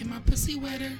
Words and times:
and 0.00 0.10
my 0.10 0.18
pussy 0.20 0.56
wetter. 0.56 0.92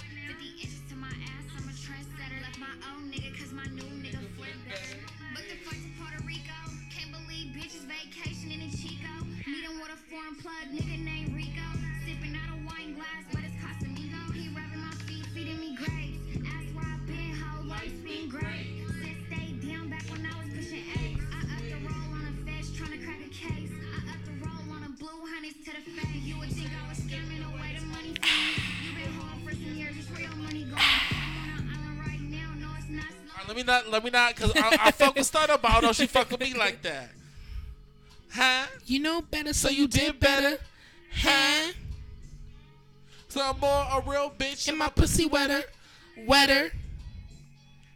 Let 33.46 33.56
me 33.56 33.62
not, 33.62 33.88
let 33.88 34.04
me 34.04 34.10
not, 34.10 34.34
cause 34.36 34.52
I, 34.56 34.76
I 34.80 34.90
fuck 34.90 35.14
with 35.14 35.30
Stunna, 35.30 35.60
but 35.60 35.70
I 35.70 35.74
don't 35.74 35.84
know 35.84 35.92
she 35.92 36.06
fuck 36.06 36.30
with 36.30 36.40
me 36.40 36.54
like 36.54 36.82
that. 36.82 37.10
Huh? 38.32 38.66
You 38.86 38.98
know 38.98 39.22
better, 39.22 39.52
so, 39.52 39.68
So 39.68 39.74
you, 39.74 39.82
you 39.82 39.88
did 39.88 40.00
did 40.00 40.20
better. 40.20 40.50
better. 40.50 40.62
Huh? 41.14 41.72
So 43.28 43.40
I'm 43.42 43.58
more 43.60 43.86
a 43.92 44.02
real 44.06 44.30
bitch. 44.30 44.68
And 44.68 44.78
my 44.78 44.88
pussy 44.88 45.26
wetter, 45.26 45.62
wetter, 46.26 46.72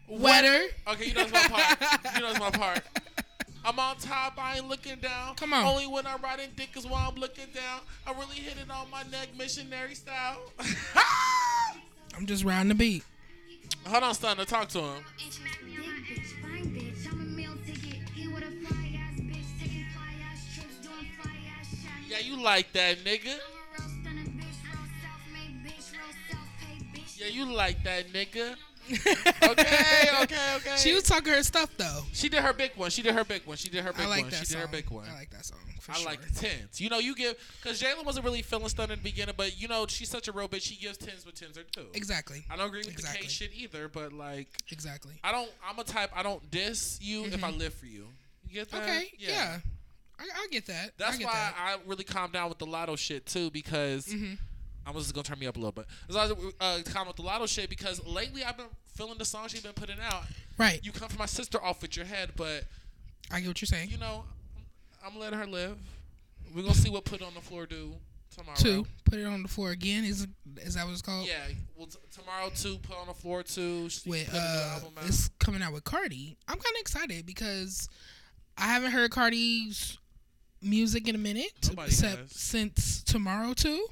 wetter. 0.09 0.61
Okay, 0.89 1.07
you 1.07 1.15
know 1.15 1.23
it's 1.23 1.33
my 1.33 1.43
part. 1.49 2.15
You 2.15 2.21
know 2.21 2.31
it's 2.31 2.41
my 2.41 2.51
part. 2.51 2.83
I'm 3.65 3.79
on 3.79 3.97
top, 3.97 4.35
I 4.39 4.57
ain't 4.57 4.69
looking 4.69 4.97
down. 5.01 5.35
Come 5.37 5.53
on. 5.53 5.65
Only 5.65 5.87
when 5.87 6.07
I'm 6.07 6.23
riding 6.23 6.49
dick 6.57 6.71
is 6.77 6.87
while 6.87 7.11
I'm 7.11 7.17
looking 7.17 7.49
down. 7.55 7.81
I 8.07 8.13
really 8.13 8.37
hit 8.37 8.57
it 8.57 8.71
on 8.71 8.91
my 8.91 9.03
neck, 9.05 9.29
missionary 9.37 9.95
style. 9.95 10.39
I'm 12.17 12.27
just 12.27 12.45
riding 12.45 12.69
the 12.69 12.75
beat. 12.75 13.05
Hold 13.87 14.05
on, 14.05 14.15
Stunna, 14.15 14.47
talk 14.47 14.69
to 14.69 14.79
him. 14.79 15.05
Yeah, 22.09 22.19
you 22.19 22.43
like 22.43 22.73
that, 22.73 22.99
nigga. 23.05 23.39
Yeah, 27.17 27.27
you 27.27 27.53
like 27.53 27.83
that, 27.85 28.13
nigga. 28.13 28.57
Okay, 28.91 30.09
okay, 30.23 30.55
okay. 30.57 30.77
She 30.77 30.93
was 30.95 31.05
talking 31.05 31.33
her 31.33 31.43
stuff 31.43 31.71
though. 31.77 32.03
She 32.13 32.29
did 32.29 32.41
her 32.43 32.53
big 32.53 32.73
one. 32.77 32.91
She 32.91 33.03
did 33.03 33.15
her 33.15 33.25
big 33.25 33.47
one. 33.47 33.57
She 33.57 33.69
did 33.69 33.85
her 33.85 33.93
big 33.93 34.07
I 34.07 34.09
like 34.09 34.23
one. 34.23 34.31
that 34.31 34.39
She 34.41 34.45
song. 34.47 34.61
did 34.61 34.67
her 34.67 34.73
big 34.73 34.91
one. 34.91 35.07
I 35.09 35.15
like 35.15 35.31
that 35.31 35.45
song. 35.45 35.59
I 35.89 35.95
sure. 35.95 36.07
like 36.07 36.21
the 36.23 36.33
tens. 36.39 36.81
You 36.81 36.89
know, 36.91 36.99
you 36.99 37.15
give 37.17 37.37
because 37.63 37.81
Jalen 37.83 38.05
wasn't 38.05 38.25
really 38.25 38.43
feeling 38.43 38.69
stunned 38.69 38.93
in 38.93 38.99
the 38.99 39.03
beginning, 39.03 39.35
but 39.37 39.61
you 39.61 39.67
know, 39.67 39.87
she's 39.89 40.09
such 40.09 40.29
a 40.29 40.33
real 40.33 40.49
bitch. 40.49 40.63
She 40.63 40.77
gives 40.77 40.97
tens 40.99 41.25
with 41.27 41.35
tens 41.35 41.59
or 41.59 41.63
two. 41.65 41.87
Exactly. 41.95 42.45
I 42.51 42.57
don't 42.57 42.67
agree 42.69 42.81
with 42.81 42.89
Exactly. 42.89 43.21
the 43.23 43.27
K 43.27 43.29
shit 43.31 43.51
either, 43.55 43.89
but 43.89 44.13
like, 44.13 44.49
Exactly. 44.71 45.15
I 45.25 45.33
don't. 45.33 45.51
I'm 45.69 45.79
a 45.79 45.85
type. 45.85 46.11
I 46.15 46.23
don't 46.23 46.49
diss 46.51 46.99
you 47.03 47.25
if 47.25 47.43
I 47.43 47.51
live 47.51 47.75
for 47.75 47.87
you. 47.87 48.07
You 48.49 48.55
get 48.55 48.71
that? 48.71 48.83
Mm-hmm. 48.83 48.91
Okay. 48.91 49.13
Yeah. 49.19 49.59
I, 50.19 50.23
I 50.25 50.47
get 50.51 50.67
that. 50.67 50.91
That's 50.99 51.15
I 51.17 51.19
get 51.19 51.27
why 51.27 51.33
that. 51.33 51.55
I 51.59 51.77
really 51.87 52.05
calmed 52.05 52.35
down 52.35 52.51
with 52.51 52.59
the 52.59 52.67
Latto 52.67 52.97
shit 52.99 53.25
too 53.27 53.51
because 53.51 54.07
Mm-hmm. 54.07 54.35
I'm 54.87 54.95
just 54.95 55.13
gonna 55.15 55.23
turn 55.25 55.39
me 55.39 55.47
up 55.47 55.57
a 55.57 55.59
little 55.59 55.73
bit. 55.73 55.87
As 56.09 56.17
I 56.17 56.27
was 56.33 56.55
uh, 56.61 56.81
calm 56.87 57.07
with 57.07 57.17
the 57.17 57.23
Latto 57.23 57.47
shit 57.49 57.69
because 57.71 58.05
lately 58.07 58.43
I've 58.45 58.57
been 58.57 58.67
feeling 58.95 59.19
the 59.19 59.25
songs 59.25 59.53
she's 59.53 59.63
been 59.63 59.73
putting 59.73 60.01
out. 60.01 60.25
right. 60.59 60.81
You 60.83 60.93
come 60.93 61.09
from 61.09 61.19
my 61.19 61.27
sister 61.27 61.63
off 61.63 61.83
with 61.83 61.97
your 61.97 62.07
head, 62.07 62.31
but 62.37 62.65
I 63.31 63.41
get 63.41 63.49
what 63.49 63.61
you're 63.61 63.67
saying. 63.67 63.91
you 63.91 63.99
know, 63.99 64.25
I'm 65.07 65.19
letting 65.19 65.39
her 65.39 65.47
live. 65.47 65.77
We're 66.55 66.63
gonna 66.63 66.75
see 66.75 66.91
what 66.91 67.05
put 67.05 67.23
on 67.23 67.35
the 67.35 67.41
floor 67.41 67.67
do 67.67 67.95
tomorrow. 68.37 68.57
Two. 68.57 68.87
Put 69.05 69.19
it 69.19 69.25
on 69.27 69.43
the 69.43 69.49
floor 69.49 69.71
again. 69.71 70.05
Is 70.05 70.27
is 70.57 70.75
that 70.75 70.85
what 70.85 70.93
it's 70.93 71.03
called? 71.03 71.27
Yeah, 71.29 71.37
well, 71.77 71.87
t- 71.87 71.99
tomorrow 72.11 72.51
two 72.55 72.79
put 72.79 72.97
on 72.97 73.07
the 73.07 73.15
floor 73.15 73.43
two. 73.43 73.85
With 74.07 74.27
put 74.31 74.35
a 74.39 74.43
new 74.43 74.49
uh, 74.61 74.71
album 74.75 74.93
it's 75.07 75.29
coming 75.39 75.63
out 75.63 75.73
with 75.73 75.85
Cardi. 75.85 76.37
I'm 76.49 76.57
kind 76.59 76.75
of 76.77 76.81
excited 76.81 77.27
because 77.27 77.89
I 78.59 78.65
haven't 78.67 78.91
heard 78.93 79.11
Cardi's 79.11 79.99
music 80.63 81.09
in 81.09 81.15
a 81.15 81.19
minute, 81.19 81.53
Nobody 81.69 81.89
except 81.89 82.19
has. 82.19 82.33
since 82.33 83.03
tomorrow 83.05 83.53
too. 83.55 83.87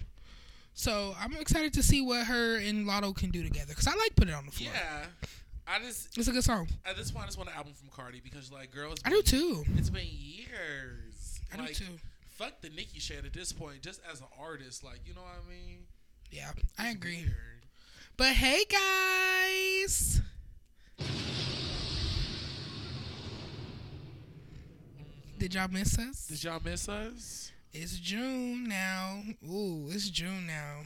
So 0.79 1.13
I'm 1.21 1.33
excited 1.39 1.73
to 1.73 1.83
see 1.83 2.01
what 2.03 2.29
her 2.29 2.57
and 2.57 2.87
Latto 2.87 3.13
can 3.13 3.31
do 3.31 3.43
together 3.43 3.71
because 3.71 3.89
I 3.89 3.97
like 3.97 4.15
put 4.15 4.29
it 4.29 4.33
on 4.33 4.47
the 4.47 4.53
floor. 4.53 4.71
Yeah, 4.73 5.07
I 5.67 5.81
just 5.81 6.17
It's 6.17 6.29
a 6.29 6.31
good 6.31 6.45
song. 6.45 6.69
at 6.87 6.97
this 6.97 7.11
point 7.11 7.25
I 7.25 7.27
just 7.27 7.37
want 7.37 7.51
an 7.51 7.57
album 7.57 7.73
from 7.75 7.89
Cardi 7.89 8.21
because 8.23 8.53
like 8.53 8.71
girls. 8.71 8.97
I 9.05 9.11
do 9.11 9.21
too. 9.21 9.65
It's 9.77 9.91
been 9.91 10.07
years. 10.07 11.41
I 11.53 11.57
do 11.67 11.75
too. 11.75 11.99
Fuck 12.29 12.61
the 12.61 12.69
Nicki 12.71 13.01
shit 13.01 13.25
at 13.25 13.33
this 13.33 13.53
point. 13.53 13.83
Just 13.83 14.01
as 14.09 14.21
an 14.21 14.29
artist, 14.41 14.85
like 14.85 15.01
you 15.05 15.15
know 15.15 15.23
what 15.23 15.43
I 15.45 15.51
mean. 15.51 15.79
Yeah, 16.31 16.53
I 16.79 16.91
agree. 16.91 17.25
weird. 17.25 17.67
But 18.17 18.35
hey, 18.35 18.65
guys. 18.71 20.21
Did 25.39 25.55
y'all 25.55 25.67
miss 25.69 25.99
us? 25.99 26.29
Did 26.29 26.45
y'all 26.45 26.61
miss 26.65 26.89
us? 26.89 27.51
It's 27.73 27.99
June 27.99 28.65
now. 28.69 29.23
Ooh, 29.45 29.89
it's 29.91 30.09
June 30.11 30.47
now. 30.47 30.81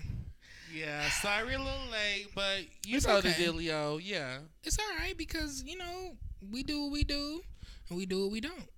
Yeah, 0.75 1.09
sorry 1.11 1.55
a 1.55 1.59
little 1.59 1.73
late, 1.91 2.29
but 2.35 2.61
you 2.87 2.97
It's 2.97 3.07
know 3.07 3.17
okay. 3.17 3.33
the 3.33 3.45
dealio. 3.45 4.01
Yeah, 4.03 4.39
It's 4.65 4.79
all 4.79 4.97
right 4.99 5.17
because, 5.17 5.63
you 5.67 5.77
know, 5.77 6.13
we 6.51 6.63
do 6.63 6.83
what 6.85 6.93
we 6.93 7.05
do 7.05 7.43
and 7.89 7.99
we 7.99 8.07
do 8.07 8.23
what 8.23 8.33
we 8.33 8.41
don't. 8.41 8.69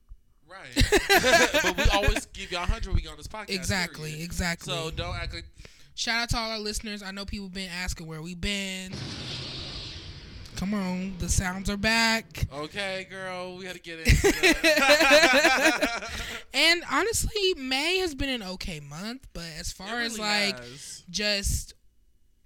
right. 0.48 0.74
but 1.62 1.76
we 1.76 1.84
always 1.92 2.26
give 2.26 2.50
y'all 2.52 2.66
hundred 2.66 2.94
week 2.94 3.08
on 3.08 3.16
this 3.16 3.28
podcast. 3.28 3.50
Exactly, 3.50 4.10
period. 4.10 4.24
exactly. 4.24 4.72
So 4.72 4.90
don't 4.90 5.14
act 5.14 5.34
like 5.34 5.44
Shout 5.96 6.22
out 6.24 6.28
to 6.30 6.36
all 6.36 6.50
our 6.50 6.58
listeners. 6.58 7.04
I 7.04 7.12
know 7.12 7.24
people 7.24 7.48
been 7.48 7.70
asking 7.70 8.08
where 8.08 8.20
we 8.20 8.34
been. 8.34 8.92
Come 10.56 10.72
on, 10.74 11.14
the 11.18 11.28
sounds 11.28 11.68
are 11.68 11.76
back. 11.76 12.46
okay, 12.52 13.06
girl. 13.10 13.56
We 13.56 13.66
had 13.66 13.74
to 13.74 13.80
get 13.82 14.04
that. 14.04 16.10
And 16.54 16.82
honestly, 16.90 17.54
May 17.56 17.98
has 17.98 18.14
been 18.14 18.28
an 18.28 18.42
okay 18.42 18.80
month, 18.80 19.26
but 19.32 19.44
as 19.58 19.72
far 19.72 20.00
It 20.00 20.04
as 20.06 20.18
like 20.18 20.58
has. 20.58 21.02
just 21.10 21.74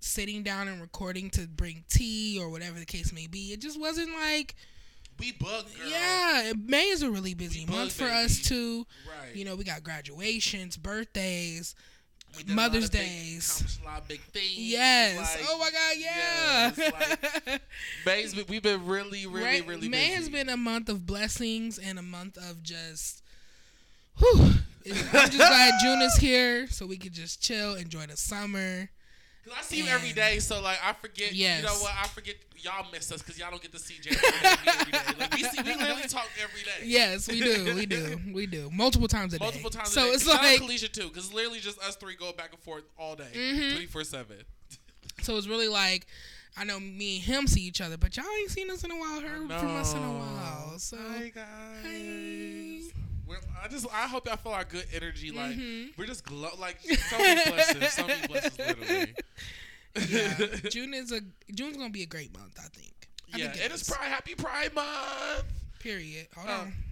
sitting 0.01 0.43
down 0.43 0.69
and 0.69 0.81
recording 0.81 1.29
to 1.31 1.47
bring 1.47 1.85
tea 1.91 2.39
or 2.41 2.49
whatever 2.49 2.79
the 2.79 2.87
case 2.87 3.13
may 3.13 3.27
be, 3.27 3.53
it 3.53 3.61
just 3.61 3.79
wasn't 3.79 4.11
like 4.15 4.55
we 5.21 5.33
booked, 5.33 5.79
girl. 5.79 5.91
yeah. 5.91 6.53
May 6.57 6.89
is 6.89 7.03
a 7.03 7.11
really 7.11 7.35
busy 7.35 7.67
We 7.69 7.75
month 7.75 7.93
for 7.93 8.05
us 8.07 8.41
too. 8.41 8.87
Right. 9.07 9.37
You 9.37 9.45
know, 9.45 9.55
we 9.57 9.65
got 9.65 9.83
graduations, 9.83 10.77
birthdays. 10.79 11.75
We 12.39 12.45
did 12.45 12.53
a 12.53 12.57
lot 12.57 12.67
of 12.69 12.73
Mother's 12.73 12.91
Days. 12.91 13.79
A 13.83 13.85
lot 13.87 13.99
of 14.03 14.09
big 14.09 14.21
things. 14.21 14.57
Yes. 14.57 15.17
Like, 15.37 15.47
oh 15.49 15.59
my 15.59 15.71
God. 15.71 15.97
yeah, 15.99 16.73
Yeah. 16.77 16.91
like- 17.53 17.63
May's 18.07 18.35
been, 18.35 18.45
we've 18.49 18.63
been 18.63 18.87
really, 18.87 19.27
really, 19.27 19.45
Right? 19.45 19.67
really 19.67 19.89
May 19.89 20.05
busy. 20.09 20.15
has 20.15 20.29
been 20.29 20.49
a 20.49 20.57
month 20.57 20.89
of 20.89 21.05
blessings 21.07 21.79
and 21.79 21.99
a 21.99 22.03
month 22.03 22.37
of 22.39 22.63
just. 22.63 23.23
Whew. 24.19 24.53
I'm 24.87 25.31
just 25.31 25.37
glad 25.37 25.75
June 25.83 26.01
is 26.01 26.17
here 26.17 26.67
so 26.69 26.87
we 26.87 26.97
could 26.97 27.13
just 27.13 27.43
chill, 27.43 27.75
enjoy 27.75 28.07
the 28.07 28.17
summer. 28.17 28.89
Cause 29.49 29.57
I 29.59 29.63
see 29.63 29.79
you 29.79 29.87
every 29.89 30.13
day, 30.13 30.39
so 30.41 30.61
like 30.61 30.79
I 30.85 30.93
forget. 30.93 31.33
Yes. 31.33 31.61
You 31.61 31.67
know 31.67 31.75
what? 31.75 31.93
I 31.99 32.07
forget 32.09 32.37
y'all 32.57 32.87
miss 32.93 33.11
us 33.13 33.23
because 33.23 33.39
y'all 33.39 33.51
don't 33.51 33.63
get 33.63 33.73
to 33.73 33.79
see 33.79 33.95
Jay 34.01 34.11
every 34.11 34.93
day. 34.93 34.99
Like 35.19 35.35
we 35.35 35.43
see, 35.45 35.63
we 35.63 35.75
literally 35.75 36.03
talk 36.09 36.27
every 36.43 36.63
day. 36.63 36.85
Yes, 36.85 37.29
we 37.29 37.41
do. 37.41 37.75
We 37.75 37.87
do. 37.87 38.19
We 38.35 38.47
do. 38.47 38.71
Multiple 38.73 39.09
times 39.09 39.33
a 39.35 39.39
day. 39.39 39.45
Multiple 39.45 39.71
times. 39.71 39.91
So 39.91 40.03
a 40.03 40.05
day. 40.07 40.11
it's 40.13 40.25
Shout 40.25 40.37
out 40.37 40.43
like 40.43 40.61
Kalisha 40.61 40.93
too, 40.93 41.09
because 41.09 41.33
literally 41.33 41.61
just 41.61 41.79
us 41.81 41.97
three 41.97 42.15
go 42.15 42.33
back 42.33 42.51
and 42.53 42.61
forth 42.61 42.85
all 42.99 43.17
day, 43.17 43.31
Mhm. 43.35 43.71
twenty 43.73 43.87
four 43.87 44.05
seven. 44.05 44.37
so 45.23 45.37
it's 45.37 45.47
really 45.47 45.69
like 45.69 46.07
I 46.57 46.65
know 46.65 46.79
me 46.81 47.17
and 47.17 47.25
him 47.25 47.47
see 47.47 47.63
each 47.63 47.81
other, 47.81 47.97
but 47.97 48.17
y'all 48.17 48.27
ain't 48.41 48.51
seen 48.51 48.71
us 48.71 48.83
in 48.85 48.91
a 48.91 48.97
while, 48.97 49.21
heard 49.21 49.49
from 49.49 49.77
us 49.77 49.93
in 49.95 50.03
a 50.03 50.13
while. 50.13 50.79
So 50.79 50.97
Hi 50.99 51.29
guys. 51.35 51.83
Hey. 51.85 52.83
We're, 53.29 53.37
I 53.63 53.69
just 53.69 53.87
I 53.93 54.07
hope 54.09 54.27
y'all 54.27 54.37
feel 54.37 54.53
our 54.53 54.65
good 54.65 54.87
energy. 54.95 55.31
Like 55.31 55.57
Mhm. 55.57 55.91
we're 55.99 56.07
just 56.07 56.25
glow. 56.25 56.49
Like 56.59 56.79
so 56.81 57.19
many 57.19 57.51
blessings. 57.51 57.93
So 57.93 58.07
many 58.07 58.27
blessings, 58.27 58.59
literally. 58.59 59.15
yeah, 60.09 60.57
June 60.71 60.95
is 60.95 61.13
a 61.13 61.21
June's 61.53 61.77
gonna 61.77 61.91
be 61.91 62.03
a 62.03 62.07
great 62.07 62.33
month, 62.39 62.59
I 62.59 62.69
think. 62.69 62.95
I 63.35 63.39
yeah, 63.39 63.47
and 63.49 63.73
it's 63.73 63.83
is. 63.83 63.91
Pride. 63.91 64.09
Happy 64.09 64.35
Pride 64.35 64.75
Month. 64.75 65.45
Period. 65.81 66.29
Hold 66.35 66.49
Oh. 66.49 66.53
on. 66.63 66.73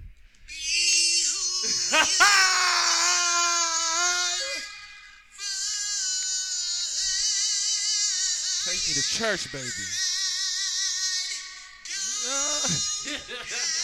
Take 8.65 8.89
me 8.89 8.95
to 8.95 9.03
church, 9.03 9.53
baby. 9.53 9.69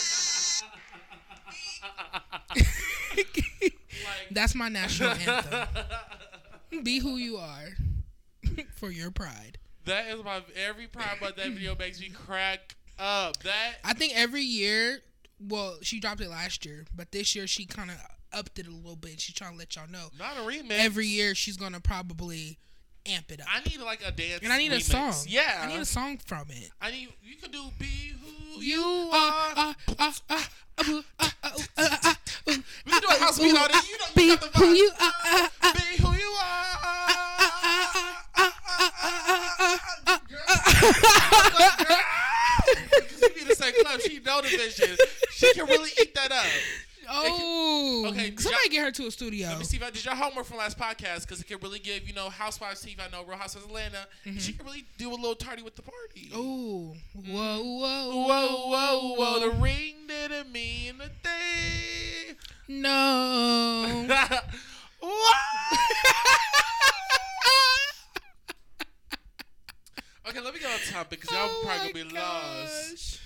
That's 4.33 4.55
my 4.55 4.69
national 4.69 5.09
anthem. 5.27 5.67
Be 6.83 6.99
who 6.99 7.17
you 7.17 7.37
are 7.37 7.69
for 8.75 8.89
your 8.89 9.11
pride. 9.11 9.57
That 9.85 10.07
is 10.07 10.23
my 10.23 10.41
every 10.55 10.87
Pride 10.87 11.17
Month. 11.21 11.35
That 11.35 11.49
video 11.51 11.75
makes 11.75 11.99
me 11.99 12.09
crack 12.09 12.75
up. 12.97 13.37
That 13.43 13.73
I 13.83 13.93
think 13.93 14.13
every 14.15 14.43
year, 14.43 14.99
well, 15.39 15.77
she 15.81 15.99
dropped 15.99 16.21
it 16.21 16.29
last 16.29 16.65
year, 16.65 16.85
but 16.95 17.11
this 17.11 17.35
year 17.35 17.47
she 17.47 17.65
kind 17.65 17.91
of 17.91 17.97
upped 18.31 18.57
it 18.59 18.67
a 18.67 18.71
little 18.71 18.95
bit. 18.95 19.19
She's 19.19 19.35
trying 19.35 19.51
to 19.51 19.57
let 19.57 19.75
y'all 19.75 19.89
know. 19.89 20.07
not 20.17 20.37
a 20.37 20.41
remix. 20.41 20.71
Every 20.79 21.05
year 21.07 21.35
she's 21.35 21.57
gonna 21.57 21.79
probably 21.81 22.57
amp 23.05 23.31
it 23.31 23.41
up. 23.41 23.47
I 23.53 23.61
need 23.69 23.79
like 23.81 24.01
a 24.05 24.11
dance, 24.11 24.41
and 24.43 24.51
I 24.53 24.57
need 24.57 24.71
remix. 24.71 24.77
a 24.77 25.13
song. 25.13 25.13
Yeah, 25.27 25.61
I 25.63 25.67
need 25.67 25.79
a 25.79 25.85
song 25.85 26.17
from 26.25 26.45
it. 26.49 26.71
I 26.81 26.91
need 26.91 27.09
you 27.23 27.35
could 27.35 27.51
do 27.51 27.63
be 27.79 28.13
who 28.21 28.61
you, 28.61 28.77
you 28.77 29.09
are. 29.13 29.75
We 32.45 32.99
do 32.99 33.07
a 33.07 33.19
house 33.19 33.39
beat 33.39 33.55
on 33.55 33.69
it. 33.69 33.89
You 33.89 33.97
know, 33.97 34.05
you 34.07 34.15
be 34.15 34.27
got 34.27 34.41
the 34.41 34.47
vibe. 34.47 34.59
who 34.59 34.73
you 34.73 34.91
are. 34.99 35.73
Be 35.73 36.03
who 36.03 36.11
you 36.13 36.33
are. 36.41 36.67
Girl, 40.29 41.71
girl. 41.77 41.97
you 43.21 43.29
be 43.33 43.43
the 43.45 43.55
same 43.55 43.73
club. 43.81 44.01
She 44.01 44.19
know 44.19 44.41
the 44.41 44.49
vision. 44.49 44.97
She 45.31 45.53
can 45.53 45.65
really 45.67 45.89
eat 46.01 46.13
that 46.15 46.31
up. 46.31 46.45
Oh, 47.09 48.05
Okay, 48.09 48.33
Somebody 48.37 48.69
get 48.69 48.85
her 48.85 48.91
to 48.91 49.07
a 49.07 49.11
studio. 49.11 49.47
Let 49.49 49.59
me 49.59 49.65
see 49.65 49.77
if 49.77 49.83
I 49.83 49.89
did 49.89 50.03
your 50.05 50.15
homework 50.15 50.45
from 50.45 50.57
last 50.57 50.77
podcast 50.77 51.21
because 51.21 51.41
it 51.41 51.47
can 51.47 51.57
really 51.61 51.79
give 51.79 52.07
you 52.07 52.13
know 52.13 52.29
Housewives 52.29 52.83
TV. 52.85 52.99
I 52.99 53.09
know 53.09 53.23
Real 53.23 53.37
Housewives 53.37 53.65
Atlanta. 53.67 54.07
Mm-hmm. 54.25 54.37
She 54.37 54.53
can 54.53 54.65
really 54.65 54.85
do 54.97 55.09
a 55.09 55.15
little 55.15 55.35
tardy 55.35 55.61
with 55.61 55.75
the 55.75 55.81
party. 55.81 56.29
Oh, 56.33 56.95
whoa, 57.13 57.63
whoa, 57.63 58.25
Whoa, 58.25 58.67
whoa, 58.67 59.15
whoa! 59.15 59.39
The 59.39 59.49
ring 59.57 59.95
didn't 60.07 60.51
mean 60.51 60.95
a 61.01 61.07
thing. 61.07 62.35
No. 62.67 64.07
okay, 70.27 70.39
let 70.39 70.53
me 70.53 70.59
get 70.59 70.69
on 70.71 70.79
topic 70.91 71.21
because 71.21 71.35
y'all 71.35 71.49
Oh 71.49 71.63
probably 71.65 71.93
gonna 71.93 72.09
be 72.09 72.15
lost. 72.15 73.19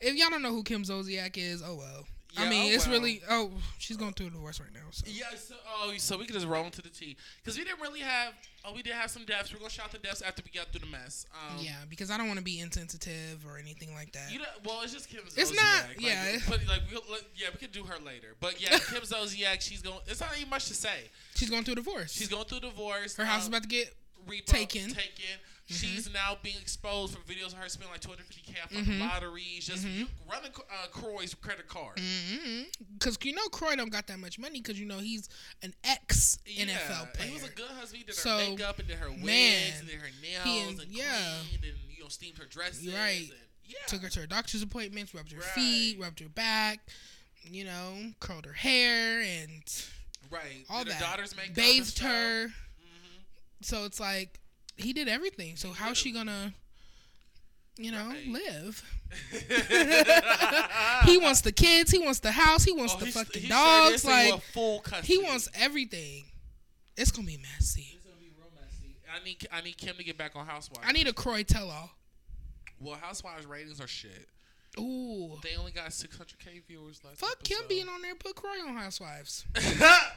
If 0.00 0.16
y'all 0.16 0.30
don't 0.30 0.42
know 0.42 0.50
who 0.52 0.62
Kim 0.62 0.82
Zolciak 0.82 1.36
is, 1.36 1.62
oh 1.64 1.76
well. 1.76 2.06
I 2.38 2.48
mean, 2.48 2.70
oh 2.72 2.74
it's 2.74 2.86
really. 2.88 3.20
Oh, 3.28 3.50
she's 3.78 3.96
going 3.96 4.12
through 4.14 4.28
a 4.28 4.30
divorce 4.30 4.60
right 4.60 4.72
now. 4.72 4.80
So. 4.90 5.04
Yeah, 5.08 5.24
so 5.36 5.54
oh, 5.82 5.92
so 5.98 6.16
we 6.18 6.24
can 6.24 6.34
just 6.34 6.46
roll 6.46 6.64
into 6.64 6.80
the 6.82 6.88
tea 6.88 7.16
because 7.42 7.58
we 7.58 7.64
didn't 7.64 7.80
really 7.80 8.00
have. 8.00 8.32
Oh, 8.64 8.72
we 8.74 8.82
did 8.82 8.92
have 8.94 9.10
some 9.10 9.24
deaths. 9.24 9.52
We're 9.52 9.58
gonna 9.58 9.70
shout 9.70 9.90
the 9.92 9.98
deaths 9.98 10.22
after 10.22 10.42
we 10.44 10.56
got 10.56 10.68
through 10.70 10.80
the 10.80 10.86
mess. 10.86 11.26
Um, 11.32 11.58
Yeah, 11.60 11.72
because 11.90 12.10
I 12.10 12.16
don't 12.16 12.26
want 12.28 12.38
to 12.38 12.44
be 12.44 12.60
insensitive 12.60 13.44
or 13.46 13.58
anything 13.58 13.92
like 13.94 14.12
that. 14.12 14.32
You 14.32 14.38
know, 14.38 14.44
well, 14.64 14.80
it's 14.82 14.92
just 14.92 15.08
Kim. 15.08 15.20
It's 15.36 15.54
not- 15.54 15.88
Like, 15.88 16.00
yeah. 16.00 16.38
But 16.48 16.60
like, 16.68 16.82
we'll, 16.90 17.02
let- 17.10 17.24
yeah, 17.36 17.48
we 17.52 17.58
could 17.58 17.72
do 17.72 17.84
her 17.84 17.98
later. 18.04 18.34
But 18.40 18.60
yeah, 18.62 18.70
Kim 18.90 19.02
Zolciak, 19.02 19.60
she's 19.60 19.82
going. 19.82 19.98
It's 20.06 20.20
not 20.20 20.30
even 20.36 20.48
much 20.50 20.66
to 20.68 20.74
say. 20.74 21.10
She's 21.34 21.50
going 21.50 21.64
through 21.64 21.72
a 21.72 21.76
divorce. 21.76 22.12
She's 22.12 22.28
going 22.28 22.44
through 22.44 22.58
a 22.58 22.60
divorce. 22.62 23.16
her 23.16 23.24
house 23.24 23.42
is 23.42 23.48
um, 23.48 23.54
about 23.54 23.62
to 23.62 23.68
get. 23.68 23.92
repo- 24.28 24.44
taken. 24.46 24.88
Taken. 24.88 25.38
She's 25.72 26.12
now 26.12 26.36
being 26.42 26.56
exposed 26.60 27.14
for 27.16 27.20
videos 27.30 27.48
of 27.48 27.54
her 27.54 27.68
spending 27.68 27.90
like 27.92 28.00
250k 28.00 28.76
on 28.78 28.84
Mm-hmm. 28.84 29.00
lotteries. 29.00 29.66
Just 29.66 29.86
you 29.86 30.06
running 30.30 30.50
uh, 30.70 30.86
Kroy's 30.90 31.34
credit 31.34 31.68
card. 31.68 32.00
Because 32.98 33.18
you 33.22 33.32
know 33.34 33.46
Kroy 33.50 33.76
don't 33.76 33.90
got 33.90 34.06
that 34.08 34.18
much 34.18 34.38
money 34.38 34.60
because 34.60 34.78
you 34.78 34.86
know 34.86 34.98
he's 34.98 35.28
an 35.62 35.74
ex 35.84 36.38
Yeah, 36.46 36.66
NFL 36.66 37.14
player. 37.14 37.28
He 37.28 37.34
was 37.34 37.44
a 37.44 37.50
good 37.50 37.66
husband. 37.70 37.98
He 37.98 38.04
did 38.04 38.14
So, 38.14 38.30
her 38.38 38.50
makeup 38.50 38.78
and 38.78 38.88
did 38.88 38.98
her 38.98 39.10
wigs 39.10 39.22
man, 39.24 39.72
and 39.80 39.88
did 39.88 39.96
her 40.00 40.08
nails 40.22 40.68
and- 40.70 40.80
and 40.80 40.90
yeah. 40.92 41.34
cleaned 41.48 41.64
and 41.64 41.74
you 41.96 42.02
know 42.02 42.08
steamed 42.08 42.38
her 42.38 42.46
dresses. 42.46 42.86
Right. 42.92 43.22
And, 43.30 43.32
yeah. 43.64 43.78
Took 43.86 44.02
her 44.02 44.08
to 44.10 44.20
her 44.20 44.26
doctor's 44.26 44.62
appointments, 44.62 45.14
rubbed 45.14 45.32
her 45.32 45.38
Right. 45.40 45.48
feet, 45.50 45.98
rubbed 45.98 46.20
her 46.20 46.28
back, 46.28 46.80
you 47.44 47.64
know, 47.64 48.12
curled 48.20 48.44
her 48.44 48.52
hair 48.52 49.20
and 49.20 49.62
right. 50.30 50.64
all 50.68 50.84
did 50.84 50.92
that. 50.92 50.96
her 50.96 51.04
daughter's 51.04 51.34
makeup. 51.36 51.54
Bathed 51.54 51.98
her. 52.00 52.48
Mhm. 52.48 53.22
So 53.62 53.84
it's 53.84 53.98
like 54.00 54.40
he 54.76 54.92
did 54.92 55.08
everything. 55.08 55.56
So 55.56 55.70
how's 55.72 55.96
she 55.98 56.12
gonna, 56.12 56.52
you 57.76 57.90
know, 57.92 58.08
Right. 58.08 58.26
live? 58.28 58.82
He 61.04 61.18
wants 61.18 61.40
the 61.42 61.52
kids. 61.52 61.90
He 61.90 61.98
wants 61.98 62.20
the 62.20 62.30
house. 62.32 62.64
He 62.64 62.72
wants 62.72 62.94
Oh, 62.94 62.98
the 62.98 63.06
he's- 63.06 63.14
fucking 63.16 63.42
he 63.42 63.48
sure 63.48 63.56
dogs. 63.56 64.04
like 64.04 64.40
he 65.04 65.18
wants 65.18 65.48
everything. 65.54 66.24
It's 66.96 67.10
gonna 67.10 67.26
be 67.26 67.38
messy. 67.38 67.92
It's 67.96 68.04
gonna 68.04 68.16
be 68.20 68.30
real 68.38 68.50
messy. 68.60 68.96
I 69.12 69.22
need 69.24 69.46
I 69.52 69.60
need 69.62 69.76
Kim 69.78 69.96
to 69.96 70.04
get 70.04 70.16
back 70.16 70.36
on 70.36 70.46
Housewives. 70.46 70.86
I 70.88 70.92
need 70.92 71.08
a 71.08 71.12
Kroy 71.12 71.42
tell 71.42 71.70
all. 71.70 71.90
well, 72.80 72.96
Housewives 72.96 73.46
ratings 73.46 73.80
are 73.80 73.86
shit. 73.88 74.28
Ooh. 74.78 75.38
They 75.42 75.56
only 75.56 75.72
got 75.72 75.90
600k 75.90 76.62
viewers 76.66 77.00
last. 77.04 77.18
Fuck 77.20 77.42
Kim 77.42 77.58
being 77.68 77.88
on 77.88 78.00
there. 78.00 78.14
Put 78.14 78.36
Kroy 78.36 78.58
on 78.66 78.74
Housewives. 78.76 79.44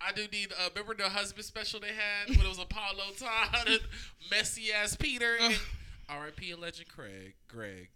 I 0.00 0.12
do 0.12 0.26
need. 0.32 0.52
Uh, 0.52 0.68
remember 0.74 0.94
the 0.94 1.08
husband 1.08 1.44
special 1.44 1.80
they 1.80 1.88
had 1.88 2.28
when 2.36 2.44
it 2.46 2.48
was 2.48 2.58
Apollo 2.58 3.02
Todd 3.18 3.66
and 3.68 3.80
messy 4.30 4.72
ass 4.72 4.96
Peter. 4.96 5.36
And 5.40 5.54
Ugh. 5.54 5.60
R.I.P. 6.10 6.52
and 6.52 6.60
Legend 6.62 6.88
Craig. 6.88 7.34
Gregg. 7.48 7.88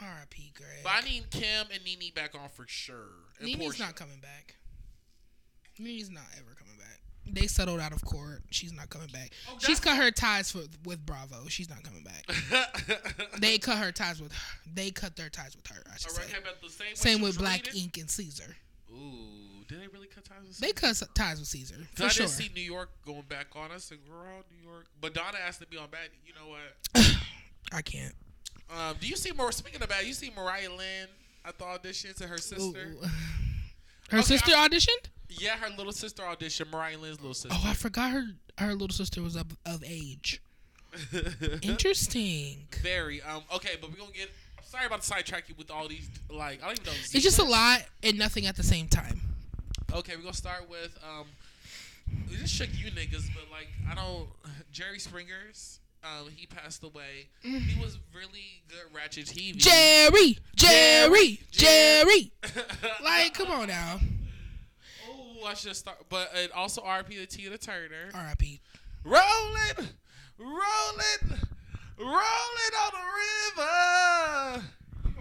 R.I.P. 0.00 0.52
Gregg. 0.56 0.82
But 0.82 0.92
I 0.96 1.00
need 1.02 1.30
Kim 1.30 1.66
and 1.72 1.84
Nene 1.84 2.12
back 2.14 2.34
on 2.34 2.48
for 2.48 2.64
sure. 2.66 2.96
And 3.38 3.46
Nene's 3.48 3.76
Porsha. 3.76 3.80
not 3.80 3.94
coming 3.96 4.18
back. 4.20 4.56
Nene's 5.78 6.10
not 6.10 6.24
ever 6.36 6.54
coming 6.58 6.76
back. 6.78 6.98
They 7.24 7.46
settled 7.46 7.78
out 7.78 7.92
of 7.92 8.04
court. 8.04 8.42
She's 8.50 8.72
not 8.72 8.90
coming 8.90 9.06
back. 9.12 9.30
Oh, 9.48 9.56
She's 9.60 9.78
cut 9.78 9.96
her 9.96 10.10
ties 10.10 10.52
with 10.54 10.76
with 10.84 11.06
Bravo. 11.06 11.46
She's 11.48 11.70
not 11.70 11.82
coming 11.84 12.02
back. 12.02 12.26
they 13.40 13.58
cut 13.58 13.78
her 13.78 13.92
ties 13.92 14.20
with 14.20 14.32
her. 14.32 14.38
They 14.74 14.90
cut 14.90 15.14
their 15.14 15.28
ties 15.28 15.54
with 15.54 15.66
her. 15.68 15.82
I 15.92 15.96
should 15.98 16.10
All 16.10 16.16
right, 16.16 16.26
say. 16.26 16.32
how 16.32 16.40
about 16.40 16.60
the 16.60 16.68
same, 16.68 16.94
Same 16.96 17.20
with 17.22 17.38
Black? 17.38 17.74
Ink 17.76 17.96
and 17.98 18.10
Caesar. 18.10 18.56
Ooh, 18.90 19.41
did 19.72 19.80
they 19.80 19.86
really 19.88 20.06
cut 20.06 20.24
ties 20.24 20.36
with 20.46 20.54
Caesar? 20.56 20.66
They 20.66 20.72
cut 20.72 21.14
ties 21.14 21.38
with 21.38 21.48
Caesar 21.48 21.76
for 21.94 22.04
I 22.04 22.08
sure. 22.08 22.26
didn't 22.26 22.36
see 22.38 22.50
New 22.54 22.60
York 22.62 22.90
going 23.06 23.24
back 23.28 23.46
on 23.56 23.70
us 23.70 23.90
and 23.90 24.00
girl, 24.06 24.42
New 24.50 24.68
York. 24.70 24.86
But 25.00 25.14
Donna 25.14 25.38
asked 25.46 25.60
to 25.60 25.66
be 25.66 25.78
on 25.78 25.88
bad. 25.88 26.10
You 26.26 26.34
know 26.34 26.48
what? 26.50 27.16
I 27.72 27.80
can't. 27.80 28.14
Um, 28.70 28.96
do 29.00 29.06
you 29.08 29.16
see 29.16 29.32
more? 29.32 29.50
Speaking 29.50 29.82
of 29.82 29.88
bad, 29.88 30.04
you 30.04 30.12
see 30.12 30.30
Mariah 30.36 30.70
Lynn 30.70 31.08
at 31.44 31.58
the 31.58 31.64
auditions 31.64 32.16
to 32.16 32.26
her 32.26 32.38
sister. 32.38 32.96
Ooh. 33.02 33.06
Her 34.10 34.18
Okay, 34.18 34.26
sister 34.26 34.52
auditioned. 34.52 35.08
Yeah, 35.30 35.56
her 35.56 35.70
little 35.74 35.92
sister 35.92 36.22
audition. 36.22 36.66
Mariah 36.70 36.98
Lynn's 36.98 37.18
little 37.18 37.32
sister. 37.32 37.56
Oh, 37.58 37.70
I 37.70 37.72
forgot 37.72 38.10
her. 38.10 38.24
Her 38.58 38.72
little 38.74 38.90
sister 38.90 39.22
was 39.22 39.36
of, 39.36 39.56
of 39.64 39.82
age. 39.86 40.42
Interesting. 41.62 42.66
Very. 42.82 43.22
Um. 43.22 43.42
Okay, 43.54 43.70
but 43.80 43.90
we're 43.90 43.96
gonna 43.96 44.12
get. 44.12 44.28
I'm 44.58 44.64
sorry 44.64 44.84
about 44.84 45.00
the 45.00 45.06
sidetrack 45.06 45.48
you 45.48 45.54
with 45.56 45.70
all 45.70 45.88
these. 45.88 46.10
Like 46.30 46.62
I 46.62 46.66
don't 46.66 46.80
even 46.80 46.92
know. 46.92 46.98
It's 46.98 47.24
just 47.24 47.38
a 47.38 47.44
lot 47.44 47.84
and 48.02 48.18
nothing 48.18 48.44
at 48.44 48.54
the 48.56 48.62
same 48.62 48.86
time. 48.86 49.18
Okay, 49.94 50.16
we're 50.16 50.22
gonna 50.22 50.34
start 50.34 50.68
with 50.70 50.98
um. 51.04 51.26
We 52.30 52.36
just 52.36 52.54
shook 52.54 52.68
you 52.72 52.90
niggas, 52.90 53.28
but 53.34 53.50
like 53.50 53.68
I 53.90 53.94
don't. 53.94 54.28
Jerry 54.72 54.98
Springer's. 54.98 55.80
Um, 56.04 56.28
he 56.34 56.46
passed 56.46 56.82
away. 56.82 57.28
He 57.42 57.80
was 57.80 57.96
really 58.12 58.62
good 58.68 58.92
Ratchet 58.92 59.26
TV. 59.26 59.54
Jerry, 59.56 60.36
Jerry, 60.56 61.40
Jerry. 61.52 62.32
Jerry. 62.32 62.32
Like, 63.04 63.34
come 63.34 63.52
on 63.52 63.68
now. 63.68 64.00
Oh, 65.08 65.44
I 65.46 65.54
should 65.54 65.76
start. 65.76 65.98
But 66.08 66.30
it 66.34 66.50
also 66.52 66.82
RP 66.82 67.10
to 67.10 67.26
Tina 67.26 67.56
Turner. 67.56 68.10
R.I.P. 68.14 68.60
Rolling, 69.04 69.88
rolling, 70.38 71.38
rolling 71.98 72.74
on 72.80 72.90
the 72.92 74.56
river. 74.58 74.64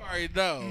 Already 0.02 0.34
know. 0.34 0.64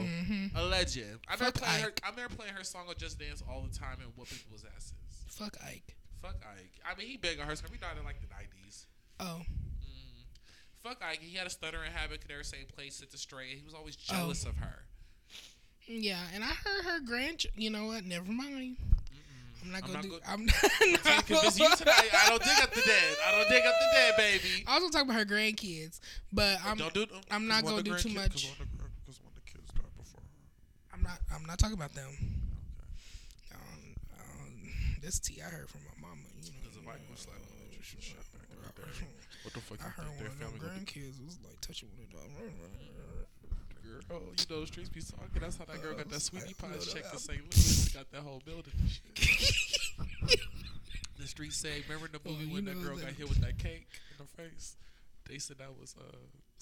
A 0.56 0.62
legend. 0.64 1.20
I 1.28 1.34
remember, 1.34 1.58
Mm-hmm. 1.58 1.64
Playing 1.64 1.82
her, 1.82 1.88
Ike. 1.88 2.00
I 2.04 2.10
remember 2.10 2.34
playing 2.36 2.54
her 2.54 2.64
song 2.64 2.84
on 2.88 2.94
Just 2.98 3.18
Dance 3.18 3.42
all 3.48 3.62
the 3.62 3.76
time 3.76 3.98
and 4.02 4.10
whooping 4.16 4.38
people's 4.38 4.64
asses. 4.76 4.92
Fuck 5.28 5.56
Ike. 5.64 5.96
Fuck 6.22 6.36
Ike. 6.56 6.72
I 6.84 6.98
mean, 6.98 7.06
he 7.08 7.16
big 7.16 7.40
on 7.40 7.46
her. 7.46 7.54
We 7.70 7.78
died 7.78 7.96
in 7.98 8.04
like 8.04 8.20
the 8.20 8.26
90s. 8.26 8.86
Oh, 9.20 9.40
Fuck 10.82 11.02
Ike. 11.06 11.20
He 11.20 11.36
had 11.36 11.46
a 11.46 11.50
stuttering 11.50 11.92
habit. 11.92 12.20
Could 12.22 12.30
never 12.30 12.42
say 12.42 12.58
place, 12.74 12.96
sit 12.96 13.10
to 13.10 13.18
straight. 13.18 13.56
He 13.58 13.64
was 13.64 13.74
always 13.74 13.96
Oh. 14.10 14.14
jealous 14.14 14.44
of 14.44 14.56
her. 14.56 14.84
yeah. 15.86 16.20
And 16.34 16.42
I 16.42 16.48
heard 16.48 16.84
her 16.84 17.00
grand. 17.00 17.44
You 17.56 17.70
know 17.70 17.86
what? 17.86 18.04
Never 18.04 18.30
mind. 18.30 18.76
I'm 19.62 19.70
not 19.72 19.82
I'm 19.84 19.92
gonna 19.92 19.92
not 19.94 20.02
do. 20.04 20.08
go- 20.08 20.18
I'm 20.26 20.46
not. 21.04 21.26
convince 21.26 21.58
you 21.60 21.68
tonight. 21.76 22.08
I 22.14 22.30
don't 22.30 22.42
dig 22.42 22.62
up 22.62 22.72
the 22.72 22.80
dead. 22.80 23.16
I 23.28 23.30
don't 23.32 23.48
dig 23.50 23.66
up 23.66 23.74
the 23.78 23.88
dead, 23.92 24.16
baby. 24.16 24.64
I 24.66 24.78
was 24.78 24.84
gonna 24.84 24.92
talk 24.92 25.02
about 25.04 25.16
her 25.16 25.26
grandkids, 25.26 26.00
but 26.32 26.56
I'm. 26.64 26.78
don't 26.78 26.94
do. 26.94 27.04
I'm 27.30 27.46
not 27.46 27.62
gonna 27.64 27.82
do 27.82 27.94
too 27.98 28.08
much. 28.08 28.48
Because 29.04 29.20
one 29.22 29.32
of 29.32 29.34
the 29.34 29.40
kids 29.52 29.68
died 29.74 29.84
before 29.98 30.20
her. 30.22 30.94
I'm 30.96 30.99
not. 31.10 31.18
I'm 31.34 31.46
not 31.46 31.58
talking 31.58 31.74
about 31.76 31.94
them. 31.94 32.10
Um, 33.54 33.82
um, 34.14 34.52
this 35.02 35.18
tea 35.18 35.42
I 35.42 35.50
heard 35.50 35.68
from 35.68 35.80
my 35.82 36.08
mama. 36.08 36.22
You 36.42 36.50
know, 36.50 36.58
There's 36.62 36.76
a 36.78 36.86
white 36.86 37.02
one 37.08 37.16
slap 37.18 37.36
the 37.42 37.82
shit 37.82 38.02
shit 38.02 38.16
back 38.32 38.46
in. 38.50 38.58
What 39.42 39.54
the 39.54 39.60
fuck 39.60 39.80
I 39.82 39.86
you 39.86 39.90
heard 39.96 40.06
one 40.16 40.26
of 40.26 40.38
them 40.38 40.52
family 40.52 40.58
gonna 40.60 40.78
do? 40.78 40.84
grandkids 40.84 41.18
was 41.24 41.38
like 41.42 41.58
touching 41.60 41.88
one 41.96 42.06
of 42.06 42.12
them. 42.14 42.30
Girl, 43.82 44.22
you 44.38 44.46
know 44.48 44.60
the 44.60 44.66
streets 44.66 44.88
be 44.88 45.00
talking. 45.02 45.40
That's 45.40 45.56
how 45.58 45.64
that 45.64 45.82
girl 45.82 45.94
got 45.96 46.08
that 46.10 46.22
sweetie 46.22 46.54
pie 46.54 46.68
check 46.78 47.02
that. 47.02 47.12
in 47.14 47.18
St. 47.18 47.40
Louis. 47.42 47.88
Got 47.94 48.10
that 48.12 48.20
whole 48.22 48.40
building. 48.44 48.72
The 51.18 51.26
streets 51.26 51.56
say, 51.56 51.82
remember 51.88 52.08
the 52.08 52.20
movie 52.28 52.44
you 52.46 52.54
when 52.54 52.64
that 52.66 52.80
girl 52.82 52.96
that- 52.96 53.04
got 53.06 53.12
hit 53.14 53.28
with 53.28 53.40
that 53.40 53.58
cake 53.58 53.88
in 54.12 54.24
her 54.24 54.30
face? 54.44 54.76
They 55.28 55.38
said 55.38 55.58
that 55.58 55.76
was 55.78 55.94
uh. 55.98 56.16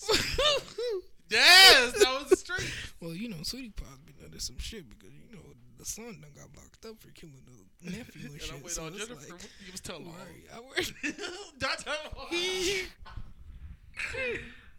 yes, 1.31 1.93
that 1.93 2.21
was 2.21 2.31
the 2.31 2.37
street. 2.37 2.73
well, 3.01 3.13
you 3.15 3.29
know, 3.29 3.37
Sweetie 3.43 3.71
Pie's 3.71 3.87
been 4.07 4.25
under 4.25 4.41
some 4.41 4.59
shit 4.59 4.89
because 4.89 5.13
you 5.15 5.33
know 5.37 5.43
the 5.79 5.85
son 5.85 6.21
done 6.21 6.31
got 6.35 6.49
locked 6.57 6.85
up 6.87 6.99
for 7.01 7.11
killing 7.13 7.41
the 7.47 7.91
nephew 7.91 8.23
and, 8.27 8.33
And 8.33 8.43
shit. 8.43 8.53
I 8.53 8.57
wait 8.63 8.71
so 8.71 8.85
on 8.85 8.95
it's 8.95 9.07
Jennifer. 9.07 9.33
like, 9.33 9.43
you 9.65 9.73
was 9.73 9.81
telling 9.81 10.07
right, 10.07 10.47
I 10.55 10.61
work. 10.61 10.85
Don't 11.59 11.79
tell 11.79 11.95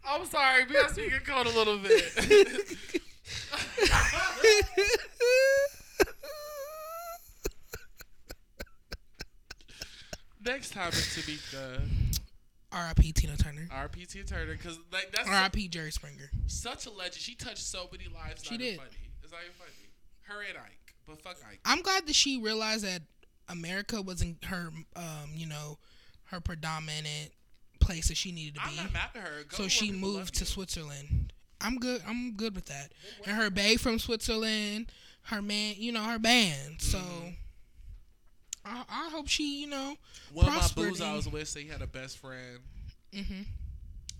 I'm 0.04 0.24
sorry, 0.26 0.64
we 0.64 0.72
gotta 0.74 0.92
speak 0.94 1.12
in 1.12 1.20
code 1.20 1.46
a 1.46 1.50
little 1.50 1.78
bit. 1.78 2.78
Next 10.42 10.70
time 10.72 10.90
to 10.90 11.26
be 11.26 11.36
Tamika. 11.36 11.99
R.I.P. 12.72 13.12
Tina 13.12 13.36
Turner. 13.36 13.68
R.P. 13.72 14.06
Tina 14.06 14.24
Turner, 14.24 14.52
because 14.52 14.78
like 14.92 15.10
that's 15.12 15.28
R.I.P. 15.28 15.68
Jerry 15.68 15.90
Springer. 15.90 16.30
such 16.46 16.86
a 16.86 16.90
legend. 16.90 17.16
She 17.16 17.34
touched 17.34 17.58
so 17.64 17.88
many 17.92 18.04
lives. 18.12 18.44
She 18.44 18.54
not 18.54 18.60
did. 18.60 18.78
Funny. 18.78 18.90
It's 19.22 19.32
not 19.32 19.40
even 19.42 19.54
funny. 19.58 19.70
Her 20.22 20.42
and 20.48 20.58
Ike, 20.58 20.94
but 21.06 21.20
fuck 21.20 21.36
Ike. 21.50 21.60
I'm 21.64 21.82
glad 21.82 22.06
that 22.06 22.14
she 22.14 22.40
realized 22.40 22.84
that 22.84 23.02
America 23.48 24.00
wasn't 24.00 24.44
her, 24.44 24.70
um, 24.94 25.30
you 25.34 25.46
know, 25.46 25.78
her 26.26 26.40
predominant 26.40 27.32
place 27.80 28.08
that 28.08 28.16
she 28.16 28.30
needed 28.30 28.54
to 28.54 28.60
I'm 28.62 28.70
be. 28.70 28.76
not 28.76 28.92
mad 28.92 29.10
at 29.16 29.22
her. 29.22 29.44
Go 29.48 29.56
so 29.56 29.68
she 29.68 29.90
moved 29.90 30.34
to 30.34 30.40
you. 30.40 30.46
Switzerland. 30.46 31.32
I'm 31.60 31.78
good. 31.78 32.02
I'm 32.06 32.34
good 32.36 32.54
with 32.54 32.66
that. 32.66 32.92
And 33.26 33.36
her 33.36 33.50
bae 33.50 33.76
from 33.76 33.98
Switzerland, 33.98 34.86
her 35.24 35.42
man, 35.42 35.74
you 35.78 35.90
know, 35.92 36.02
her 36.04 36.18
band. 36.18 36.80
So 36.80 36.98
Mm-hmm. 36.98 37.28
I, 38.64 38.84
I 38.88 39.08
hope 39.10 39.28
she, 39.28 39.60
you 39.62 39.66
know, 39.66 39.96
One 40.32 40.46
of 40.48 40.54
my 40.54 40.68
boos 40.74 41.00
I 41.00 41.14
was 41.14 41.28
with 41.28 41.48
said 41.48 41.62
he 41.62 41.68
had 41.68 41.82
a 41.82 41.86
best 41.86 42.18
friend 42.18 42.60
hmm 43.12 43.42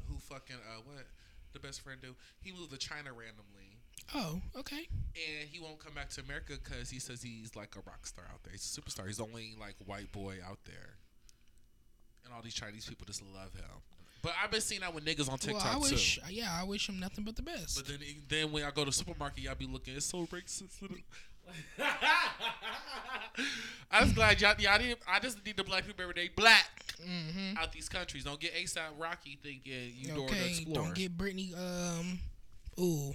who 0.09 0.19
fucking 0.19 0.57
uh 0.57 0.81
what 0.85 1.07
the 1.53 1.61
best 1.61 1.81
friend 1.81 2.01
do? 2.01 2.15
He 2.41 2.53
moved 2.53 2.71
to 2.71 2.79
China 2.79 3.11
randomly. 3.11 3.79
Oh, 4.15 4.41
okay. 4.59 4.89
And 5.15 5.49
he 5.49 5.61
won't 5.61 5.79
come 5.79 5.95
back 5.95 6.09
to 6.11 6.21
America 6.21 6.55
because 6.63 6.91
he 6.91 6.99
says 6.99 7.23
he's 7.23 7.55
like 7.55 7.77
a 7.77 7.81
rock 7.89 8.07
star 8.07 8.25
out 8.33 8.43
there. 8.43 8.53
He's 8.53 8.65
a 8.77 8.81
superstar. 8.81 9.07
He's 9.07 9.19
the 9.19 9.25
only 9.25 9.55
like 9.59 9.75
white 9.85 10.11
boy 10.13 10.37
out 10.49 10.59
there, 10.65 10.97
and 12.25 12.35
all 12.35 12.43
these 12.43 12.55
Chinese 12.55 12.89
people 12.89 13.07
just 13.07 13.23
love 13.23 13.55
him. 13.55 13.65
But 14.23 14.33
I've 14.43 14.51
been 14.51 14.61
seeing 14.61 14.83
that 14.83 14.95
with 14.95 15.05
niggas 15.05 15.31
on 15.31 15.39
TikTok 15.39 15.65
well, 15.65 15.75
I 15.75 15.79
wish, 15.79 16.17
too. 16.17 16.23
yeah, 16.35 16.59
I 16.61 16.65
wish 16.65 16.89
him 16.89 17.01
nothing 17.01 17.25
but 17.25 17.37
the 17.37 17.43
best. 17.43 17.77
But 17.77 17.87
then, 17.87 17.99
then 18.29 18.53
when 18.53 18.65
I 18.65 18.71
go 18.71 18.83
to 18.83 18.87
the 18.87 18.93
supermarket, 18.93 19.43
y'all 19.45 19.55
be 19.55 19.67
looking. 19.67 19.97
It's 19.97 20.07
so 20.07 20.27
racist. 20.27 20.83
I 23.91 24.03
was 24.03 24.13
glad 24.13 24.41
y'all. 24.41 24.55
y'all 24.59 24.79
didn't, 24.79 25.01
I 25.09 25.19
just 25.21 25.45
need 25.45 25.57
the 25.57 25.65
black 25.65 25.87
people 25.87 26.03
every 26.03 26.15
day 26.15 26.31
black 26.35 26.69
hmm 27.03 27.57
out 27.59 27.73
these 27.73 27.89
countries. 27.89 28.25
Don't 28.25 28.39
get 28.39 28.55
ASAP 28.55 28.81
Rocky 28.99 29.39
thinking 29.43 29.93
you 29.97 30.13
Okay, 30.25 30.49
Explorer. 30.49 30.85
don't 30.87 30.95
get 30.95 31.17
Brittney. 31.17 31.55
Um, 31.59 32.19
ooh, 32.79 33.13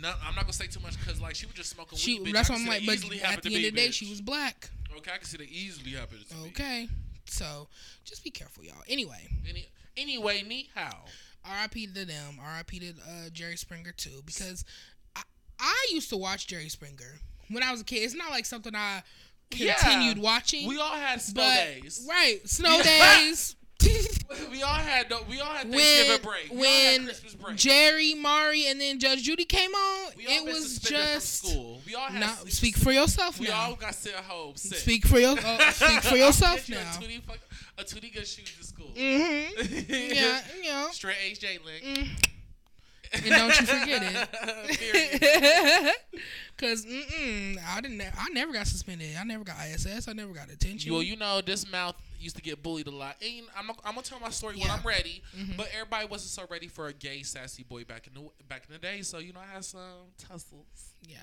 No, 0.00 0.12
I'm 0.26 0.34
not 0.34 0.42
gonna 0.42 0.52
say 0.52 0.66
too 0.66 0.80
much 0.80 0.98
because 0.98 1.20
like 1.20 1.34
she 1.36 1.46
was 1.46 1.54
just 1.54 1.70
smoking 1.70 1.98
she. 1.98 2.18
weed. 2.18 2.28
bitch. 2.30 2.32
That's 2.34 2.50
what 2.50 2.58
I'm 2.60 2.66
like. 2.66 2.82
But 2.84 2.96
at 2.96 3.42
the 3.42 3.54
end 3.54 3.62
me, 3.62 3.68
of 3.68 3.74
the 3.74 3.80
day, 3.80 3.88
bitch. 3.88 3.92
she 3.94 4.10
was 4.10 4.20
black. 4.20 4.70
Okay, 4.96 5.12
I 5.14 5.16
can 5.18 5.24
see 5.26 5.38
that 5.38 5.48
easily 5.48 5.92
happen 5.92 6.18
to 6.28 6.34
me. 6.36 6.48
Okay, 6.48 6.88
so 7.24 7.68
just 8.04 8.22
be 8.24 8.30
careful, 8.30 8.64
y'all. 8.64 8.74
Anyway, 8.88 9.28
Any, 9.48 9.68
anyway, 9.96 10.42
ni 10.46 10.68
hao. 10.74 11.04
R.I.P. 11.44 11.86
to 11.88 12.04
them. 12.04 12.38
R.I.P. 12.40 12.78
to 12.80 12.90
uh, 13.08 13.28
Jerry 13.32 13.56
Springer 13.56 13.92
too, 13.92 14.22
because 14.26 14.64
I, 15.60 15.86
used 15.92 16.08
to 16.10 16.16
watch 16.16 16.46
Jerry 16.46 16.68
Springer 16.68 17.18
when 17.50 17.62
I 17.62 17.70
was 17.70 17.80
a 17.80 17.84
kid. 17.84 17.98
It's 18.02 18.14
not 18.14 18.30
like 18.30 18.46
something 18.46 18.74
I 18.74 19.02
Yeah. 19.54 19.74
continued 19.74 20.18
watching. 20.18 20.66
We 20.68 20.78
all 20.78 20.92
had 20.96 21.20
snow 21.20 21.42
but 21.42 21.54
days. 21.82 22.06
right, 22.08 22.40
snow 22.48 22.80
days. 22.82 23.56
We 24.50 24.62
all 24.62 24.72
had 24.74 25.12
we 25.28 25.40
all 25.40 25.52
had 25.52 25.68
when 25.68 25.78
Thanksgiving 25.78 26.22
break. 26.22 26.50
We 26.52 26.58
all 26.58 26.72
had 26.72 27.00
when 27.06 27.10
break. 27.42 27.56
Jerry, 27.56 28.14
Maury, 28.14 28.66
and 28.68 28.80
then 28.80 28.98
Judge 28.98 29.24
Judy 29.24 29.44
came 29.44 29.70
on, 29.72 30.12
it 30.16 30.44
was 30.44 30.78
just 30.78 31.34
school. 31.44 31.82
We 31.86 31.94
all 31.94 32.06
had 32.06 32.20
not 32.20 32.48
speak 32.50 32.76
for 32.76 32.92
yourself 32.92 33.38
We 33.38 33.48
now. 33.48 33.60
all 33.70 33.74
got 33.74 33.94
sent 33.94 34.16
home 34.16 34.56
sick. 34.56 34.78
Speak 34.78 35.06
for 35.06 35.18
your 35.18 35.36
uh, 35.38 35.70
speak 35.72 36.00
for 36.02 36.16
yourself 36.24 36.66
Get 36.66 36.68
you 36.70 36.74
now. 36.76 36.80
A 36.80 36.94
tootie, 36.94 37.22
fuck, 37.22 37.38
a 37.76 37.82
tootie 37.84 38.14
good 38.14 38.26
shoes 38.26 38.50
to 38.58 38.64
school. 38.64 38.90
Mm-hmm. 38.96 39.92
Yeah, 39.92 40.40
you 40.62 40.70
know, 40.70 40.88
Straight 40.92 41.16
HJ 41.38 41.62
link. 41.64 41.84
Mm. 41.84 42.08
And 43.14 43.24
don't 43.24 43.60
you 43.60 43.66
forget 43.66 44.02
it. 44.02 45.96
Cause 46.58 46.86
mm-mm, 46.86 47.58
I 47.66 47.80
didn't. 47.80 48.00
I 48.00 48.28
never 48.32 48.52
got 48.52 48.66
suspended. 48.66 49.16
I 49.18 49.24
never 49.24 49.42
got 49.44 49.56
ISS. 49.66 50.06
I 50.08 50.12
never 50.12 50.32
got 50.32 50.50
attention. 50.50 50.92
well, 50.92 51.02
you 51.02 51.16
know, 51.16 51.40
this 51.40 51.70
mouth 51.70 51.96
used 52.20 52.36
to 52.36 52.42
get 52.42 52.62
bullied 52.62 52.86
a 52.86 52.90
lot. 52.90 53.16
And 53.20 53.46
I'm, 53.56 53.70
I'm 53.84 53.94
gonna 53.94 54.02
tell 54.02 54.20
my 54.20 54.30
story 54.30 54.56
when 54.56 54.70
I'm 54.70 54.82
ready. 54.84 55.22
Mhm. 55.36 55.56
But 55.56 55.70
everybody 55.74 56.06
wasn't 56.06 56.30
so 56.30 56.44
ready 56.50 56.68
for 56.68 56.86
a 56.88 56.92
gay 56.92 57.22
sassy 57.22 57.64
boy 57.64 57.84
back 57.84 58.06
in 58.06 58.14
the 58.14 58.28
back 58.48 58.64
in 58.68 58.72
the 58.72 58.78
day. 58.78 59.02
So 59.02 59.18
you 59.18 59.32
know, 59.32 59.40
I 59.40 59.54
had 59.54 59.64
some 59.64 59.80
tussles. 60.18 60.94
yeah, 61.02 61.16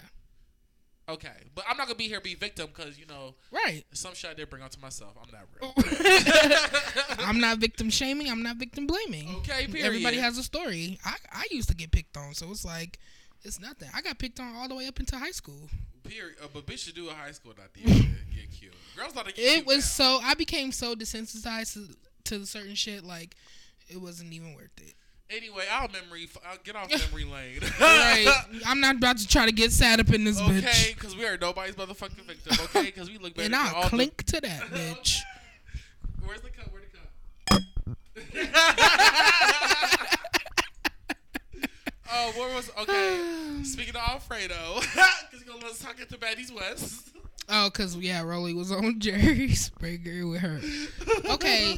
Okay, 1.09 1.29
but 1.55 1.65
I'm 1.67 1.75
not 1.77 1.87
gonna 1.87 1.97
be 1.97 2.07
here 2.07 2.21
be 2.21 2.35
victim 2.35 2.67
because 2.73 2.99
you 2.99 3.05
know 3.07 3.33
right. 3.51 3.83
some 3.93 4.13
shit 4.13 4.31
I 4.31 4.33
did 4.35 4.49
bring 4.49 4.61
onto 4.61 4.79
myself. 4.79 5.13
I'm 5.21 5.31
not 5.31 5.47
real. 5.59 5.73
I'm 7.27 7.39
not 7.39 7.57
victim 7.57 7.89
shaming. 7.89 8.29
I'm 8.29 8.43
not 8.43 8.57
victim 8.57 8.85
blaming. 8.85 9.35
Okay, 9.37 9.65
period. 9.67 9.85
Everybody 9.85 10.17
has 10.17 10.37
a 10.37 10.43
story. 10.43 10.99
I 11.03 11.15
I 11.33 11.47
used 11.51 11.69
to 11.69 11.75
get 11.75 11.91
picked 11.91 12.15
on, 12.15 12.33
so 12.33 12.51
it's 12.51 12.63
like 12.63 12.99
it's 13.43 13.59
nothing. 13.59 13.89
I 13.93 14.01
got 14.01 14.19
picked 14.19 14.39
on 14.39 14.55
all 14.55 14.67
the 14.67 14.75
way 14.75 14.87
up 14.87 14.99
into 14.99 15.17
high 15.17 15.31
school. 15.31 15.69
Period. 16.03 16.35
Uh, 16.43 16.47
but 16.53 16.65
bitch 16.65 16.79
should 16.79 16.95
do 16.95 17.09
a 17.09 17.13
high 17.13 17.31
school 17.31 17.53
not 17.57 17.73
to 17.73 17.79
get, 17.79 17.87
get 18.35 18.51
cute. 18.51 18.73
Girls 18.95 19.15
not 19.15 19.27
to 19.27 19.33
get 19.33 19.43
It 19.43 19.65
was 19.65 19.77
now. 19.77 20.19
so 20.19 20.19
I 20.23 20.33
became 20.33 20.71
so 20.71 20.95
desensitized 20.95 21.73
to, 21.73 21.95
to 22.25 22.45
certain 22.45 22.75
shit. 22.75 23.03
Like 23.03 23.35
it 23.87 23.99
wasn't 23.99 24.33
even 24.33 24.53
worth 24.53 24.77
it. 24.77 24.93
Anyway, 25.29 25.63
I'll 25.71 25.87
memory. 25.89 26.27
I'll 26.45 26.53
uh, 26.55 26.57
get 26.63 26.75
off 26.75 26.89
memory 27.11 27.25
lane. 27.25 27.59
Right. 27.79 28.27
I'm 28.65 28.79
not 28.81 28.95
about 28.95 29.17
to 29.19 29.27
try 29.27 29.45
to 29.45 29.51
get 29.51 29.71
sad 29.71 29.99
up 29.99 30.09
in 30.11 30.23
this 30.23 30.39
Okay, 30.41 30.49
bitch. 30.51 30.57
Okay, 30.63 30.93
because 30.95 31.15
we 31.15 31.25
are 31.25 31.37
nobody's 31.37 31.75
motherfucking 31.75 32.25
victim. 32.25 32.57
Okay, 32.65 32.85
because 32.85 33.09
we 33.09 33.17
look 33.19 33.35
better 33.35 33.45
And 33.45 33.55
I'll 33.55 33.75
all 33.75 33.83
the- 33.83 33.89
clink 33.89 34.23
to 34.25 34.41
that 34.41 34.61
bitch. 34.63 35.19
Where's 36.25 36.41
the 36.41 36.49
cup? 36.49 36.69
Where's 36.71 36.85
the 36.85 38.45
cup? 38.47 38.59
Oh, 42.11 42.31
where 42.37 42.55
was 42.55 42.71
okay? 42.79 43.63
Speaking 43.63 43.95
of 43.95 44.01
Alfredo, 44.09 44.79
because 44.79 45.05
you're 45.33 45.41
gonna 45.53 45.59
let 45.63 45.71
us 45.73 45.79
talk 45.79 45.99
into 45.99 46.17
Baddies 46.17 46.51
West. 46.53 47.09
Oh, 47.47 47.69
cause 47.71 47.95
yeah, 47.97 48.21
Rolly 48.23 48.53
was 48.55 48.71
on 48.71 48.99
Jerry 48.99 49.49
Springer 49.53 50.25
with 50.27 50.41
her. 50.41 50.59
Okay. 51.31 51.77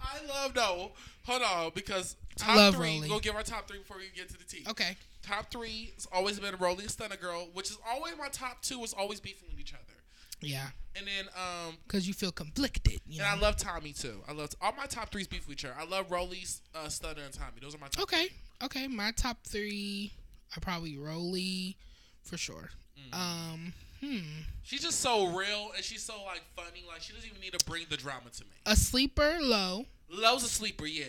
I 0.00 0.18
love 0.28 0.54
no. 0.54 0.92
Hold 1.26 1.42
on, 1.42 1.72
because 1.74 2.16
top 2.36 2.56
love 2.56 2.74
three. 2.76 2.96
Rolly. 2.96 3.08
We'll 3.10 3.20
give 3.20 3.34
our 3.34 3.42
top 3.42 3.66
three 3.68 3.78
before 3.78 3.96
we 3.98 4.04
get 4.16 4.28
to 4.30 4.38
the 4.38 4.44
tea. 4.44 4.64
okay. 4.70 4.96
Top 5.22 5.50
three 5.50 5.90
has 5.96 6.06
always 6.12 6.38
been 6.38 6.54
Rolly 6.60 6.84
and 6.84 6.92
Stunna 6.92 7.20
Girl, 7.20 7.48
which 7.52 7.68
is 7.70 7.78
always 7.90 8.14
my 8.16 8.28
top 8.28 8.62
two. 8.62 8.78
Was 8.78 8.92
always 8.94 9.18
beefing 9.20 9.48
with 9.50 9.58
each 9.58 9.74
other, 9.74 9.82
Yeah. 10.40 10.68
and 10.94 11.04
then 11.04 11.26
um, 11.34 11.78
Cause 11.88 12.06
you 12.06 12.14
feel 12.14 12.30
conflicted. 12.30 13.00
You 13.08 13.22
and 13.24 13.40
know. 13.40 13.46
I 13.46 13.48
love 13.48 13.56
Tommie 13.56 13.92
too. 13.92 14.20
I 14.28 14.32
love 14.32 14.50
all 14.60 14.72
my 14.76 14.86
top 14.86 15.10
threes 15.10 15.26
beef 15.26 15.48
with 15.48 15.58
each 15.58 15.64
other. 15.64 15.74
I 15.78 15.84
love 15.84 16.12
Rolly's, 16.12 16.62
uh, 16.76 16.86
Stunna, 16.86 17.24
and 17.24 17.32
Tommie. 17.34 17.60
Those 17.60 17.74
are 17.74 17.78
my 17.78 17.88
top. 17.88 18.04
Okay. 18.04 18.28
Okay. 18.62 18.86
My 18.86 19.10
top 19.10 19.38
three 19.44 20.12
are 20.56 20.60
probably 20.60 20.96
Rolly, 20.96 21.76
for 22.22 22.36
sure. 22.36 22.70
Mm. 23.12 23.18
Um. 23.18 23.72
Hmm. 24.06 24.18
She's 24.62 24.82
just 24.82 25.00
so 25.00 25.26
real 25.28 25.70
and 25.74 25.84
she's 25.84 26.02
so 26.02 26.14
like 26.24 26.42
funny. 26.54 26.84
Like 26.88 27.00
she 27.02 27.12
doesn't 27.12 27.28
even 27.28 27.40
need 27.40 27.58
to 27.58 27.64
bring 27.66 27.84
the 27.88 27.96
drama 27.96 28.30
to 28.30 28.44
me. 28.44 28.50
A 28.66 28.76
sleeper 28.76 29.38
low. 29.40 29.86
Low's 30.10 30.44
a 30.44 30.48
sleeper, 30.48 30.86
yeah, 30.86 31.04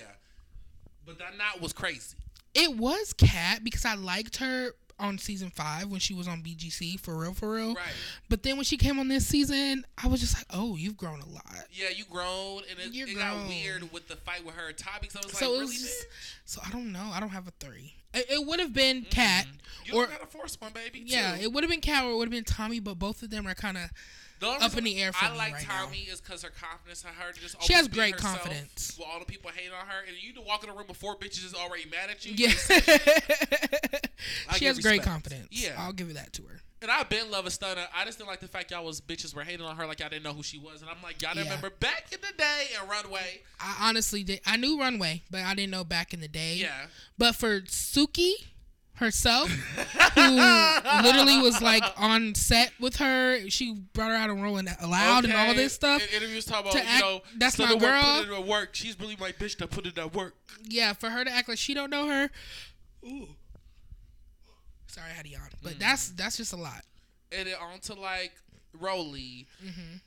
but 1.05 1.19
that 1.19 1.37
knot 1.37 1.61
was 1.61 1.73
crazy. 1.73 2.17
It 2.55 2.75
was 2.77 3.13
Cat 3.13 3.63
because 3.63 3.85
I 3.85 3.93
liked 3.93 4.37
her 4.37 4.71
on 4.99 5.19
season 5.19 5.51
five 5.51 5.89
when 5.91 5.99
she 5.99 6.15
was 6.15 6.27
on 6.27 6.41
BGC 6.41 6.99
for 6.99 7.15
real, 7.15 7.33
for 7.33 7.53
real. 7.53 7.75
Right? 7.75 7.85
But 8.29 8.41
then 8.41 8.55
when 8.57 8.63
she 8.63 8.77
came 8.77 8.97
on 8.99 9.07
this 9.07 9.27
season, 9.27 9.85
I 10.03 10.07
was 10.07 10.19
just 10.19 10.35
like, 10.35 10.47
oh, 10.49 10.75
you've 10.75 10.97
grown 10.97 11.19
a 11.21 11.29
lot. 11.29 11.45
Yeah, 11.71 11.89
you 11.95 12.05
grown 12.05 12.63
and 12.69 12.79
it, 12.79 12.93
You're 12.95 13.07
it 13.07 13.15
got 13.15 13.35
grown. 13.35 13.47
weird 13.47 13.91
with 13.93 14.07
the 14.07 14.15
fight 14.15 14.43
with 14.43 14.55
her. 14.55 14.71
So 14.75 14.85
I 14.91 14.97
was 15.03 15.13
like, 15.13 15.35
So 15.35 15.45
it 15.45 15.51
really? 15.51 15.61
was 15.65 15.79
just, 15.81 16.07
so 16.45 16.61
I 16.65 16.71
don't 16.71 16.91
know. 16.91 17.11
I 17.13 17.19
don't 17.19 17.29
have 17.29 17.47
a 17.47 17.51
three. 17.59 17.93
It, 18.13 18.45
would 18.45 18.59
have 18.59 18.73
been 18.73 19.01
mm-hmm. 19.01 19.09
Cat, 19.09 19.45
You 19.85 19.95
or 19.95 20.07
gotta 20.07 20.25
force 20.25 20.59
one, 20.59 20.71
baby. 20.73 21.03
yeah, 21.05 21.35
too. 21.35 21.43
it 21.43 21.53
would 21.53 21.63
have 21.63 21.71
been 21.71 21.81
Cat 21.81 22.05
or 22.05 22.11
it 22.11 22.15
would 22.17 22.27
have 22.27 22.31
been 22.31 22.43
Tommie. 22.43 22.79
But 22.79 22.97
both 22.99 23.21
of 23.21 23.29
them 23.29 23.47
are 23.47 23.53
kind 23.53 23.77
of 23.77 23.89
up 24.41 24.77
in 24.77 24.83
the 24.83 25.01
air 25.01 25.11
for 25.11 25.25
I 25.25 25.35
like 25.35 25.53
right 25.53 25.67
now. 25.67 25.85
Tommie 25.85 26.07
is 26.11 26.21
because 26.21 26.43
her 26.43 26.49
confidence. 26.49 27.03
I 27.05 27.09
heard 27.09 27.35
just 27.35 27.61
She 27.63 27.73
has 27.73 27.87
great 27.87 28.17
confidence. 28.17 28.95
While 28.97 29.09
all 29.11 29.19
the 29.19 29.25
people 29.25 29.51
hate 29.51 29.71
on 29.71 29.85
her, 29.87 30.03
and 30.07 30.15
you 30.19 30.33
to 30.33 30.41
walk 30.41 30.63
in 30.63 30.69
a 30.69 30.73
room 30.73 30.87
four 30.93 31.15
bitches 31.15 31.45
is 31.45 31.53
already 31.53 31.85
mad 31.89 32.09
at 32.09 32.25
you. 32.25 32.33
yeah. 32.35 32.53
She 34.55 34.65
has 34.65 34.79
great 34.79 35.03
confidence. 35.03 35.47
Yeah. 35.51 35.75
I'll 35.77 35.93
give 35.93 36.07
you 36.07 36.15
that 36.15 36.33
to 36.33 36.43
her. 36.43 36.61
And 36.81 36.91
I've 36.91 37.09
been 37.09 37.31
love 37.31 37.45
a 37.47 37.49
stunner. 37.51 37.85
I 37.95 38.05
just 38.05 38.17
didn't 38.19 38.29
like 38.29 38.39
the 38.39 38.47
fact 38.47 38.69
y'all 38.71 38.85
was 38.85 39.01
bitches 39.01 39.33
were 39.35 39.43
hating 39.43 39.65
on 39.65 39.75
her 39.77 39.87
like 39.87 39.99
y'all 39.99 40.09
didn't 40.09 40.23
know 40.23 40.33
who 40.33 40.43
she 40.43 40.59
was. 40.59 40.81
And 40.81 40.89
I'm 40.91 41.01
like, 41.01 41.21
y'all 41.21 41.31
Yeah. 41.35 41.43
remember 41.43 41.71
back 41.71 42.05
in 42.11 42.19
the 42.21 42.37
day 42.37 42.65
and 42.79 42.87
Runway. 42.89 43.41
I 43.59 43.87
honestly 43.89 44.23
did. 44.23 44.41
I 44.45 44.57
knew 44.57 44.79
Runway, 44.79 45.23
but 45.31 45.41
I 45.41 45.55
didn't 45.55 45.71
know 45.71 45.83
back 45.83 46.13
in 46.13 46.19
the 46.21 46.27
day. 46.27 46.55
Yeah. 46.55 46.85
But 47.17 47.35
for 47.35 47.61
Suki 47.61 48.33
herself, 48.93 49.49
who 49.49 50.21
literally 51.03 51.39
was 51.41 51.61
like 51.61 51.83
on 51.97 52.35
set 52.35 52.71
with 52.79 52.97
her, 52.97 53.49
she 53.49 53.73
brought 53.93 54.09
her 54.09 54.15
out 54.15 54.29
and 54.29 54.41
rolling 54.43 54.67
loud 54.87 55.23
and 55.25 55.33
all 55.33 55.53
this 55.55 55.73
stuff. 55.73 56.01
In 56.01 56.17
interviews 56.17 56.45
talking 56.45 56.71
about, 56.71 56.83
act- 56.83 56.93
you 56.93 56.99
know, 57.01 57.21
that's 57.37 57.57
my 57.57 57.75
girl. 57.75 58.01
Put 58.23 58.29
it 58.31 58.39
in 58.39 58.47
work. 58.47 58.69
She's 58.75 58.99
really 58.99 59.15
my 59.19 59.31
bitch 59.31 59.57
that 59.57 59.71
put 59.71 59.85
it 59.87 59.95
that 59.95 60.13
work. 60.13 60.35
Yeah, 60.63 60.93
for 60.93 61.09
her 61.09 61.23
to 61.25 61.31
act 61.31 61.49
like 61.49 61.57
she 61.57 61.73
don't 61.73 61.89
know 61.89 62.07
her. 62.07 62.29
Ooh. 63.05 63.29
Sorry, 64.97 65.11
I 65.11 65.13
had 65.13 65.25
to 65.25 65.31
yawn. 65.31 65.49
But 65.61 65.73
Mm. 65.75 65.79
that's 65.79 66.09
that's 66.09 66.37
just 66.37 66.53
a 66.53 66.57
lot. 66.57 66.83
And 67.31 67.47
then 67.47 67.55
on 67.55 67.79
to 67.81 67.93
like 67.93 68.33
Rolly. 68.73 69.47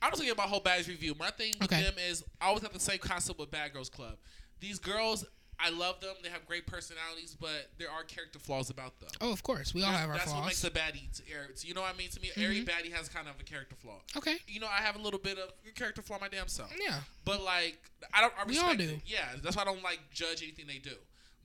I 0.03 0.11
don't 0.11 0.21
get 0.25 0.37
my 0.37 0.45
whole 0.45 0.61
badge 0.61 0.89
review. 0.89 1.15
My 1.19 1.31
thing 1.31 1.55
with 1.61 1.73
Okay. 1.73 1.83
them 1.83 1.95
is 1.99 2.25
I 2.41 2.47
always 2.47 2.63
have 2.63 2.73
the 2.73 2.81
same 2.81 2.99
concept 2.99 3.39
with 3.39 3.51
Bad 3.51 3.73
Girls 3.73 3.89
Club. 3.89 4.17
These 4.61 4.79
girls, 4.79 5.25
I 5.59 5.71
love 5.71 6.01
them. 6.01 6.15
They 6.23 6.29
have 6.31 6.47
great 6.47 6.67
personalities, 6.67 7.37
but 7.39 7.71
there 7.79 7.91
are 7.91 8.03
character 8.05 8.39
flaws 8.39 8.71
about 8.71 8.99
them. 9.01 9.11
Oh, 9.21 9.33
of 9.33 9.43
course, 9.43 9.75
we 9.75 9.83
all 9.83 9.93
have 9.93 10.09
our 10.11 10.17
That's 10.19 10.33
what 10.33 10.45
makes 10.47 10.61
flaws. 10.61 10.73
a 10.73 10.79
baddie. 10.79 11.11
To. 11.61 11.67
You 11.67 11.75
know 11.75 11.83
what 11.83 11.95
I 11.95 11.99
mean? 11.99 12.11
To 12.11 12.21
me, 12.21 12.31
every 12.37 12.65
baddie 12.65 12.93
has 12.93 13.09
kind 13.09 13.29
of 13.29 13.39
a 13.41 13.45
character 13.45 13.77
flaw. 13.77 14.01
Okay, 14.17 14.39
You 14.49 14.61
know, 14.61 14.69
I 14.69 14.79
have 14.83 14.97
a 14.97 15.01
little 15.01 15.21
bit 15.21 15.39
of 15.39 15.51
a 15.67 15.71
character 15.73 16.03
flaw 16.03 16.19
my 16.21 16.29
damn 16.29 16.49
self. 16.49 16.73
yeah, 16.81 17.01
But 17.25 17.43
like, 17.43 17.79
I 18.13 18.21
don't. 18.21 18.33
I 18.39 18.45
We 18.45 18.59
all 18.59 18.75
do. 18.75 18.85
It. 18.91 19.01
Yeah, 19.07 19.37
that's 19.43 19.57
why 19.57 19.63
I 19.63 19.65
don't 19.67 19.83
like 19.83 20.01
judge 20.13 20.43
anything 20.43 20.67
they 20.67 20.79
do. 20.79 20.97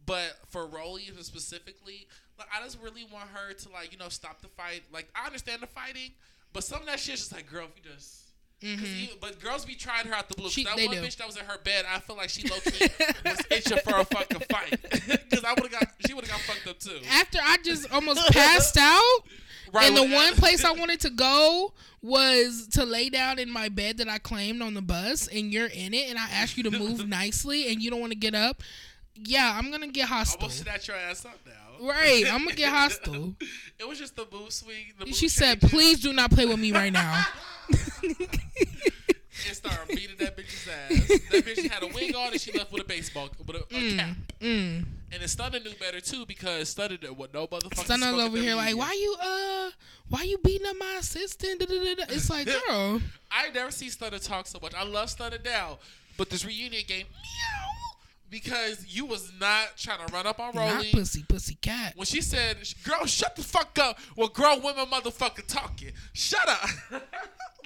But 0.06 0.38
for 0.50 0.68
Rolly 0.68 1.10
specifically, 1.22 2.08
like, 2.38 2.48
I 2.56 2.64
just 2.64 2.80
really 2.82 3.06
want 3.12 3.30
her 3.34 3.54
to 3.54 3.70
like, 3.70 3.92
you 3.92 3.98
know, 3.98 4.10
stop 4.10 4.42
the 4.42 4.48
fight. 4.50 4.84
Like, 4.92 5.08
I 5.16 5.26
understand 5.26 5.62
the 5.62 5.68
fighting, 5.68 6.12
but 6.54 6.64
some 6.64 6.82
of 6.82 6.88
that 6.88 7.00
shit's 7.00 7.22
just 7.22 7.34
like, 7.34 7.50
girl, 7.50 7.66
if 7.66 7.84
you 7.84 7.92
just. 7.92 8.22
'cause 8.62 8.70
mm-hmm. 8.72 9.00
you- 9.02 9.18
but 9.22 9.40
girls 9.42 9.66
be 9.66 9.76
trying 9.76 10.08
her 10.08 10.14
out 10.14 10.28
the 10.30 10.36
blue. 10.36 10.50
She- 10.50 10.64
that 10.64 10.76
one 10.76 10.86
do. 10.96 11.02
bitch 11.02 11.18
that 11.18 11.28
was 11.28 11.38
in 11.38 11.46
her 11.46 11.58
bed, 11.64 11.86
I 11.94 12.00
feel 12.00 12.16
like 12.16 12.30
she 12.30 12.48
low 12.48 12.58
key 12.60 12.88
was 13.26 13.42
itching 13.52 13.78
for 13.80 13.98
a 13.98 14.06
fucking 14.06 14.42
fight. 14.50 14.80
Because 15.30 15.44
I 15.44 15.54
would 15.54 15.72
have 15.72 15.72
got, 15.72 15.88
she 16.08 16.14
would 16.14 16.26
have 16.26 16.32
got 16.32 16.42
fucked 16.42 16.68
up 16.68 16.80
too. 16.80 17.00
after 17.12 17.40
I 17.44 17.58
just 17.64 17.92
almost 17.94 18.26
passed 18.32 18.78
out. 18.78 19.02
Right, 19.74 19.88
and 19.88 19.98
the 19.98 20.16
one 20.16 20.36
place 20.36 20.64
I 20.64 20.72
wanted 20.72 21.00
to 21.02 21.10
go 21.10 21.74
was 22.02 22.68
to 22.74 22.86
lay 22.86 23.10
down 23.10 23.40
in 23.40 23.50
my 23.50 23.68
bed 23.68 23.98
that 23.98 24.08
I 24.08 24.20
claimed 24.20 24.62
on 24.62 24.74
the 24.76 24.82
bus, 24.82 25.28
and 25.28 25.52
you're 25.52 25.66
in 25.68 25.94
it, 25.94 26.08
and 26.10 26.18
I 26.20 26.30
ask 26.32 26.56
you 26.56 26.64
to 26.64 26.72
move 26.72 27.08
nicely, 27.08 27.68
and 27.72 27.82
you 27.82 27.90
don't 27.90 28.00
want 28.00 28.12
to 28.14 28.18
get 28.18 28.36
up. 28.36 28.62
Yeah, 29.16 29.54
I'm 29.58 29.72
gonna 29.72 29.88
get 29.88 30.08
hostile. 30.08 30.44
almost 30.44 30.60
snatch 30.60 30.88
your 30.88 30.98
ass 30.98 31.26
up 31.26 31.40
now. 31.46 31.65
Right, 31.82 32.24
I'm 32.32 32.44
gonna 32.44 32.56
get 32.56 32.70
hostile. 32.70 33.36
It 33.78 33.86
was 33.86 34.00
just 34.00 34.16
the 34.16 34.26
move 34.32 34.54
swing. 34.54 34.94
The 34.98 35.12
She 35.12 35.28
said, 35.28 35.60
changes, 35.60 35.70
"Please 35.70 36.00
do 36.00 36.14
not 36.14 36.32
play 36.32 36.46
with 36.46 36.60
me 36.60 36.72
right 36.72 36.94
now." 36.94 37.26
And 39.48 39.56
started 39.56 39.88
beating 39.90 40.16
that 40.20 40.36
bitch's 40.36 40.68
ass. 40.68 41.08
That 41.08 41.46
bitch 41.46 41.70
had 41.70 41.84
a 41.84 41.88
wig 41.88 42.16
on 42.16 42.32
and 42.32 42.42
she 42.42 42.52
left 42.54 42.72
with 42.72 42.82
a 42.82 42.86
baseball 42.86 43.30
with 43.46 43.58
a, 43.58 43.76
a 43.76 43.96
cap. 43.96 44.16
Mm. 44.40 44.86
And 45.12 45.22
then 45.22 45.22
Stunna 45.22 45.64
knew 45.64 45.74
better 45.80 46.02
too 46.02 46.26
because 46.26 46.74
Stunna 46.74 47.00
did 47.00 47.16
what 47.16 47.34
no 47.34 47.46
motherfucker. 47.46 47.86
Stunna's 47.86 48.20
over 48.20 48.38
here 48.38 48.56
like, 48.56 48.76
"Why 48.76 48.94
you 48.94 49.16
uh, 49.22 49.72
why 50.10 50.24
you 50.24 50.38
beating 50.40 50.66
up 50.66 50.78
my 50.80 50.98
assistant?" 51.00 51.60
Da, 51.60 51.66
da, 51.68 51.76
da, 51.76 51.96
da. 51.96 52.04
It's 52.10 52.30
like, 52.30 52.48
girl, 52.68 53.02
I 53.30 53.50
never 53.54 53.72
see 53.72 53.88
Stunna 53.88 54.26
talk 54.26 54.48
so 54.48 54.58
much. 54.62 54.74
I 54.74 54.84
love 54.84 55.10
Stunna 55.10 55.44
now, 55.46 55.80
but 56.18 56.30
this 56.30 56.44
reunion 56.44 56.84
game, 56.88 57.06
meow, 57.06 57.68
because 58.36 58.86
you 58.86 59.06
was 59.06 59.32
not 59.40 59.78
trying 59.78 60.06
to 60.06 60.14
run 60.14 60.28
up 60.28 60.42
on 60.42 60.56
not 60.56 60.86
pussy, 60.92 61.24
pussy 61.24 61.56
cat. 61.56 61.94
When 61.96 62.06
she 62.06 62.22
said, 62.22 62.58
"Girl, 62.84 63.06
shut 63.06 63.38
the 63.38 63.44
fuck 63.44 63.80
up," 63.80 63.98
well, 64.18 64.28
grown 64.28 64.62
women 64.62 64.88
motherfucker 64.88 65.48
talking. 65.48 65.92
Shut 66.12 66.48
up. 66.50 66.70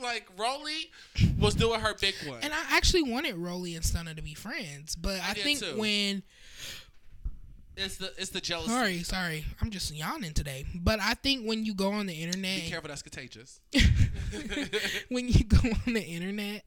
like 0.01 0.27
Rolly 0.37 0.91
was 1.39 1.55
doing 1.55 1.79
her 1.79 1.95
big 1.99 2.13
one. 2.25 2.39
And 2.43 2.53
I 2.53 2.77
actually 2.77 3.01
wanted 3.01 3.35
Rolly 3.35 3.73
and 3.73 3.83
Stunna 3.83 4.15
to 4.15 4.21
be 4.21 4.35
friends, 4.35 4.95
but 4.95 5.19
I, 5.21 5.33
did 5.33 5.43
think 5.43 5.59
too. 5.59 5.75
when 5.75 6.21
It's 7.75 7.97
the 7.97 8.13
it's 8.17 8.29
the 8.29 8.39
jealousy. 8.39 8.69
sorry, 8.69 8.99
sorry, 8.99 9.45
I'm 9.61 9.71
just 9.71 9.93
yawning 9.93 10.33
today. 10.33 10.65
But 10.75 10.99
I 11.01 11.15
think 11.15 11.47
when 11.47 11.65
you 11.65 11.73
go 11.73 11.91
on 11.91 12.05
the 12.05 12.13
internet, 12.13 12.61
Be 12.61 12.69
careful, 12.69 12.89
that's 12.89 13.01
contagious. 13.01 13.59
when 15.09 15.29
you 15.29 15.45
go 15.45 15.67
on 15.87 15.93
the 15.93 16.03
internet 16.03 16.63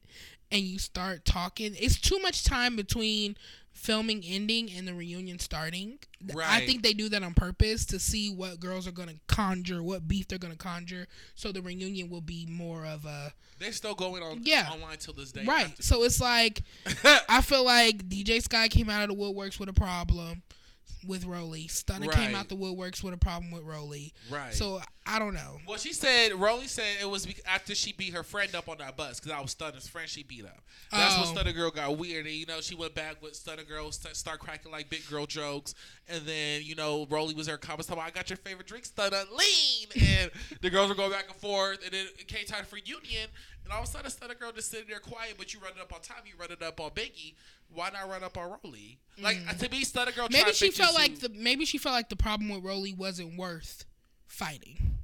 and 0.51 0.61
you 0.61 0.81
start 0.81 1.25
talking, 1.25 1.77
it's 1.79 2.01
too 2.01 2.19
much 2.19 2.45
time 2.45 2.75
between 2.75 3.37
filming 3.73 4.23
ending 4.25 4.71
and 4.71 4.87
the 4.87 4.95
reunion 4.95 5.39
starting. 5.39 5.99
Right. 6.33 6.47
I 6.63 6.67
think 6.67 6.83
they 6.83 6.93
do 6.93 7.09
that 7.09 7.23
on 7.23 7.35
purpose 7.35 7.85
to 7.87 7.99
see 7.99 8.31
what 8.33 8.61
girls 8.61 8.87
are 8.87 8.93
gonna 8.93 9.15
conjure, 9.27 9.83
what 9.83 10.07
beef 10.07 10.29
they're 10.29 10.39
gonna 10.39 10.55
conjure, 10.57 11.07
so 11.35 11.51
the 11.53 11.63
reunion 11.63 12.09
will 12.11 12.21
be 12.21 12.47
more 12.47 12.85
of 12.87 13.05
a 13.05 13.33
They're 13.59 13.73
still 13.73 13.95
going 13.95 14.23
on 14.23 14.41
Yeah. 14.45 14.69
online 14.71 14.99
till 14.99 15.15
this 15.15 15.33
day. 15.33 15.45
right. 15.45 15.67
After- 15.67 15.83
So 15.83 16.05
it's 16.05 16.21
like 16.21 16.63
I 17.29 17.41
feel 17.43 17.65
like 17.65 18.09
DJ 18.09 18.41
Sky 18.43 18.69
came 18.69 18.89
out 18.91 19.09
of 19.09 19.17
the 19.17 19.21
woodworks 19.23 19.59
with 19.59 19.69
a 19.69 19.73
problem 19.73 20.43
with 21.07 21.25
Rolly. 21.25 21.65
Stunna 21.67 22.11
came 22.13 22.35
out 22.35 22.49
the 22.49 22.57
woodworks 22.57 23.03
with 23.03 23.13
a 23.15 23.17
problem 23.17 23.51
with 23.51 23.65
Rolly. 23.65 24.13
Right. 24.31 24.55
So 24.55 24.81
I 25.05 25.19
don't 25.19 25.35
know. 25.35 25.59
Well, 25.67 25.79
she 25.79 25.93
said, 25.93 26.33
Rolly 26.35 26.69
said 26.69 26.85
it 27.01 27.11
was 27.11 27.27
after 27.45 27.75
she 27.75 27.93
beat 27.93 28.15
her 28.15 28.23
friend 28.23 28.55
up 28.55 28.69
on 28.69 28.79
that 28.79 28.97
bus 28.97 29.19
because 29.19 29.33
I 29.37 29.41
was 29.41 29.53
Stunna's 29.53 29.89
friend 29.89 30.09
she 30.09 30.23
beat 30.23 30.45
up. 30.45 30.61
That's 30.93 31.19
when 31.19 31.27
Oh. 31.37 31.41
Stunna 31.43 31.55
Girl 31.55 31.71
got 31.73 31.99
weird. 31.99 32.27
And, 32.27 32.35
you 32.37 32.47
know, 32.47 32.61
she 32.61 32.77
went 32.77 32.95
back 32.95 33.21
with 33.21 33.33
Stunna 33.33 33.67
Girl, 33.67 33.91
st- 33.91 34.15
start 34.15 34.39
cracking 34.39 34.71
like 34.71 34.91
big 34.91 35.09
girl 35.11 35.27
jokes. 35.27 35.75
And 36.09 36.25
then, 36.25 36.61
you 36.63 36.77
know, 36.77 37.07
Rolly 37.11 37.35
was 37.35 37.49
her 37.49 37.57
comments 37.59 37.89
talking 37.89 38.01
about, 38.01 38.13
I 38.13 38.15
got 38.15 38.31
your 38.31 38.37
favorite 38.37 38.69
drink, 38.69 38.85
Stunna, 38.87 39.25
lean. 39.37 39.89
And 40.21 40.31
the 40.61 40.71
girls 40.71 40.89
were 40.89 40.95
going 40.95 41.11
back 41.11 41.25
and 41.29 41.37
forth. 41.37 41.83
And 41.85 41.93
then 41.93 42.07
it 42.19 42.29
came 42.29 42.45
time 42.47 42.65
for 42.65 42.77
union. 42.77 43.29
And 43.73 43.79
all 43.79 43.85
of 43.85 43.89
a 43.89 43.93
sudden, 43.93 44.11
Stunna 44.11 44.39
Girl 44.39 44.53
just 44.53 44.71
sitting 44.71 44.87
there 44.87 44.99
quiet, 44.99 45.37
but 45.39 45.55
you 45.55 45.61
run 45.61 45.73
it 45.75 45.81
up 45.81 45.95
on 45.95 46.01
Tommie, 46.03 46.29
you 46.29 46.35
run 46.39 46.51
it 46.53 46.63
up 46.63 46.79
on 46.79 46.91
Biggie. 46.91 47.35
Why 47.73 47.89
not 47.89 48.07
run 48.07 48.23
up 48.23 48.37
on 48.37 48.59
Rolly? 48.63 48.99
Like, 49.19 49.39
to 49.61 49.69
me, 49.71 49.83
Stunna 49.83 50.15
Girl 50.15 50.29
Mm. 50.29 50.33
Maybe 50.33 50.53
she 50.53 50.71
felt 50.71 50.95
like 50.95 51.21
the 51.21 51.31
maybe 51.31 51.65
she 51.65 51.79
felt 51.79 51.95
like 51.95 52.11
the 52.11 52.17
problem 52.17 52.51
with 52.51 52.63
Rolly 52.63 52.93
wasn't 52.93 53.39
worth 53.39 53.87
fighting. 54.27 54.99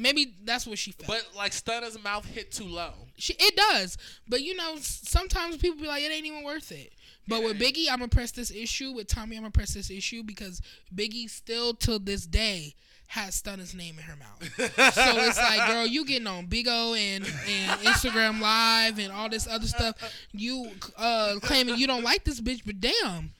Maybe 0.00 0.34
that's 0.42 0.66
what 0.66 0.78
she 0.78 0.90
felt. 0.90 1.06
But, 1.06 1.36
like, 1.36 1.52
Stunna's 1.52 2.02
mouth 2.02 2.24
hit 2.24 2.50
too 2.50 2.64
low. 2.64 2.92
she, 3.16 3.34
it 3.38 3.54
does. 3.54 3.96
But 4.26 4.42
you 4.42 4.56
know, 4.56 4.74
sometimes 4.80 5.56
people 5.58 5.80
be 5.80 5.86
like, 5.86 6.02
it 6.02 6.10
ain't 6.10 6.26
even 6.26 6.42
worth 6.42 6.72
it. 6.72 6.92
But 7.28 7.44
with 7.44 7.60
Biggie, 7.60 7.88
I'm 7.88 8.00
gonna 8.00 8.08
press 8.08 8.32
this 8.32 8.50
issue. 8.50 8.90
With 8.90 9.06
Tommie, 9.06 9.36
I'm 9.36 9.42
gonna 9.42 9.52
press 9.52 9.74
this 9.74 9.90
issue 9.90 10.24
because 10.24 10.60
Biggie 10.92 11.30
still 11.30 11.74
till 11.74 12.00
this 12.00 12.26
day 12.26 12.74
has 13.10 13.42
Stunna's 13.42 13.74
name 13.74 13.96
in 13.98 14.04
her 14.04 14.14
mouth. 14.16 14.94
so 14.94 15.16
it's 15.26 15.36
like, 15.36 15.66
girl, 15.68 15.84
you 15.84 16.04
getting 16.06 16.28
on 16.28 16.46
Bigo 16.46 16.96
and, 16.96 17.24
and 17.24 17.80
Instagram 17.80 18.40
Live 18.40 19.00
and 19.00 19.10
all 19.12 19.28
this 19.28 19.48
other 19.48 19.66
stuff. 19.66 19.96
You 20.32 20.70
uh, 20.96 21.34
claiming 21.42 21.76
you 21.76 21.88
don't 21.88 22.04
like 22.04 22.22
this 22.22 22.40
bitch, 22.40 22.60
but 22.64 22.78
damn, 22.80 23.32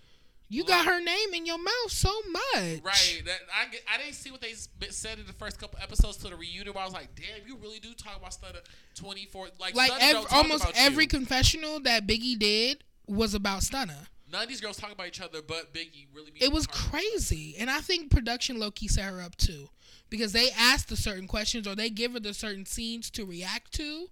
you 0.48 0.64
got 0.64 0.87
her 0.87 1.00
name 1.00 1.35
in 1.35 1.46
your 1.46 1.59
mouth 1.62 1.90
so 1.90 2.11
much. 2.33 2.80
Right. 2.83 3.22
That 3.24 3.38
I, 3.54 3.66
I 3.94 3.98
didn't 3.98 4.14
see 4.16 4.33
what 4.33 4.40
they 4.40 4.54
said 4.90 5.20
in 5.20 5.26
the 5.28 5.33
first 5.35 5.61
couple 5.61 5.78
episodes 5.80 6.16
to 6.18 6.28
the 6.30 6.35
reunion. 6.35 6.74
Where 6.74 6.83
I 6.83 6.85
was 6.85 6.92
like, 6.94 7.14
damn, 7.14 7.46
you 7.46 7.56
really 7.62 7.78
do 7.78 7.94
talk 7.94 8.16
about 8.16 8.33
Stunna 8.33 8.59
twenty 8.96 9.26
four. 9.26 9.50
Like, 9.61 9.76
Like 9.76 9.92
ev- 10.00 10.26
almost 10.33 10.66
every 10.74 11.04
You. 11.04 11.09
confessional 11.09 11.78
that 11.80 12.09
Biggie 12.09 12.37
did 12.37 12.83
was 13.06 13.35
about 13.35 13.61
Stunna. 13.61 14.09
None 14.33 14.43
of 14.43 14.49
these 14.49 14.61
girls 14.61 14.77
talk 14.77 14.93
about 14.93 15.07
each 15.09 15.21
other, 15.21 15.40
but 15.43 15.73
Biggie 15.75 16.07
really. 16.14 16.33
It 16.40 16.53
was 16.53 16.66
crazy, 16.66 17.57
and 17.59 17.69
I 17.71 17.81
think 17.81 18.11
production 18.11 18.59
low 18.59 18.71
key 18.71 18.88
set 18.88 19.05
her 19.12 19.21
up 19.21 19.37
too, 19.37 19.69
because 20.09 20.33
they 20.33 20.51
asked 20.57 20.88
the 20.88 20.97
certain 20.97 21.27
questions 21.27 21.66
or 21.66 21.75
they 21.75 21.90
give 21.90 22.12
her 22.12 22.21
the 22.21 22.33
certain 22.35 22.64
scenes 22.66 23.11
to 23.12 23.25
react 23.25 23.73
to, 23.75 24.07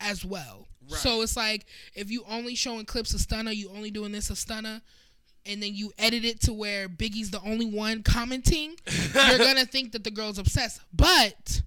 as 0.00 0.24
well. 0.24 0.68
Right. 0.90 0.98
So 1.00 1.22
it's 1.22 1.36
like 1.36 1.66
if 1.94 2.10
you 2.10 2.24
only 2.28 2.54
showing 2.54 2.84
clips 2.84 3.14
of 3.14 3.20
Stunna, 3.20 3.56
you 3.56 3.70
only 3.70 3.90
doing 3.90 4.12
this 4.12 4.28
of 4.28 4.36
Stunna, 4.36 4.82
and 5.46 5.62
then 5.62 5.74
you 5.74 5.92
edit 5.98 6.24
it 6.24 6.40
to 6.42 6.52
where 6.52 6.88
Biggie's 6.88 7.30
the 7.30 7.40
only 7.42 7.66
one 7.66 8.02
commenting, 8.02 8.76
you're 9.14 9.38
gonna 9.38 9.64
think 9.64 9.92
that 9.92 10.04
the 10.04 10.10
girl's 10.10 10.38
obsessed. 10.38 10.80
But 10.92 11.62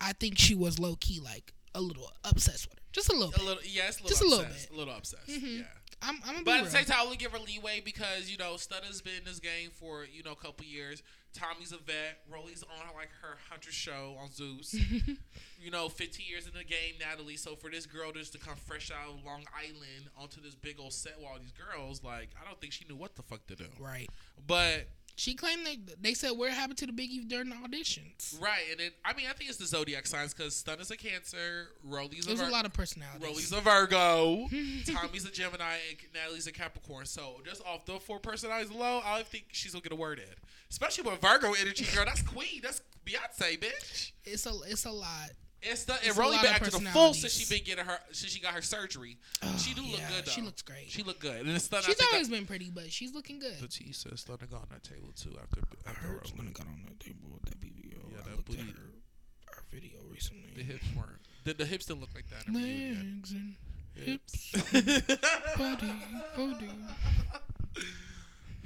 I 0.00 0.12
think 0.14 0.38
she 0.38 0.54
was 0.56 0.78
low 0.80 0.96
key 0.98 1.20
like 1.20 1.52
a 1.74 1.80
little 1.80 2.10
obsessed 2.24 2.68
with 2.68 2.78
her, 2.78 2.84
just 2.92 3.08
a 3.08 3.12
little 3.12 3.28
A 3.28 3.38
bit. 3.38 3.44
little, 3.44 3.62
yeah, 3.64 3.84
a 3.84 3.90
little 3.90 4.08
Just 4.08 4.22
a 4.22 4.24
little 4.24 4.40
obsessed, 4.44 4.68
bit. 4.70 4.74
A 4.76 4.78
little 4.78 4.94
obsessed. 4.96 5.28
Mhm. 5.28 5.58
Yeah. 5.58 5.64
I'm, 6.02 6.16
I'm 6.26 6.32
gonna 6.34 6.44
But 6.44 6.52
be 6.52 6.58
at 6.58 6.64
the 6.64 6.70
same 6.70 6.84
time, 6.84 6.98
I 7.00 7.04
only 7.04 7.16
give 7.16 7.32
her 7.32 7.38
leeway 7.38 7.80
because 7.84 8.30
you 8.30 8.36
know 8.36 8.56
Stunna's 8.56 9.00
been 9.00 9.14
in 9.18 9.24
this 9.24 9.40
game 9.40 9.70
for 9.72 10.04
you 10.04 10.22
know 10.22 10.32
a 10.32 10.36
couple 10.36 10.64
years. 10.66 11.02
Tommie's 11.32 11.72
a 11.72 11.78
vet. 11.78 12.20
Rolly's 12.32 12.62
on 12.62 12.94
like 12.94 13.10
her 13.20 13.36
hunter 13.50 13.70
show 13.72 14.16
on 14.20 14.30
Zeus. 14.30 14.74
you 15.60 15.70
know, 15.70 15.88
15 15.88 16.24
years 16.26 16.46
in 16.46 16.54
the 16.54 16.64
game, 16.64 16.94
Natalie. 16.98 17.36
So 17.36 17.56
for 17.56 17.70
this 17.70 17.84
girl 17.84 18.12
just 18.12 18.32
to 18.32 18.38
come 18.38 18.56
fresh 18.56 18.90
out 18.90 19.10
of 19.10 19.24
Long 19.24 19.44
Island 19.54 20.08
onto 20.18 20.40
this 20.40 20.54
big 20.54 20.80
old 20.80 20.92
set 20.94 21.18
with 21.18 21.26
all 21.26 21.38
these 21.38 21.52
girls, 21.52 22.02
like 22.02 22.30
I 22.40 22.46
don't 22.46 22.60
think 22.60 22.72
she 22.72 22.84
knew 22.86 22.96
what 22.96 23.16
the 23.16 23.22
fuck 23.22 23.46
to 23.48 23.56
do. 23.56 23.66
Right. 23.78 24.08
But 24.46 24.88
She 25.18 25.34
claimed 25.34 25.64
that 25.66 26.02
they 26.02 26.12
said 26.12 26.32
what 26.32 26.50
happened 26.52 26.76
to 26.78 26.86
the 26.86 26.92
Biggie 26.92 27.26
during 27.26 27.48
the 27.48 27.56
auditions. 27.56 28.40
right, 28.40 28.64
and 28.70 28.78
then 28.78 28.90
I 29.02 29.14
mean 29.14 29.26
I 29.28 29.32
think 29.32 29.48
it's 29.48 29.58
the 29.58 29.66
zodiac 29.66 30.06
signs 30.06 30.34
because 30.34 30.54
Stunna's 30.54 30.90
a 30.90 30.96
Cancer, 30.96 31.68
Rolly's 31.82 32.26
a 32.26 32.34
There's 32.34 32.40
a 32.40 32.52
lot 32.52 32.66
of 32.66 32.74
personalities. 32.74 33.22
Rolly's 33.26 33.52
a 33.52 33.60
Virgo, 33.60 34.46
Tommie's 34.86 35.24
a 35.24 35.30
Gemini, 35.30 35.76
and 35.88 35.98
Natalie's 36.14 36.46
a 36.46 36.52
Capricorn. 36.52 37.06
So 37.06 37.40
just 37.46 37.62
off 37.66 37.86
the 37.86 37.98
four 37.98 38.18
personalities 38.20 38.70
alone, 38.70 39.02
I 39.06 39.22
think 39.22 39.46
she's 39.52 39.72
gonna 39.72 39.82
get 39.82 39.92
a 39.92 39.96
word 39.96 40.18
in. 40.18 40.34
Especially 40.70 41.10
with 41.10 41.20
Virgo 41.20 41.54
energy, 41.54 41.86
girl. 41.94 42.04
That's 42.04 42.22
Queen. 42.22 42.60
That's 42.62 42.82
Beyonce, 43.06 43.58
bitch. 43.58 44.12
It's 44.24 44.44
a 44.44 44.52
it's 44.66 44.84
a 44.84 44.90
lot. 44.90 45.30
It's 45.68 45.84
the 45.84 45.94
It's 45.94 46.08
and 46.08 46.16
a 46.16 46.20
Rolly 46.20 46.36
lot 46.36 46.42
been 46.42 46.50
of 46.50 46.62
acting 46.62 46.86
a 46.86 46.90
fool 46.92 47.14
since 47.14 47.34
personalities. 47.34 47.48
she 47.48 47.54
been 47.54 47.64
getting 47.64 47.84
her 47.84 47.98
since 48.12 48.32
she 48.32 48.40
got 48.40 48.54
her 48.54 48.62
surgery. 48.62 49.16
she 49.58 49.74
do 49.74 49.82
look 49.82 50.00
good 50.08 50.24
though. 50.26 50.30
she 50.30 50.40
looks 50.42 50.62
great. 50.62 50.88
She 50.90 51.02
look 51.02 51.18
good. 51.20 51.40
And 51.46 51.50
it's 51.50 51.68
Stunna. 51.68 51.82
She's 51.84 52.00
I 52.00 52.06
always 52.12 52.28
been 52.28 52.46
pretty, 52.46 52.70
but 52.70 52.90
she's 52.92 53.12
looking 53.14 53.38
good. 53.38 53.60
Batista 53.60 54.10
Stunna 54.10 54.48
got 54.50 54.62
on 54.62 54.68
that 54.70 54.84
table 54.84 55.10
too 55.16 55.36
after 55.42 55.60
I 55.86 55.90
after 55.90 56.00
heard 56.02 56.22
Rolly. 56.38 56.50
got 56.52 56.66
on 56.66 56.82
that 56.88 57.00
table 57.00 57.28
with 57.32 57.42
that 57.44 57.60
BBL. 57.60 58.10
Yeah, 58.12 58.18
I 58.26 58.30
that 58.30 58.44
booty. 58.44 58.60
her, 58.62 59.54
her 59.56 59.62
video 59.72 59.98
recently. 60.10 60.52
The 60.56 60.62
hips 60.62 60.84
weren't. 60.96 61.18
The, 61.44 61.54
the 61.54 61.64
hips 61.66 61.86
didn't 61.86 62.00
look 62.00 62.10
like 62.14 62.28
that. 62.30 62.46
In 62.46 62.52
the 62.54 62.60
reunion. 62.60 63.16
Legs 63.22 63.32
and 63.32 63.54
Hips. 63.94 64.50
hips, 64.70 65.16
body, 65.56 65.92
body. 66.36 66.70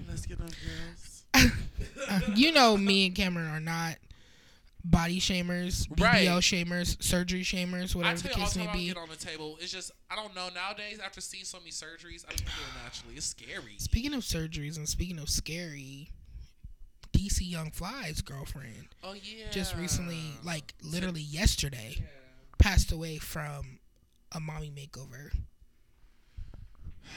Let's 0.08 0.26
get 0.26 0.40
up, 0.40 0.50
girls. 0.50 1.24
Uh, 2.08 2.20
you 2.34 2.52
know, 2.52 2.76
me 2.76 3.06
and 3.06 3.14
Cameron 3.14 3.46
are 3.48 3.60
not 3.60 3.96
body 4.84 5.20
shamers, 5.20 5.86
BBL 5.88 6.00
Right. 6.02 6.26
shamers, 6.42 7.02
surgery 7.02 7.42
shamers, 7.42 7.94
whatever 7.94 8.16
the 8.20 8.28
tell 8.28 8.38
you 8.38 8.42
all 8.42 8.48
case 8.48 8.56
may 8.56 8.66
time 8.66 8.74
I 8.74 8.78
be. 8.78 8.86
get 8.88 8.96
on 8.96 9.08
the 9.08 9.16
table. 9.16 9.58
It's 9.60 9.70
just 9.72 9.90
I 10.10 10.16
don't 10.16 10.34
know 10.34 10.48
nowadays. 10.54 10.98
After 11.04 11.20
seeing 11.20 11.44
so 11.44 11.58
many 11.58 11.70
surgeries, 11.70 12.24
I 12.26 12.30
don't 12.30 12.48
feel 12.48 12.82
naturally. 12.82 13.16
It's 13.16 13.26
scary. 13.26 13.74
Speaking 13.78 14.14
of 14.14 14.22
surgeries 14.22 14.76
and 14.76 14.88
speaking 14.88 15.18
of 15.18 15.28
scary, 15.28 16.08
DC 17.12 17.40
Young 17.50 17.70
Fly's 17.70 18.22
girlfriend 18.22 18.88
Oh 19.02 19.12
yeah. 19.14 19.50
just 19.50 19.74
recently, 19.76 20.34
like 20.42 20.74
literally 20.82 21.20
yesterday, 21.22 22.02
passed 22.58 22.90
away 22.92 23.18
from 23.18 23.80
a 24.32 24.40
mommy 24.40 24.70
makeover. 24.74 25.30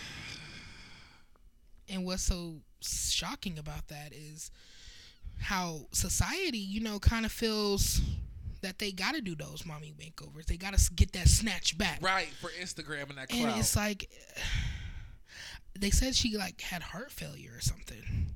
And 1.89 2.05
what's 2.05 2.23
so 2.23 2.61
shocking 2.81 3.59
about 3.59 3.89
that 3.89 4.13
is 4.13 4.49
how 5.39 5.87
society, 5.91 6.57
you 6.59 6.79
know, 6.81 6.99
kind 6.99 7.25
of 7.25 7.31
feels 7.31 8.01
that 8.61 8.79
they 8.79 8.91
got 8.91 9.13
to 9.15 9.21
do 9.21 9.35
those 9.35 9.65
mommy 9.65 9.93
makeovers. 9.99 10.45
They 10.45 10.55
got 10.57 10.77
to 10.77 10.93
get 10.93 11.11
that 11.13 11.27
snatch 11.27 11.77
back. 11.77 11.99
Right 12.01 12.27
for 12.41 12.49
Instagram 12.61 13.09
and 13.09 13.17
that 13.17 13.31
And 13.31 13.43
crowd. 13.45 13.59
it's 13.59 13.75
like 13.75 14.09
they 15.79 15.89
said 15.89 16.15
she 16.15 16.37
like 16.37 16.61
had 16.61 16.81
heart 16.81 17.11
failure 17.11 17.51
or 17.55 17.61
something. 17.61 18.27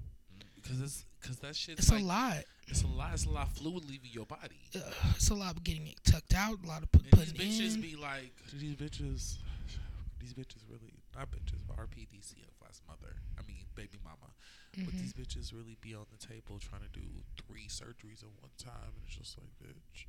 Because 0.62 0.82
it's 0.82 1.06
because 1.22 1.38
that 1.40 1.56
shit 1.56 1.78
It's 1.80 1.92
like, 1.92 2.02
a 2.02 2.06
lot. 2.06 2.44
It's 2.68 2.84
a 2.84 2.88
lot. 2.88 3.12
It's 3.14 3.26
a 3.26 3.30
lot 3.30 3.48
of 3.48 3.54
fluid 3.54 3.86
leaving 3.90 4.10
your 4.12 4.26
body. 4.26 4.60
Ugh, 4.76 4.82
it's 5.16 5.30
a 5.30 5.34
lot 5.36 5.56
of 5.56 5.64
getting 5.64 5.88
it 5.88 5.96
tucked 6.06 6.34
out, 6.34 6.58
a 6.64 6.68
lot 6.68 6.84
of 6.84 6.92
put, 6.92 7.04
And 7.14 7.28
these 7.38 7.60
bitches 7.72 7.76
in. 7.76 7.82
be 7.82 7.96
like, 7.96 8.34
these 8.54 8.76
bitches, 8.76 9.38
these 10.20 10.34
bitches 10.34 10.62
really, 10.70 10.94
not 11.16 11.32
bitches, 11.32 11.60
but 11.68 11.78
RPDC 11.78 12.34
of 12.44 12.54
last 12.62 12.82
mother. 12.88 13.16
I 13.40 13.48
mean, 13.48 13.64
baby 13.76 13.98
mama. 14.04 14.34
But 14.78 14.94
Mhm. 14.94 15.00
these 15.02 15.14
bitches 15.14 15.54
really 15.54 15.76
be 15.82 15.96
on 15.96 16.06
the 16.12 16.18
table 16.26 16.60
trying 16.60 16.82
to 16.82 16.90
do 16.90 17.24
three 17.48 17.68
surgeries 17.68 18.22
at 18.24 18.30
one 18.42 18.52
time, 18.58 18.94
and 18.96 19.04
it's 19.08 19.16
just 19.18 19.38
like, 19.38 19.50
bitch. 19.60 20.06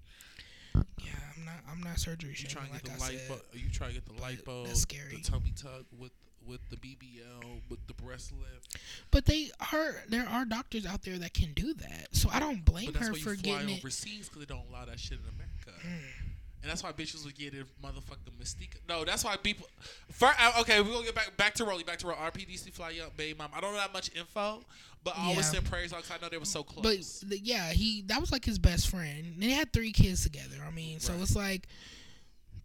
Yeah, 1.05 1.33
I'm 1.37 1.45
not. 1.45 1.65
I'm 1.69 1.81
not 1.83 1.99
surgery 1.99 2.35
You 2.39 2.47
trying 2.47 2.67
to 2.67 2.73
Like 2.75 2.85
get 2.85 2.93
I 2.93 3.13
the 3.13 3.19
said, 3.19 3.31
lipo? 3.31 3.41
You 3.63 3.71
trying 3.71 3.91
to 3.91 3.95
get 3.95 4.07
the 4.07 4.13
but 4.13 4.23
lipo? 4.45 4.67
that's 4.67 4.81
scary. 4.83 5.17
The 5.17 5.23
tummy 5.23 5.53
tuck 5.57 5.87
with 5.97 6.13
with 6.47 6.61
the 6.71 6.77
BBL 6.77 7.61
with 7.69 7.87
the 7.89 7.95
breast 7.95 8.33
lift. 8.33 8.77
but 9.11 9.25
they 9.27 9.51
are. 9.73 10.03
There 10.09 10.27
are 10.27 10.45
doctors 10.45 10.87
out 10.87 11.03
there 11.03 11.19
that 11.19 11.35
can 11.35 11.53
do 11.53 11.75
that. 11.75 12.15
So 12.15 12.29
I 12.31 12.39
don't 12.41 12.65
blame 12.65 12.87
But 12.87 12.95
that's 12.95 13.07
her 13.09 13.13
why 13.13 13.19
you 13.19 13.25
for 13.25 13.35
fly 13.35 13.43
getting 13.43 13.71
it. 13.71 13.79
overseas 13.79 14.29
because 14.29 14.47
they 14.47 14.55
don't 14.55 14.67
allow 14.69 14.85
that 14.87 14.99
shit 15.01 15.19
in 15.19 15.29
America. 15.29 15.87
Mm. 15.87 16.28
And 16.61 16.69
that's 16.71 16.83
why 16.83 16.91
bitches 16.93 17.25
would 17.25 17.37
get 17.39 17.55
it 17.55 17.67
motherfucking 17.83 18.33
mystique. 18.43 18.75
No, 18.89 19.05
that's 19.05 19.23
why 19.25 19.37
people. 19.37 19.69
First, 20.11 20.39
okay, 20.61 20.81
we're 20.81 20.91
gonna 20.93 21.05
get 21.05 21.15
back 21.15 21.37
back 21.37 21.55
to 21.55 21.65
Rolly, 21.65 21.85
back 21.85 21.99
to 22.01 22.07
Rolly. 22.09 22.19
RPDC 22.21 22.73
fly 22.73 22.99
up, 23.05 23.17
baby 23.17 23.37
mom. 23.39 23.51
I 23.55 23.61
don't 23.61 23.73
know 23.75 23.79
that 23.79 23.93
much 23.93 24.11
info, 24.17 24.65
but 25.05 25.17
I 25.17 25.23
always 25.23 25.39
Yeah. 25.39 25.43
send 25.53 25.67
prayers 25.67 25.93
out 25.93 26.03
'cause 26.03 26.11
I 26.11 26.19
know 26.21 26.29
they 26.29 26.37
were 26.39 26.45
so 26.45 26.65
close. 26.65 27.23
But 27.23 27.41
yeah, 27.41 27.71
he 27.73 28.03
that 28.07 28.21
was 28.21 28.33
like 28.33 28.45
his 28.45 28.59
best 28.59 28.89
friend. 28.89 29.35
And 29.35 29.43
they 29.43 29.51
had 29.51 29.73
three 29.73 29.93
kids 29.93 30.25
together. 30.25 30.57
I 30.67 30.71
mean, 30.73 30.99
so 30.99 31.15
it's 31.23 31.37
like 31.37 31.69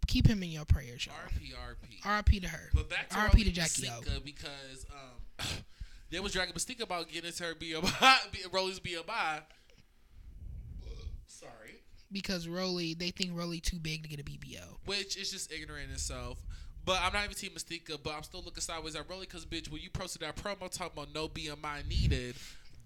keep 0.08 0.25
him 0.27 0.41
in 0.41 0.49
your 0.49 0.65
prayers, 0.65 1.06
y'all. 1.06 1.15
RP, 1.27 1.53
RP. 1.53 1.99
R.I.P. 2.03 2.39
to 2.41 2.47
her. 2.49 2.69
But 2.73 2.89
back 2.89 3.10
to. 3.10 3.17
Rolly 3.17 3.43
to 3.43 3.51
Jackie 3.51 3.88
O. 3.89 4.01
Because 4.25 4.86
um, 4.91 5.45
they 6.10 6.19
was 6.19 6.34
dragging 6.34 6.53
Mystique 6.56 6.82
about 6.82 7.10
getting 7.10 7.27
into 7.27 7.43
her 7.43 7.53
BMI, 7.53 8.17
Rolly's 8.51 8.79
BMI. 8.79 9.43
Sorry. 11.27 11.62
Because 12.13 12.47
Rolly, 12.47 12.93
they 12.93 13.10
think 13.10 13.32
Rolly 13.34 13.60
too 13.60 13.78
big 13.80 14.04
to 14.04 14.10
get 14.10 14.19
a 14.19 14.23
BBL. 14.23 14.78
which 14.86 15.17
is 15.17 15.32
just 15.32 15.52
ignorant 15.52 15.88
in 15.89 15.93
itself. 15.95 16.38
But 16.86 16.99
I'm 17.02 17.13
not 17.13 17.23
even 17.23 17.36
Team 17.36 17.52
Mystica, 17.54 17.97
but 18.02 18.13
I'm 18.13 18.23
still 18.23 18.41
looking 18.43 18.62
sideways 18.62 18.95
at 18.95 19.10
Rolly 19.10 19.26
because, 19.26 19.45
bitch, 19.45 19.71
when 19.71 19.82
you 19.82 19.89
posted 19.89 20.21
that 20.21 20.36
promo 20.36 20.69
talking 20.69 20.91
about 21.02 21.13
no 21.15 21.30
BMI 21.30 21.88
needed, 21.88 22.36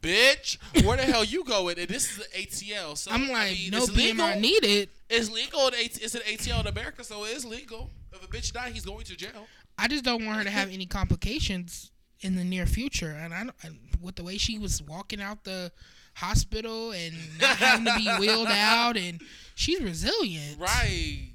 bitch, 0.01 0.57
where 0.85 0.97
the 0.97 1.03
hell 1.03 1.23
you 1.23 1.43
going? 1.43 1.79
And 1.79 1.87
this 1.87 2.11
is 2.11 2.17
an 2.19 2.25
ATL. 2.35 2.95
So 2.97 3.11
I'm 3.11 3.23
I 3.31 3.33
like, 3.33 3.51
mean, 3.53 3.71
no 3.71 3.77
it's 3.79 3.89
BMI 3.89 4.39
needed. 4.39 4.89
It's 5.09 5.31
legal. 5.31 5.69
It's 5.73 6.13
an 6.15 6.21
ATL 6.21 6.61
in 6.61 6.67
America, 6.67 7.03
so 7.03 7.25
it 7.25 7.35
is 7.35 7.43
legal. 7.45 7.89
If 8.13 8.23
a 8.23 8.27
bitch 8.27 8.51
die, 8.53 8.69
he's 8.69 8.85
going 8.85 9.03
to 9.05 9.15
jail. 9.15 9.47
I 9.79 9.87
just 9.87 10.03
don't 10.03 10.25
want 10.25 10.37
her 10.39 10.43
to 10.43 10.49
have 10.51 10.71
any 10.71 10.85
complications 10.85 11.91
in 12.21 12.35
the 12.35 12.43
near 12.43 12.65
future. 12.65 13.09
And 13.19 13.33
I, 13.33 13.43
don't- 13.45 13.55
and 13.63 13.77
with 14.01 14.15
the 14.15 14.23
way 14.23 14.37
she 14.37 14.57
was 14.59 14.81
walking 14.83 15.21
out 15.21 15.43
the 15.43 15.71
hospital 16.17 16.91
and 16.91 17.13
not 17.39 17.55
having 17.57 17.85
to 17.85 17.95
be 17.97 18.07
wheeled 18.19 18.47
out, 18.49 18.97
and 18.97 19.21
she's 19.55 19.81
resilient. 19.81 20.59
Right. 20.59 21.29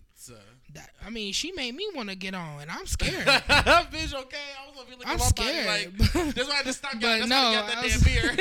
That, 0.75 0.89
I 1.07 1.11
mean, 1.11 1.35
she 1.35 1.53
made 1.53 1.75
me 1.75 1.87
want 1.95 2.09
to 2.09 2.15
get 2.17 2.33
on, 2.35 2.63
and 2.63 2.71
I'm 2.71 2.87
scared. 2.87 3.27
bitch, 3.27 4.15
okay. 4.15 4.39
I 4.59 4.67
was 4.67 4.75
gonna 4.75 4.89
be 4.89 4.93
looking 4.97 5.07
I'm 5.07 5.19
scared. 5.19 5.67
body 5.67 5.85
like, 6.25 6.35
that's 6.35 6.49
why 6.49 6.61
I 6.61 6.63
just 6.63 6.79
stopped. 6.79 6.99
That's 6.99 7.29
no, 7.29 7.37
why 7.37 7.49
I 7.49 7.55
got 7.55 7.65
I 7.65 7.75
that 7.75 7.85
was- 7.85 7.93
damn 8.01 8.03
beer. 8.15 8.37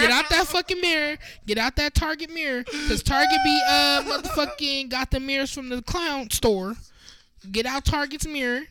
Get 0.00 0.10
out 0.10 0.28
that 0.30 0.46
fucking 0.48 0.80
mirror. 0.80 1.16
Get 1.46 1.58
out 1.58 1.76
that 1.76 1.94
Target 1.94 2.30
mirror. 2.34 2.64
Cause 2.64 3.04
Target 3.04 3.38
be 3.44 3.60
uh 3.68 4.02
motherfucking 4.06 4.88
got 4.88 5.12
the 5.12 5.20
mirrors 5.20 5.52
from 5.54 5.68
the 5.68 5.82
clown 5.82 6.30
store. 6.30 6.74
Get 7.52 7.64
out 7.64 7.84
Target's 7.84 8.26
mirror. 8.26 8.62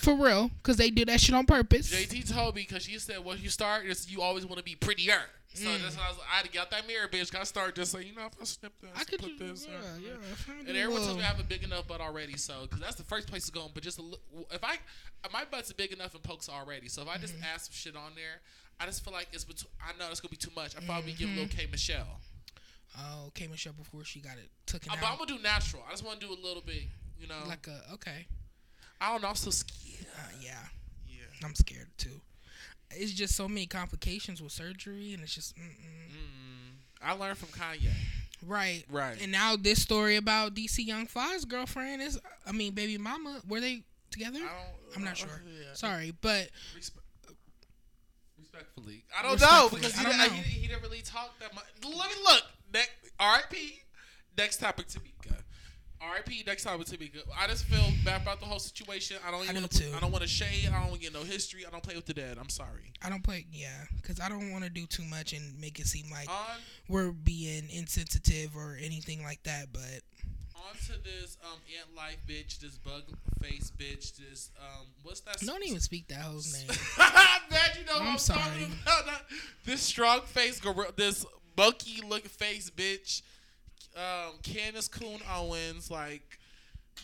For 0.00 0.14
real. 0.14 0.50
Cause 0.64 0.76
they 0.76 0.90
do 0.90 1.06
that 1.06 1.18
shit 1.22 1.34
on 1.34 1.46
purpose. 1.46 1.90
JT 1.94 2.30
told 2.30 2.56
me 2.56 2.66
because 2.68 2.82
she 2.82 2.98
said 2.98 3.24
when 3.24 3.38
you 3.40 3.48
start, 3.48 3.84
you 4.08 4.20
always 4.20 4.44
want 4.44 4.58
to 4.58 4.64
be 4.64 4.74
prettier. 4.74 5.22
So 5.54 5.66
Mm. 5.68 5.82
that's 5.82 5.96
why 5.96 6.04
I, 6.06 6.08
was, 6.08 6.18
I 6.30 6.36
had 6.36 6.44
to 6.46 6.50
get 6.50 6.62
out 6.62 6.70
that 6.72 6.86
mirror, 6.86 7.06
bitch. 7.08 7.30
Got 7.32 7.40
to 7.40 7.46
start 7.46 7.74
just 7.76 7.92
saying, 7.92 8.08
you 8.08 8.14
know, 8.14 8.26
if 8.26 8.32
I 8.40 8.44
snip 8.44 8.72
this, 8.80 8.90
I 8.96 9.04
could 9.04 9.20
put 9.20 9.38
do, 9.38 9.48
this. 9.48 9.66
yeah, 9.70 9.78
yeah. 10.02 10.10
I 10.48 10.58
And 10.68 10.76
everyone 10.76 11.02
tells 11.02 11.16
me 11.16 11.22
I 11.22 11.26
have 11.26 11.38
a 11.38 11.44
big 11.44 11.62
enough 11.62 11.86
butt 11.86 12.00
already, 12.00 12.36
so 12.36 12.62
because 12.62 12.80
that's 12.80 12.96
the 12.96 13.04
first 13.04 13.28
place 13.28 13.46
to 13.46 13.52
go. 13.52 13.70
But 13.72 13.82
just 13.84 14.00
if 14.50 14.64
I, 14.64 14.76
my 15.32 15.44
butt's 15.50 15.72
big 15.72 15.92
enough 15.92 16.12
and 16.14 16.22
pokes 16.24 16.48
already, 16.48 16.88
so 16.88 17.02
if 17.02 17.08
I 17.08 17.16
just 17.18 17.34
Mm-hmm. 17.34 17.44
add 17.54 17.60
some 17.60 17.72
shit 17.72 17.94
on 17.96 18.12
there, 18.16 18.40
I 18.80 18.86
just 18.86 19.04
feel 19.04 19.12
like 19.12 19.28
it's 19.32 19.44
between. 19.44 19.70
I 19.80 19.96
know 19.98 20.10
it's 20.10 20.20
gonna 20.20 20.30
be 20.30 20.36
too 20.36 20.50
much. 20.56 20.76
I 20.76 20.80
probably 20.84 21.12
give 21.12 21.28
little 21.30 21.44
Mm-hmm. 21.44 21.56
K 21.58 21.66
Michelle. 21.70 22.20
Oh, 22.98 23.30
K 23.34 23.46
Michelle 23.46 23.72
before 23.74 24.04
she 24.04 24.20
got 24.20 24.36
it 24.38 24.50
taken 24.66 24.90
Uh, 24.92 24.96
but 25.00 25.06
I'm 25.08 25.18
gonna 25.18 25.36
do 25.36 25.42
natural. 25.42 25.82
I 25.86 25.92
just 25.92 26.04
want 26.04 26.20
to 26.20 26.26
do 26.26 26.32
a 26.32 26.40
little 26.44 26.62
bit. 26.62 26.82
You 27.20 27.28
know, 27.28 27.42
Like 27.46 27.66
a 27.68 27.92
okay. 27.94 28.26
I 29.00 29.12
don't 29.12 29.22
know. 29.22 29.28
I'm 29.28 29.34
so 29.36 29.50
scared. 29.50 30.06
Uh, 30.18 30.20
yeah. 30.40 30.58
Yeah. 31.08 31.18
I'm 31.44 31.54
scared 31.54 31.88
too. 31.96 32.20
It's 32.96 33.12
just 33.12 33.34
so 33.34 33.48
many 33.48 33.66
complications 33.66 34.42
with 34.42 34.52
surgery, 34.52 35.12
and 35.14 35.22
it's 35.22 35.34
just 35.34 35.56
mm-mm. 35.56 35.62
Mm. 36.10 36.74
I 37.02 37.12
learned 37.12 37.38
from 37.38 37.48
Kanye. 37.48 37.90
right. 38.46 38.84
Right. 38.90 39.20
And 39.22 39.30
now 39.30 39.56
this 39.56 39.82
story 39.82 40.16
about 40.16 40.54
DC 40.54 40.84
Young 40.86 41.06
Fly's 41.06 41.44
girlfriend 41.44 42.02
is, 42.02 42.18
I 42.46 42.52
mean, 42.52 42.72
baby 42.72 42.98
mama. 42.98 43.40
Were 43.48 43.60
they 43.60 43.82
together? 44.10 44.40
I. 44.42 44.96
I'm 44.96 45.04
not 45.04 45.12
uh, 45.12 45.16
sure. 45.16 45.42
yeah. 45.46 45.74
Sorry, 45.74 46.14
but 46.20 46.48
Respe- 46.78 47.00
respectfully, 48.38 49.04
I 49.18 49.22
don't 49.22 49.40
know 49.40 49.68
because 49.70 49.96
he, 49.98 50.04
didn't, 50.04 50.18
know. 50.18 50.28
He, 50.28 50.60
he 50.60 50.68
didn't 50.68 50.82
really 50.82 51.02
talk 51.02 51.38
that 51.40 51.54
much. 51.54 51.64
Let 51.82 52.08
me 52.08 52.16
look. 52.24 52.42
Next, 52.72 52.90
R.I.P. 53.18 53.80
Next 54.36 54.58
topic, 54.58 54.86
Tamika. 54.88 55.13
R.I.P. 56.10 56.44
Next 56.46 56.64
time 56.64 56.78
topic, 56.78 57.00
Tamika. 57.00 57.22
I 57.38 57.46
just 57.46 57.64
feel 57.64 57.84
bad 58.04 58.22
about 58.22 58.40
the 58.40 58.46
whole 58.46 58.58
situation. 58.58 59.16
I 59.26 59.30
don't. 59.30 59.40
I 59.40 59.44
Even 59.44 59.56
do 59.56 59.60
wanna, 59.62 59.68
too. 59.68 59.96
I 59.96 60.00
don't 60.00 60.12
want 60.12 60.22
to 60.22 60.28
shade. 60.28 60.68
I 60.68 60.80
don't 60.80 60.88
want 60.90 60.94
to 60.94 61.00
get 61.00 61.14
no 61.14 61.22
history. 61.22 61.64
I 61.66 61.70
don't 61.70 61.82
play 61.82 61.96
with 61.96 62.06
the 62.06 62.14
dead. 62.14 62.36
I'm 62.38 62.48
sorry. 62.48 62.92
I 63.02 63.08
don't 63.10 63.22
play. 63.22 63.46
Yeah, 63.52 63.68
because 63.96 64.20
I 64.20 64.28
don't 64.28 64.50
want 64.52 64.64
to 64.64 64.70
do 64.70 64.86
too 64.86 65.04
much 65.04 65.32
and 65.32 65.58
make 65.60 65.78
it 65.78 65.86
seem 65.86 66.10
like 66.10 66.28
On 66.28 66.58
we're 66.88 67.12
being 67.12 67.68
insensitive 67.70 68.56
or 68.56 68.78
anything 68.82 69.22
like 69.22 69.42
that. 69.44 69.66
But 69.72 70.02
on 70.56 70.76
to 70.86 71.02
this 71.02 71.36
um 71.44 71.58
ant 71.78 71.96
life 71.96 72.18
bitch, 72.26 72.58
this 72.58 72.76
bug 72.78 73.02
face 73.42 73.72
bitch, 73.76 74.16
this 74.16 74.50
um 74.60 74.86
what's 75.02 75.20
that? 75.20 75.38
don't 75.40 75.64
even 75.64 75.80
speak 75.80 76.08
that 76.08 76.18
whole 76.20 76.40
name. 76.52 76.68
Bad, 77.50 77.76
you 77.78 77.86
know 77.86 78.00
I'm 78.00 78.12
I'm 78.12 78.18
sorry. 78.18 78.68
This 79.64 79.80
strong 79.80 80.20
face, 80.22 80.60
gorilla, 80.60 80.92
this 80.96 81.24
monkey 81.56 82.02
looking 82.06 82.28
face 82.28 82.70
bitch, 82.70 83.22
um, 83.96 84.34
Candace 84.42 84.88
Coon 84.88 85.20
Owens, 85.30 85.90
like, 85.90 86.38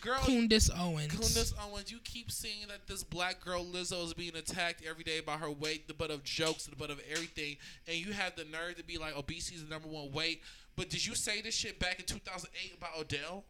girl, 0.00 0.18
Kundis 0.18 0.70
Owens. 0.76 1.12
Candace 1.12 1.55
Owens, 1.61 1.90
you 1.90 1.98
keep 2.05 2.31
seeing 2.31 2.68
that 2.68 2.87
this 2.87 3.05
black 3.05 3.44
girl 3.44 3.64
Lizzo 3.64 4.05
is 4.05 4.14
being 4.14 4.37
attacked 4.37 4.83
every 4.88 5.05
day 5.05 5.20
by 5.20 5.37
her 5.37 5.50
weight, 5.50 5.88
the 5.88 5.94
butt 5.94 6.11
of 6.11 6.24
jokes, 6.24 6.66
the 6.66 6.76
butt 6.76 6.90
of 6.90 7.00
everything, 7.11 7.57
and 7.87 7.96
you 7.96 8.12
have 8.12 8.37
the 8.37 8.44
nerve 8.44 8.76
to 8.76 8.85
be 8.85 8.98
like, 8.98 9.16
obesity 9.16 9.57
is 9.57 9.64
the 9.64 9.70
number 9.70 9.88
one 9.88 10.12
weight. 10.12 10.42
But 10.76 10.88
did 10.90 11.05
you 11.05 11.14
say 11.14 11.40
this 11.42 11.55
shit 11.55 11.79
back 11.79 11.98
in 11.98 12.07
2008 12.07 12.76
about 12.76 13.00
Adele? 13.00 13.44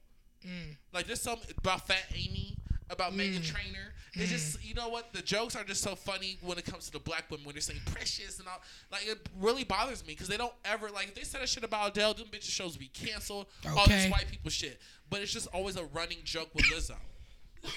Mm. 0.46 0.76
Like 0.92 1.06
there's 1.06 1.20
some 1.20 1.38
about 1.58 1.86
Fat 1.86 2.06
Amy, 2.14 2.56
about 2.90 3.12
Meghan 3.12 3.38
mm. 3.38 3.44
Trainor. 3.44 3.94
It's 4.14 4.26
mm. 4.26 4.34
just 4.34 4.64
you 4.64 4.74
know 4.74 4.88
what 4.88 5.12
the 5.12 5.22
jokes 5.22 5.54
are 5.56 5.64
just 5.64 5.82
so 5.82 5.94
funny 5.94 6.38
when 6.42 6.58
it 6.58 6.64
comes 6.64 6.86
to 6.86 6.92
the 6.92 6.98
black 6.98 7.30
women 7.30 7.46
when 7.46 7.54
they're 7.54 7.62
saying 7.62 7.80
precious 7.86 8.38
and 8.38 8.48
all. 8.48 8.60
Like 8.90 9.06
it 9.06 9.28
really 9.38 9.64
bothers 9.64 10.06
me 10.06 10.14
because 10.14 10.28
they 10.28 10.36
don't 10.36 10.52
ever 10.64 10.90
like 10.90 11.08
if 11.08 11.14
they 11.14 11.22
said 11.22 11.42
a 11.42 11.46
shit 11.46 11.64
about 11.64 11.90
Adele, 11.90 12.14
them 12.14 12.26
bitches 12.26 12.50
shows 12.50 12.76
be 12.76 12.88
canceled. 12.88 13.46
All 13.66 13.82
Okay. 13.82 13.92
this 13.92 14.10
white 14.10 14.28
people 14.30 14.50
shit, 14.50 14.80
but 15.08 15.20
it's 15.20 15.32
just 15.32 15.48
always 15.48 15.76
a 15.76 15.84
running 15.84 16.18
joke 16.24 16.50
with 16.54 16.64
Lizzo. 16.66 16.96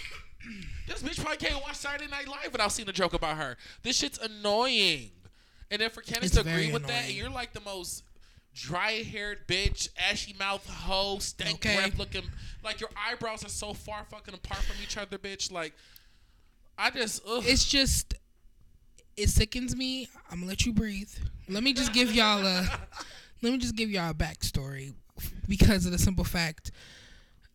this 0.88 1.04
bitch 1.04 1.22
probably 1.22 1.38
can't 1.38 1.62
watch 1.64 1.76
Saturday 1.76 2.10
Night 2.10 2.28
Live 2.28 2.52
without 2.52 2.72
seeing 2.72 2.90
a 2.90 2.94
joke 2.94 3.14
about 3.14 3.38
her. 3.38 3.58
This 3.84 3.98
shit's 3.98 4.18
annoying. 4.18 5.12
And 5.72 5.82
then 5.82 5.90
for 5.90 6.02
Candace 6.02 6.36
It's 6.36 6.44
to 6.44 6.50
agree 6.50 6.72
with 6.72 6.86
that, 6.88 7.06
and 7.06 7.14
you're 7.14 7.30
like 7.30 7.54
the 7.54 7.62
most 7.62 8.04
dry 8.54 9.04
haired 9.04 9.48
bitch, 9.48 9.90
ashy 10.10 10.36
mouth 10.38 10.68
hoe, 10.70 11.20
stank 11.20 11.56
Okay. 11.56 11.76
breath 11.76 11.98
looking. 11.98 12.24
Like 12.64 12.80
your 12.80 12.90
eyebrows 12.98 13.44
are 13.46 13.50
so 13.50 13.74
far 13.74 14.06
fucking 14.10 14.34
apart 14.34 14.62
from 14.62 14.76
each 14.82 14.98
other, 14.98 15.18
bitch. 15.18 15.52
Like, 15.52 15.74
I 16.78 16.90
just, 16.90 17.22
ugh. 17.28 17.44
It's 17.46 17.66
just 17.66 18.14
it 19.16 19.30
sickens 19.30 19.76
me. 19.76 20.08
I'm 20.32 20.40
gonna 20.40 20.48
let 20.50 20.66
you 20.66 20.74
breathe. 20.74 21.12
Let 21.48 21.64
me 21.64 21.74
just 21.74 21.94
give 21.94 22.14
y'all 22.14 22.46
a 22.46 22.62
let 23.42 23.52
me 23.52 23.58
just 23.58 23.76
give 23.76 23.90
y'all 23.92 24.12
a 24.12 24.14
backstory 24.14 24.94
because 25.48 25.86
of 25.86 25.92
the 25.92 26.00
simple 26.00 26.24
fact 26.24 26.72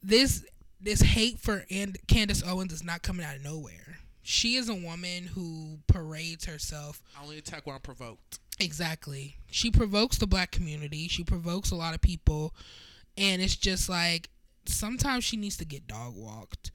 this 0.03 0.45
this 0.81 1.01
hate 1.01 1.41
for 1.41 1.65
and 1.71 1.97
Candace 2.07 2.43
Owens 2.47 2.73
is 2.73 2.85
not 2.85 3.03
coming 3.03 3.27
out 3.27 3.37
of 3.37 3.43
nowhere. 3.43 3.99
She 4.23 4.57
is 4.57 4.69
a 4.69 4.75
woman 4.75 5.25
who 5.35 5.79
parades 5.87 6.45
herself 6.45 7.03
I 7.19 7.23
only 7.25 7.39
attack 7.39 7.67
when 7.67 7.75
I'm 7.75 7.81
provoked. 7.81 8.39
Exactly. 8.61 9.37
She 9.51 9.71
provokes 9.71 10.19
the 10.19 10.27
black 10.27 10.51
community. 10.51 11.09
She 11.09 11.25
provokes 11.25 11.71
a 11.71 11.77
lot 11.77 11.95
of 11.95 12.01
people. 12.01 12.55
And 13.17 13.41
it's 13.43 13.57
just 13.57 13.89
like 13.89 14.31
sometimes 14.67 15.25
she 15.25 15.37
needs 15.37 15.57
to 15.59 15.65
get 15.65 15.87
dog 15.87 16.15
walked. 16.17 16.71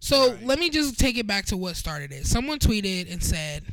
So 0.00 0.32
Right. 0.32 0.44
let 0.44 0.58
me 0.58 0.70
just 0.70 0.98
take 0.98 1.16
it 1.18 1.26
back 1.26 1.46
to 1.46 1.56
what 1.56 1.76
started 1.76 2.12
it. 2.12 2.26
Someone 2.26 2.58
tweeted 2.58 3.10
and 3.12 3.22
said, 3.22 3.64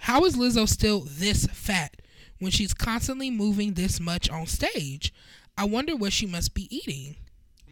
How 0.00 0.24
is 0.24 0.36
Lizzo 0.36 0.68
still 0.68 1.00
this 1.00 1.46
fat 1.46 1.96
when 2.38 2.50
she's 2.50 2.74
constantly 2.74 3.30
moving 3.30 3.74
this 3.74 3.98
much 4.00 4.28
on 4.30 4.46
stage? 4.46 5.12
I 5.58 5.64
wonder 5.64 5.96
what 5.96 6.12
she 6.12 6.26
must 6.26 6.54
be 6.54 6.68
eating. 6.74 7.16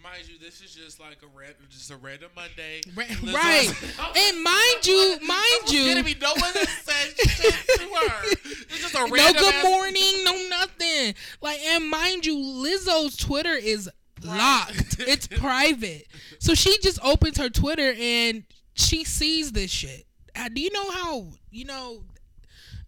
Mind 0.05 0.29
you, 0.29 0.39
this 0.39 0.61
is 0.61 0.75
just 0.75 1.01
like 1.01 1.17
a 1.23 1.39
red, 1.39 1.55
just 1.71 1.91
a 1.91 1.97
random 1.97 2.29
Monday. 2.37 2.83
Ra- 2.95 3.33
right. 3.33 3.69
And 4.17 4.43
mind 4.45 4.87
you, 4.87 5.19
mind 5.27 5.73
you, 5.73 5.89
gonna 5.89 6.05
be 6.05 6.15
no 6.21 6.29
one 6.33 6.53
that 6.53 6.69
says 6.69 7.15
shit 7.17 7.79
to 7.79 7.85
her. 7.85 8.23
It's 8.69 8.81
just 8.83 8.95
a 8.95 8.99
random. 9.11 9.17
no 9.17 9.33
good 9.41 9.55
ass- 9.55 9.65
morning, 9.65 10.25
no 10.25 10.49
nothing. 10.51 11.15
Like, 11.41 11.59
and 11.61 11.89
mind 11.89 12.27
you, 12.27 12.37
Lizzo's 12.37 13.17
Twitter 13.17 13.55
is 13.55 13.89
locked. 14.23 14.97
it's 14.99 15.27
private. 15.39 16.07
So 16.39 16.53
she 16.55 16.77
just 16.83 17.03
opens 17.03 17.39
her 17.39 17.49
Twitter 17.49 17.95
and 17.99 18.45
she 18.75 19.05
sees 19.05 19.53
this 19.53 19.71
shit. 19.71 20.05
Uh, 20.37 20.51
Do 20.53 20.61
you 20.61 20.71
know 20.71 20.91
how 20.91 21.29
you 21.51 21.65
know? 21.65 22.03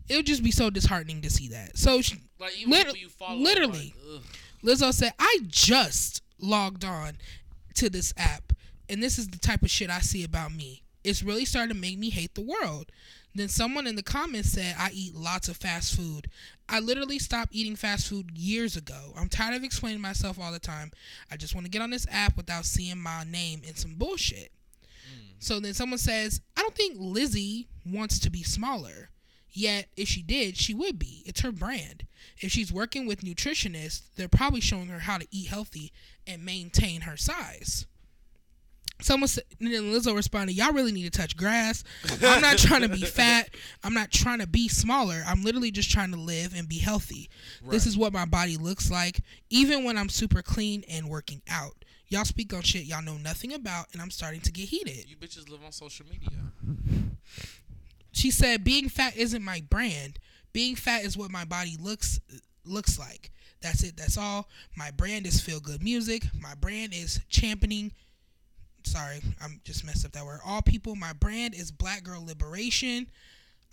It 0.08 0.16
would 0.16 0.26
just 0.26 0.44
be 0.44 0.50
so 0.52 0.68
disheartening 0.70 1.22
to 1.22 1.30
see 1.30 1.48
that. 1.48 1.78
So 1.78 2.02
she, 2.02 2.18
Like 2.38 2.56
even 2.60 2.70
Lit- 2.72 2.86
people 2.86 2.98
you 2.98 3.08
follow, 3.08 3.38
literally. 3.38 3.94
Like. 4.06 4.22
Lizzo 4.62 4.92
said, 4.92 5.12
"I 5.18 5.38
just 5.48 6.22
logged 6.38 6.84
on 6.84 7.18
to 7.74 7.90
this 7.90 8.12
app, 8.16 8.52
and 8.88 9.02
this 9.02 9.18
is 9.18 9.28
the 9.28 9.38
type 9.38 9.62
of 9.62 9.70
shit 9.70 9.90
I 9.90 10.00
see 10.00 10.24
about 10.24 10.52
me. 10.52 10.82
It's 11.04 11.22
really 11.22 11.44
starting 11.44 11.74
to 11.74 11.80
make 11.80 11.98
me 11.98 12.10
hate 12.10 12.34
the 12.34 12.40
world." 12.40 12.90
Then 13.34 13.48
someone 13.50 13.86
in 13.86 13.96
the 13.96 14.02
comments 14.02 14.52
said, 14.52 14.76
"I 14.78 14.90
eat 14.92 15.14
lots 15.14 15.48
of 15.48 15.58
fast 15.58 15.94
food. 15.94 16.30
I 16.70 16.80
literally 16.80 17.18
stopped 17.18 17.54
eating 17.54 17.76
fast 17.76 18.08
food 18.08 18.30
years 18.34 18.76
ago. 18.76 19.12
I'm 19.14 19.28
tired 19.28 19.54
of 19.54 19.62
explaining 19.62 20.00
myself 20.00 20.38
all 20.38 20.50
the 20.50 20.58
time. 20.58 20.90
I 21.30 21.36
just 21.36 21.54
want 21.54 21.66
to 21.66 21.70
get 21.70 21.82
on 21.82 21.90
this 21.90 22.06
app 22.10 22.36
without 22.36 22.64
seeing 22.64 22.98
my 22.98 23.24
name 23.24 23.62
in 23.62 23.76
some 23.76 23.94
bullshit." 23.94 24.52
Hmm. 25.06 25.32
So 25.38 25.60
then 25.60 25.74
someone 25.74 25.98
says, 25.98 26.40
"I 26.56 26.62
don't 26.62 26.74
think 26.74 26.96
Lizzie 26.98 27.68
wants 27.84 28.18
to 28.20 28.30
be 28.30 28.42
smaller." 28.42 29.10
Yet, 29.56 29.86
if 29.96 30.06
she 30.06 30.20
did, 30.20 30.58
she 30.58 30.74
would 30.74 30.98
be. 30.98 31.22
It's 31.24 31.40
her 31.40 31.50
brand. 31.50 32.04
If 32.42 32.52
she's 32.52 32.70
working 32.70 33.06
with 33.06 33.22
nutritionists, 33.22 34.02
they're 34.14 34.28
probably 34.28 34.60
showing 34.60 34.88
her 34.88 34.98
how 34.98 35.16
to 35.16 35.26
eat 35.30 35.48
healthy 35.48 35.94
and 36.26 36.44
maintain 36.44 37.00
her 37.00 37.16
size. 37.16 37.86
Someone 39.00 39.28
said, 39.28 39.44
and 39.58 39.72
then 39.72 39.84
Lizzo 39.84 40.14
responded, 40.14 40.54
Y'all 40.56 40.74
really 40.74 40.92
need 40.92 41.10
to 41.10 41.18
touch 41.18 41.38
grass. 41.38 41.84
I'm 42.22 42.42
not 42.42 42.58
trying 42.58 42.82
to 42.82 42.90
be 42.90 43.00
fat. 43.06 43.48
I'm 43.82 43.94
not 43.94 44.10
trying 44.10 44.40
to 44.40 44.46
be 44.46 44.68
smaller. 44.68 45.22
I'm 45.26 45.42
literally 45.42 45.70
just 45.70 45.90
trying 45.90 46.10
to 46.10 46.20
live 46.20 46.52
and 46.54 46.68
be 46.68 46.78
healthy. 46.78 47.30
This 47.66 47.86
is 47.86 47.96
what 47.96 48.12
my 48.12 48.26
body 48.26 48.58
looks 48.58 48.90
like, 48.90 49.20
even 49.48 49.84
when 49.84 49.96
I'm 49.96 50.10
super 50.10 50.42
clean 50.42 50.84
and 50.86 51.08
working 51.08 51.40
out. 51.48 51.82
Y'all 52.08 52.26
speak 52.26 52.52
on 52.52 52.60
shit 52.60 52.84
y'all 52.84 53.02
know 53.02 53.16
nothing 53.16 53.54
about, 53.54 53.86
and 53.94 54.02
I'm 54.02 54.10
starting 54.10 54.42
to 54.42 54.52
get 54.52 54.68
heated. 54.68 55.08
You 55.08 55.16
bitches 55.16 55.48
live 55.48 55.64
on 55.64 55.72
social 55.72 56.04
media. 56.10 56.28
She 58.16 58.30
said, 58.30 58.64
"Being 58.64 58.88
fat 58.88 59.14
isn't 59.14 59.42
my 59.44 59.60
brand. 59.68 60.18
Being 60.54 60.74
fat 60.74 61.04
is 61.04 61.18
what 61.18 61.30
my 61.30 61.44
body 61.44 61.76
looks 61.78 62.18
looks 62.64 62.98
like. 62.98 63.30
That's 63.60 63.82
it. 63.82 63.98
That's 63.98 64.16
all. 64.16 64.48
My 64.74 64.90
brand 64.90 65.26
is 65.26 65.38
feel 65.38 65.60
good 65.60 65.82
music. 65.82 66.22
My 66.40 66.54
brand 66.54 66.94
is 66.94 67.20
championing. 67.28 67.92
Sorry, 68.84 69.20
I'm 69.42 69.60
just 69.64 69.84
messed 69.84 70.06
up 70.06 70.12
that 70.12 70.24
word. 70.24 70.40
All 70.46 70.62
people. 70.62 70.96
My 70.96 71.12
brand 71.12 71.54
is 71.54 71.70
Black 71.70 72.04
Girl 72.04 72.24
Liberation. 72.24 73.08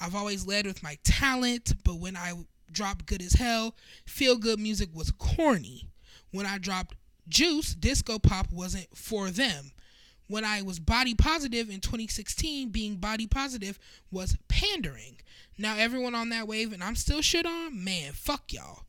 I've 0.01 0.13
always 0.13 0.45
led 0.45 0.65
with 0.65 0.84
my 0.84 0.97
talent, 1.06 1.71
but 1.86 1.95
when 1.95 2.17
I 2.17 2.34
dropped 2.69 3.06
Good 3.06 3.21
as 3.21 3.34
Hell, 3.34 3.77
feel 4.06 4.36
good 4.36 4.60
music 4.60 4.89
was 4.93 5.12
corny. 5.12 5.88
When 6.32 6.45
I 6.45 6.58
dropped 6.58 6.95
Juice, 7.29 7.75
disco 7.75 8.19
pop 8.19 8.51
wasn't 8.51 8.89
for 8.93 9.29
them 9.29 9.71
when 10.34 10.43
I 10.43 10.63
was 10.63 10.80
body 10.80 11.13
positive 11.13 11.69
in 11.69 11.80
2016, 11.80 12.69
being 12.69 12.96
body 12.96 13.28
positive 13.28 13.78
was 14.10 14.36
pandering. 14.48 15.17
Now 15.60 15.76
everyone 15.78 16.15
on 16.15 16.30
that 16.30 16.48
wave, 16.48 16.74
and 16.74 16.84
I'm 16.84 16.96
still 16.96 17.22
shit 17.22 17.46
on. 17.46 17.84
Man, 17.84 18.13
fuck 18.13 18.52
y'all. 18.52 18.80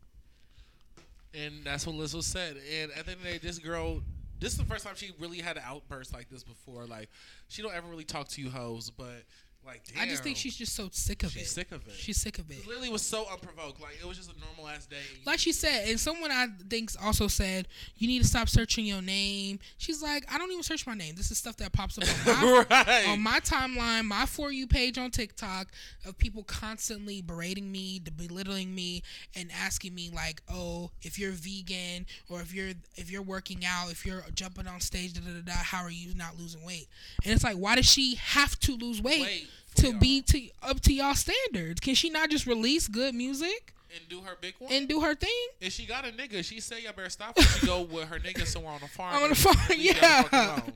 And 1.34 1.62
that's 1.62 1.86
what 1.86 1.96
Lizzo 1.96 2.22
said. 2.22 2.56
And 2.80 2.90
at 2.92 3.04
the 3.04 3.12
end 3.12 3.20
of 3.20 3.24
the 3.24 3.32
day, 3.32 3.38
this 3.42 3.58
girl, 3.58 4.00
this 4.40 4.52
is 4.52 4.58
the 4.58 4.64
first 4.64 4.86
time 4.86 4.94
she 4.96 5.10
really 5.18 5.36
had 5.36 5.58
an 5.58 5.64
outburst 5.66 6.14
like 6.14 6.30
this 6.30 6.42
before. 6.42 6.86
Like, 6.86 7.10
she 7.48 7.60
don't 7.60 7.74
ever 7.74 7.88
really 7.88 8.04
talk 8.04 8.28
to 8.28 8.40
you 8.40 8.48
hoes, 8.48 8.88
but 8.88 9.24
like, 9.66 9.82
damn, 9.92 10.02
I 10.02 10.06
just 10.06 10.22
think 10.22 10.36
she's 10.36 10.56
just 10.56 10.74
so 10.74 10.88
sick 10.92 11.22
of 11.22 11.30
she's 11.30 11.42
it. 11.42 11.44
She's 11.44 11.50
sick 11.52 11.72
of 11.72 11.86
it. 11.86 11.92
She's 11.94 12.16
sick 12.20 12.38
of 12.38 12.50
it. 12.50 12.58
It 12.58 12.66
literally 12.66 12.90
was 12.90 13.02
so 13.02 13.24
unprovoked. 13.30 13.80
Like, 13.80 13.98
it 14.00 14.06
was 14.06 14.16
just 14.16 14.30
a 14.30 14.38
normal 14.38 14.68
ass 14.68 14.86
day. 14.86 14.96
Like 15.24 15.38
she 15.38 15.52
said, 15.52 15.88
and 15.88 15.98
someone 15.98 16.30
I 16.30 16.48
think 16.68 16.90
also 17.02 17.28
said, 17.28 17.68
you 17.96 18.06
need 18.06 18.20
to 18.22 18.28
stop 18.28 18.48
searching 18.48 18.84
your 18.84 19.02
name. 19.02 19.58
She's 19.78 20.02
like, 20.02 20.24
I 20.32 20.38
don't 20.38 20.50
even 20.50 20.62
search 20.62 20.86
my 20.86 20.94
name. 20.94 21.14
This 21.16 21.30
is 21.30 21.38
stuff 21.38 21.56
that 21.58 21.72
pops 21.72 21.98
up 21.98 22.04
on 22.04 22.42
my, 22.42 22.64
right. 22.70 23.08
on 23.08 23.20
my 23.20 23.40
timeline, 23.40 24.04
my 24.04 24.26
For 24.26 24.52
You 24.52 24.66
page 24.66 24.98
on 24.98 25.10
TikTok 25.10 25.68
of 26.06 26.18
people 26.18 26.42
constantly 26.44 27.22
berating 27.22 27.70
me, 27.70 28.00
belittling 28.16 28.74
me, 28.74 29.02
and 29.34 29.50
asking 29.52 29.94
me 29.94 30.10
like, 30.14 30.42
"Oh, 30.52 30.90
if 31.02 31.18
you're 31.18 31.32
vegan 31.32 32.06
or 32.28 32.40
if 32.40 32.54
you're 32.54 32.72
if 32.96 33.10
you're 33.10 33.22
working 33.22 33.64
out, 33.66 33.90
if 33.90 34.04
you're 34.04 34.24
jumping 34.34 34.66
on 34.66 34.80
stage, 34.80 35.14
da 35.14 35.20
da 35.20 35.32
da, 35.32 35.40
da 35.40 35.52
how 35.52 35.82
are 35.82 35.90
you 35.90 36.14
not 36.14 36.38
losing 36.38 36.64
weight?" 36.64 36.88
And 37.24 37.32
it's 37.32 37.44
like, 37.44 37.56
why 37.56 37.76
does 37.76 37.86
she 37.86 38.16
have 38.16 38.58
to 38.60 38.76
lose 38.76 39.00
weight, 39.00 39.22
Wait 39.22 39.44
for 39.44 39.53
to 39.76 39.92
be 39.98 40.22
to 40.22 40.48
up 40.62 40.80
to 40.82 40.92
y'all 40.92 41.14
standards? 41.14 41.80
Can 41.80 41.94
she 41.94 42.10
not 42.10 42.30
just 42.30 42.46
release 42.46 42.88
good 42.88 43.14
music 43.14 43.74
and 43.94 44.08
do 44.08 44.20
her 44.22 44.36
big 44.40 44.54
one. 44.58 44.72
and 44.72 44.88
do 44.88 45.00
her 45.00 45.14
thing? 45.14 45.30
if 45.60 45.72
she 45.72 45.86
got 45.86 46.06
a 46.06 46.10
nigga, 46.10 46.44
she 46.44 46.60
say 46.60 46.82
y'all 46.82 46.92
better 46.92 47.08
stop 47.10 47.38
she 47.40 47.66
go 47.66 47.82
with 47.90 48.08
her 48.08 48.18
nigga 48.18 48.46
somewhere 48.46 48.72
on 48.72 48.80
the 48.80 48.88
farm. 48.88 49.22
On 49.22 49.28
the 49.28 49.34
farm, 49.34 49.56
leave 49.70 49.80
y'all 49.84 50.22
the 50.22 50.28
fuck 50.28 50.66
yeah. 50.66 50.72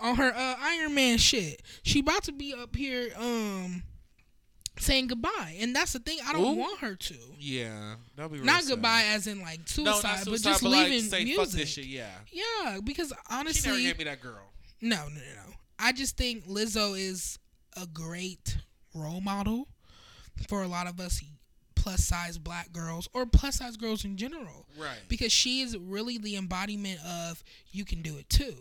on 0.08 0.16
her 0.16 0.32
uh, 0.34 0.56
Iron 0.60 0.94
Man 0.94 1.18
shit. 1.18 1.62
She 1.82 2.00
about 2.00 2.24
to 2.24 2.32
be 2.32 2.54
up 2.54 2.74
here 2.74 3.10
um 3.18 3.82
saying 4.78 5.06
goodbye, 5.06 5.56
and 5.60 5.74
that's 5.74 5.92
the 5.92 6.00
thing. 6.00 6.18
I 6.26 6.32
don't 6.32 6.42
Ooh. 6.42 6.58
want 6.60 6.80
her 6.80 6.96
to. 6.96 7.14
Yeah, 7.38 7.94
that'd 8.16 8.32
be 8.32 8.40
Not 8.40 8.62
sad. 8.64 8.70
goodbye 8.70 9.04
as 9.08 9.26
in 9.28 9.40
like 9.40 9.60
No, 9.78 9.92
suicide, 9.92 10.22
but 10.24 10.40
just 10.42 10.62
but 10.62 10.68
like 10.70 10.88
leaving 10.88 11.08
say 11.08 11.22
music. 11.24 11.44
fuck 11.44 11.48
this 11.54 11.68
shit. 11.68 11.84
Yeah, 11.86 12.08
Yeah, 12.32 12.78
because 12.82 13.12
honestly, 13.30 13.60
she 13.62 13.68
never 13.68 13.80
gave 13.82 13.98
me 13.98 14.04
that 14.04 14.20
girl. 14.20 14.42
no, 14.80 14.96
no, 14.96 15.14
no, 15.14 15.14
no. 15.46 15.54
I 15.78 15.92
just 15.92 16.16
think 16.16 16.46
Lizzo 16.48 16.98
is 16.98 17.38
a 17.80 17.86
great 17.86 18.58
role 18.94 19.20
model 19.20 19.68
for 20.48 20.62
a 20.62 20.68
lot 20.68 20.86
of 20.86 21.00
us 21.00 21.22
plus 21.74 22.04
size 22.04 22.38
black 22.38 22.72
girls 22.72 23.08
or 23.12 23.26
plus 23.26 23.56
size 23.56 23.76
girls 23.76 24.04
in 24.04 24.16
general 24.16 24.66
Right. 24.78 24.96
because 25.08 25.32
she 25.32 25.60
is 25.60 25.76
really 25.76 26.16
the 26.18 26.36
embodiment 26.36 27.00
of 27.04 27.42
you 27.72 27.84
can 27.84 28.00
do 28.02 28.16
it 28.16 28.28
too. 28.30 28.54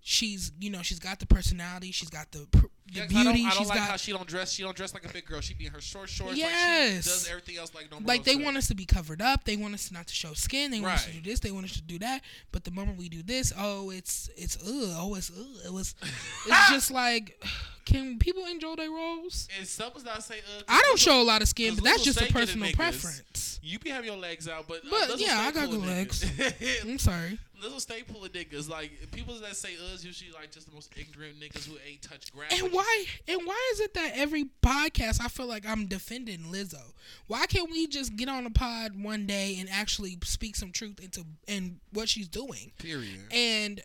She's, 0.00 0.52
you 0.58 0.70
know, 0.70 0.80
she's 0.82 0.98
got 0.98 1.18
the 1.20 1.26
personality, 1.26 1.90
she's 1.92 2.08
got 2.08 2.30
the 2.32 2.46
pr- 2.50 2.66
the 2.92 3.00
Yeah, 3.00 3.06
beauty, 3.06 3.20
I 3.20 3.24
don't, 3.24 3.36
I 3.36 3.48
don't 3.50 3.58
she's 3.58 3.68
like 3.68 3.78
got 3.78 3.88
how 3.90 3.96
she 3.96 4.12
don't 4.12 4.26
dress. 4.26 4.52
She 4.52 4.62
don't 4.62 4.76
dress 4.76 4.94
like 4.94 5.04
a 5.04 5.12
big 5.12 5.24
girl. 5.26 5.40
She 5.40 5.54
be 5.54 5.66
in 5.66 5.72
her 5.72 5.80
short 5.80 6.08
shorts. 6.08 6.32
Like 6.32 6.38
Yes. 6.40 7.04
she 7.04 7.10
does 7.10 7.28
everything 7.28 7.56
else 7.58 7.74
like 7.74 7.90
normal. 7.90 8.06
like 8.08 8.24
they 8.24 8.36
want 8.36 8.56
us 8.56 8.68
to 8.68 8.74
be 8.74 8.84
covered 8.84 9.20
up. 9.22 9.44
They 9.44 9.56
want 9.56 9.74
us 9.74 9.90
not 9.92 10.06
to 10.06 10.14
show 10.14 10.32
skin. 10.34 10.70
They 10.70 10.80
want 10.80 10.94
us 10.94 11.06
to 11.06 11.12
do 11.12 11.20
this. 11.20 11.40
They 11.40 11.50
want 11.50 11.66
us 11.66 11.72
to 11.72 11.82
do 11.82 11.98
that. 12.00 12.22
But 12.52 12.64
the 12.64 12.70
moment 12.70 12.98
we 12.98 13.08
do 13.08 13.22
this, 13.22 13.52
oh, 13.58 13.90
it's 13.90 14.30
it's 14.36 14.56
ugh. 14.56 14.94
Oh, 14.96 15.14
it's 15.14 15.30
ugh. 15.30 15.46
It 15.66 15.72
was. 15.72 15.94
It's 16.46 16.70
just 16.70 16.90
like, 16.90 17.42
can 17.84 18.18
people 18.18 18.44
enjoy 18.46 18.74
their 18.76 18.90
roles? 18.90 19.48
And 19.58 19.66
some 19.66 19.86
someone's 19.92 20.04
not. 20.04 20.18
Uh, 20.18 20.20
'cause 20.20 20.64
I 20.68 20.82
don't 20.82 20.98
show 20.98 21.20
a 21.20 21.24
lot 21.24 21.42
of 21.42 21.48
skin, 21.48 21.74
but 21.74 21.84
that's 21.84 22.02
just 22.04 22.20
a 22.20 22.32
personal 22.32 22.70
preference. 22.72 23.60
You 23.62 23.78
be 23.78 23.90
having 23.90 24.06
your 24.08 24.16
legs 24.18 24.48
out, 24.48 24.66
but 24.66 24.78
uh, 24.78 24.88
But, 24.90 25.08
Lizzo 25.10 25.20
yeah, 25.20 25.40
I 25.40 25.50
got 25.52 25.66
pulling 25.66 25.80
good 25.80 25.88
legs. 25.88 26.24
I'm 26.82 26.98
sorry. 26.98 27.38
Lizzo 27.62 27.80
staple 27.80 28.24
of 28.24 28.32
niggas. 28.32 28.68
Like 28.68 29.10
people 29.12 29.34
that 29.40 29.56
say 29.56 29.74
us 29.92 30.04
usually 30.04 30.30
like 30.32 30.50
just 30.50 30.68
the 30.68 30.74
most 30.74 30.92
ignorant 30.96 31.40
niggas 31.40 31.68
who 31.68 31.76
ain't 31.88 32.02
touch 32.02 32.32
grass. 32.32 32.52
And 32.60 32.72
why? 32.72 33.04
And 33.26 33.40
why 33.44 33.70
is 33.72 33.80
it 33.80 33.94
that 33.94 34.12
every 34.14 34.46
podcast 34.62 35.20
I 35.20 35.28
feel 35.28 35.46
like 35.46 35.66
I'm 35.66 35.86
defending 35.86 36.40
Lizzo? 36.40 36.92
Why 37.26 37.46
can't 37.46 37.70
we 37.70 37.86
just 37.86 38.16
get 38.16 38.28
on 38.28 38.46
a 38.46 38.50
pod 38.50 38.92
one 39.02 39.26
day 39.26 39.56
and 39.58 39.68
actually 39.70 40.18
speak 40.24 40.56
some 40.56 40.72
truth 40.72 41.00
into 41.00 41.24
and 41.46 41.80
what 41.92 42.08
she's 42.08 42.28
doing? 42.28 42.72
Period. 42.78 43.20
And 43.32 43.82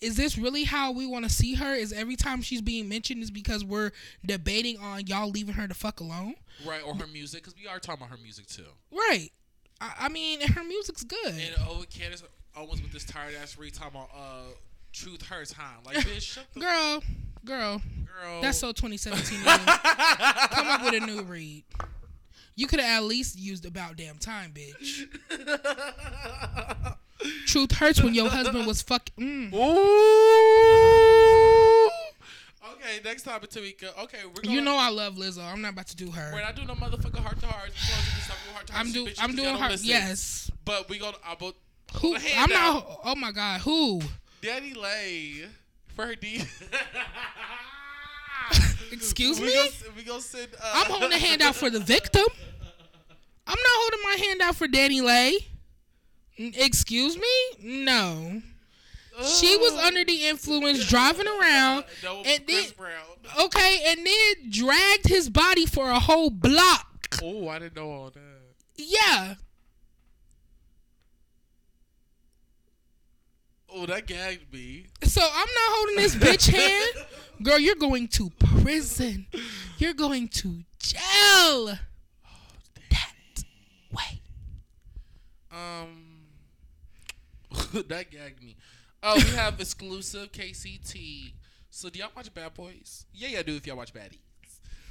is 0.00 0.16
this 0.16 0.38
really 0.38 0.64
how 0.64 0.92
we 0.92 1.06
want 1.06 1.24
to 1.24 1.30
see 1.30 1.54
her? 1.54 1.74
Is 1.74 1.92
every 1.92 2.16
time 2.16 2.42
she's 2.42 2.62
being 2.62 2.88
mentioned 2.88 3.22
is 3.22 3.30
because 3.30 3.64
we're 3.64 3.90
debating 4.24 4.78
on 4.78 5.06
y'all 5.06 5.30
leaving 5.30 5.54
her 5.54 5.66
the 5.66 5.74
fuck 5.74 6.00
alone? 6.00 6.34
right, 6.66 6.82
or 6.84 6.94
her 6.94 7.06
music, 7.06 7.42
because 7.42 7.56
we 7.56 7.68
are 7.68 7.78
talking 7.78 8.02
about 8.02 8.16
her 8.16 8.22
music 8.22 8.46
too. 8.46 8.64
Right. 8.92 9.30
I, 9.80 9.92
I 10.00 10.08
mean, 10.08 10.40
her 10.40 10.64
music's 10.64 11.04
good. 11.04 11.26
And 11.26 11.54
oh, 11.68 11.84
Candace 11.90 12.22
Owens 12.56 12.82
with 12.82 12.92
this 12.92 13.04
tired 13.04 13.34
ass 13.40 13.56
read 13.58 13.74
talking 13.74 13.98
about 13.98 14.10
uh, 14.14 14.52
truth 14.92 15.22
hurts, 15.22 15.52
huh? 15.52 15.78
Like 15.84 15.98
bitch, 15.98 16.22
shut 16.22 16.46
the 16.54 16.60
girl, 16.60 17.02
girl, 17.44 17.82
girl. 18.22 18.42
that's 18.42 18.58
so 18.58 18.72
2017. 18.72 19.38
Come 19.44 20.66
up 20.66 20.82
with 20.84 21.02
a 21.02 21.06
new 21.06 21.22
read. 21.22 21.64
You 22.56 22.66
could 22.66 22.80
have 22.80 23.02
at 23.02 23.06
least 23.06 23.38
used 23.38 23.64
about 23.64 23.96
damn 23.96 24.18
time, 24.18 24.52
bitch. 24.52 25.06
Truth 27.46 27.72
hurts 27.72 28.02
when 28.02 28.14
your 28.14 28.28
husband 28.28 28.66
was 28.66 28.82
fucking. 28.82 29.50
Mm. 29.52 29.54
Ooh. 29.54 31.17
Okay, 32.74 33.00
next 33.04 33.22
topic, 33.22 33.50
Tamika. 33.50 33.96
Okay, 34.04 34.18
we're 34.26 34.42
going. 34.42 34.54
You 34.54 34.60
know 34.60 34.76
I 34.76 34.90
love 34.90 35.14
Lizzo. 35.14 35.44
I'm 35.44 35.62
not 35.62 35.72
about 35.72 35.86
to 35.88 35.96
do 35.96 36.10
her. 36.10 36.30
we're 36.32 36.42
not 36.42 36.54
doing 36.54 36.68
no 36.68 36.74
motherfucking 36.74 37.18
heart 37.20 37.40
to 37.40 37.46
heart. 37.46 37.70
I'm 38.74 38.92
do. 38.92 39.08
I'm 39.18 39.34
doing 39.34 39.56
her. 39.56 39.70
Yes. 39.80 40.50
But 40.64 40.88
we 40.88 40.98
gonna. 40.98 41.16
I'm. 41.26 41.36
Who? 42.00 42.16
I'm 42.36 42.50
not. 42.50 43.00
Oh 43.04 43.14
my 43.16 43.32
god. 43.32 43.62
Who? 43.62 44.02
Daddy 44.42 44.74
Lay 44.74 45.46
for 45.94 46.06
her 46.06 46.14
D. 46.14 46.42
Excuse 48.92 49.40
we 49.40 49.46
me? 49.48 49.54
Gonna, 49.54 49.70
we 49.96 50.02
gonna 50.04 50.20
send. 50.20 50.48
Uh, 50.54 50.72
I'm 50.74 50.90
holding 50.90 51.12
a 51.12 51.18
hand 51.18 51.42
out 51.42 51.54
for 51.54 51.70
the 51.70 51.80
victim. 51.80 52.24
I'm 53.46 53.58
not 53.58 53.66
holding 53.66 54.00
my 54.04 54.26
hand 54.26 54.42
out 54.42 54.56
for 54.56 54.68
Danny 54.68 55.00
Lay. 55.00 55.38
Excuse 56.36 57.16
me? 57.16 57.24
No. 57.84 58.42
She 59.24 59.56
was 59.56 59.72
under 59.72 60.04
the 60.04 60.26
influence 60.26 60.86
driving 60.86 61.26
around 61.26 61.84
and 62.24 62.44
then 62.46 62.64
okay, 63.40 63.82
and 63.88 64.06
then 64.06 64.50
dragged 64.50 65.08
his 65.08 65.28
body 65.28 65.66
for 65.66 65.90
a 65.90 65.98
whole 65.98 66.30
block. 66.30 67.18
Oh, 67.22 67.48
I 67.48 67.58
didn't 67.58 67.76
know 67.76 67.90
all 67.90 68.10
that. 68.10 68.20
Yeah. 68.76 69.34
Oh, 73.70 73.86
that 73.86 74.06
gagged 74.06 74.52
me. 74.52 74.86
So 75.02 75.20
I'm 75.20 75.28
not 75.30 75.76
holding 75.76 75.96
this 75.96 76.14
bitch 76.14 76.50
hand. 76.54 77.06
Girl, 77.42 77.58
you're 77.58 77.74
going 77.74 78.08
to 78.08 78.30
prison. 78.62 79.26
You're 79.78 79.94
going 79.94 80.28
to 80.28 80.62
jail. 80.78 81.78
That 82.90 83.44
way. 83.92 84.20
Um, 85.52 86.22
that 87.88 88.10
gagged 88.10 88.42
me. 88.42 88.56
Oh, 89.10 89.14
we 89.16 89.30
have 89.36 89.58
exclusive 89.60 90.30
KCT. 90.32 91.32
So, 91.70 91.88
do 91.88 91.98
y'all 91.98 92.10
watch 92.14 92.32
Bad 92.34 92.54
Boys? 92.54 93.06
Yeah, 93.12 93.28
y'all 93.28 93.42
do 93.42 93.56
if 93.56 93.66
y'all 93.66 93.76
watch 93.76 93.92
Baddies. 93.94 94.18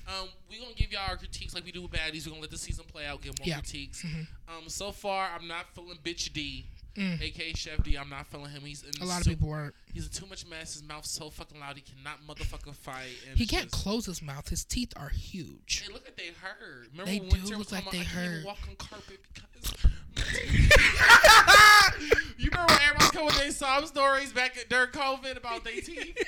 Um, 0.07 0.29
we're 0.49 0.61
gonna 0.61 0.73
give 0.75 0.91
y'all 0.91 1.01
our 1.09 1.17
critiques 1.17 1.53
like 1.53 1.65
we 1.65 1.71
do 1.71 1.81
with 1.81 1.91
Baddies. 1.91 2.25
We're 2.25 2.31
gonna 2.31 2.41
let 2.41 2.49
the 2.51 2.57
season 2.57 2.85
play 2.87 3.05
out, 3.05 3.21
give 3.21 3.37
more 3.39 3.45
Yeah. 3.47 3.55
Mm-hmm. 3.55 3.61
critiques. 3.61 4.05
Um, 4.47 4.69
so 4.69 4.91
far, 4.91 5.29
I'm 5.37 5.47
not 5.47 5.65
feeling 5.75 5.97
Bitch 6.03 6.31
D, 6.31 6.65
Mm. 6.95 7.21
aka 7.21 7.53
Chef 7.53 7.83
D. 7.83 7.95
I'm 7.97 8.09
not 8.09 8.25
feeling 8.27 8.49
him. 8.51 8.61
He's 8.63 8.83
in 8.83 8.91
A 9.01 9.05
lot 9.05 9.19
of 9.21 9.27
people 9.27 9.49
weren't. 9.49 9.75
He's 9.93 10.05
in 10.05 10.11
too 10.13 10.25
much 10.25 10.45
mess. 10.47 10.73
His 10.75 10.83
mouth's 10.83 11.11
so 11.11 11.29
fucking 11.29 11.59
loud. 11.59 11.75
He 11.75 11.81
cannot 11.83 12.25
motherfucking 12.25 12.75
fight. 12.75 13.17
And 13.29 13.37
He 13.37 13.45
can't 13.45 13.69
just- 13.69 13.83
cloose 13.83 14.05
his 14.05 14.21
mouth. 14.21 14.47
His 14.49 14.63
teeth 14.63 14.93
are 14.95 15.09
huge. 15.09 15.83
They 15.85 15.93
look 15.93 16.05
like 16.05 16.15
they 16.15 16.29
hurt. 16.41 16.87
Remember 16.91 17.11
They 17.11 17.19
when 17.19 17.43
do 17.45 17.57
look 17.57 17.71
like 17.73 17.91
they 17.91 17.99
about, 17.99 18.07
I 18.07 18.13
can't 18.13 18.25
even 18.25 18.33
hurt. 18.37 18.45
walk 18.45 18.59
on 18.69 18.75
carpet 18.77 19.19
because. 19.33 19.73
you 22.37 22.49
remember 22.51 22.73
when 22.73 22.81
everybody 22.81 23.17
come 23.17 23.25
with 23.25 23.37
their 23.39 23.51
sob 23.51 23.87
stories 23.87 24.31
back 24.33 24.57
at, 24.57 24.69
during 24.69 24.89
COVID 24.89 25.37
about 25.37 25.63
their 25.63 25.73
teeth? 25.81 26.17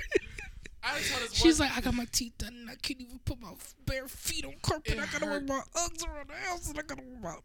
I 0.84 0.98
just 0.98 1.12
told 1.12 1.34
She's 1.34 1.60
one, 1.60 1.68
like, 1.68 1.78
I 1.78 1.82
got 1.82 1.94
my 1.94 2.06
teeth 2.12 2.38
done 2.38 2.54
and 2.54 2.70
I 2.70 2.76
can't 2.76 3.02
even 3.02 3.20
put 3.26 3.42
my 3.42 3.52
bare 3.86 4.08
feet 4.08 4.46
on 4.46 4.54
carpet. 4.62 4.94
It 4.94 5.00
I 5.00 5.06
gotta 5.08 5.26
hurt. 5.26 5.46
wear 5.48 5.58
my 5.58 5.62
Uggs 5.82 6.08
around 6.08 6.30
the 6.30 6.36
house 6.48 6.70
and 6.70 6.80
I 6.80 6.82
gotta 6.84 7.04
wear 7.04 7.20
my. 7.22 7.36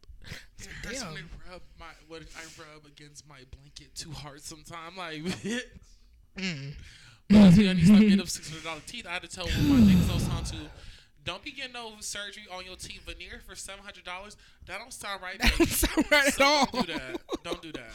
it 0.59 0.69
hurts 0.85 1.01
Damn. 1.01 1.13
when 1.13 1.15
they 1.15 1.51
rub 1.51 1.63
my 1.81 1.87
when 2.07 2.23
I 2.23 2.63
rub 2.63 2.87
against 2.87 3.29
my 3.29 3.41
blanket 3.51 3.95
too 3.95 4.13
hard. 4.13 4.41
Sometimes 4.43 4.97
like. 4.97 5.23
Mm. 6.37 6.73
But 7.29 7.37
I 7.37 7.49
need 7.51 7.87
to 7.87 7.93
getting 8.01 8.17
them 8.17 8.27
six 8.27 8.49
hundred 8.51 8.65
dollar 8.65 8.81
teeth. 8.87 9.07
I 9.07 9.13
had 9.13 9.23
to 9.23 9.29
tell 9.29 9.45
one 9.47 9.55
of 9.55 9.69
my 9.69 9.77
niggas 9.77 10.11
I 10.11 10.15
was 10.15 10.27
talking 10.27 10.45
to, 10.47 10.71
don't 11.25 11.43
be 11.43 11.53
getting 11.53 11.73
no 11.73 11.93
surgery 12.01 12.45
on 12.53 12.65
your 12.65 12.77
teeth 12.77 13.03
veneer 13.07 13.41
for 13.47 13.55
seven 13.55 13.83
hundred 13.83 14.05
dollars. 14.05 14.37
That 14.67 14.79
don't 14.79 14.93
sound 14.93 15.23
right. 15.23 15.39
That 15.41 15.55
don't 15.59 15.69
sound 15.69 16.07
right 16.11 16.27
at 16.29 16.35
So 16.35 16.45
all. 16.45 16.67
Don't 16.73 16.87
do 16.87 16.93
that. 16.93 17.21
Don't 17.45 17.63
do 17.63 17.73
that. 17.73 17.91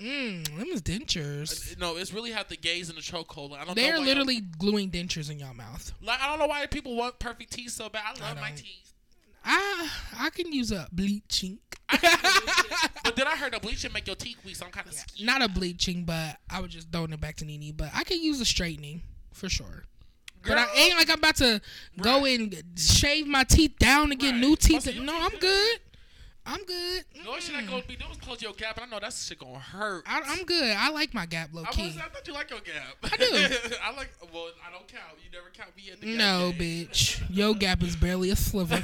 Mm, 0.00 0.58
them 0.58 0.66
is 0.68 0.82
dentures. 0.82 1.78
No, 1.78 1.96
it's 1.96 2.12
really 2.12 2.32
have 2.32 2.48
the 2.48 2.56
gaze 2.56 2.90
in 2.90 2.96
the 2.96 3.00
chokehold. 3.00 3.52
I 3.56 3.64
don't 3.64 3.76
They 3.76 3.88
know 3.88 3.96
are 3.96 4.00
literally 4.00 4.40
gluing 4.40 4.90
dentures 4.90 5.30
in 5.30 5.38
your 5.38 5.54
mouth. 5.54 5.92
Like 6.02 6.20
I 6.20 6.28
don't 6.28 6.38
know 6.38 6.46
why 6.46 6.66
people 6.66 6.96
want 6.96 7.18
perfect 7.18 7.52
teeth 7.52 7.70
so 7.70 7.88
bad. 7.88 8.02
I 8.20 8.28
love 8.28 8.40
my 8.40 8.50
teeth. 8.50 8.92
I 9.44 9.88
I 10.18 10.30
can 10.30 10.52
use 10.52 10.72
a 10.72 10.88
bleaching. 10.92 11.58
But 13.04 13.16
then 13.16 13.26
I 13.26 13.36
heard 13.36 13.54
a 13.54 13.60
bleaching 13.60 13.92
make 13.92 14.06
your 14.06 14.16
teeth 14.16 14.38
weak, 14.44 14.56
so 14.56 14.64
I'm 14.64 14.72
kind 14.72 14.86
of 14.86 14.94
scared. 14.94 15.26
Not 15.26 15.42
a 15.42 15.48
bleaching, 15.48 16.04
but 16.04 16.38
I 16.50 16.60
was 16.60 16.72
just 16.72 16.90
throwing 16.90 17.12
it 17.12 17.20
back 17.20 17.36
to 17.36 17.44
Nene. 17.44 17.74
But 17.76 17.90
I 17.94 18.02
can 18.02 18.20
use 18.22 18.40
a 18.40 18.44
straightening 18.46 19.02
for 19.32 19.48
sure. 19.50 19.84
But 20.46 20.58
I 20.58 20.66
ain't 20.76 20.96
like 20.96 21.08
I'm 21.10 21.18
about 21.18 21.36
to 21.36 21.60
go 22.00 22.24
and 22.26 22.62
shave 22.76 23.26
my 23.26 23.44
teeth 23.44 23.78
down 23.78 24.10
and 24.10 24.20
get 24.20 24.32
Right. 24.32 24.40
new 24.40 24.56
teeth. 24.56 24.86
Oh, 24.98 25.02
no, 25.02 25.16
I'm 25.18 25.38
good. 25.38 25.78
I'm 26.46 26.62
good. 26.64 27.04
The 27.22 27.26
only 27.28 27.40
shit 27.40 27.54
I 27.56 27.62
go 27.62 27.80
be 27.88 27.96
doing 27.96 28.10
is 28.10 28.18
close 28.18 28.42
your 28.42 28.52
gap, 28.52 28.76
and 28.76 28.84
I 28.84 28.88
know 28.90 29.00
that 29.00 29.14
shit 29.14 29.38
gonna 29.38 29.58
hurt. 29.58 30.04
I, 30.06 30.20
I'm 30.26 30.44
good. 30.44 30.76
I 30.76 30.90
like 30.90 31.14
my 31.14 31.24
gap 31.24 31.48
low 31.54 31.62
I, 31.66 31.70
key. 31.70 31.86
was, 31.86 31.96
I 31.96 32.00
thought 32.02 32.26
you 32.26 32.34
like 32.34 32.50
your 32.50 32.60
gap. 32.60 32.96
I 33.02 33.16
do. 33.16 33.24
I 33.82 33.94
like. 33.96 34.10
Well, 34.32 34.50
I 34.66 34.70
don't 34.70 34.86
count. 34.86 35.16
You 35.24 35.30
never 35.32 35.48
count 35.54 35.74
me 35.74 35.90
at 35.90 36.00
the 36.02 36.06
gap. 36.06 36.16
No, 36.18 36.52
game. 36.52 36.86
bitch. 36.88 37.22
Your 37.30 37.54
gap 37.54 37.82
is 37.82 37.96
barely 37.96 38.28
a 38.28 38.36
sliver. 38.36 38.76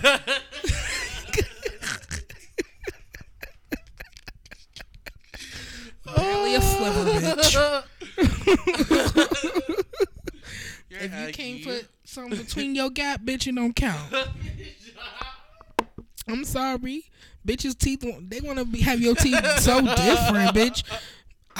barely 6.16 6.55
a 6.55 6.61
sliver, 6.61 7.11
bitch. 7.11 7.85
If 11.00 11.14
you 11.14 11.32
can't 11.32 11.64
put 11.64 11.86
something 12.04 12.38
between 12.38 12.74
your 12.74 12.90
gap, 12.90 13.22
bitch, 13.22 13.46
it 13.46 13.54
don't 13.54 13.74
count. 13.74 14.12
I'm 16.28 16.44
sorry. 16.44 17.04
Bitches' 17.46 17.78
teeth. 17.78 18.04
They 18.28 18.40
want 18.40 18.58
to 18.58 18.80
have 18.82 19.00
your 19.00 19.14
teeth 19.14 19.42
so 19.58 19.80
different, 19.80 20.56
bitch. 20.56 20.82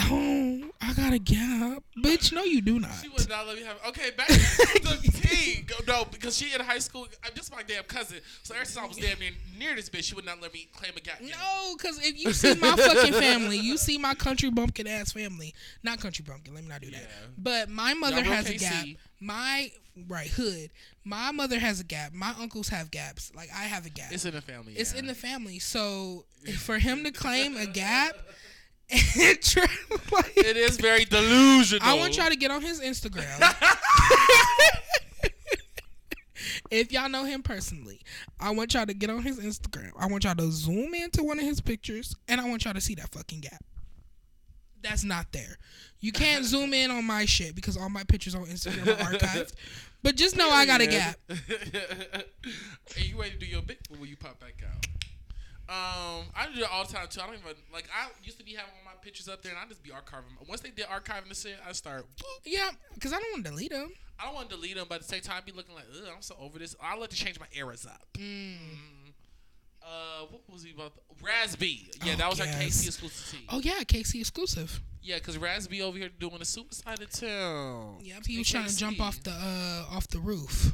Oh, 0.03 0.60
I 0.83 0.95
got 0.95 1.13
a 1.13 1.19
gap. 1.19 1.83
Bitch, 1.99 2.33
no, 2.33 2.43
you 2.43 2.63
do 2.63 2.81
not. 2.81 2.93
She 3.03 3.09
would 3.09 3.29
not 3.29 3.47
let 3.47 3.57
me 3.57 3.65
have. 3.65 3.77
Okay, 3.89 4.11
back 4.17 4.29
to 4.29 4.35
the 4.35 5.21
tea. 5.23 5.67
No, 5.87 6.07
because 6.11 6.39
she 6.39 6.55
in 6.55 6.61
high 6.61 6.79
school. 6.79 7.07
I'm 7.23 7.33
just 7.35 7.55
my 7.55 7.63
damn 7.63 7.85
cousin. 7.85 8.19
So 8.43 8.55
ever 8.55 8.65
since 8.65 8.79
I 8.79 8.87
was 8.87 8.97
damn 8.97 9.19
near, 9.19 9.33
near 9.59 9.77
this 9.77 9.91
bitch, 9.91 10.05
she 10.05 10.15
would 10.15 10.25
not 10.25 10.41
let 10.41 10.55
me 10.55 10.69
claim 10.75 10.93
a 10.97 11.01
gap. 11.01 11.21
No, 11.21 11.75
because 11.77 11.99
if 12.05 12.19
you 12.19 12.33
see 12.33 12.55
my 12.55 12.77
fucking 12.77 13.13
family, 13.13 13.59
you 13.59 13.77
see 13.77 13.99
my 13.99 14.15
country 14.15 14.51
bumpkin 14.51 14.87
ass 14.87 15.13
family. 15.13 15.55
Not 15.83 16.01
country 16.01 16.25
bumpkin, 16.27 16.55
let 16.55 16.63
me 16.63 16.71
not 16.71 16.81
do 16.81 16.91
that. 16.91 17.01
Yeah. 17.01 17.27
But 17.37 17.69
my 17.69 17.93
mother 17.93 18.23
has 18.23 18.49
a 18.49 18.55
gap. 18.55 18.87
My, 19.21 19.71
right, 20.09 20.29
hood. 20.29 20.71
My 21.05 21.31
mother 21.31 21.59
has 21.59 21.81
a 21.81 21.85
gap. 21.85 22.15
My 22.15 22.35
uncles 22.41 22.69
have 22.69 22.91
gaps. 22.91 23.33
Like, 23.35 23.51
I 23.55 23.65
have 23.65 23.85
a 23.85 23.91
gap. 23.91 24.13
It's 24.13 24.25
in 24.25 24.35
the 24.35 24.41
family. 24.41 24.73
It's 24.73 24.95
yeah. 24.95 25.01
in 25.01 25.07
the 25.07 25.15
family. 25.15 25.59
So 25.59 26.25
for 26.59 26.79
him 26.79 27.05
to 27.05 27.11
claim 27.11 27.57
a 27.57 27.67
gap 27.67 28.15
like, 28.93 30.37
It 30.37 30.57
is 30.57 30.77
very 30.77 31.05
delusional. 31.05 31.87
I 31.87 31.95
want 31.95 32.17
y'all 32.17 32.29
to 32.29 32.37
get 32.37 32.51
on 32.51 32.61
his 32.61 32.81
Instagram. 32.81 33.31
if 36.71 36.91
y'all 36.91 37.09
know 37.09 37.25
him 37.25 37.43
personally, 37.43 38.01
I 38.41 38.51
want 38.51 38.75
y'all 38.75 38.87
to 38.87 38.95
get 38.95 39.11
on 39.11 39.23
his 39.23 39.39
Instagram. 39.39 39.93
I 39.99 40.07
want 40.07 40.25
y'all 40.25 40.35
to 40.35 40.51
zoom 40.51 40.95
into 40.95 41.23
one 41.23 41.39
of 41.39 41.45
his 41.45 41.61
pictures 41.61 42.17
and 42.29 42.41
I 42.41 42.49
want 42.49 42.65
y'all 42.65 42.75
to 42.75 42.81
see 42.81 42.97
that 42.97 43.13
fucking 43.13 43.41
gap. 43.41 43.63
That's 44.83 45.05
not 45.05 45.31
there. 45.31 45.59
You 46.01 46.11
can't 46.11 46.45
zoom 46.45 46.75
in 46.75 46.91
on 46.91 47.05
my 47.05 47.27
shit 47.27 47.55
because 47.55 47.77
all 47.77 47.91
my 47.91 48.03
pictures 48.05 48.35
on 48.35 48.47
Instagram 48.47 48.89
are 48.89 49.13
archived. 49.13 49.53
But 50.03 50.17
just 50.17 50.37
know 50.37 50.51
I 50.51 50.67
got 50.67 50.81
a 50.81 50.87
gap. 50.87 51.17
hey, 51.29 53.05
you 53.05 53.21
ready 53.21 53.33
to 53.33 53.39
do 53.39 53.47
your 53.47 53.63
bit? 53.63 53.79
one 53.89 54.01
when 54.01 54.09
you 54.09 54.17
pop 54.17 54.41
back 54.41 54.55
out? 54.67 54.87
Um, 55.71 56.27
I 56.35 56.49
do 56.53 56.63
it 56.63 56.69
all 56.73 56.85
the 56.85 56.93
time 56.93 57.07
too. 57.09 57.21
I 57.21 57.27
don't 57.27 57.37
even 57.37 57.47
like. 57.73 57.85
I 57.97 58.09
used 58.25 58.39
to 58.39 58.45
be 58.45 58.55
having 58.55 58.73
all 58.77 58.85
my 58.93 58.99
pictures 59.01 59.29
up 59.29 59.41
there, 59.43 59.53
and 59.53 59.61
I 59.65 59.69
just 59.69 59.85
be 59.85 59.91
archiving. 59.91 60.49
Once 60.49 60.63
they 60.63 60.71
did 60.71 60.87
archiving 60.87 61.29
the 61.29 61.35
shit, 61.37 61.57
I 61.67 61.71
start. 61.73 62.07
boop. 62.17 62.25
Yeah, 62.45 62.71
because 62.95 63.13
I 63.13 63.21
don't 63.21 63.31
want 63.33 63.45
to 63.45 63.51
delete 63.53 63.71
them. 63.71 63.93
I 64.19 64.25
don't 64.25 64.35
want 64.35 64.51
to 64.51 64.57
delete 64.57 64.75
them, 64.77 64.87
but 64.89 64.97
at 64.97 65.03
the 65.03 65.09
same 65.09 65.21
time, 65.21 65.37
I 65.39 65.41
be 65.43 65.53
looking 65.53 65.75
like, 65.77 65.85
Ugh, 65.97 66.09
I'm 66.15 66.23
so 66.23 66.35
over 66.41 66.59
this. 66.59 66.75
I 66.83 66.97
like 66.97 67.11
to 67.11 67.17
change 67.17 67.39
my 67.39 67.47
eras 67.55 67.87
up. 67.87 68.03
Mm. 68.19 68.57
Uh, 69.83 70.27
what 70.31 70.43
was 70.53 70.63
he 70.65 70.73
about? 70.73 70.93
Raz 71.23 71.55
B. 71.57 71.89
Yeah, 72.05 72.13
Oh, 72.15 72.17
that 72.17 72.31
was 72.31 72.41
our 72.41 72.47
yes. 72.47 72.63
KC 72.83 72.87
exclusive 72.89 73.31
tea. 73.41 73.47
Oh 73.49 73.61
yeah, 73.61 73.81
KC 73.85 74.21
exclusive. 74.21 74.81
Yeah, 75.03 75.17
because 75.17 75.39
Raz 75.39 75.69
B 75.69 75.81
over 75.83 75.97
here 75.97 76.11
doing 76.19 76.37
a 76.41 76.45
suicide 76.45 77.01
attempt. 77.01 78.03
Yep, 78.05 78.27
he 78.27 78.39
was 78.39 78.49
trying 78.51 78.67
to 78.67 78.77
jump 78.77 79.01
off 79.01 79.23
the 79.23 79.31
uh 79.31 79.87
off 79.97 80.07
the 80.09 80.19
roof 80.19 80.73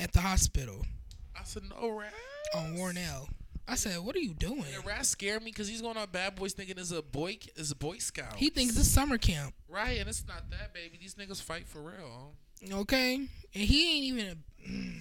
at 0.00 0.12
the 0.12 0.20
hospital 0.20 0.84
I 1.38 1.44
said, 1.44 1.62
no, 1.70 1.90
Raz. 1.90 2.12
on 2.56 2.74
Warnell. 2.76 3.28
I 3.68 3.74
said, 3.74 3.98
"What 4.00 4.16
are 4.16 4.20
you 4.20 4.34
doing?" 4.34 4.64
And 4.74 4.84
Raz 4.86 5.08
scared 5.08 5.42
me 5.42 5.50
because 5.50 5.68
he's 5.68 5.82
going 5.82 5.96
on 5.96 6.08
Bad 6.10 6.34
Boys 6.36 6.54
thinking 6.54 6.78
is 6.78 6.90
a 6.90 7.02
boy 7.02 7.38
is 7.56 7.70
a 7.70 7.76
Boy 7.76 7.98
Scout. 7.98 8.36
He 8.36 8.48
thinks 8.50 8.76
it's 8.76 8.88
summer 8.88 9.18
camp. 9.18 9.54
right, 9.68 9.98
and 9.98 10.08
it's 10.08 10.26
not 10.26 10.50
that, 10.50 10.72
baby. 10.72 10.98
These 11.00 11.14
niggas 11.14 11.42
fight 11.42 11.68
for 11.68 11.80
real. 11.80 12.32
Okay, 12.72 13.14
and 13.16 13.28
he 13.54 13.96
ain't 13.96 14.04
even. 14.04 14.26
A, 14.28 14.68
mm, 14.68 15.00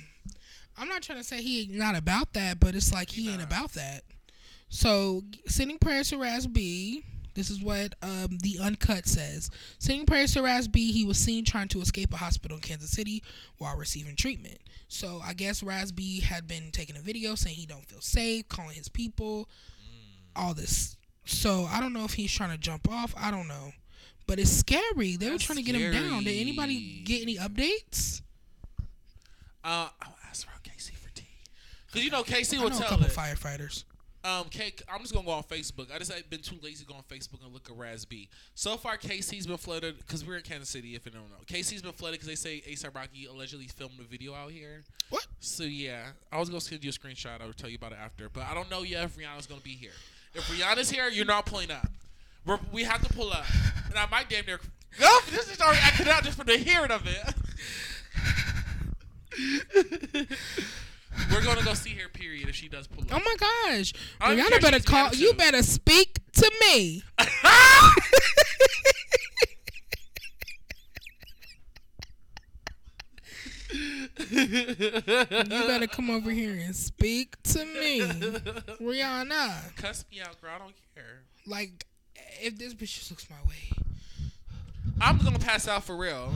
I'm 0.78 0.88
not 0.90 1.02
trying 1.02 1.18
to 1.18 1.24
say 1.24 1.42
he 1.42 1.62
ain't 1.64 1.76
not 1.76 1.98
about 1.98 2.34
that, 2.34 2.60
but 2.60 2.76
it's 2.76 2.94
like 2.94 3.10
he 3.10 3.30
ain't 3.30 3.40
not. 3.40 3.48
about 3.48 3.72
that. 3.74 4.04
So 4.70 5.24
sending 5.48 5.80
prayers 5.80 6.10
to 6.10 6.18
Raz 6.18 6.46
B. 6.46 7.04
This 7.34 7.52
is 7.52 7.62
what 7.62 7.94
um, 8.02 8.40
the 8.42 8.58
Uncut 8.60 9.06
says. 9.06 9.52
Sending 9.78 10.08
prayers 10.08 10.34
to 10.34 10.42
Raz 10.42 10.68
B, 10.68 10.92
he 10.92 11.06
was 11.06 11.20
seen 11.20 11.46
trying 11.46 11.68
to 11.68 11.82
escape 11.82 12.12
a 12.12 12.18
hospital 12.18 12.58
in 12.58 12.62
Kansas 12.62 12.90
City 12.90 13.22
while 13.60 13.78
receiving 13.78 14.16
treatment. 14.16 14.58
So 14.88 15.22
I 15.24 15.34
guess 15.34 15.62
Raz 15.62 15.92
B 15.92 16.22
had 16.22 16.48
been 16.48 16.72
taking 16.72 16.96
a 16.96 17.02
video 17.02 17.36
saying 17.36 17.56
he 17.56 17.66
don't 17.66 17.86
feel 17.86 18.02
safe, 18.02 18.48
calling 18.48 18.76
his 18.76 18.88
people, 18.90 19.50
all 20.36 20.54
this. 20.54 20.96
So 21.26 21.68
I 21.70 21.82
don't 21.82 21.94
know 21.94 22.06
if 22.06 22.14
he's 22.14 22.32
trying 22.32 22.52
to 22.52 22.58
jump 22.58 22.90
off. 22.90 23.14
I 23.18 23.32
don't 23.32 23.48
know. 23.48 23.72
But 24.28 24.40
it's 24.40 24.52
scary. 24.52 25.16
They 25.18 25.30
were 25.30 25.38
trying 25.38 25.58
to 25.58 25.64
get 25.64 25.76
him 25.76 25.92
down. 25.92 26.24
Did 26.24 26.40
anybody 26.40 27.02
get 27.04 27.22
any 27.22 27.36
updates? 27.38 28.22
Uh, 29.64 29.90
I'll 30.02 30.16
ask 30.30 30.48
around 30.48 30.64
Casey 30.64 30.94
for 30.94 31.10
tea. 31.14 31.28
Cause 31.92 32.04
you 32.04 32.12
know 32.12 32.24
Casey 32.24 32.58
I 32.58 32.64
will 32.64 32.70
know 32.70 32.80
a 32.80 32.84
couple 32.84 33.06
it. 33.06 33.12
firefighters. 33.12 33.84
Um, 34.28 34.50
K- 34.50 34.74
I'm 34.92 35.00
just 35.00 35.14
gonna 35.14 35.26
go 35.26 35.32
on 35.32 35.44
Facebook. 35.44 35.94
I 35.94 36.00
just 36.00 36.12
have 36.12 36.30
been 36.30 36.42
too 36.42 36.58
lazy 36.62 36.84
to 36.84 36.92
go 36.92 36.96
on 36.96 37.04
Facebook 37.04 37.42
and 37.46 37.54
look 37.54 37.70
at 37.70 37.78
Raz 37.78 38.04
B. 38.04 38.28
So 38.56 38.76
far, 38.76 38.98
Casey's 38.98 39.48
been 39.48 39.56
flooded 39.56 40.00
because 40.00 40.26
we're 40.26 40.36
in 40.36 40.42
Kansas 40.44 40.68
City. 40.68 40.96
If 40.96 41.06
you 41.06 41.14
don't 41.14 41.30
know, 41.30 41.38
Casey's 41.46 41.82
been 41.82 41.94
flooded 41.94 42.20
because 42.20 42.28
they 42.28 42.36
say 42.36 42.62
ASAP 42.70 42.94
Rocky 42.94 43.26
allegedly 43.26 43.68
filmed 43.68 43.98
a 44.02 44.04
video 44.04 44.34
out 44.34 44.52
here. 44.52 44.84
What? 45.10 45.26
So 45.40 45.64
yeah, 45.64 46.08
I 46.30 46.40
was 46.40 46.50
gonna 46.50 46.60
send 46.60 46.84
you 46.84 46.90
a 46.90 46.94
screenshot. 46.94 47.42
I 47.42 47.46
will 47.46 47.54
tell 47.54 47.70
you 47.70 47.78
about 47.78 47.94
it 47.94 48.00
after, 48.04 48.28
but 48.28 48.44
I 48.44 48.54
don't 48.54 48.70
know 48.70 48.84
yet 48.84 49.06
if 49.06 49.16
Rihanna's 49.18 49.48
gonna 49.48 49.62
be 49.62 49.76
here. 49.76 49.92
If 50.34 50.44
Rihanna's 50.50 50.90
here, 50.90 51.08
you're 51.08 51.24
not 51.26 51.46
pulling 51.46 51.72
up. 51.72 51.88
We're, 52.46 52.60
we 52.74 52.84
have 52.84 53.02
to 53.08 53.14
pull 53.14 53.32
up, 53.32 53.46
and 53.90 53.98
I 53.98 54.08
might 54.12 54.30
damn 54.30 54.46
near. 54.46 54.60
Oh, 55.02 55.24
this 55.32 55.50
is 55.50 55.62
already 55.62 55.80
acting 55.82 56.10
out 56.10 56.24
just 56.26 56.38
from 56.38 56.48
the 56.48 56.58
hearing 56.58 56.92
of 56.92 57.04
it. 57.08 57.34
We're 61.32 61.44
gonna 61.44 61.64
go 61.64 61.74
see 61.74 61.92
her. 61.96 62.10
Period. 62.10 62.50
If 62.50 62.56
she 62.56 62.68
does 62.68 62.88
pull 62.88 63.04
up. 63.04 63.10
Oh 63.12 63.20
my 63.20 63.36
gosh. 63.40 63.94
Don't 64.20 64.38
Rihanna 64.38 64.62
better 64.62 64.80
call 64.80 65.14
you 65.14 65.34
better 65.34 65.64
speak 65.64 66.20
to 66.34 66.52
me. 66.62 67.04
You 74.30 75.48
better 75.48 75.88
come 75.88 76.10
over 76.10 76.32
here 76.32 76.54
and 76.54 76.76
speak 76.76 77.42
to 77.44 77.66
me. 77.66 78.02
Rihanna. 78.82 79.76
Cuss 79.76 80.06
me 80.12 80.22
out, 80.22 80.42
girl. 80.42 80.52
I 80.56 80.58
don't 80.60 80.74
care. 80.96 81.22
Like 81.46 81.86
if 82.42 82.58
this 82.58 82.74
bitch 82.74 82.96
just 82.98 83.12
looks 83.12 83.30
my 83.30 83.42
way. 83.48 83.72
I'm 85.00 85.18
gonna 85.20 85.40
pass 85.40 85.68
out 85.68 85.84
for 85.84 85.96
real. 85.96 86.34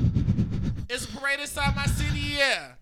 It's 0.89 1.05
a 1.05 1.07
parade 1.17 1.39
inside 1.39 1.75
my 1.75 1.85
city, 1.85 2.19
yeah. 2.37 2.73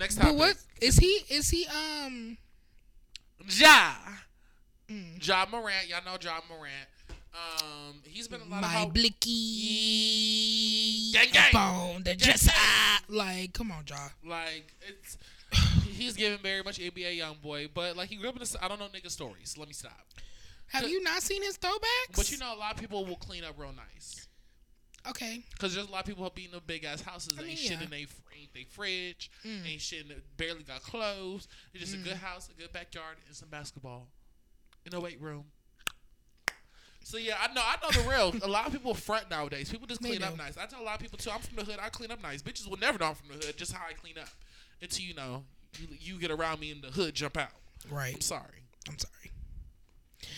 Next 0.00 0.16
topic. 0.16 0.32
But 0.32 0.38
what 0.38 0.56
is 0.80 0.96
he 0.96 1.20
is 1.28 1.50
he 1.50 1.66
um 1.66 2.38
Ja. 3.46 3.92
Mm. 4.88 5.24
Ja 5.26 5.46
Morant. 5.50 5.86
Y'all 5.88 6.02
know 6.04 6.16
Ja 6.20 6.40
Morant. 6.48 6.88
Um, 7.32 8.00
he's 8.04 8.26
been 8.26 8.40
a 8.40 8.44
lot 8.44 8.64
of 8.64 8.72
my 8.72 8.86
blicky 8.86 9.28
Gang, 11.12 11.28
gang. 11.32 11.54
on 11.54 12.02
the 12.02 12.16
dresser. 12.16 12.50
Like, 13.08 13.52
come 13.52 13.70
on, 13.70 13.84
Ja. 13.88 14.08
Like 14.24 14.74
it's. 14.88 15.18
He's 16.00 16.16
giving 16.16 16.38
very 16.38 16.62
much 16.62 16.78
NBA 16.78 17.16
young 17.18 17.36
boy, 17.42 17.68
but 17.74 17.94
like 17.94 18.08
he 18.08 18.16
grew 18.16 18.30
up 18.30 18.36
in. 18.36 18.42
A, 18.42 18.46
I 18.64 18.68
don't 18.68 18.78
know 18.80 18.86
nigga 18.86 19.10
stories. 19.10 19.58
Let 19.58 19.68
me 19.68 19.74
stop. 19.74 19.92
Have 20.68 20.88
you 20.88 21.02
not 21.02 21.22
seen 21.22 21.42
his 21.42 21.58
throwbacks? 21.58 22.16
But 22.16 22.32
you 22.32 22.38
know, 22.38 22.54
a 22.54 22.56
lot 22.56 22.72
of 22.74 22.80
people 22.80 23.04
will 23.04 23.16
clean 23.16 23.44
up 23.44 23.56
real 23.58 23.72
nice. 23.72 24.28
Okay. 25.08 25.42
Cause 25.58 25.74
there's 25.74 25.88
a 25.88 25.90
lot 25.90 26.00
of 26.00 26.06
people 26.06 26.24
who 26.24 26.30
be 26.30 26.44
in 26.52 26.60
big 26.66 26.84
ass 26.84 27.00
houses. 27.00 27.38
I 27.38 27.44
ain't 27.44 27.58
shit 27.58 27.78
yeah. 27.78 27.84
in 27.84 27.90
they 27.90 27.96
ain't 27.98 28.52
they 28.54 28.64
fridge. 28.64 29.30
Mm. 29.46 29.72
Ain't 29.72 29.80
shit 29.80 30.04
in 30.06 30.12
barely 30.36 30.62
got 30.62 30.82
clothes. 30.82 31.48
It's 31.72 31.84
just 31.84 31.96
Mm. 31.96 32.02
a 32.02 32.08
good 32.08 32.16
house, 32.18 32.48
a 32.50 32.60
good 32.60 32.72
backyard, 32.72 33.16
and 33.26 33.34
some 33.34 33.48
basketball 33.48 34.08
in 34.84 34.94
a 34.94 35.00
weight 35.00 35.20
room. 35.20 35.44
So 37.02 37.16
yeah, 37.16 37.36
I 37.40 37.52
know 37.52 37.62
I 37.64 37.76
know 37.82 37.90
the 38.02 38.08
real. 38.08 38.34
a 38.42 38.48
lot 38.48 38.66
of 38.66 38.72
people 38.72 38.94
front 38.94 39.30
nowadays. 39.30 39.70
People 39.70 39.86
just 39.86 40.00
clean 40.02 40.22
up 40.22 40.36
nice. 40.36 40.56
I 40.58 40.66
tell 40.66 40.82
a 40.82 40.84
lot 40.84 40.96
of 40.96 41.00
people 41.00 41.18
too. 41.18 41.30
I'm 41.30 41.40
from 41.40 41.56
the 41.56 41.64
hood. 41.64 41.78
I 41.80 41.88
clean 41.88 42.10
up 42.10 42.22
nice. 42.22 42.42
Bitches 42.42 42.68
will 42.68 42.76
never 42.76 42.98
know 42.98 43.06
I'm 43.06 43.14
from 43.14 43.28
the 43.28 43.46
hood. 43.46 43.56
Just 43.56 43.72
how 43.72 43.86
I 43.88 43.94
clean 43.94 44.18
up. 44.18 44.28
Until 44.82 45.04
you 45.04 45.14
know 45.14 45.44
you, 45.78 45.88
you 45.98 46.18
get 46.20 46.30
around 46.30 46.60
me 46.60 46.70
in 46.70 46.80
the 46.82 46.88
hood, 46.88 47.14
jump 47.14 47.36
out. 47.36 47.50
Right. 47.90 48.14
I'm 48.14 48.20
sorry. 48.20 48.64
I'm 48.88 48.98
sorry. 48.98 49.29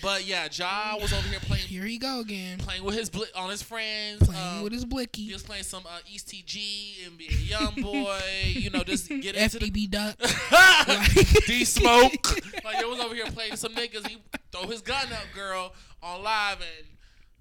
But 0.03 0.27
yeah, 0.27 0.49
Ja 0.53 0.97
was 1.01 1.13
over 1.13 1.29
here 1.29 1.39
playing 1.41 1.63
Here 1.67 1.85
he 1.85 1.97
go 1.97 2.21
again. 2.21 2.59
playing 2.59 2.83
with 2.83 2.97
his 2.97 3.09
bli- 3.09 3.29
on 3.37 3.51
his 3.51 3.63
friends. 3.63 4.19
Playing 4.29 4.57
um, 4.59 4.63
with 4.65 4.73
his 4.73 4.83
he 4.83 4.89
blicky. 4.89 5.33
was 5.33 5.43
playing 5.45 5.63
some 5.63 5.85
uh, 5.87 5.99
East 6.13 6.27
TG 6.27 7.07
and 7.07 7.17
being 7.17 7.31
a 7.33 7.35
young 7.37 7.75
boy, 7.81 8.21
you 8.47 8.71
know, 8.71 8.83
just 8.83 9.09
get 9.21 9.37
into 9.37 9.59
the 9.61 9.71
FDB 9.71 9.89
duck. 9.91 10.17
D 11.47 11.65
smoke. 11.65 12.35
like 12.65 12.81
it 12.81 12.89
was 12.89 12.99
over 12.99 13.15
here 13.15 13.27
playing 13.27 13.55
some 13.57 13.75
niggas. 13.75 14.07
He 14.09 14.19
throw 14.51 14.67
his 14.69 14.81
gun 14.83 15.07
up, 15.13 15.25
girl, 15.35 15.73
on 16.03 16.23
live, 16.25 16.57
and 16.61 16.87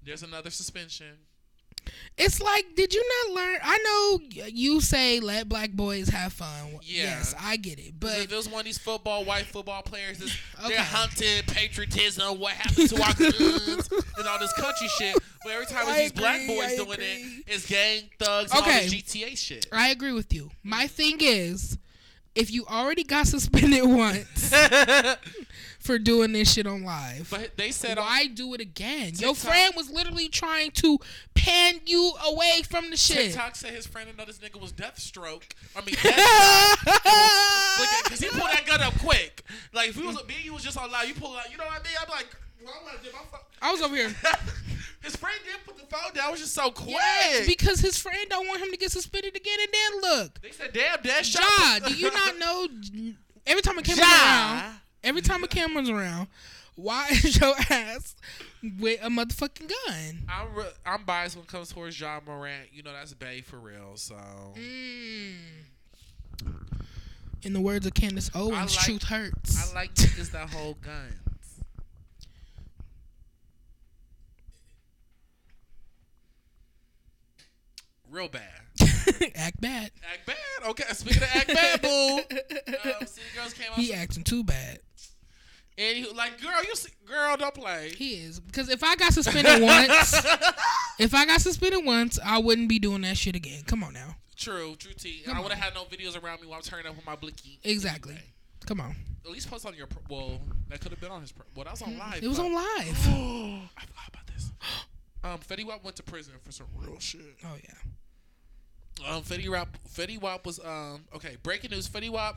there's 0.04 0.22
another 0.22 0.50
suspension. 0.50 1.16
It's 2.18 2.40
like, 2.42 2.66
did 2.76 2.92
you 2.92 3.02
not 3.26 3.36
learn? 3.36 3.58
I 3.62 3.78
know 3.78 4.46
you 4.48 4.80
say 4.80 5.18
let 5.20 5.48
black 5.48 5.70
boys 5.72 6.08
have 6.10 6.32
fun. 6.32 6.72
Yeah. 6.82 7.04
Yes, 7.04 7.34
I 7.40 7.56
get 7.56 7.78
it. 7.78 7.94
But 7.98 8.18
if 8.18 8.32
it 8.32 8.36
was 8.36 8.48
one 8.48 8.60
of 8.60 8.64
these 8.66 8.78
football, 8.78 9.24
white 9.24 9.46
football 9.46 9.82
players, 9.82 10.18
that's, 10.18 10.36
Okay. 10.64 10.74
they're 10.74 10.82
hunting 10.84 11.42
patriotism, 11.46 12.38
what 12.38 12.52
happened 12.52 12.88
to 12.90 13.02
our 13.02 13.14
guns, 13.14 13.88
and 14.18 14.28
all 14.28 14.38
this 14.38 14.52
country 14.52 14.88
shit. 14.98 15.16
But 15.42 15.52
every 15.52 15.66
time 15.66 15.84
it's 15.88 15.98
these 15.98 16.12
black 16.12 16.46
boys 16.46 16.72
I 16.72 16.76
doing 16.76 16.92
agree. 16.92 17.04
it, 17.06 17.44
it's 17.48 17.66
gang 17.66 18.02
thugs 18.18 18.52
and 18.52 18.60
all 18.62 18.68
Okay. 18.68 18.84
this 18.88 18.94
GTA 18.94 19.36
shit. 19.38 19.66
I 19.72 19.88
agree 19.88 20.12
with 20.12 20.32
you. 20.34 20.50
My 20.62 20.86
thing 20.86 21.16
is, 21.20 21.78
if 22.34 22.50
you 22.50 22.64
already 22.66 23.04
got 23.04 23.26
suspended 23.26 23.82
once 23.84 24.52
for 25.78 25.98
doing 25.98 26.32
this 26.32 26.52
shit 26.52 26.66
on 26.66 26.84
live, 26.84 27.28
But 27.30 27.56
they 27.56 27.70
said 27.70 27.98
on 27.98 28.04
why 28.04 28.26
do 28.28 28.54
it 28.54 28.60
again? 28.60 29.12
Your 29.16 29.34
friend 29.34 29.74
was 29.76 29.90
literally 29.90 30.28
trying 30.28 30.70
to 30.72 30.98
pan 31.34 31.80
you 31.86 32.12
away 32.26 32.62
from 32.68 32.90
the 32.90 32.96
shit. 32.96 33.32
TikTok 33.32 33.56
said 33.56 33.72
his 33.72 33.86
friend 33.86 34.06
didn't 34.06 34.18
know 34.18 34.24
this 34.24 34.38
nigga 34.38 34.60
was 34.60 34.72
Deathstroke. 34.72 35.52
I 35.76 35.80
mean, 35.84 35.94
Deathstroke. 35.96 38.04
Because 38.04 38.20
he 38.20 38.28
pulled 38.28 38.50
that 38.50 38.64
gun 38.66 38.80
up 38.80 38.94
quick. 38.98 39.42
Like, 39.72 39.90
if 39.90 39.96
he 39.96 40.06
was, 40.06 40.16
me 40.26 40.34
and 40.36 40.44
you 40.44 40.54
was 40.54 40.62
just 40.62 40.78
on 40.78 40.90
live, 40.90 41.08
you 41.08 41.14
pull 41.14 41.34
it 41.34 41.38
out, 41.38 41.50
you 41.50 41.58
know 41.58 41.64
what 41.64 41.80
I 41.80 41.82
mean? 41.82 41.96
I'm 42.00 42.08
like, 42.10 42.26
well, 42.64 42.74
I'm 42.80 42.86
gonna 42.86 43.02
get 43.02 43.12
my 43.12 43.18
phone. 43.30 43.40
I 43.60 43.72
was 43.72 43.82
over 43.82 43.96
here. 43.96 44.14
His 45.02 45.16
friend 45.16 45.36
didn't 45.44 45.64
put 45.66 45.76
the 45.76 45.94
phone 45.94 46.12
down. 46.14 46.28
It 46.28 46.32
was 46.32 46.40
just 46.40 46.54
so 46.54 46.70
quick. 46.70 46.90
Yes, 46.90 47.46
because 47.46 47.80
his 47.80 47.98
friend 47.98 48.26
don't 48.30 48.46
want 48.46 48.60
him 48.62 48.70
to 48.70 48.76
get 48.76 48.90
suspended 48.92 49.34
again. 49.36 49.58
And 49.60 49.68
then 49.72 50.00
look, 50.10 50.40
they 50.40 50.50
said, 50.52 50.72
damn, 50.72 51.02
Dad 51.02 51.26
shot. 51.26 51.42
Ja, 51.82 51.88
do 51.88 51.94
you 51.94 52.10
not 52.12 52.38
know? 52.38 52.68
Every 53.46 53.62
time 53.62 53.78
a 53.78 53.82
camera's 53.82 53.98
Ja. 54.06 54.14
around, 54.14 54.74
every 55.02 55.20
time 55.20 55.42
a 55.42 55.48
camera's 55.48 55.90
around, 55.90 56.28
why 56.76 57.08
is 57.10 57.40
your 57.40 57.54
ass 57.70 58.14
with 58.78 59.00
a 59.02 59.08
motherfucking 59.08 59.68
gun? 59.86 60.18
I'm, 60.28 60.54
re- 60.54 60.70
I'm 60.86 61.02
biased 61.04 61.34
when 61.34 61.42
it 61.42 61.48
comes 61.48 61.70
towards 61.72 61.96
John 61.96 62.22
Morant. 62.24 62.68
You 62.72 62.84
know, 62.84 62.92
that's 62.92 63.12
Bay 63.14 63.40
for 63.40 63.56
real. 63.58 63.96
So, 63.96 64.14
Mm. 64.56 65.34
In 67.42 67.52
the 67.52 67.60
words 67.60 67.84
of 67.86 67.94
Candace 67.94 68.30
Owens, 68.34 68.76
like- 68.76 68.84
truth 68.84 69.02
hurts. 69.02 69.72
I 69.72 69.74
like 69.74 69.92
niggas 69.94 70.30
that 70.30 70.48
hold 70.50 70.80
guns. 70.82 71.14
Real 78.12 78.28
bad. 78.28 78.42
Act 79.36 79.60
bad. 79.60 79.90
Act 80.12 80.26
bad. 80.26 80.36
Okay, 80.68 80.84
speaking 80.92 81.22
of 81.22 81.28
act 81.34 81.48
bad, 81.48 81.80
boo. 81.82 82.20
Um, 82.84 83.06
City 83.06 83.26
Girls 83.34 83.52
came 83.54 83.70
out. 83.72 83.78
He 83.78 83.92
acting 83.94 84.22
too 84.22 84.44
bad. 84.44 84.80
and 85.78 85.96
he, 85.96 86.06
like, 86.12 86.40
girl, 86.42 86.62
you 86.68 86.74
see, 86.76 86.90
girl, 87.06 87.36
don't 87.36 87.54
play. 87.54 87.92
He 87.96 88.10
is 88.14 88.38
because 88.38 88.68
if 88.68 88.84
I 88.84 88.94
got 88.96 89.12
suspended 89.14 89.62
once, 89.62 90.14
if 90.98 91.14
I 91.14 91.24
got 91.24 91.40
suspended 91.40 91.84
once, 91.86 92.18
I 92.24 92.38
wouldn't 92.38 92.68
be 92.68 92.78
doing 92.78 93.00
that 93.02 93.16
shit 93.16 93.34
again. 93.34 93.62
Come 93.66 93.82
on 93.82 93.94
now. 93.94 94.16
True, 94.36 94.74
true 94.78 94.92
T. 94.92 95.22
Come 95.24 95.36
I 95.36 95.40
would 95.40 95.52
have 95.52 95.62
had 95.62 95.74
no 95.74 95.84
videos 95.84 96.22
around 96.22 96.40
me 96.42 96.48
while 96.48 96.56
I'm 96.58 96.62
turning 96.62 96.86
up 96.86 96.94
with 96.96 97.06
my 97.06 97.16
blicky. 97.16 97.60
Exactly. 97.64 98.12
Anyway. 98.12 98.26
Come 98.66 98.80
on. 98.80 98.94
At 99.24 99.30
least 99.30 99.50
post 99.50 99.64
on 99.66 99.74
your. 99.74 99.86
Pro- 99.86 100.02
well, 100.10 100.40
that 100.68 100.80
could 100.80 100.90
have 100.92 101.00
been 101.00 101.10
on 101.12 101.22
his. 101.22 101.32
Pro- 101.32 101.46
well, 101.54 101.64
that 101.64 101.72
was 101.72 101.82
on 101.82 101.96
live. 101.96 102.20
Mm, 102.20 102.22
It 102.24 102.28
was 102.28 102.38
on 102.38 102.52
live. 102.52 102.66
I 103.76 103.84
forgot 103.86 104.08
about 104.08 104.26
this. 104.26 104.52
Um, 105.24 105.38
Fetty 105.38 105.64
Wap 105.64 105.84
went 105.84 105.94
to 105.98 106.02
prison 106.02 106.34
for 106.42 106.50
some 106.50 106.66
real 106.76 106.98
shit. 106.98 107.20
Oh 107.44 107.54
yeah. 107.62 107.74
Um, 109.08 109.22
Fetty 109.22 109.48
Wap, 109.48 109.76
Fetty 109.88 110.20
Wap 110.20 110.46
was 110.46 110.58
um 110.60 111.04
okay. 111.14 111.36
Breaking 111.42 111.70
news: 111.70 111.88
Fetty 111.88 112.10
Wap, 112.10 112.36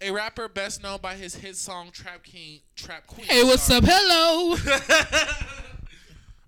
a 0.00 0.10
rapper 0.10 0.48
best 0.48 0.82
known 0.82 1.00
by 1.00 1.14
his 1.14 1.36
hit 1.36 1.56
song 1.56 1.90
"Trap 1.92 2.24
King," 2.24 2.60
"Trap 2.74 3.06
Queen." 3.06 3.26
Hey, 3.26 3.44
what's 3.44 3.62
sorry, 3.62 3.78
up? 3.78 3.84
Hello. 3.86 4.56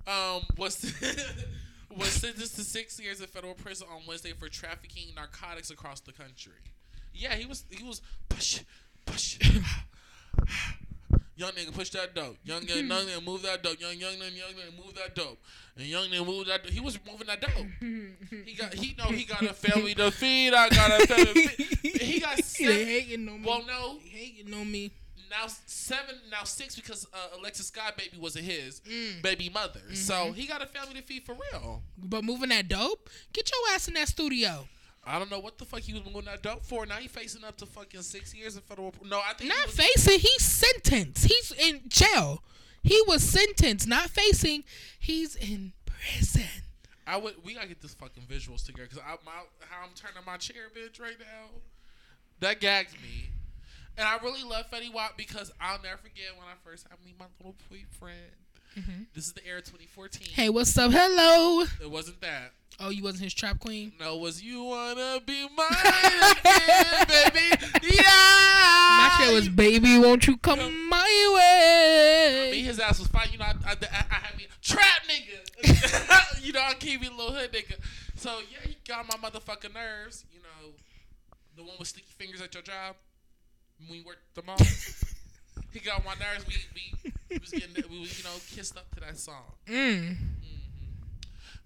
um, 0.37 0.43
was 0.57 0.93
was 1.97 2.09
sentenced 2.09 2.57
to 2.57 2.63
six 2.63 2.99
years 3.01 3.21
in 3.21 3.27
federal 3.27 3.55
prison 3.55 3.87
on 3.93 4.03
Wednesday 4.07 4.33
for 4.33 4.49
trafficking 4.49 5.15
narcotics 5.15 5.71
across 5.71 6.01
the 6.01 6.13
country. 6.13 6.53
Yeah, 7.15 7.35
he 7.35 7.47
was 7.47 7.65
he 7.71 7.85
was 7.85 8.03
push 8.29 8.61
push. 9.07 9.39
Young 11.41 11.53
nigga, 11.53 11.73
push 11.73 11.91
that 11.91 12.15
dope. 12.15 12.37
Young 12.45 12.63
young 12.69 12.79
young 12.87 13.07
nigga, 13.07 13.25
move 13.25 13.43
that 13.43 13.63
dope. 13.63 13.81
Young 13.81 13.97
young 13.99 14.13
nigga, 14.15 14.37
young 14.37 14.51
nigga, 14.59 14.85
move 14.85 14.95
that 14.95 15.15
dope. 15.15 15.39
And 15.77 15.87
young 15.87 16.07
nigga, 16.09 16.27
move 16.27 16.47
that. 16.49 16.63
Dope. 16.63 16.73
He 16.73 16.81
was 16.81 16.99
moving 17.11 17.27
that 17.29 17.41
dope. 17.41 17.67
He 18.47 18.55
got 18.55 18.75
he 18.75 18.95
know 18.99 19.05
he 19.05 19.25
got 19.25 19.43
a 19.43 19.55
family 19.55 19.95
to 19.95 20.11
feed. 20.11 20.53
I 20.53 20.69
got 20.69 21.01
a 21.03 21.07
family. 21.15 21.47
To 21.47 21.49
feed. 21.77 22.03
He 22.03 22.21
got 22.21 22.37
they 22.37 22.43
seven. 22.43 22.87
hating 22.87 23.29
on 23.29 23.41
me. 23.41 23.47
Well, 23.49 23.65
no, 23.67 23.99
They 24.03 24.09
hating 24.11 24.53
on 24.55 24.71
me. 24.71 24.93
now 25.31 25.47
seven, 25.67 26.17
now 26.31 26.45
six 26.45 26.77
because 26.77 27.07
uh, 27.15 27.39
Alexis 27.39 27.69
Scott 27.69 27.97
baby 27.97 28.19
wasn't 28.19 28.45
his 28.45 28.81
Mm. 28.81 29.23
baby 29.23 29.49
mother. 29.49 29.81
Mm-hmm. 29.81 29.95
So 29.95 30.33
he 30.33 30.47
got 30.47 30.61
a 30.63 30.67
family 30.67 30.95
to 31.01 31.03
feed 31.03 31.25
for 31.25 31.35
real. 31.35 31.83
But 31.97 32.23
moving 32.25 32.51
that 32.51 32.69
dope, 32.69 33.09
get 33.33 33.51
your 33.51 33.75
ass 33.75 33.89
in 33.89 33.95
that 33.95 34.09
studio. 34.09 34.69
I 35.05 35.19
don't 35.19 35.31
know 35.31 35.41
what 35.41 35.57
the 35.59 35.65
fuck 35.65 35.81
he 35.81 35.93
was 35.95 36.05
moving 36.05 36.27
that 36.27 36.43
dope 36.43 36.63
for. 36.65 36.85
Now 36.87 36.97
he 36.97 37.09
facing 37.09 37.43
up 37.45 37.57
to 37.59 37.67
fucking 37.67 38.03
six 38.03 38.35
years 38.35 38.55
in 38.57 38.63
federal. 38.63 38.95
No, 39.05 39.19
I 39.19 39.33
think 39.33 39.51
he 39.53 39.59
Not 39.59 39.67
was- 39.67 39.77
facing, 39.77 40.21
he's 40.21 40.43
sentenced. 40.45 41.25
He's 41.27 41.53
in 41.53 41.81
jail. 41.89 42.43
He 42.83 43.01
was 43.07 43.23
sentenced, 43.23 43.87
not 43.89 44.11
facing. 44.11 44.65
He's 44.99 45.37
in 45.37 45.73
prison. 45.87 46.43
I 47.07 47.17
would. 47.17 47.35
We 47.45 47.55
gotta 47.55 47.67
get 47.69 47.81
this 47.83 47.95
fucking 47.95 48.23
visuals 48.25 48.65
together 48.65 48.89
because 48.89 48.99
I 49.05 49.17
my 49.25 49.33
how 49.69 49.83
I'm 49.83 49.91
turning 49.95 50.23
my 50.27 50.37
chair, 50.37 50.69
bitch, 50.75 51.01
right 51.01 51.19
now. 51.19 51.49
That 52.39 52.61
gags 52.61 52.93
me, 53.03 53.31
and 53.99 54.07
I 54.07 54.17
really 54.23 54.45
love 54.45 54.71
Fetty 54.71 54.93
Wap 54.93 55.17
because 55.19 55.51
I'll 55.61 55.83
never 55.83 55.97
forget 55.99 56.37
when 56.37 56.47
I 56.47 56.55
first 56.65 56.87
had 56.89 57.05
me 57.05 57.15
my 57.19 57.27
little 57.39 57.57
boyfriend. 57.69 58.17
Mm-hmm. 58.79 59.03
This 59.15 59.27
is 59.27 59.33
the 59.33 59.47
era 59.47 59.61
2014. 59.61 60.29
Hey, 60.33 60.49
what's 60.49 60.77
up? 60.79 60.93
Hello. 60.93 61.65
It 61.81 61.91
wasn't 61.91 62.21
that. 62.21 62.53
Oh, 62.83 62.89
you 62.89 63.03
wasn't 63.03 63.25
his 63.25 63.35
trap 63.35 63.59
queen? 63.59 63.93
No, 64.01 64.17
it 64.17 64.21
was 64.21 64.43
you 64.43 64.65
wanna 64.65 65.21
be 65.27 65.47
mine 65.55 65.69
again, 66.31 67.07
baby? 67.09 67.65
Yeah. 67.83 68.03
My 68.03 69.17
shit 69.19 69.35
was, 69.35 69.49
baby, 69.51 69.99
won't 69.99 70.27
you 70.27 70.39
come 70.39 70.89
my 70.89 71.35
way? 71.35 72.53
Me, 72.53 72.63
his 72.63 72.81
ass 72.81 72.99
was 72.99 73.09
fine. 73.09 73.29
You 73.33 73.39
know, 73.39 73.45
I, 73.45 73.55
I, 73.67 73.73
I, 73.73 74.05
I 74.11 74.15
had 74.15 74.37
me 74.39 74.47
trap 74.63 75.03
nigga. 75.07 76.43
you 76.43 76.55
know, 76.55 76.63
I 76.63 76.73
keep 76.75 77.03
me 77.03 77.11
little 77.11 77.33
hood 77.33 77.53
nigga. 77.53 77.75
So 78.15 78.39
yeah, 78.51 78.67
he 78.67 78.77
got 78.89 79.07
my 79.07 79.29
motherfucking 79.29 79.75
nerves. 79.75 80.25
You 80.33 80.41
know, 80.41 80.73
the 81.57 81.63
one 81.63 81.75
with 81.79 81.89
sticky 81.89 82.13
fingers 82.17 82.41
at 82.41 82.55
your 82.55 82.63
job 82.63 82.97
when 83.79 83.91
we 83.91 84.01
worked 84.03 84.35
the 84.35 84.43
mall. 84.43 84.57
he 85.73 85.81
got 85.81 85.99
on 86.01 86.05
my 86.05 86.15
nerves. 86.15 86.47
We 86.47 86.55
we, 86.75 87.13
we 87.31 87.39
was 87.39 87.51
getting 87.51 87.75
we 87.91 88.01
was, 88.01 88.19
you 88.19 88.25
know 88.25 88.37
kissed 88.55 88.77
up 88.77 88.93
to 88.95 89.01
that 89.01 89.19
song. 89.19 89.45
Mm. 89.67 90.17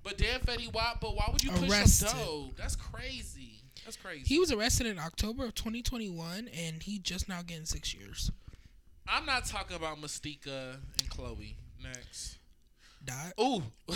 But 0.02 0.18
damn, 0.18 0.40
Fetty 0.40 0.72
Wap. 0.72 1.00
But 1.00 1.16
why 1.16 1.28
would 1.32 1.42
you 1.42 1.50
push 1.50 1.70
Arrested. 1.70 2.11
him 2.11 2.26
dope? 2.26 2.57
That's 2.57 2.76
crazy. 2.76 3.62
That's 3.84 3.96
crazy. 3.96 4.24
He 4.26 4.38
was 4.38 4.52
arrested 4.52 4.86
in 4.86 4.98
October 4.98 5.44
of 5.44 5.55
2021, 5.55 6.48
and 6.48 6.82
he 6.82 6.98
just 6.98 7.28
now 7.28 7.40
getting 7.42 7.66
six 7.66 7.94
years. 7.94 8.30
I'm 9.07 9.26
not 9.26 9.44
talking 9.44 9.76
about 9.76 10.00
Mystica 10.00 10.78
and 10.98 11.11
Chloe. 11.11 11.57
Next. 11.82 12.38
Died. 13.05 13.32
Ooh. 13.38 13.62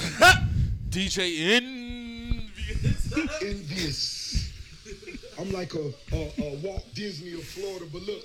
DJ 0.90 1.56
Envious. 1.56 3.12
envious. 3.42 4.52
I'm 5.38 5.50
like 5.52 5.74
a, 5.74 5.92
a, 6.12 6.32
a 6.38 6.56
Walt 6.62 6.84
Disney 6.94 7.32
of 7.34 7.44
Florida, 7.44 7.86
but 7.92 8.02
look, 8.02 8.24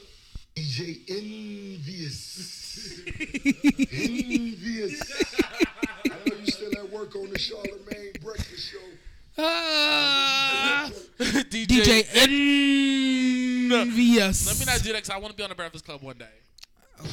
DJ 0.56 1.10
envious. 1.10 3.02
envious. 3.92 5.02
I 6.06 6.10
know 6.10 6.36
you 6.40 6.46
still 6.48 6.72
at 6.78 6.92
work 6.92 7.16
on 7.16 7.30
the 7.32 7.40
Charlemagne 7.40 8.12
Breakfast 8.22 8.72
Show. 8.72 8.78
Ah, 9.38 10.92
DJ, 11.20 11.66
DJ 11.66 12.06
Envious. 13.72 14.46
Let 14.48 14.60
me 14.60 14.66
not 14.72 14.84
do 14.84 14.92
that 14.94 14.98
because 14.98 15.10
I 15.10 15.18
want 15.18 15.32
to 15.32 15.38
be 15.38 15.42
on 15.44 15.50
the 15.50 15.56
Breakfast 15.56 15.86
Club 15.86 16.04
one 16.04 16.18
day. 16.18 16.26
Okay. 17.00 17.10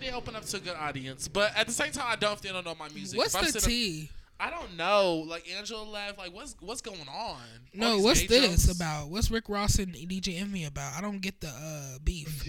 They 0.00 0.10
open 0.12 0.34
up 0.36 0.44
to 0.44 0.56
a 0.56 0.60
good 0.60 0.74
audience. 0.76 1.28
But 1.28 1.52
at 1.56 1.66
the 1.66 1.72
same 1.72 1.92
time, 1.92 2.06
I 2.08 2.16
don't 2.16 2.32
if 2.32 2.40
they 2.40 2.48
don't 2.50 2.64
know 2.64 2.74
my 2.74 2.88
music. 2.88 3.16
What's 3.18 3.34
If 3.34 3.40
I'm 3.40 3.46
the 3.46 3.52
sitting- 3.60 3.68
tea? 3.68 4.10
I 4.40 4.50
don't 4.50 4.76
know. 4.76 5.24
Like 5.26 5.48
Angela 5.56 5.82
left. 5.82 6.18
Like 6.18 6.32
what's 6.34 6.54
what's 6.60 6.80
going 6.80 7.08
on? 7.12 7.40
No, 7.74 7.98
what's 7.98 8.26
this 8.26 8.66
jokes? 8.66 8.76
about? 8.76 9.08
What's 9.08 9.30
Rick 9.30 9.48
Ross 9.48 9.78
and 9.78 9.92
DJ 9.94 10.40
Envy 10.40 10.64
about? 10.64 10.96
I 10.96 11.00
don't 11.00 11.20
get 11.20 11.40
the 11.40 11.48
uh, 11.48 11.98
beef. 12.04 12.44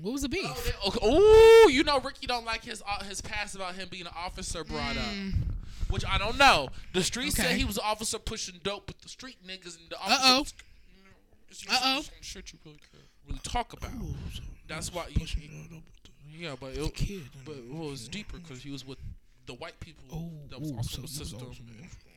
What 0.00 0.12
was 0.12 0.22
the 0.22 0.28
beef? 0.28 0.44
Oh, 0.44 0.62
they- 0.64 0.88
okay. 0.88 1.06
Ooh, 1.06 1.70
you 1.70 1.84
know 1.84 2.00
Ricky 2.00 2.26
don't 2.26 2.44
like 2.44 2.64
his 2.64 2.82
uh, 2.86 3.04
his 3.04 3.20
past 3.20 3.54
about 3.54 3.74
him 3.74 3.88
being 3.90 4.06
an 4.06 4.12
officer 4.16 4.64
brought 4.64 4.96
up. 4.96 5.14
Which 5.90 6.04
I 6.04 6.18
don't 6.18 6.38
know. 6.38 6.68
The 6.94 7.02
street 7.02 7.32
said 7.34 7.52
Mm. 7.54 7.56
He 7.58 7.64
was 7.64 7.76
an 7.76 7.84
officer 7.84 8.18
pushing 8.18 8.58
dope, 8.64 8.86
but 8.86 8.98
the 9.00 9.08
street 9.08 9.36
niggas 9.46 9.78
and 9.78 9.90
the 9.90 9.96
officer. 9.98 10.18
Uh-oh. 10.22 10.38
was- 10.40 10.54
you 10.96 11.04
know, 11.04 11.10
it's 11.48 11.60
just 11.60 11.82
Uh-oh. 11.82 12.02
Shit 12.22 12.52
you 12.52 12.58
really 12.64 12.78
really 13.28 13.40
talk 13.44 13.72
about. 13.72 13.90
That's 14.66 14.92
why. 14.92 15.04
You, 15.10 15.26
yeah, 16.36 16.54
but 16.58 16.76
it, 16.76 16.94
kid. 16.94 17.22
but 17.44 17.54
it 17.56 17.72
was 17.72 18.08
deeper 18.08 18.38
because 18.38 18.62
he 18.62 18.70
was 18.70 18.84
with 18.84 18.98
the 19.46 19.54
white 19.54 19.78
people 19.80 20.04
Oh, 20.12 20.30
that 20.50 20.60
was 20.60 20.70
ooh, 20.72 20.76
also 20.76 20.96
so 20.96 21.02
the 21.02 21.06
he 21.08 21.14
system, 21.14 21.40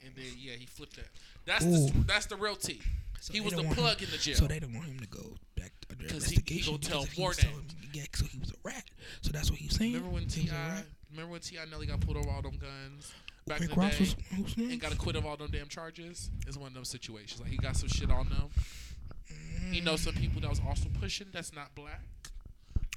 and 0.05 0.15
then 0.15 0.25
yeah, 0.37 0.53
he 0.53 0.65
flipped 0.65 0.95
that. 0.95 1.07
That's 1.45 1.65
Ooh. 1.65 1.87
the 1.89 2.03
that's 2.05 2.25
the 2.27 2.35
real 2.35 2.55
T. 2.55 2.81
So 3.19 3.33
he 3.33 3.41
was 3.41 3.53
the 3.53 3.63
plug 3.63 3.97
him- 3.99 4.05
in 4.05 4.11
the 4.11 4.17
jail. 4.17 4.35
So 4.35 4.47
they 4.47 4.59
didn't 4.59 4.75
want 4.75 4.87
him 4.87 4.99
to 4.99 5.07
go 5.07 5.35
back 5.55 5.71
under 5.89 6.03
he- 6.03 6.09
he 6.09 6.15
investigation. 6.15 6.73
gonna 6.73 6.83
tell 6.83 7.05
because 7.05 7.37
if 7.39 7.43
he 7.45 7.49
telling- 7.49 7.65
Yeah, 7.93 8.03
so 8.13 8.25
he 8.25 8.37
was 8.37 8.51
a 8.51 8.55
rat. 8.63 8.83
So 9.21 9.31
that's 9.31 9.49
what 9.49 9.59
he 9.59 9.67
was 9.67 9.75
saying. 9.75 9.93
remember 9.93 10.13
when 10.13 10.27
Ti? 10.27 10.49
Remember 11.11 11.31
when 11.31 11.41
Ti 11.41 11.57
Nelly 11.69 11.87
got 11.87 11.99
pulled 12.01 12.17
over 12.17 12.29
all 12.29 12.41
them 12.41 12.57
guns 12.57 13.11
back 13.47 13.59
Rick 13.61 13.69
in 13.71 13.75
the 13.75 13.81
Ross 13.81 13.97
day? 13.97 14.15
was 14.43 14.55
and 14.57 14.79
got 14.79 14.93
acquitted 14.93 15.21
of 15.21 15.25
all 15.25 15.35
them 15.37 15.49
damn 15.51 15.67
charges. 15.67 16.29
It's 16.45 16.57
one 16.57 16.67
of 16.67 16.73
them 16.75 16.85
situations. 16.85 17.41
Like 17.41 17.49
he 17.49 17.57
got 17.57 17.75
some 17.75 17.89
shit 17.89 18.11
on 18.11 18.29
them. 18.29 18.49
He 19.71 19.81
knows 19.81 20.01
some 20.01 20.13
people 20.15 20.39
that 20.41 20.49
was 20.49 20.61
also 20.65 20.87
pushing 20.99 21.27
that's 21.33 21.53
not 21.53 21.73
black 21.75 22.01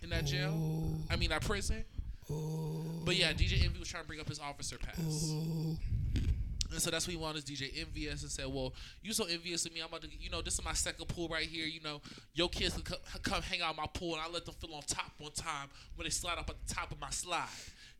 in 0.02 0.10
that 0.10 0.26
jail. 0.26 0.52
Oh, 0.54 0.96
I 1.12 1.16
mean, 1.16 1.30
that 1.30 1.42
prison. 1.42 1.84
But 3.04 3.16
yeah, 3.16 3.32
DJ 3.32 3.64
Envy 3.64 3.78
was 3.78 3.88
trying 3.88 4.04
to 4.04 4.06
bring 4.06 4.20
up 4.20 4.28
his 4.28 4.38
officer 4.38 4.76
pass. 4.78 5.32
And 6.72 6.80
so 6.80 6.90
that's 6.90 7.06
what 7.06 7.12
he 7.12 7.16
wanted 7.16 7.48
his 7.48 7.60
DJ 7.60 7.80
envious 7.80 8.22
and 8.22 8.30
said, 8.30 8.46
Well, 8.46 8.72
you 9.02 9.12
so 9.12 9.24
envious 9.24 9.66
of 9.66 9.74
me, 9.74 9.80
I'm 9.80 9.88
about 9.88 10.02
to 10.02 10.08
you 10.20 10.30
know, 10.30 10.40
this 10.40 10.54
is 10.54 10.64
my 10.64 10.72
second 10.72 11.06
pool 11.08 11.28
right 11.28 11.46
here, 11.46 11.66
you 11.66 11.80
know, 11.80 12.00
your 12.34 12.48
kids 12.48 12.74
can 12.74 12.82
come, 12.82 12.98
come 13.22 13.42
hang 13.42 13.60
out 13.60 13.76
my 13.76 13.86
pool 13.92 14.14
and 14.14 14.22
I 14.22 14.28
let 14.30 14.44
them 14.44 14.54
feel 14.54 14.74
on 14.74 14.82
top 14.82 15.10
one 15.18 15.32
time 15.32 15.68
when 15.96 16.04
they 16.04 16.10
slide 16.10 16.38
up 16.38 16.48
at 16.48 16.56
the 16.66 16.74
top 16.74 16.92
of 16.92 17.00
my 17.00 17.10
slide 17.10 17.48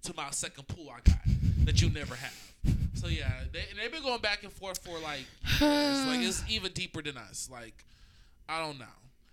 to 0.05 0.14
my 0.16 0.31
second 0.31 0.68
pool 0.68 0.89
I 0.91 1.01
got 1.01 1.18
that 1.64 1.83
you 1.83 1.91
never 1.91 2.14
have. 2.14 2.51
So 2.95 3.09
yeah, 3.09 3.33
they 3.53 3.64
they've 3.76 3.91
been 3.91 4.03
going 4.03 4.20
back 4.20 4.43
and 4.45 4.53
forth 4.53 4.78
for 4.78 4.99
like 4.99 5.24
years. 5.61 6.07
like 6.07 6.20
it's 6.20 6.45
even 6.49 6.72
deeper 6.72 7.03
than 7.03 7.16
us. 7.16 7.49
Like, 7.51 7.85
I 8.49 8.64
don't 8.64 8.78
know. 8.78 8.85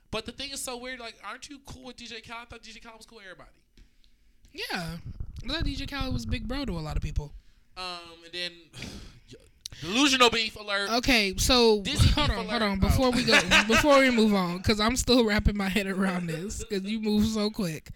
But 0.10 0.26
the 0.26 0.32
thing 0.32 0.52
is 0.52 0.62
so 0.62 0.78
weird, 0.78 1.00
like, 1.00 1.16
aren't 1.24 1.50
you 1.50 1.60
cool 1.66 1.86
with 1.86 1.98
DJ 1.98 2.26
Khaled? 2.26 2.43
I 2.43 2.45
thought 2.45 2.64
DJ 2.64 2.82
Khaled 2.82 2.98
was 2.98 3.06
cool 3.06 3.18
with 3.18 3.26
everybody. 3.26 3.52
Yeah. 4.58 4.97
I 5.45 5.47
thought 5.47 5.64
DJ 5.64 5.89
Khaled 5.89 6.14
was 6.14 6.26
big 6.26 6.47
bro 6.47 6.66
to 6.66 6.74
a 6.74 6.80
lot 6.80 6.97
of 6.97 7.03
people. 7.03 7.32
Um, 7.78 7.84
and 8.26 8.34
then 8.34 8.51
delusional 9.82 10.30
beef 10.30 10.55
alert. 10.60 10.89
Okay, 10.91 11.36
so 11.38 11.82
Disney 11.82 12.10
hold 12.12 12.32
on, 12.32 12.47
hold 12.47 12.62
are- 12.62 12.68
on. 12.68 12.80
oh. 12.84 12.88
Before 12.88 13.12
we 13.12 13.24
go, 13.24 13.39
before 13.68 13.99
we 13.99 14.10
move 14.10 14.34
on, 14.34 14.58
because 14.58 14.80
I'm 14.80 14.95
still 14.95 15.24
wrapping 15.26 15.55
my 15.55 15.70
head 15.70 15.88
around 15.88 16.28
this, 16.28 16.64
because 16.64 16.84
you 16.89 16.99
move 16.99 17.26
so 17.28 17.49
quick. 17.49 17.91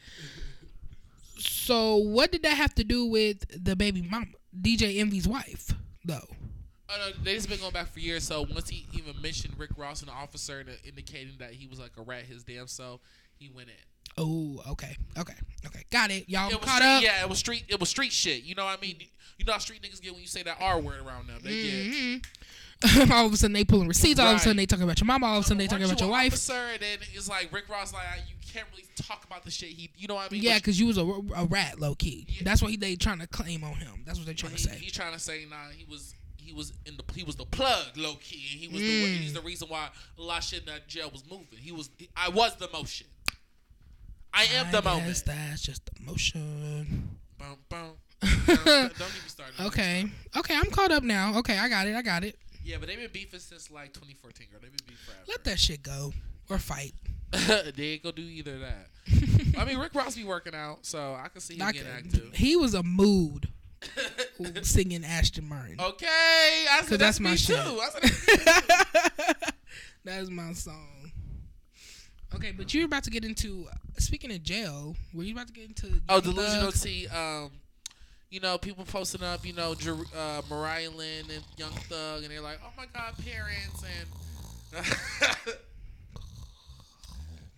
So, 1.38 1.95
what 1.95 2.32
did 2.32 2.43
that 2.43 2.57
have 2.57 2.76
to 2.76 2.84
do 2.84 3.05
with 3.05 3.45
the 3.64 3.76
baby 3.76 4.03
mama, 4.03 4.28
DJ 4.59 4.99
Envy's 4.99 5.28
wife, 5.28 5.74
though? 6.05 6.28
Oh, 6.93 6.97
no, 6.97 7.24
they 7.24 7.36
just 7.36 7.49
been 7.49 7.59
going 7.59 7.72
back 7.72 7.88
for 7.88 7.99
years. 7.99 8.26
So 8.26 8.41
once 8.41 8.70
he 8.70 8.86
even 8.93 9.20
mentioned 9.22 9.53
Rick 9.57 9.72
Ross, 9.78 10.03
an 10.03 10.09
officer, 10.09 10.59
and, 10.59 10.70
indicating 10.86 11.36
that 11.39 11.51
he 11.51 11.66
was 11.66 11.80
like 11.80 11.91
a 11.97 12.01
rat 12.01 12.24
his 12.24 12.43
damn 12.43 12.68
self, 12.68 12.99
he 13.39 13.49
went 13.49 13.70
in. 13.70 13.76
Oh, 14.18 14.62
okay, 14.72 14.95
okay, 15.18 15.34
okay, 15.66 15.84
got 15.91 16.12
it. 16.12 16.28
Y'all 16.30 16.49
It 16.49 16.62
caught 16.62 16.78
street, 16.82 16.86
up. 16.88 17.03
yeah, 17.03 17.22
it 17.24 17.30
was 17.30 17.39
street. 17.39 17.66
It 17.70 17.80
was 17.80 17.89
street 17.89 18.12
shit. 18.12 18.43
You 18.43 18.55
know 18.55 18.66
what 18.66 18.78
I 18.78 18.82
mean? 18.82 18.95
You 19.38 19.45
know 19.45 19.53
how 19.53 19.59
street 19.59 19.82
niggas 19.82 20.01
get 20.01 20.12
when 20.14 20.22
you 20.22 20.28
say 20.28 20.43
that 20.43 20.57
R 20.59 20.80
word 20.80 20.99
around 21.05 21.28
them. 21.28 21.39
They 21.43 21.49
get. 21.64 21.72
Mhm. 21.91 22.26
all 23.12 23.28
of 23.28 23.34
a 23.34 23.38
sudden 23.38 23.53
they 23.53 23.64
pulling 23.64 23.88
receipts. 23.88 24.20
All 24.20 24.28
of 24.32 24.38
a 24.38 24.39
sudden 24.39 24.57
they 24.57 24.66
talking 24.66 24.84
about 24.84 24.99
your 24.99 25.05
mama. 25.05 25.28
All 25.28 25.38
of 25.38 25.43
a 25.43 25.47
sudden 25.47 25.59
they 25.59 25.68
talking 25.68 25.86
about 25.86 25.99
you 25.99 26.05
your 26.07 26.12
wife. 26.12 26.34
Officer, 26.34 26.53
and 26.74 26.82
then 26.82 26.97
it's 27.14 27.30
like 27.30 27.51
Rick 27.53 27.70
Ross, 27.70 27.93
like 27.93 28.03
you 28.28 28.36
can't 28.51 28.68
really 28.72 28.86
talk 28.95 29.24
about 29.24 29.43
the 29.45 29.51
shit 29.51 29.70
he. 29.70 29.91
You 29.95 30.07
know 30.07 30.16
what 30.16 30.30
I 30.32 30.34
mean? 30.34 30.41
Yeah, 30.43 30.57
because 30.57 30.80
you 30.80 30.88
was 30.88 30.97
a, 30.97 31.03
a 31.03 31.45
rat, 31.45 31.80
low 31.80 31.93
key. 31.95 32.26
Yeah. 32.28 32.41
That's 32.43 32.62
what 32.62 32.72
he, 32.72 32.78
they 32.78 32.95
trying 32.95 33.20
to 33.20 33.28
claim 33.28 33.64
on 33.64 33.74
him. 33.76 34.03
That's 34.05 34.18
what 34.18 34.26
they 34.28 34.34
trying 34.34 34.53
to 34.53 34.59
say. 34.59 34.78
He's 34.80 34.91
trying 34.93 35.14
to 35.14 35.20
say, 35.20 35.45
nah, 35.49 35.55
he 35.76 35.86
was 35.89 36.16
he 36.38 36.53
was 36.53 36.74
in 36.88 36.97
the 36.97 37.03
he 37.14 37.24
was 37.24 37.36
the 37.36 37.45
plug, 37.45 37.86
low 37.97 38.16
key, 38.16 38.47
and 38.51 38.59
he 38.59 38.68
was 38.68 38.82
the 38.82 39.05
Mm. 39.05 39.18
he's 39.18 39.34
the 39.34 39.41
reason 39.41 39.68
why 39.70 39.89
a 40.18 40.22
lot 40.22 40.39
of 40.39 40.43
shit 40.43 40.62
in 40.62 40.66
that 40.66 40.88
jail 40.88 41.09
was 41.12 41.24
moving. 41.30 41.59
He 41.59 41.72
was 41.72 41.89
I 42.18 42.30
was 42.30 42.55
the 42.55 42.68
motion. 42.74 43.05
I 44.34 44.43
am 44.55 44.71
the 44.71 44.77
I 44.79 44.82
moment. 44.82 45.07
guess 45.07 45.21
that's 45.23 45.61
just 45.61 45.89
emotion. 45.99 47.17
Boom, 47.38 47.57
boom. 47.69 47.91
don't, 48.45 48.65
don't 48.65 48.65
even 48.67 49.27
start. 49.27 49.49
Okay, 49.59 50.05
okay, 50.38 50.55
I'm 50.55 50.69
caught 50.71 50.91
up 50.91 51.03
now. 51.03 51.38
Okay, 51.39 51.57
I 51.57 51.67
got 51.69 51.88
it. 51.88 51.95
I 51.95 52.01
got 52.01 52.23
it. 52.23 52.38
Yeah, 52.63 52.77
but 52.79 52.88
they've 52.88 52.99
been 52.99 53.09
beefing 53.11 53.39
since 53.39 53.71
like 53.71 53.93
2014, 53.93 54.47
girl. 54.51 54.59
They've 54.61 54.71
been 54.71 54.79
beefing 54.86 55.03
forever. 55.05 55.23
Let 55.27 55.43
that 55.45 55.59
shit 55.59 55.82
go 55.84 56.13
or 56.49 56.57
fight. 56.59 56.93
they 57.32 57.84
ain't 57.84 58.03
gonna 58.03 58.13
do 58.13 58.21
either 58.21 58.55
of 58.55 58.59
that. 58.61 58.88
I 59.57 59.65
mean, 59.65 59.77
Rick 59.77 59.95
Ross 59.95 60.15
be 60.15 60.23
working 60.23 60.53
out, 60.53 60.86
so 60.86 61.15
I 61.15 61.27
can 61.29 61.41
see 61.41 61.55
him 61.57 61.71
getting 61.71 61.88
active. 61.88 62.32
he 62.34 62.55
was 62.55 62.73
a 62.73 62.84
mood 62.84 63.47
singing 64.61 65.03
Aston 65.03 65.49
Martin. 65.49 65.77
Okay, 65.79 66.65
I 66.71 66.82
said 66.84 66.99
that's 66.99 67.17
that's, 67.17 67.19
my 67.19 67.32
me 67.32 67.38
shit. 67.38 67.57
too. 67.57 67.79
I 67.82 67.89
said, 67.89 69.53
That's 70.03 70.29
my 70.29 70.53
song. 70.53 71.01
Okay, 72.34 72.51
but 72.51 72.73
you're 72.73 72.86
about 72.86 73.03
to 73.03 73.09
get 73.09 73.25
into. 73.25 73.67
Speaking 73.97 74.32
of 74.32 74.41
jail, 74.43 74.95
were 75.13 75.23
you 75.23 75.34
about 75.34 75.47
to 75.47 75.53
get 75.53 75.65
into? 75.65 76.01
oh, 76.09 76.21
delusional? 76.21 76.71
T. 76.71 77.07
Um, 77.07 77.51
you 78.29 78.39
know, 78.39 78.57
people 78.57 78.86
posting 78.86 79.21
up, 79.21 79.45
you 79.45 79.51
know, 79.53 79.75
uh, 80.17 80.41
Mariah 80.49 80.89
Lynn 80.89 81.25
and 81.29 81.43
Young 81.57 81.71
Thug, 81.71 82.23
and 82.23 82.32
they're 82.32 82.41
like, 82.41 82.59
"Oh 82.63 82.71
my 82.77 82.86
God, 82.93 83.13
parents!" 83.25 83.84
and 83.84 84.07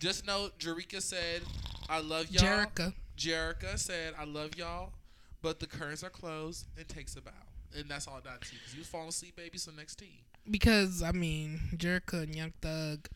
Just 0.00 0.26
know, 0.26 0.50
Jerika 0.58 1.00
said, 1.00 1.42
"I 1.88 2.00
love 2.00 2.30
y'all." 2.30 2.42
Jerika. 2.42 2.92
Jerika 3.16 3.78
said, 3.78 4.14
"I 4.18 4.24
love 4.24 4.56
y'all," 4.56 4.92
but 5.40 5.60
the 5.60 5.66
curtains 5.66 6.02
are 6.02 6.10
closed 6.10 6.66
and 6.76 6.88
takes 6.88 7.14
a 7.16 7.22
bow, 7.22 7.30
and 7.76 7.88
that's 7.88 8.08
all 8.08 8.20
that 8.24 8.42
tea. 8.42 8.56
Cause 8.64 8.74
you 8.74 8.82
fall 8.84 9.08
asleep, 9.08 9.36
baby. 9.36 9.56
So 9.58 9.70
next 9.70 9.96
tea. 9.96 10.24
Because 10.50 11.02
I 11.02 11.12
mean, 11.12 11.60
Jerika 11.76 12.24
and 12.24 12.34
Young 12.34 12.52
Thug. 12.60 13.08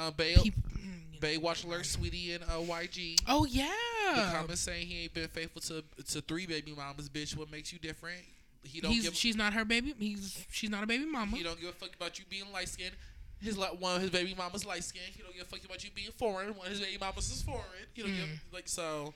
Uh, 0.00 0.10
Bay, 0.10 0.34
People, 0.42 0.62
mm. 0.78 1.20
Baywatch 1.20 1.64
alert, 1.66 1.84
sweetie, 1.86 2.32
and 2.32 2.42
uh, 2.44 2.58
YG. 2.58 3.20
Oh 3.28 3.44
yeah. 3.44 3.68
The 4.14 4.32
comments 4.32 4.62
saying 4.62 4.86
he 4.86 5.02
ain't 5.04 5.14
been 5.14 5.28
faithful 5.28 5.60
to 5.62 5.84
to 6.12 6.20
three 6.22 6.46
baby 6.46 6.72
mamas. 6.76 7.08
Bitch, 7.08 7.36
what 7.36 7.50
makes 7.52 7.72
you 7.72 7.78
different? 7.78 8.18
He 8.62 8.80
don't 8.80 8.90
He's, 8.92 9.04
give. 9.04 9.14
she's 9.14 9.36
not 9.36 9.52
her 9.52 9.64
baby. 9.64 9.94
He's 9.98 10.44
she's 10.50 10.70
not 10.70 10.82
a 10.82 10.86
baby 10.86 11.04
mama. 11.04 11.36
He 11.36 11.42
don't 11.42 11.60
give 11.60 11.70
a 11.70 11.72
fuck 11.72 11.94
about 11.96 12.18
you 12.18 12.24
being 12.30 12.44
light 12.52 12.68
skinned. 12.68 12.94
His 13.42 13.56
li- 13.56 13.68
one 13.78 13.96
of 13.96 14.02
his 14.02 14.10
baby 14.10 14.34
mamas 14.36 14.66
light 14.66 14.84
skinned. 14.84 15.12
He 15.16 15.22
don't 15.22 15.32
give 15.34 15.42
a 15.42 15.44
fuck 15.46 15.64
about 15.64 15.82
you 15.84 15.90
being 15.94 16.10
foreign. 16.18 16.48
One 16.56 16.66
of 16.66 16.72
his 16.72 16.80
baby 16.80 16.98
mamas 17.00 17.30
is 17.30 17.42
foreign. 17.42 17.64
He 17.94 18.02
don't 18.02 18.10
Mm. 18.10 18.16
give 18.16 18.40
like 18.52 18.68
so. 18.68 19.14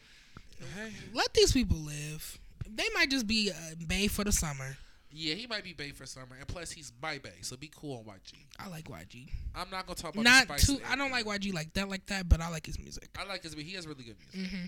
Hey. 0.77 0.93
Let 1.13 1.35
these 1.35 1.53
people 1.53 1.77
live. 1.79 2.39
They 2.67 2.87
might 2.95 3.11
just 3.11 3.27
be 3.27 3.51
uh, 3.51 3.75
bay 3.87 4.07
for 4.07 4.25
the 4.25 4.33
summer. 4.33 4.77
Yeah, 5.17 5.35
he 5.35 5.47
might 5.47 5.63
be 5.63 5.73
bae 5.75 5.93
for 5.95 6.07
summer, 6.07 6.35
and 6.37 6.47
plus 6.49 6.73
he's 6.73 6.93
my 7.01 7.19
bae, 7.19 7.31
so 7.43 7.57
be 7.57 7.71
cool 7.75 7.99
on 7.99 8.05
YG. 8.15 8.35
I 8.59 8.69
like 8.69 8.89
YG. 8.89 9.29
I'm 9.55 9.71
not 9.71 9.87
gonna 9.87 9.95
talk 9.95 10.13
about 10.13 10.25
Not 10.25 10.49
the 10.49 10.55
too. 10.57 10.79
I 10.91 10.97
don't 10.97 11.13
like. 11.13 11.25
YG 11.25 11.55
like 11.55 11.73
that, 11.75 11.89
like 11.89 12.05
that. 12.07 12.29
But 12.29 12.41
I 12.41 12.49
like 12.49 12.67
his 12.67 12.81
music. 12.81 13.11
I 13.17 13.25
like 13.25 13.45
his. 13.45 13.55
Music. 13.55 13.71
He 13.71 13.77
has 13.77 13.87
really 13.87 14.03
good 14.03 14.17
music. 14.35 14.51
hmm 14.53 14.65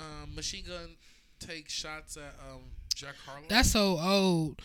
Um, 0.00 0.34
Machine 0.34 0.64
Gun 0.66 0.96
takes 1.40 1.72
shots 1.72 2.16
at 2.16 2.34
um 2.50 2.62
Jack 2.94 3.14
Harlow. 3.26 3.46
That's 3.48 3.70
so 3.70 3.98
old. 4.00 4.60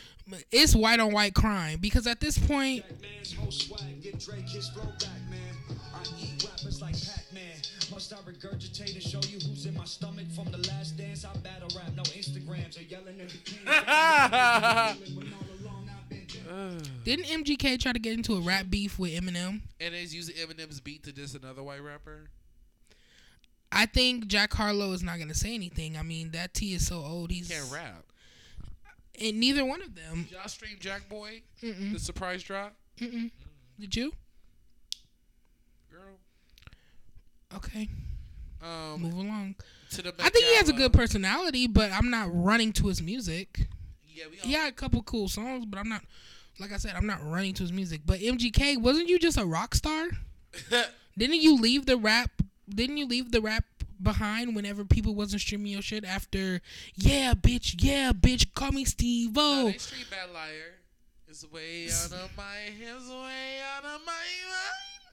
It's 0.51 0.75
white 0.75 0.99
on 0.99 1.11
white 1.13 1.35
crime 1.35 1.77
because 1.79 2.07
at 2.07 2.19
this 2.19 2.37
point, 2.37 2.83
Man's 3.01 3.33
whole 3.33 3.51
swag, 3.51 4.01
get 4.01 4.19
Drake 4.19 4.47
his 4.49 4.69
flow 4.69 4.83
back, 4.85 5.09
man. 5.29 5.77
I 5.93 6.01
eat 6.19 6.43
rappers 6.43 6.81
like 6.81 6.93
Pac-Man. 6.93 7.41
Must 7.91 8.13
I 8.13 8.15
regurgitate 8.17 8.93
and 8.93 9.03
show 9.03 9.19
you 9.29 9.37
who's 9.47 9.65
in 9.67 9.75
my 9.75 9.83
stomach 9.85 10.25
from 10.33 10.45
the 10.51 10.57
last 10.69 10.97
dance? 10.97 11.25
I 11.25 11.35
battle 11.37 11.67
rap, 11.77 11.91
no 11.95 12.01
Instagrams 12.03 12.79
or 12.79 12.83
yelling 12.83 13.19
in 13.19 13.27
bikini. 13.27 13.65
When 15.15 15.33
all 15.33 15.67
along 15.67 15.89
I've 15.89 16.09
been 16.09 16.81
didn't 17.03 17.25
MGK 17.25 17.79
try 17.79 17.91
to 17.91 17.99
get 17.99 18.13
into 18.13 18.33
a 18.35 18.41
rap 18.41 18.65
beef 18.69 18.97
with 18.97 19.11
Eminem? 19.11 19.61
and 19.79 19.93
he's 19.93 20.15
using 20.15 20.35
Eminem's 20.35 20.79
beat 20.79 21.03
to 21.03 21.11
diss 21.11 21.35
another 21.35 21.61
white 21.61 21.83
rapper. 21.83 22.29
I 23.73 23.85
think 23.87 24.27
Jack 24.27 24.53
Harlow 24.53 24.91
is 24.93 25.01
not 25.03 25.19
gonna 25.19 25.33
say 25.33 25.53
anything. 25.55 25.97
I 25.97 26.03
mean, 26.03 26.31
that 26.31 26.53
T 26.53 26.73
is 26.73 26.85
so 26.87 26.97
old. 26.97 27.31
He's 27.31 27.49
Can't 27.49 27.71
rap. 27.71 28.05
and 29.21 29.39
neither 29.39 29.65
one 29.65 29.81
of 29.81 29.95
them. 29.95 30.27
Y'all 30.31 30.47
stream 30.47 30.77
Jack 30.79 31.09
Boy, 31.09 31.41
Mm-mm, 31.61 31.93
the 31.93 31.99
surprise 31.99 32.43
drop, 32.43 32.75
mm-mm. 32.99 33.31
Did 33.79 33.95
you? 33.95 34.13
girl. 35.91 36.17
Okay, 37.55 37.89
Um, 38.61 39.01
move 39.01 39.13
along. 39.13 39.55
to 39.91 40.01
the. 40.01 40.13
I 40.19 40.29
think 40.29 40.45
he 40.45 40.55
has 40.55 40.69
a 40.69 40.73
good 40.73 40.93
personality, 40.93 41.67
but 41.67 41.91
I'm 41.91 42.09
not 42.09 42.29
running 42.31 42.71
to 42.73 42.87
his 42.87 43.01
music. 43.01 43.67
Yeah, 44.07 44.25
we 44.31 44.39
all. 44.39 44.45
He 44.47 44.53
had 44.53 44.69
a 44.69 44.75
couple 44.75 45.01
cool 45.03 45.27
songs, 45.27 45.65
but 45.65 45.79
I'm 45.79 45.89
not. 45.89 46.01
Like 46.59 46.71
I 46.71 46.77
said, 46.77 46.93
I'm 46.95 47.07
not 47.07 47.19
running 47.25 47.53
to 47.55 47.63
his 47.63 47.71
music. 47.71 48.01
But 48.05 48.19
MGK, 48.19 48.79
wasn't 48.79 49.09
you 49.09 49.17
just 49.17 49.37
a 49.39 49.45
rock 49.45 49.73
star? 49.73 50.07
Didn't 51.17 51.41
you 51.41 51.55
leave 51.59 51.85
the 51.87 51.97
rap? 51.97 52.29
Didn't 52.69 52.97
you 52.97 53.05
leave 53.05 53.31
the 53.31 53.41
rap 53.41 53.65
behind 54.01 54.55
whenever 54.55 54.85
people 54.85 55.15
wasn't 55.15 55.41
streaming 55.41 55.71
your 55.73 55.81
shit 55.81 56.05
after? 56.05 56.61
Yeah, 56.95 57.33
bitch. 57.33 57.75
Yeah, 57.83 58.11
bitch. 58.13 58.53
Call 58.53 58.71
me 58.71 58.85
Steve 58.85 59.31
O. 59.37 59.71
stream 59.77 60.05
Bad 60.09 60.31
Liar. 60.33 60.75
It's 61.27 61.49
way 61.51 61.87
out 61.87 62.11
of 62.13 62.29
my 62.37 62.43
hands, 62.79 63.09
way 63.09 63.59
out 63.75 63.83
of 63.83 64.01
my 64.05 64.11
mind. 64.11 65.03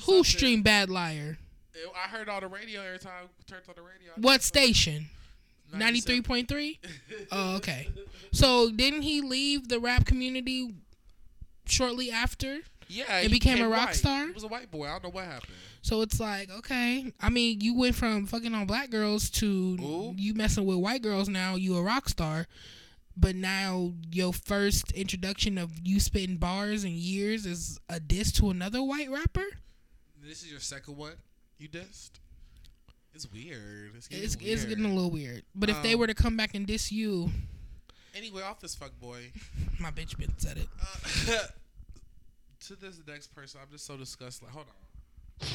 Who 0.00 0.02
something. 0.02 0.24
streamed 0.24 0.64
Bad 0.64 0.90
Liar? 0.90 1.38
It- 1.72 1.88
I 1.94 2.08
heard 2.08 2.28
on 2.28 2.40
the 2.42 2.48
radio 2.48 2.82
every 2.82 2.98
time 2.98 3.12
I 3.24 3.42
turned 3.50 3.62
on 3.68 3.74
the 3.76 3.82
radio. 3.82 4.12
What 4.16 4.42
station? 4.42 5.06
Ninety 5.72 6.00
three 6.00 6.22
point 6.22 6.48
three. 6.48 6.78
Oh, 7.32 7.56
okay. 7.56 7.88
So 8.32 8.70
didn't 8.70 9.02
he 9.02 9.20
leave 9.20 9.68
the 9.68 9.80
rap 9.80 10.04
community 10.04 10.74
shortly 11.66 12.10
after? 12.12 12.60
Yeah, 12.94 13.04
and 13.08 13.24
he 13.24 13.28
became 13.28 13.60
a 13.62 13.68
rock 13.68 13.88
white. 13.88 13.94
star? 13.96 14.26
He 14.26 14.32
was 14.32 14.44
a 14.44 14.48
white 14.48 14.70
boy. 14.70 14.86
I 14.86 14.90
don't 14.92 15.04
know 15.04 15.10
what 15.10 15.24
happened. 15.24 15.52
So 15.82 16.00
it's 16.02 16.20
like, 16.20 16.50
okay. 16.50 17.12
I 17.20 17.28
mean, 17.28 17.60
you 17.60 17.74
went 17.76 17.94
from 17.94 18.26
fucking 18.26 18.54
on 18.54 18.66
black 18.66 18.90
girls 18.90 19.28
to 19.30 19.46
Ooh. 19.46 20.14
you 20.16 20.34
messing 20.34 20.64
with 20.64 20.78
white 20.78 21.02
girls. 21.02 21.28
Now 21.28 21.56
you 21.56 21.76
a 21.76 21.82
rock 21.82 22.08
star, 22.08 22.46
but 23.16 23.34
now 23.34 23.92
your 24.10 24.32
first 24.32 24.92
introduction 24.92 25.58
of 25.58 25.72
you 25.82 25.98
spitting 26.00 26.36
bars 26.36 26.84
in 26.84 26.92
years 26.94 27.44
is 27.46 27.78
a 27.88 27.98
diss 28.00 28.32
to 28.32 28.50
another 28.50 28.82
white 28.82 29.10
rapper. 29.10 29.44
This 30.22 30.42
is 30.42 30.50
your 30.50 30.60
second 30.60 30.96
one. 30.96 31.14
You 31.58 31.68
dissed. 31.68 32.12
It's 33.12 33.30
weird. 33.30 33.92
It's 33.96 34.08
getting, 34.08 34.24
It's, 34.24 34.36
weird. 34.36 34.50
it's 34.52 34.64
getting 34.64 34.84
a 34.86 34.92
little 34.94 35.10
weird. 35.10 35.42
But 35.54 35.68
if 35.70 35.82
they 35.82 35.92
Um, 35.94 36.00
were 36.00 36.06
to 36.06 36.14
come 36.14 36.36
back 36.36 36.54
and 36.54 36.66
diss 36.66 36.90
you, 36.92 37.30
Anyway, 38.16 38.42
off 38.42 38.60
this 38.60 38.74
fuck 38.76 38.98
boy. 39.00 39.32
my 39.80 39.90
bitch 39.90 40.16
been 40.16 40.32
said 40.38 40.56
it. 40.56 40.68
Uh, 41.30 41.38
to 42.68 42.76
this 42.76 43.00
next 43.06 43.34
person, 43.34 43.60
I'm 43.62 43.70
just 43.70 43.86
so 43.86 43.96
disgusted. 43.96 44.44
Like, 44.44 44.52
hold 44.52 44.66
on. 45.40 45.48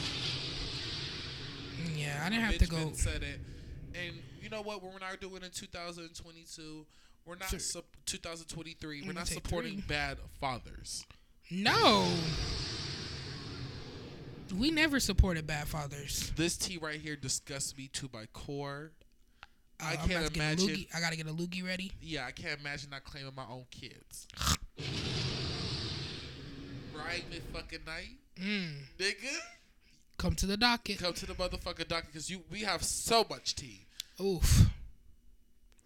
Yeah, 1.96 2.22
I 2.26 2.30
didn't 2.30 2.44
have 2.44 2.58
to 2.58 2.68
go. 2.68 2.92
said 2.94 3.24
it, 3.24 3.40
and 3.96 4.16
you 4.42 4.50
know 4.50 4.62
what? 4.62 4.82
We're 4.84 4.98
not 5.00 5.20
doing 5.20 5.44
in 5.44 5.50
2022. 5.52 6.86
We're 7.26 7.36
not 7.36 7.50
Sure. 7.50 7.60
sup 7.60 7.86
2023. 8.06 9.04
We're 9.06 9.14
not 9.14 9.28
supporting 9.28 9.78
three. 9.78 9.88
bad 9.88 10.18
fathers. 10.40 11.06
No. 11.52 12.08
We 14.56 14.72
never 14.72 15.00
supported 15.00 15.46
bad 15.46 15.68
fathers. 15.68 16.32
This 16.36 16.58
tea 16.58 16.78
right 16.78 17.00
here 17.00 17.16
disgusts 17.16 17.78
me 17.78 17.88
to 17.94 18.10
my 18.12 18.26
core. 18.34 18.92
I 19.80 19.94
Uh, 19.94 19.98
I'm 20.02 20.08
can't 20.10 20.12
about 20.12 20.28
to 20.28 20.34
get 20.34 20.42
a 20.42 20.64
imagine. 20.64 20.86
I 20.94 21.00
gotta 21.00 21.16
get 21.16 21.28
a 21.28 21.34
loogie 21.34 21.64
ready. 21.64 21.92
Yeah, 22.02 22.26
I 22.26 22.32
can't 22.32 22.60
imagine 22.60 22.90
not 22.90 23.04
claiming 23.04 23.34
my 23.36 23.46
own 23.46 23.66
kids. 23.72 24.28
right, 27.06 27.24
mid 27.30 27.44
fucking 27.54 27.80
night, 27.86 28.18
Mm. 28.40 28.74
nigga. 28.98 29.38
Come 30.18 30.36
to 30.36 30.46
the 30.46 30.58
docket. 30.58 31.00
Come 31.00 31.14
to 31.14 31.26
the 31.26 31.34
motherfucking 31.34 31.88
doctor 31.88 32.08
because 32.08 32.30
you 32.30 32.44
we 32.50 32.62
have 32.62 32.84
so 32.84 33.26
much 33.30 33.56
tea. 33.56 33.86
Oof. 34.22 34.66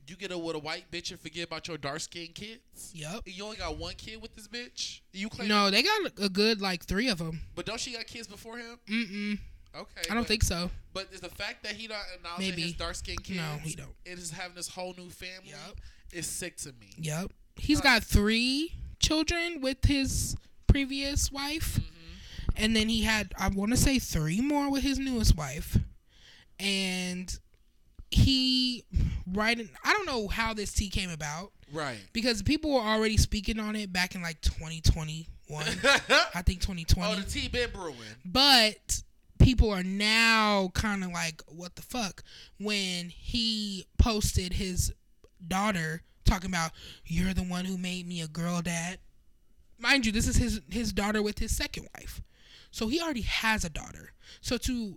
You 0.06 0.16
get 0.18 0.32
a 0.32 0.38
with 0.38 0.56
a 0.56 0.60
white 0.60 0.92
bitch 0.92 1.12
and 1.12 1.20
forget 1.20 1.46
about 1.46 1.68
your 1.68 1.78
dark 1.78 2.02
skinned 2.02 2.36
kids. 2.36 2.92
Yep. 2.94 3.22
You 3.26 3.44
only 3.46 3.58
got 3.58 3.78
one 3.78 3.94
kid 3.96 4.22
with 4.22 4.36
this 4.36 4.48
bitch. 4.50 5.00
You 5.14 5.30
claim 5.30 5.48
No, 5.48 5.70
they 5.72 5.82
got 5.82 6.12
a 6.22 6.28
good 6.30 6.60
like 6.62 6.84
three 6.86 7.08
of 7.10 7.20
them. 7.20 7.40
but 7.56 7.66
don't 7.66 7.80
she 7.80 7.94
got 7.94 8.06
kids 8.08 8.28
before 8.28 8.58
him? 8.58 8.78
Mm-mm. 8.90 9.40
Okay, 9.76 10.02
I 10.10 10.14
don't 10.14 10.24
but, 10.24 10.28
think 10.28 10.44
so. 10.44 10.70
But 10.94 11.08
is 11.14 11.22
the 11.22 11.30
fact 11.30 11.64
that 11.64 11.74
he 11.74 11.88
not 11.88 12.02
acknowledging 12.16 12.50
Maybe. 12.52 12.62
his 12.64 12.74
dark 12.74 12.96
skinned 12.96 13.24
kids? 13.24 13.40
No, 13.40 13.58
he 13.64 13.74
don't. 13.76 13.90
And 14.06 14.20
is 14.20 14.30
having 14.32 14.56
this 14.56 14.68
whole 14.68 14.94
new 14.98 15.10
family. 15.10 15.50
Yep. 15.50 15.80
Is 16.12 16.28
sick 16.28 16.58
to 16.58 16.74
me. 16.74 16.90
Yep. 16.98 17.32
He's 17.56 17.80
Uh, 17.80 17.84
got 17.84 18.04
three 18.04 18.74
children 19.00 19.62
with 19.62 19.84
his 19.86 20.36
previous 20.74 21.32
wife. 21.32 21.80
Mm-hmm. 21.80 22.54
And 22.56 22.76
then 22.76 22.90
he 22.90 23.04
had, 23.04 23.32
I 23.38 23.48
want 23.50 23.72
to 23.72 23.78
say, 23.78 24.00
three 24.00 24.42
more 24.42 24.72
with 24.72 24.84
his 24.84 25.00
newest 25.00 25.38
wife. 25.38 25.78
And 26.60 27.36
he, 28.12 28.86
right, 29.32 29.60
I 29.84 29.94
don't 29.94 30.06
know 30.06 30.28
how 30.28 30.54
this 30.54 30.72
tea 30.74 30.90
came 30.90 31.10
about 31.10 31.52
Right. 31.72 31.98
because 32.14 32.42
people 32.44 32.72
were 32.74 32.82
already 32.82 33.18
speaking 33.18 33.60
on 33.60 33.76
it 33.76 33.92
back 33.92 34.14
in 34.16 34.22
like 34.22 34.40
2021. 34.42 35.26
I 36.36 36.42
think 36.44 36.62
2020. 36.62 37.12
oh, 37.12 37.16
the 37.16 37.24
tea 37.30 37.48
been 37.48 37.70
brewing. 37.72 37.96
But 38.24 39.02
people 39.40 39.72
are 39.72 39.84
now 39.84 40.70
kind 40.76 41.04
of 41.04 41.12
like, 41.12 41.42
what 41.48 41.76
the 41.76 41.82
fuck? 41.82 42.24
When 42.60 43.10
he 43.10 43.86
posted 43.98 44.54
his 44.54 44.94
daughter 45.48 46.04
talking 46.26 46.50
about, 46.52 46.72
you're 47.06 47.34
the 47.34 47.44
one 47.44 47.66
who 47.66 47.78
made 47.78 48.08
me 48.08 48.22
a 48.22 48.28
girl 48.28 48.62
dad. 48.62 49.00
Mind 49.84 50.06
you, 50.06 50.12
this 50.14 50.28
is 50.28 50.38
his, 50.38 50.62
his 50.72 50.94
daughter 50.94 51.22
with 51.22 51.38
his 51.40 51.56
second 51.56 51.88
wife. 51.96 52.22
So 52.72 52.88
he 52.88 53.00
already 53.02 53.22
has 53.22 53.64
a 53.66 53.70
daughter. 53.70 54.14
So 54.42 54.58
to, 54.58 54.96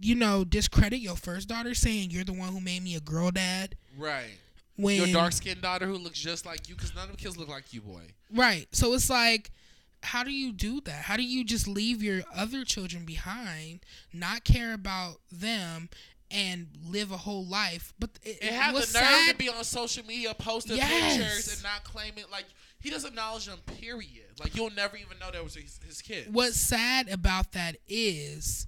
you 0.00 0.14
know, 0.14 0.44
discredit 0.44 1.00
your 1.00 1.16
first 1.16 1.48
daughter 1.48 1.74
saying 1.74 2.10
you're 2.10 2.24
the 2.24 2.32
one 2.32 2.50
who 2.52 2.60
made 2.60 2.82
me 2.82 2.94
a 2.94 3.00
girl 3.00 3.30
dad 3.32 3.74
Right. 3.98 4.38
when 4.76 4.96
Your 4.96 5.08
dark 5.08 5.32
skinned 5.32 5.60
daughter 5.60 5.86
who 5.86 5.96
looks 5.96 6.18
just 6.18 6.46
like 6.46 6.68
you 6.68 6.76
because 6.76 6.94
none 6.94 7.10
of 7.10 7.16
the 7.16 7.22
kids 7.22 7.36
look 7.36 7.48
like 7.48 7.74
you, 7.74 7.80
boy. 7.82 8.04
Right. 8.32 8.66
So 8.70 8.94
it's 8.94 9.10
like, 9.10 9.50
how 10.02 10.22
do 10.22 10.30
you 10.30 10.52
do 10.52 10.80
that? 10.82 11.02
How 11.02 11.16
do 11.16 11.24
you 11.24 11.44
just 11.44 11.66
leave 11.66 12.02
your 12.02 12.22
other 12.34 12.64
children 12.64 13.04
behind, 13.04 13.80
not 14.12 14.44
care 14.44 14.72
about 14.72 15.16
them, 15.32 15.88
and 16.30 16.66
live 16.84 17.10
a 17.12 17.16
whole 17.16 17.46
life? 17.46 17.92
But 17.98 18.10
it, 18.22 18.38
And 18.42 18.54
have 18.54 18.74
the 18.74 18.80
nerve 18.80 18.86
sad, 18.88 19.30
to 19.32 19.36
be 19.36 19.48
on 19.48 19.64
social 19.64 20.04
media 20.06 20.34
posting 20.34 20.76
Yes. 20.76 21.16
pictures 21.16 21.54
and 21.54 21.62
not 21.62 21.84
claiming 21.84 22.24
like 22.30 22.46
he 22.80 22.90
doesn't 22.90 23.08
acknowledge 23.10 23.46
them. 23.46 23.58
Period. 23.66 24.26
Like 24.40 24.54
you'll 24.54 24.70
never 24.70 24.96
even 24.96 25.18
know 25.18 25.30
that 25.32 25.42
was 25.42 25.54
his, 25.54 25.80
his 25.86 26.00
kid. 26.02 26.32
what's 26.32 26.56
sad 26.60 27.08
about 27.08 27.52
that 27.52 27.76
is 27.88 28.66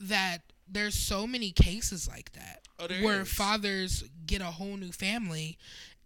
that 0.00 0.38
there's 0.68 0.94
so 0.94 1.26
many 1.26 1.50
cases 1.50 2.08
like 2.08 2.32
that 2.32 2.60
Oh, 2.78 2.86
where 3.02 3.22
is. 3.22 3.32
fathers 3.32 4.04
get 4.26 4.40
a 4.40 4.46
whole 4.46 4.76
new 4.76 4.90
family 4.92 5.56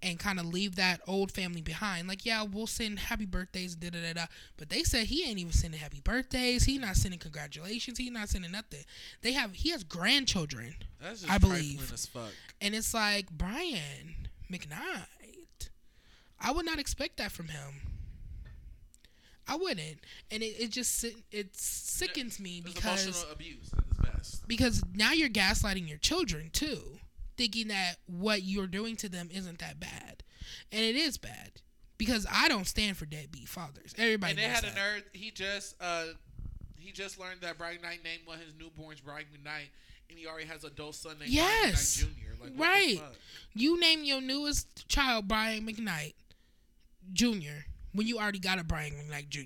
and 0.03 0.19
kind 0.19 0.39
of 0.39 0.47
leave 0.47 0.77
that 0.77 1.01
old 1.07 1.33
family 1.33 1.61
behind. 1.61 2.07
Like, 2.07 2.25
yeah, 2.25 2.43
we'll 2.45 2.67
send 2.69 2.99
happy 3.01 3.27
birthdays, 3.27 3.75
da 3.75 3.91
da 3.91 4.01
da 4.01 4.13
da. 4.13 4.27
But 4.57 4.69
they 4.69 4.85
said 4.85 5.07
he 5.07 5.29
ain't 5.29 5.39
even 5.39 5.53
sending 5.53 5.81
happy 5.81 6.01
birthdays. 6.03 6.65
He 6.65 6.79
not 6.79 6.97
sending 6.97 7.19
congratulations. 7.19 7.99
He 7.99 8.09
not 8.11 8.29
sending 8.29 8.53
nothing. 8.53 8.85
They 9.23 9.33
have 9.33 9.55
he 9.55 9.71
has 9.71 9.83
grandchildren, 9.85 10.77
That's 11.03 11.23
just 11.23 11.33
I 11.33 11.39
believe. 11.39 11.93
as 11.93 12.07
fuck. 12.07 12.31
and 12.61 12.75
it's 12.75 12.95
like 12.95 13.31
Brian 13.31 14.29
McKnight. 14.51 15.71
I 16.41 16.53
would 16.53 16.65
not 16.65 16.79
expect 16.79 17.17
that 17.17 17.33
from 17.33 17.49
him. 17.49 17.83
I 19.51 19.57
wouldn't, 19.57 19.99
and 20.31 20.43
it, 20.43 20.61
it 20.61 20.71
just 20.71 21.05
it 21.33 21.57
sickens 21.57 22.39
me 22.39 22.61
because 22.63 23.05
emotional 23.07 23.33
abuse 23.33 23.71
at 23.77 24.15
best. 24.15 24.47
because 24.47 24.83
now 24.95 25.13
you're 25.13 25.31
gaslighting 25.31 25.89
your 25.89 25.97
children 25.99 26.51
too, 26.53 26.99
thinking 27.39 27.69
that 27.69 27.95
what 28.07 28.43
you're 28.43 28.67
doing 28.67 28.97
to 28.97 29.09
them 29.09 29.31
isn't 29.33 29.61
that 29.61 29.81
bad, 29.81 30.23
and 30.71 30.83
it 30.83 30.97
is 30.97 31.17
bad 31.17 31.63
because 31.97 32.27
I 32.31 32.49
don't 32.49 32.67
stand 32.67 32.97
for 32.99 33.07
deadbeat 33.07 33.49
fathers. 33.49 33.95
Everybody 33.97 34.33
And 34.33 34.39
they 34.39 34.45
had 34.45 34.65
a 34.65 34.67
that. 34.67 34.77
nerd. 34.77 35.03
He 35.15 35.31
just 35.31 35.75
uh, 35.81 36.05
he 36.79 36.93
just 36.93 37.19
learned 37.19 37.41
that 37.41 37.57
Brian 37.57 37.81
Knight 37.81 38.01
named 38.05 38.23
one 38.27 38.39
of 38.39 38.45
his 38.45 38.53
newborns 38.55 39.03
Brian 39.03 39.25
McKnight, 39.33 39.69
and 40.11 40.19
he 40.19 40.27
already 40.27 40.47
has 40.49 40.65
an 40.65 40.71
adult 40.73 40.95
son 40.97 41.19
named 41.19 41.31
Yes. 41.31 42.03
Brian 42.03 42.15
McKnight 42.15 42.19
Jr. 42.19 42.45
Like, 42.45 42.53
Right. 42.59 43.01
You 43.55 43.81
name 43.81 44.05
your 44.05 44.21
newest 44.21 44.89
child 44.89 45.27
Brian 45.29 45.67
McKnight 45.67 46.15
Jr. 47.13 47.65
when 47.93 48.07
you 48.07 48.19
already 48.19 48.39
got 48.39 48.59
a 48.59 48.65
Brian 48.65 48.93
McKnight 48.93 49.29
Jr. 49.29 49.41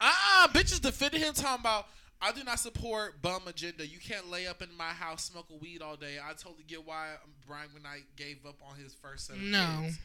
Ah, 0.00 0.48
bitches 0.52 0.80
defended 0.80 1.20
him 1.20 1.34
talking 1.34 1.60
about. 1.60 1.86
I 2.22 2.32
do 2.32 2.44
not 2.44 2.58
support 2.60 3.22
bum 3.22 3.42
agenda. 3.46 3.86
You 3.86 3.98
can't 3.98 4.30
lay 4.30 4.46
up 4.46 4.60
in 4.62 4.68
my 4.76 4.90
house 4.90 5.24
smoking 5.24 5.58
weed 5.60 5.80
all 5.80 5.96
day. 5.96 6.18
I 6.22 6.32
totally 6.34 6.64
get 6.68 6.86
why 6.86 7.14
Brian 7.46 7.68
McKnight 7.70 8.02
gave 8.16 8.44
up 8.46 8.56
on 8.68 8.76
his 8.78 8.92
first 8.94 9.26
set 9.28 9.36
of 9.36 9.42
No. 9.42 9.80
kids. 9.84 9.98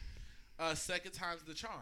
Uh, 0.58 0.74
second 0.74 1.12
time's 1.12 1.42
the 1.42 1.52
charm. 1.52 1.72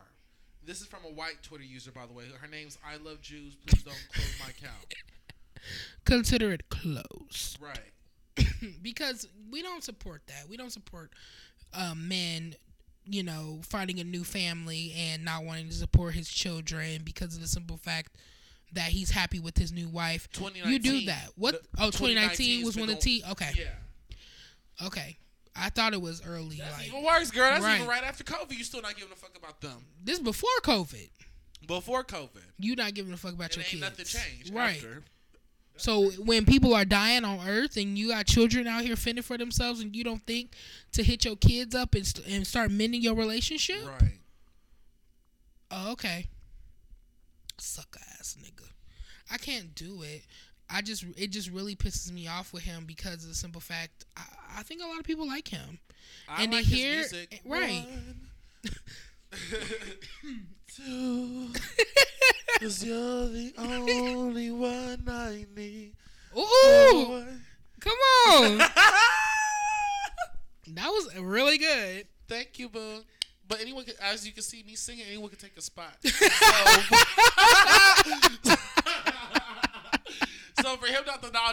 This 0.66 0.80
is 0.80 0.86
from 0.88 1.00
a 1.04 1.12
white 1.12 1.42
Twitter 1.42 1.62
user, 1.64 1.92
by 1.92 2.06
the 2.06 2.12
way. 2.12 2.24
Her 2.40 2.48
name's 2.48 2.78
I 2.84 2.96
love 2.96 3.20
Jews. 3.20 3.54
Please 3.66 3.82
don't 3.84 4.06
close 4.12 4.34
my 4.40 4.50
account. 4.50 4.94
Consider 6.04 6.52
it 6.52 6.68
closed. 6.68 7.58
Right. 7.60 7.92
because 8.82 9.28
we 9.50 9.62
don't 9.62 9.84
support 9.84 10.22
that. 10.26 10.48
We 10.48 10.56
don't 10.56 10.72
support 10.72 11.12
uh, 11.72 11.94
men, 11.96 12.56
you 13.06 13.22
know, 13.22 13.60
finding 13.62 14.00
a 14.00 14.04
new 14.04 14.24
family 14.24 14.92
and 14.96 15.24
not 15.24 15.44
wanting 15.44 15.68
to 15.68 15.74
support 15.74 16.14
his 16.14 16.28
children 16.28 17.02
because 17.04 17.34
of 17.36 17.40
the 17.40 17.46
simple 17.48 17.76
fact 17.76 18.16
that 18.74 18.88
he's 18.90 19.10
happy 19.10 19.40
with 19.40 19.56
his 19.58 19.72
new 19.72 19.88
wife. 19.88 20.28
You 20.64 20.78
do 20.78 21.06
that. 21.06 21.30
What? 21.36 21.54
the- 21.62 21.68
oh, 21.82 21.90
2019 21.90 22.60
2019's 22.60 22.64
was 22.66 22.76
when 22.76 22.86
the 22.86 22.94
T. 22.96 23.22
Okay. 23.32 23.50
Yeah. 23.56 24.86
Okay. 24.86 25.16
I 25.56 25.70
thought 25.70 25.92
it 25.92 26.00
was 26.02 26.20
early. 26.26 26.56
That's 26.56 26.76
like 26.78 26.88
even 26.88 27.02
worse, 27.04 27.30
girl. 27.30 27.50
That's 27.50 27.64
even 27.64 27.86
Right. 27.86 28.00
right 28.00 28.04
after 28.04 28.24
COVID. 28.24 28.56
You 28.58 28.64
still 28.64 28.82
not 28.82 28.96
giving 28.96 29.12
a 29.12 29.16
fuck 29.16 29.36
about 29.36 29.60
them. 29.60 29.84
this 30.02 30.18
is 30.18 30.24
before 30.24 30.50
COVID. 30.62 31.08
Before 31.66 32.02
COVID. 32.04 32.42
You 32.58 32.74
not 32.76 32.92
giving 32.94 33.12
a 33.12 33.16
fuck 33.16 33.32
about 33.34 33.54
And 33.54 33.56
your 33.56 33.62
ain't 33.62 33.70
kids. 33.70 33.80
nothing 33.82 34.04
changed. 34.04 34.52
Right. 34.52 34.76
After. 34.76 35.02
So 35.76 36.10
when 36.22 36.44
people 36.44 36.74
are 36.74 36.84
dying 36.84 37.24
on 37.24 37.48
Earth 37.48 37.76
and 37.76 37.96
you 37.98 38.08
got 38.08 38.26
children 38.26 38.66
out 38.66 38.82
here 38.84 38.94
fending 38.96 39.22
for 39.22 39.36
themselves 39.38 39.80
and 39.80 39.94
you 39.94 40.04
don't 40.04 40.24
think 40.26 40.52
to 40.92 41.02
hit 41.02 41.24
your 41.24 41.34
kids 41.36 41.74
up 41.74 41.94
and, 41.94 42.06
st- 42.06 42.26
and 42.28 42.46
start 42.46 42.70
mending 42.70 43.00
your 43.02 43.14
relationship, 43.14 43.84
Right. 43.84 44.18
Oh, 45.70 45.92
okay. 45.92 46.28
Sucker 47.58 48.00
ass 48.20 48.36
nigga. 48.40 48.63
I 49.30 49.36
can't 49.38 49.74
do 49.74 50.02
it. 50.02 50.22
I 50.70 50.80
just 50.82 51.04
it 51.16 51.28
just 51.30 51.50
really 51.50 51.76
pisses 51.76 52.10
me 52.12 52.26
off 52.28 52.52
with 52.52 52.62
him 52.62 52.84
because 52.86 53.22
of 53.22 53.28
the 53.28 53.34
simple 53.34 53.60
fact 53.60 54.04
I, 54.16 54.22
I 54.58 54.62
think 54.62 54.82
a 54.82 54.86
lot 54.86 54.98
of 54.98 55.04
people 55.04 55.26
like 55.26 55.48
him. 55.48 55.78
I 56.28 56.42
And 56.42 56.52
to 56.52 56.58
like 56.58 56.66
his 56.66 56.74
hear- 56.78 56.94
music. 56.96 57.28
Eh, 57.32 57.38
right. 57.44 57.86
One, 57.86 58.16
two, 60.74 61.48
cause 62.60 62.82
you're 62.84 63.26
the 63.28 63.52
only 63.58 64.50
one 64.50 65.04
I 65.08 65.46
need. 65.56 65.92
Ooh, 66.36 67.24
come 67.80 67.98
on. 68.28 68.58
that 70.68 70.88
was 70.88 71.14
really 71.18 71.58
good. 71.58 72.06
Thank 72.28 72.58
you, 72.58 72.68
boo. 72.68 73.00
But 73.46 73.60
anyone, 73.60 73.84
can, 73.84 73.94
as 74.02 74.26
you 74.26 74.32
can 74.32 74.42
see 74.42 74.62
me 74.66 74.74
singing, 74.74 75.04
anyone 75.06 75.28
can 75.28 75.38
take 75.38 75.56
a 75.56 75.62
spot. 75.62 75.96
So, 78.04 78.10
so 78.42 78.43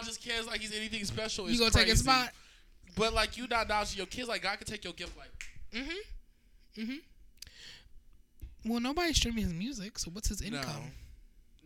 him 0.00 0.06
not 0.06 0.06
to 0.06 0.06
acknowledge 0.06 0.06
his 0.06 0.16
kids 0.18 0.46
like 0.46 0.60
he's 0.60 0.74
anything 0.76 1.04
special, 1.04 1.50
You 1.50 1.58
gonna 1.58 1.70
take 1.70 1.88
a 1.88 1.96
spot? 1.96 2.30
But 2.96 3.12
like 3.12 3.36
you 3.36 3.46
not 3.48 3.62
acknowledging 3.62 3.98
your 3.98 4.06
kids, 4.06 4.28
like 4.28 4.42
God 4.42 4.58
can 4.58 4.66
take 4.66 4.84
your 4.84 4.92
gift. 4.92 5.16
Like 5.16 5.30
Mhm. 5.72 5.96
Mhm. 6.76 7.00
Well, 8.64 8.80
nobody's 8.80 9.16
streaming 9.16 9.44
his 9.44 9.52
music, 9.54 9.98
so 9.98 10.10
what's 10.10 10.28
his 10.28 10.40
no, 10.42 10.58
income? 10.58 10.92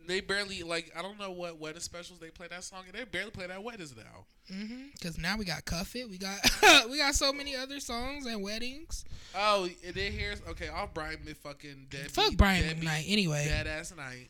they 0.07 0.21
barely 0.21 0.63
like. 0.63 0.89
I 0.95 1.01
don't 1.01 1.19
know 1.19 1.31
what 1.31 1.59
wedding 1.59 1.81
specials 1.81 2.17
they 2.19 2.29
play 2.29 2.47
that 2.47 2.63
song, 2.63 2.85
and 2.85 2.93
they 2.93 3.03
barely 3.03 3.29
play 3.31 3.45
that 3.47 3.61
weddings 3.61 3.93
now. 3.95 4.25
Mhm 4.49 4.93
Because 4.93 5.17
now 5.17 5.35
we 5.35 5.43
got 5.43 5.65
Cuff 5.65 5.93
It, 5.97 6.09
we 6.09 6.17
got 6.17 6.39
we 6.89 6.97
got 6.97 7.13
so 7.13 7.33
many 7.33 7.55
other 7.55 7.81
songs 7.81 8.25
and 8.25 8.41
weddings. 8.41 9.03
Oh, 9.35 9.69
and 9.85 9.93
then 9.93 10.11
here's 10.13 10.41
okay. 10.43 10.69
I'll 10.69 10.87
Brian 10.87 11.19
Mc 11.25 11.35
fucking 11.35 11.87
dead. 11.89 12.09
Fuck 12.09 12.35
Brian 12.37 12.79
McKnight. 12.79 13.03
Anyway, 13.07 13.45
Dead 13.45 13.67
ass 13.67 13.93
night. 13.95 14.29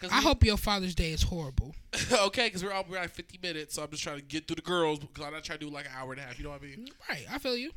Cause 0.00 0.10
I 0.12 0.18
we- 0.18 0.24
hope 0.24 0.44
your 0.44 0.56
Father's 0.56 0.94
Day 0.94 1.12
is 1.12 1.22
horrible. 1.22 1.74
okay, 2.12 2.46
because 2.46 2.64
we're 2.64 2.72
all 2.72 2.84
we're 2.88 2.98
at 2.98 3.10
50 3.10 3.38
minutes, 3.42 3.74
so 3.74 3.82
I'm 3.82 3.90
just 3.90 4.02
trying 4.02 4.16
to 4.16 4.22
get 4.24 4.46
through 4.46 4.56
the 4.56 4.62
girls 4.62 4.98
because 4.98 5.24
I'm 5.24 5.32
not 5.32 5.44
trying 5.44 5.58
to 5.60 5.66
do 5.66 5.72
like 5.72 5.86
an 5.86 5.92
hour 5.96 6.12
and 6.12 6.20
a 6.20 6.24
half. 6.24 6.38
You 6.38 6.44
know 6.44 6.50
what 6.50 6.62
I 6.62 6.66
mean? 6.66 6.88
Right, 7.08 7.24
I 7.30 7.38
feel 7.38 7.56
you. 7.56 7.70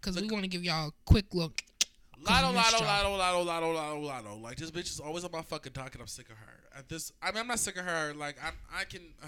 Because 0.00 0.20
we 0.20 0.28
want 0.28 0.44
to 0.44 0.48
give 0.48 0.62
y'all 0.62 0.88
a 0.88 0.92
quick 1.04 1.26
look. 1.32 1.62
Latto, 2.22 2.54
lotto, 2.54 2.84
lotto, 2.84 3.16
lotto, 3.16 3.42
lotto, 3.42 3.72
lotto, 3.72 4.00
lotto. 4.00 4.36
Like 4.36 4.56
this 4.56 4.70
bitch 4.70 4.90
is 4.90 5.00
always 5.00 5.24
on 5.24 5.32
my 5.32 5.42
fucking 5.42 5.72
dock, 5.72 5.92
and 5.94 6.00
I'm 6.00 6.06
sick 6.06 6.30
of 6.30 6.36
her. 6.36 6.78
At 6.78 6.88
this, 6.88 7.12
I 7.22 7.32
mean, 7.32 7.40
I'm 7.40 7.48
not 7.48 7.58
sick 7.58 7.76
of 7.76 7.84
her. 7.84 8.14
Like 8.14 8.36
I'm, 8.44 8.54
I 8.74 8.84
can. 8.84 9.00
Uh, 9.22 9.26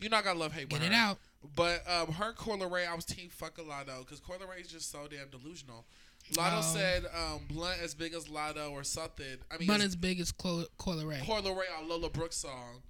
you 0.00 0.08
not 0.08 0.24
gonna 0.24 0.38
love 0.38 0.52
hate. 0.52 0.68
Get 0.68 0.82
it 0.82 0.92
her. 0.92 0.94
out. 0.94 1.18
But 1.56 1.82
um, 1.90 2.12
her 2.14 2.32
Coi 2.32 2.56
Leray, 2.56 2.88
I 2.88 2.94
was 2.94 3.04
team 3.04 3.28
fuck 3.30 3.56
fucking 3.56 3.70
Latto 3.70 4.00
because 4.00 4.20
Coi 4.20 4.36
Leray 4.36 4.60
is 4.60 4.68
just 4.68 4.90
so 4.90 5.06
damn 5.10 5.28
delusional. 5.28 5.84
Latto 6.32 6.58
Oh. 6.58 6.62
said 6.74 7.04
um, 7.14 7.40
blunt 7.48 7.80
as 7.82 7.94
big 7.94 8.14
as 8.14 8.26
Latto 8.26 8.70
or 8.72 8.84
something. 8.84 9.24
I 9.50 9.58
mean, 9.58 9.66
blunt 9.66 9.82
as 9.82 9.96
big 9.96 10.20
as 10.20 10.32
Coi 10.32 10.64
Coi 10.78 10.94
Leray. 10.94 11.24
Coi 11.26 11.40
Leray 11.42 11.64
on 11.78 11.88
Lola 11.88 12.08
Brooke's 12.10 12.36
song. 12.36 12.82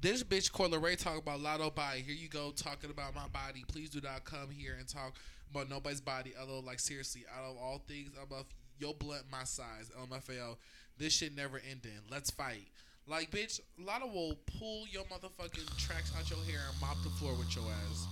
This 0.00 0.22
bitch 0.24 0.50
Coi 0.52 0.68
Leray 0.68 0.96
talking 0.96 1.20
about 1.20 1.40
Latto 1.40 1.74
body. 1.74 2.00
Here 2.00 2.14
you 2.14 2.28
go 2.28 2.50
talking 2.50 2.90
about 2.90 3.14
my 3.14 3.28
body. 3.28 3.64
Please 3.68 3.90
do 3.90 4.00
not 4.00 4.24
come 4.24 4.50
here 4.50 4.74
and 4.78 4.88
talk 4.88 5.14
about 5.50 5.68
nobody's 5.70 6.00
body. 6.00 6.32
Although, 6.40 6.60
like 6.60 6.80
seriously, 6.80 7.24
out 7.36 7.44
of 7.44 7.56
all 7.56 7.82
things, 7.86 8.10
I'm 8.20 8.36
of 8.36 8.46
your 8.78 8.94
blunt, 8.94 9.24
my 9.30 9.44
size. 9.44 9.90
LMFAO. 10.00 10.56
This 10.98 11.12
shit 11.12 11.36
never 11.36 11.60
ending. 11.70 11.92
Let's 12.10 12.30
fight. 12.30 12.68
Like 13.06 13.30
bitch, 13.30 13.60
Latto 13.80 14.12
will 14.12 14.36
pull 14.58 14.86
your 14.88 15.04
motherfucking 15.04 15.76
tracks 15.76 16.12
out 16.18 16.28
your 16.30 16.38
hair 16.44 16.60
and 16.70 16.80
mop 16.80 16.96
the 17.02 17.10
floor 17.10 17.34
with 17.36 17.54
your 17.54 17.64
ass. 17.64 18.06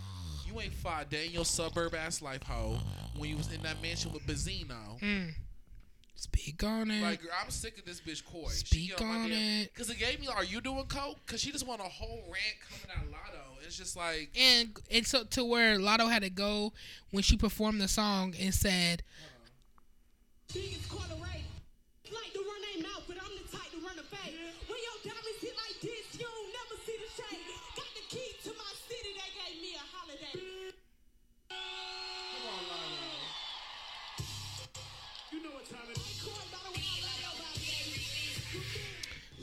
You 0.50 0.60
ain't 0.60 0.74
fought 0.74 1.10
day 1.10 1.26
in 1.26 1.32
your 1.32 1.44
suburb 1.44 1.94
ass 1.94 2.20
life, 2.20 2.42
hoe. 2.42 2.78
When 3.16 3.30
you 3.30 3.36
was 3.36 3.52
in 3.52 3.62
that 3.62 3.80
mansion 3.82 4.12
with 4.12 4.26
Benzino. 4.26 5.00
Mm. 5.00 5.32
Speak 6.16 6.62
on 6.64 6.90
it. 6.90 7.02
Like 7.02 7.20
I'm 7.42 7.50
sick 7.50 7.78
of 7.78 7.84
this 7.84 8.00
bitch 8.00 8.24
Coi. 8.24 8.50
Speak 8.50 9.00
on 9.00 9.30
it. 9.30 9.72
Because 9.72 9.88
it 9.90 9.98
gave 9.98 10.20
me, 10.20 10.28
are 10.28 10.44
you 10.44 10.60
doing 10.60 10.84
coke? 10.86 11.16
Because 11.24 11.40
she 11.40 11.52
just 11.52 11.66
want 11.66 11.80
a 11.80 11.84
whole 11.84 12.24
rant 12.26 12.56
coming 12.68 12.96
out 12.96 13.04
of 13.04 13.10
Latto. 13.10 13.64
It's 13.64 13.76
just 13.76 13.96
like, 13.96 14.30
and 14.38 14.76
and 14.90 15.06
so 15.06 15.24
to 15.24 15.44
where 15.44 15.78
Latto 15.78 16.10
had 16.10 16.22
to 16.22 16.30
go 16.30 16.72
when 17.10 17.22
she 17.22 17.36
performed 17.36 17.80
the 17.80 17.88
song 17.88 18.34
and 18.38 18.52
said, 18.52 19.02
uh-huh. 19.08 19.26
Biggest 20.52 20.88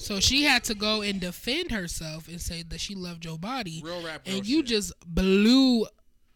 so 0.07 0.19
she 0.19 0.43
had 0.43 0.63
to 0.65 0.73
go 0.75 1.01
and 1.01 1.19
defend 1.19 1.71
herself 1.71 2.27
and 2.27 2.39
say 2.41 2.63
that 2.63 2.79
she 2.79 2.95
loved 2.95 3.23
Joe 3.23 3.37
Body. 3.37 3.81
Real 3.83 4.03
rap, 4.03 4.21
real 4.25 4.37
and 4.37 4.47
you 4.47 4.57
shit. 4.59 4.65
just 4.67 4.93
blew 5.05 5.85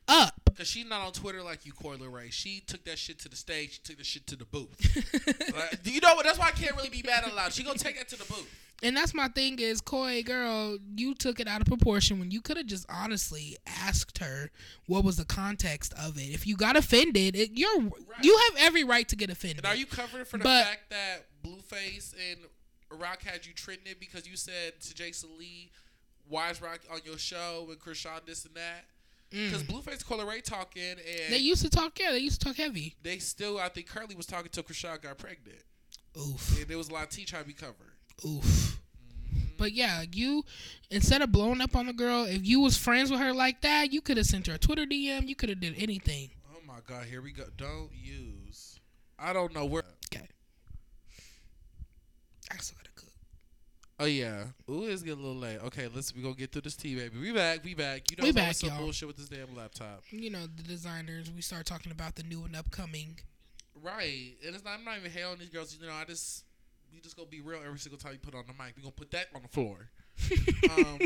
up. 0.07 0.41
because 0.45 0.67
she's 0.67 0.85
not 0.85 1.01
on 1.05 1.13
Twitter 1.13 1.41
like 1.41 1.65
you, 1.65 1.71
Coi 1.71 1.95
Leray. 1.95 2.31
She 2.31 2.61
took 2.67 2.83
that 2.85 2.97
shit 2.99 3.19
to 3.19 3.29
the 3.29 3.35
stage. 3.35 3.73
She 3.73 3.79
took 3.81 3.97
the 3.97 4.03
shit 4.03 4.27
to 4.27 4.35
the 4.35 4.45
booth. 4.45 4.75
like, 5.55 5.79
you 5.85 6.01
know 6.01 6.15
what? 6.15 6.25
That's 6.25 6.37
why 6.37 6.47
I 6.47 6.51
can't 6.51 6.75
really 6.75 6.89
be 6.89 7.01
mad 7.05 7.23
at 7.23 7.31
Latto. 7.31 7.53
She 7.53 7.63
gonna 7.63 7.77
take 7.77 7.97
that 7.97 8.09
to 8.09 8.17
the 8.17 8.25
booth. 8.25 8.49
And 8.83 8.97
that's 8.97 9.13
my 9.13 9.27
thing 9.27 9.59
is, 9.59 9.79
Coi 9.79 10.23
girl, 10.23 10.77
you 10.95 11.13
took 11.13 11.39
it 11.39 11.47
out 11.47 11.61
of 11.61 11.67
proportion 11.67 12.19
when 12.19 12.31
you 12.31 12.41
could 12.41 12.57
have 12.57 12.65
just 12.65 12.85
honestly 12.89 13.55
asked 13.67 14.17
her 14.17 14.49
what 14.87 15.03
was 15.03 15.17
the 15.17 15.23
context 15.25 15.93
of 15.97 16.17
it. 16.17 16.33
If 16.33 16.47
you 16.47 16.57
got 16.57 16.75
offended, 16.75 17.35
it, 17.35 17.51
you're 17.53 17.79
you 18.23 18.37
have 18.49 18.57
every 18.57 18.83
right 18.83 19.07
to 19.07 19.15
get 19.15 19.29
offended. 19.29 19.59
And 19.59 19.67
are 19.67 19.75
you 19.75 19.85
covered 19.85 20.27
for 20.27 20.37
the 20.39 20.43
But- 20.43 20.65
fact 20.65 20.89
that 20.89 21.27
Blueface 21.43 22.13
and 22.31 22.39
Rock 22.99 23.23
had 23.23 23.45
you 23.45 23.53
trending 23.53 23.95
because 23.99 24.27
you 24.27 24.35
said 24.35 24.79
to 24.81 24.93
Jason 24.93 25.29
Lee 25.37 25.71
"Why 26.27 26.49
is 26.49 26.61
Rock 26.61 26.79
on 26.91 26.99
your 27.05 27.17
show 27.17 27.67
and 27.69 27.79
Chrisean 27.79 28.25
this 28.25 28.45
and 28.45 28.55
that. 28.55 28.85
Because 29.29 29.63
Blueface 29.63 30.05
Coi 30.05 30.17
Leray 30.17 30.43
talking 30.43 30.83
and 30.83 30.99
Mm. 30.99 31.29
They 31.29 31.37
used 31.37 31.61
to 31.63 31.69
talk. 31.69 31.97
Yeah, 31.97 32.11
they 32.11 32.19
used 32.19 32.41
to 32.41 32.47
talk 32.47 32.57
heavy. 32.57 32.95
they 33.01 33.17
still, 33.19 33.59
I 33.59 33.69
think 33.69 33.87
Curly 33.87 34.13
was 34.15 34.25
talking 34.25 34.49
till 34.51 34.63
Chrisean 34.63 35.01
got 35.01 35.17
pregnant. 35.17 35.63
Oof. 36.19 36.57
And 36.59 36.67
there 36.67 36.77
was 36.77 36.89
a 36.89 36.93
lot 36.93 37.03
of 37.03 37.09
tea 37.09 37.23
trying 37.23 37.43
to 37.43 37.47
be 37.47 37.53
covered. 37.53 37.93
Oof. 38.25 38.77
But 39.57 39.71
yeah, 39.73 40.03
you 40.11 40.43
instead 40.89 41.21
of 41.21 41.31
blowing 41.31 41.61
up 41.61 41.75
on 41.75 41.85
the 41.85 41.93
girl, 41.93 42.25
if 42.25 42.45
you 42.45 42.59
was 42.59 42.75
friends 42.77 43.09
with 43.11 43.19
her 43.19 43.31
like 43.31 43.61
that, 43.61 43.93
you 43.93 44.01
could 44.01 44.17
have 44.17 44.25
sent 44.25 44.47
her 44.47 44.55
a 44.55 44.57
Twitter 44.57 44.85
DM. 44.85 45.27
You 45.27 45.35
could 45.35 45.49
have 45.49 45.59
did 45.61 45.75
anything. 45.77 46.31
Oh 46.53 46.59
my 46.67 46.79
God, 46.85 47.05
here 47.05 47.21
we 47.21 47.31
go. 47.31 47.45
Don't 47.57 47.91
use. 47.93 48.79
I 49.19 49.33
don't 49.33 49.53
know 49.53 49.65
where. 49.65 49.83
Okay. 50.13 50.27
I 52.51 52.57
still 52.57 52.75
gotta 52.77 52.79
cook. 52.79 52.80
Oh 54.01 54.05
yeah. 54.05 54.45
Ooh, 54.67 54.85
it's 54.85 55.03
getting 55.03 55.19
a 55.19 55.21
little 55.27 55.39
late. 55.39 55.59
Okay, 55.65 55.87
let's 55.93 56.15
we 56.15 56.23
gonna 56.23 56.33
get 56.33 56.51
through 56.51 56.63
this 56.63 56.75
tea, 56.75 56.95
baby. 56.95 57.19
We 57.19 57.31
back, 57.31 57.63
we 57.63 57.75
back. 57.75 58.09
You 58.09 58.17
know, 58.17 58.23
We 58.23 58.31
back, 58.31 58.55
some 58.55 58.69
y'all. 58.69 58.79
bullshit 58.79 59.07
with 59.07 59.17
this 59.17 59.29
damn 59.29 59.55
laptop. 59.55 60.01
You 60.09 60.31
know 60.31 60.47
the 60.47 60.63
designers. 60.63 61.29
We 61.29 61.41
start 61.41 61.67
talking 61.67 61.91
about 61.91 62.15
the 62.15 62.23
new 62.23 62.43
and 62.43 62.55
upcoming. 62.55 63.19
Right, 63.83 64.33
and 64.45 64.55
it's 64.55 64.63
not, 64.65 64.79
I'm 64.79 64.83
not 64.85 64.97
even 64.97 65.11
hailing 65.11 65.37
these 65.37 65.49
girls. 65.49 65.77
You 65.79 65.87
know, 65.87 65.93
I 65.93 66.05
just 66.05 66.45
we 66.91 66.99
just 66.99 67.15
gonna 67.15 67.29
be 67.29 67.41
real 67.41 67.59
every 67.63 67.77
single 67.77 67.99
time 67.99 68.13
you 68.13 68.19
put 68.19 68.33
on 68.33 68.43
the 68.47 68.53
mic. 68.53 68.73
We 68.75 68.81
gonna 68.81 68.91
put 68.91 69.11
that 69.11 69.27
on 69.35 69.43
the 69.43 69.47
floor. 69.49 69.89
um, 70.71 70.99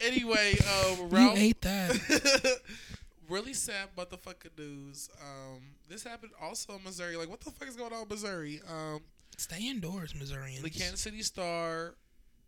anyway, 0.00 0.54
um, 0.60 0.98
You 0.98 1.06
Ralph. 1.10 1.38
ate 1.38 1.60
that. 1.62 2.60
really 3.28 3.52
sad 3.54 3.88
motherfucking 3.96 4.56
news. 4.58 5.08
Um, 5.20 5.60
this 5.88 6.04
happened 6.04 6.32
also 6.40 6.74
in 6.74 6.84
Missouri. 6.84 7.16
Like, 7.16 7.28
what 7.30 7.40
the 7.40 7.50
fuck 7.50 7.68
is 7.68 7.76
going 7.76 7.92
on 7.92 8.02
in 8.02 8.08
Missouri? 8.08 8.60
Um, 8.68 9.00
Stay 9.36 9.68
indoors, 9.68 10.14
Missourians. 10.14 10.62
the 10.62 10.70
Kansas 10.70 11.00
City 11.00 11.22
star 11.22 11.94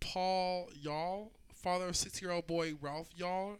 Paul 0.00 0.68
Yarl, 0.84 1.30
father 1.52 1.88
of 1.88 1.96
six-year-old 1.96 2.46
boy 2.46 2.74
Ralph 2.80 3.08
Yarl, 3.18 3.58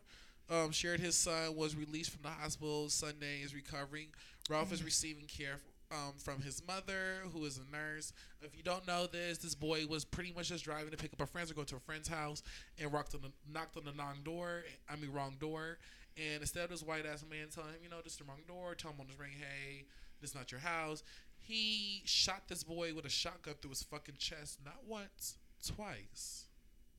um, 0.50 0.70
shared 0.70 1.00
his 1.00 1.16
son 1.16 1.56
was 1.56 1.74
released 1.74 2.10
from 2.10 2.22
the 2.22 2.28
hospital 2.28 2.88
Sunday. 2.88 3.40
Is 3.42 3.54
recovering. 3.54 4.08
Ralph 4.48 4.72
is 4.72 4.84
receiving 4.84 5.24
care 5.24 5.58
um, 5.90 6.12
from 6.18 6.42
his 6.42 6.62
mother, 6.66 7.22
who 7.32 7.44
is 7.44 7.58
a 7.58 7.72
nurse. 7.74 8.12
If 8.42 8.56
you 8.56 8.62
don't 8.62 8.86
know 8.86 9.06
this, 9.06 9.38
this 9.38 9.54
boy 9.54 9.86
was 9.86 10.04
pretty 10.04 10.32
much 10.32 10.48
just 10.48 10.64
driving 10.64 10.90
to 10.90 10.96
pick 10.96 11.12
up 11.14 11.20
a 11.20 11.26
friend 11.26 11.50
or 11.50 11.54
go 11.54 11.64
to 11.64 11.76
a 11.76 11.80
friend's 11.80 12.08
house 12.08 12.42
and 12.78 12.92
rocked 12.92 13.14
on 13.14 13.22
the, 13.22 13.30
knocked 13.50 13.76
on 13.76 13.84
the 13.84 13.92
wrong 13.92 14.18
door. 14.22 14.64
I 14.88 14.96
mean, 14.96 15.12
wrong 15.12 15.36
door. 15.40 15.78
And 16.16 16.42
instead 16.42 16.64
of 16.64 16.70
this 16.70 16.82
white 16.82 17.06
ass 17.06 17.24
man 17.28 17.48
telling 17.52 17.70
him, 17.70 17.80
you 17.82 17.88
know, 17.88 18.00
this 18.04 18.12
is 18.12 18.18
the 18.18 18.24
wrong 18.24 18.42
door, 18.46 18.74
tell 18.74 18.90
him 18.92 19.00
on 19.00 19.06
his 19.06 19.18
ring, 19.18 19.32
hey, 19.38 19.84
this 20.20 20.30
is 20.30 20.36
not 20.36 20.52
your 20.52 20.60
house. 20.60 21.02
He 21.46 22.02
shot 22.06 22.48
this 22.48 22.64
boy 22.64 22.94
with 22.94 23.04
a 23.04 23.10
shotgun 23.10 23.54
through 23.60 23.70
his 23.70 23.82
fucking 23.82 24.16
chest, 24.18 24.58
not 24.64 24.78
once, 24.86 25.36
twice, 25.66 26.44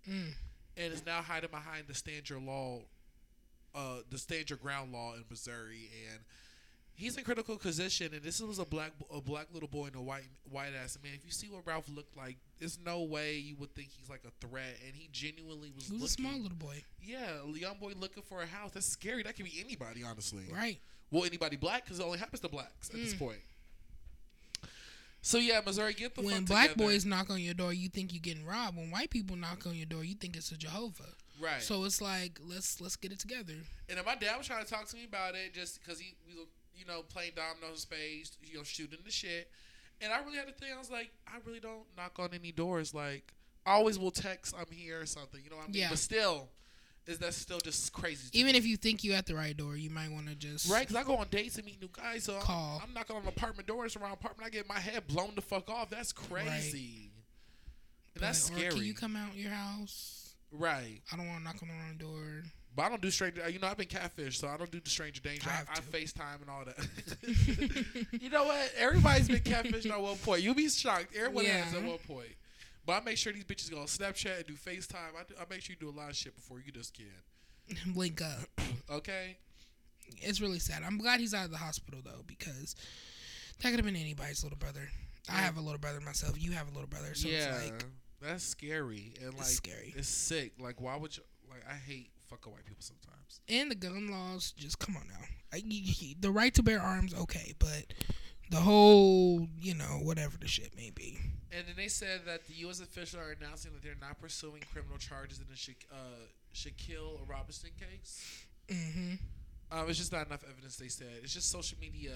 Mm. 0.08 0.34
and 0.78 0.94
is 0.94 1.06
now 1.06 1.22
hiding 1.22 1.50
behind 1.50 1.88
the 1.88 1.94
stand 1.96 2.30
your 2.30 2.40
law, 2.40 2.82
uh, 3.74 4.02
the 4.10 4.18
stand 4.18 4.50
your 4.50 4.58
ground 4.58 4.92
law 4.92 5.14
in 5.16 5.24
Missouri, 5.30 5.90
and 6.12 6.24
he's 6.94 7.18
in 7.18 7.24
critical 7.24 7.58
position. 7.58 8.14
And 8.14 8.22
this 8.22 8.40
was 8.40 8.60
a 8.60 8.66
black, 8.66 8.92
a 9.12 9.20
black 9.20 9.48
little 9.52 9.68
boy 9.68 9.88
and 9.88 9.96
a 9.96 10.02
white, 10.02 10.30
white 10.50 10.74
ass 10.76 10.98
man. 11.04 11.14
If 11.16 11.26
you 11.26 11.32
see 11.32 11.48
what 11.50 11.66
Ralph 11.66 11.90
looked 11.90 12.16
like, 12.16 12.38
there's 12.60 12.78
no 12.86 13.02
way 13.02 13.36
you 13.38 13.56
would 13.56 13.74
think 13.74 13.90
he's 13.98 14.10
like 14.10 14.22
a 14.28 14.46
threat, 14.46 14.78
and 14.86 14.96
he 14.96 15.10
genuinely 15.12 15.72
was. 15.76 15.88
He 15.88 15.94
was 15.94 16.02
a 16.02 16.04
looking, 16.04 16.26
small 16.26 16.40
little 16.44 16.58
boy, 16.58 16.84
Yeah, 17.02 17.42
a 17.44 17.58
young 17.58 17.80
boy 17.80 17.94
looking 18.00 18.22
for 18.24 18.44
a 18.44 18.46
house. 18.46 18.72
That's 18.74 18.86
scary. 18.86 19.24
That 19.24 19.36
could 19.36 19.46
be 19.46 19.60
anybody, 19.60 20.04
honestly. 20.04 20.46
right? 20.52 20.80
Well, 21.10 21.24
anybody 21.26 21.56
black 21.56 21.84
because 21.86 22.00
it 22.00 22.04
only 22.04 22.20
happens 22.20 22.42
to 22.42 22.50
blacks 22.50 22.90
at 22.90 22.96
this 22.96 23.14
Mm. 23.16 23.20
point. 23.20 23.40
So 25.26 25.40
yeah, 25.40 25.60
Missouri, 25.66 25.94
get 25.94 26.14
the 26.14 26.22
When 26.22 26.46
black 26.46 26.70
together. 26.70 26.88
boys 26.88 27.04
knock 27.04 27.32
on 27.32 27.40
your 27.40 27.56
door, 27.56 27.74
you 27.74 27.90
think 27.90 28.14
you're 28.14 28.22
getting 28.22 28.46
robbed. 28.46 28.78
When 28.78 28.92
white 28.92 29.10
people 29.10 29.36
knock 29.36 29.66
on 29.66 29.74
your 29.76 29.88
door, 29.88 30.04
you 30.04 30.14
think 30.14 30.38
it's 30.38 30.52
a 30.52 30.56
Jehovah. 30.58 31.16
right? 31.42 31.64
So 31.64 31.84
it's 31.86 32.00
like 32.00 32.40
let's 32.46 32.80
let's 32.80 32.96
get 32.96 33.12
it 33.12 33.18
together. 33.18 33.56
and 33.90 33.98
then 33.98 34.06
my 34.06 34.14
dad 34.14 34.38
was 34.38 34.46
trying 34.46 34.64
to 34.64 34.70
talk 34.70 34.86
to 34.86 34.96
me 34.96 35.04
about 35.04 35.34
it 35.34 35.52
just 35.52 35.82
because 35.82 36.00
he 36.00 36.14
was, 36.28 36.46
you 36.76 36.86
know, 36.86 37.02
playing 37.02 37.32
dominoes, 37.36 37.82
spades, 37.82 38.38
you 38.44 38.58
know, 38.58 38.64
shooting 38.64 39.00
the 39.04 39.10
shit. 39.10 39.50
And 40.00 40.14
I 40.14 40.20
really 40.20 40.38
had 40.38 40.46
to 40.46 40.54
think. 40.54 40.76
I 40.76 40.78
was 40.78 40.92
like, 40.92 41.10
I 41.28 41.38
really 41.44 41.60
don't 41.60 41.86
knock 41.98 42.20
on 42.20 42.30
any 42.32 42.52
doors. 42.52 42.94
Like, 42.94 43.34
I 43.66 43.72
always 43.72 43.98
will 43.98 44.12
text, 44.12 44.54
I'm 44.56 44.72
here 44.72 45.02
or 45.02 45.08
something. 45.08 45.40
You 45.44 45.50
know 45.50 45.56
what 45.56 45.70
I 45.70 45.72
mean? 45.72 45.82
Yeah. 45.82 45.90
But 45.90 45.98
still, 45.98 46.50
is 47.08 47.20
that 47.20 47.34
still 47.34 47.60
just 47.60 47.94
crazy? 47.94 48.30
Even 48.34 48.54
me. 48.54 48.58
if 48.58 48.66
you 48.66 48.78
think 48.78 49.04
you 49.04 49.14
at 49.14 49.26
the 49.26 49.36
right 49.36 49.56
door, 49.56 49.76
you 49.76 49.90
might 49.90 50.12
want 50.12 50.28
to 50.28 50.36
just 50.36 50.70
Right, 50.70 50.88
because 50.88 50.96
I 50.96 51.04
go 51.04 51.18
on 51.18 51.28
dates 51.30 51.58
and 51.58 51.66
meet 51.66 51.82
new 51.82 51.90
guys, 51.92 52.24
so 52.24 52.34
I'm- 52.34 52.42
Call. 52.42 52.82
I'm, 52.84 52.94
knocking 52.94 53.16
on 53.16 53.28
apartment 53.28 53.68
doors 53.68 53.96
around 53.96 54.14
apartment. 54.14 54.48
I 54.48 54.50
get 54.50 54.68
my 54.68 54.80
head 54.80 55.08
blown 55.08 55.34
the 55.36 55.42
fuck 55.42 55.70
off. 55.70 55.90
That's 55.90 56.12
crazy. 56.12 57.12
And 58.16 58.24
that's 58.24 58.50
like, 58.50 58.60
scary. 58.60 58.74
can 58.74 58.84
you 58.84 58.94
come 58.94 59.16
out 59.16 59.36
your 59.36 59.52
house? 59.52 60.36
right. 60.52 61.02
I 61.12 61.18
don't 61.18 61.28
want 61.28 61.40
to 61.40 61.44
knock 61.44 61.58
on 61.62 61.68
the 61.68 61.74
wrong 61.74 61.98
door. 61.98 62.44
But 62.76 62.84
I 62.84 62.90
don't 62.90 63.02
do 63.02 63.12
stranger. 63.12 63.42
Uh, 63.44 63.48
you 63.48 63.60
know, 63.60 63.68
I've 63.68 63.78
been 63.78 63.88
catfish, 63.88 64.40
so 64.40 64.48
I 64.48 64.58
don't 64.58 64.70
do 64.70 64.82
the 64.82 64.90
stranger 64.90 65.22
danger. 65.22 65.50
I 65.50 65.64
I, 65.70 65.78
I. 65.78 65.80
FaceTime 65.80 66.42
and 66.42 66.50
all 66.50 66.66
that. 66.66 68.12
you 68.22 68.30
know 68.30 68.46
what? 68.46 68.72
Everybody's 68.78 69.28
been 69.28 69.40
catfished 69.40 69.90
at 69.90 70.02
one 70.02 70.18
point. 70.18 70.42
You'll 70.42 70.56
be 70.56 70.68
shocked. 70.70 71.16
Everyone 71.16 71.46
has 71.46 71.74
at 71.74 71.84
one 71.84 71.98
point. 72.00 72.36
But 72.86 73.02
I 73.02 73.06
make 73.06 73.18
sure 73.18 73.34
these 73.34 73.44
bitches 73.44 73.72
go 73.72 73.80
on 73.80 73.88
Snapchat 73.88 74.38
and 74.38 74.46
do 74.46 74.54
FaceTime. 74.54 75.16
I, 75.18 75.24
do, 75.28 75.34
I 75.40 75.44
make 75.50 75.62
sure 75.62 75.76
you 75.80 75.88
do 75.88 75.96
a 75.96 75.98
lot 75.98 76.10
of 76.10 76.16
shit 76.16 76.36
before 76.36 76.60
you 76.64 76.72
just 76.72 76.94
can. 76.94 77.94
Link 77.96 78.22
up. 78.22 78.62
Okay? 78.90 79.38
It's 80.18 80.40
really 80.40 80.60
sad. 80.60 80.84
I'm 80.86 80.98
glad 80.98 81.20
he's 81.20 81.34
out 81.34 81.46
of 81.46 81.52
the 81.52 81.58
hospital 81.58 82.02
though, 82.04 82.24
because 82.28 82.76
that 83.62 83.70
could 83.70 83.80
have 83.80 83.86
been 83.86 83.96
anybody's 83.96 84.44
little 84.44 84.58
brother. 84.58 84.90
I 85.30 85.38
have 85.38 85.58
a 85.58 85.62
little 85.62 85.80
brother 85.80 86.00
myself. 86.00 86.36
You 86.38 86.52
have 86.52 86.68
a 86.68 86.72
little 86.72 86.88
brother, 86.88 87.16
so 87.16 87.28
yeah. 87.28 87.56
it's 87.56 87.66
like 87.66 87.86
that's 88.22 88.44
scary. 88.44 89.14
And 89.24 89.34
like, 89.34 89.46
scary. 89.46 89.94
It's 89.98 90.08
sick. 90.08 90.54
Like, 90.60 90.80
why 90.80 90.96
would 90.96 91.18
you? 91.18 91.24
Like, 91.50 91.64
I 91.68 91.74
hate 91.74 92.12
fucking 92.30 92.52
white 92.52 92.66
people 92.66 92.84
sometimes. 92.84 93.42
and 93.50 93.72
the 93.72 93.76
gun 93.76 94.10
laws. 94.12 94.54
Just 94.56 94.78
come 94.78 94.96
on 94.96 95.08
now. 95.08 95.26
I, 95.54 95.64
the 96.20 96.32
right 96.32 96.54
to 96.56 96.64
bear 96.64 96.82
arms, 96.82 97.14
okay, 97.14 97.54
but 97.60 97.86
the 98.50 98.58
whole, 98.58 99.48
you 99.60 99.74
know, 99.74 100.00
whatever 100.04 100.38
the 100.38 100.48
shit 100.48 100.76
may 100.76 100.92
be. 100.92 101.18
And 101.52 101.68
then 101.68 101.76
they 101.78 101.88
said 101.88 102.22
that 102.26 102.46
the 102.48 102.54
U.S. 102.66 102.80
officials 102.82 103.22
are 103.22 103.32
announcing 103.40 103.72
that 103.74 103.82
they're 103.84 103.94
not 104.00 104.20
pursuing 104.20 104.62
criminal 104.72 104.98
charges 104.98 105.40
in 105.40 105.46
the 105.50 105.56
Sha- 105.56 105.72
uh, 105.92 106.28
Shanquella 106.54 107.28
Robinson 107.28 107.70
case. 107.80 108.46
hmm 108.70 109.14
Um, 109.72 109.90
it's 109.90 109.98
just 109.98 110.12
not 110.12 110.28
enough 110.28 110.44
evidence. 110.50 110.76
They 110.78 110.90
said 110.90 111.08
it's 111.24 111.34
just 111.34 111.50
social 111.52 111.78
media, 111.80 112.14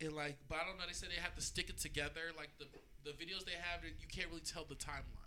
and 0.00 0.12
like, 0.12 0.36
but 0.48 0.58
I 0.62 0.66
don't 0.66 0.78
know. 0.78 0.84
They 0.86 0.92
said 0.94 1.10
they 1.10 1.20
have 1.20 1.34
to 1.34 1.42
stick 1.42 1.68
it 1.68 1.78
together. 1.78 2.32
Like 2.36 2.50
the 2.58 2.66
the 3.04 3.10
videos 3.12 3.44
they 3.44 3.52
have, 3.52 3.84
you 3.84 4.08
can't 4.08 4.28
really 4.28 4.40
tell 4.40 4.64
the 4.68 4.74
timeline. 4.74 5.22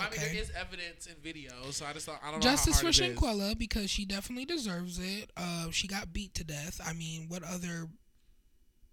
Okay. 0.00 0.06
I 0.06 0.10
mean, 0.10 0.20
there 0.20 0.42
is 0.42 0.50
evidence 0.58 1.06
in 1.06 1.14
video, 1.22 1.52
so 1.70 1.84
I 1.84 1.92
just 1.92 2.06
thought 2.06 2.20
I 2.24 2.30
don't 2.30 2.42
Justice 2.42 2.82
know. 2.82 2.88
Justice 2.88 2.98
for 2.98 3.04
how 3.04 3.28
hard 3.28 3.36
it 3.36 3.38
is. 3.38 3.48
Shanquella 3.52 3.58
because 3.58 3.90
she 3.90 4.04
definitely 4.06 4.46
deserves 4.46 4.98
it. 4.98 5.30
Uh, 5.36 5.70
she 5.70 5.86
got 5.86 6.12
beat 6.14 6.34
to 6.34 6.44
death. 6.44 6.80
I 6.84 6.94
mean, 6.94 7.26
what 7.28 7.42
other, 7.42 7.88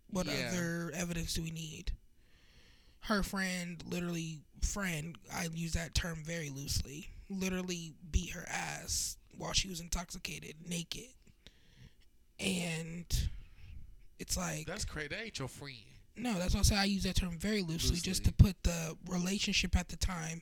what 0.09 0.25
Yeah. 0.27 0.49
other 0.51 0.91
evidence 0.95 1.33
do 1.33 1.43
we 1.43 1.51
need? 1.51 1.91
Her 3.01 3.23
friend, 3.23 3.81
literally, 3.87 4.41
friend. 4.61 5.17
I 5.33 5.45
use 5.53 5.73
that 5.73 5.93
term 5.95 6.23
very 6.23 6.49
loosely. 6.49 7.09
Literally 7.29 7.93
beat 8.11 8.31
her 8.31 8.45
ass 8.49 9.17
while 9.37 9.53
she 9.53 9.67
was 9.69 9.79
intoxicated, 9.79 10.55
naked, 10.67 11.07
and 12.39 13.05
it's 14.19 14.37
like 14.37 14.65
That's 14.65 14.85
crazy. 14.85 15.09
That 15.09 15.21
ain't 15.25 15.39
your 15.39 15.47
friend. 15.47 15.75
no. 16.17 16.33
That's 16.37 16.53
why 16.53 16.59
I 16.61 16.63
say 16.63 16.75
I 16.75 16.83
use 16.85 17.03
that 17.03 17.15
term 17.15 17.37
very 17.37 17.61
loosely, 17.61 17.97
just 17.97 18.25
to 18.25 18.33
put 18.33 18.61
the 18.63 18.97
relationship 19.07 19.75
at 19.77 19.89
the 19.89 19.95
time 19.97 20.41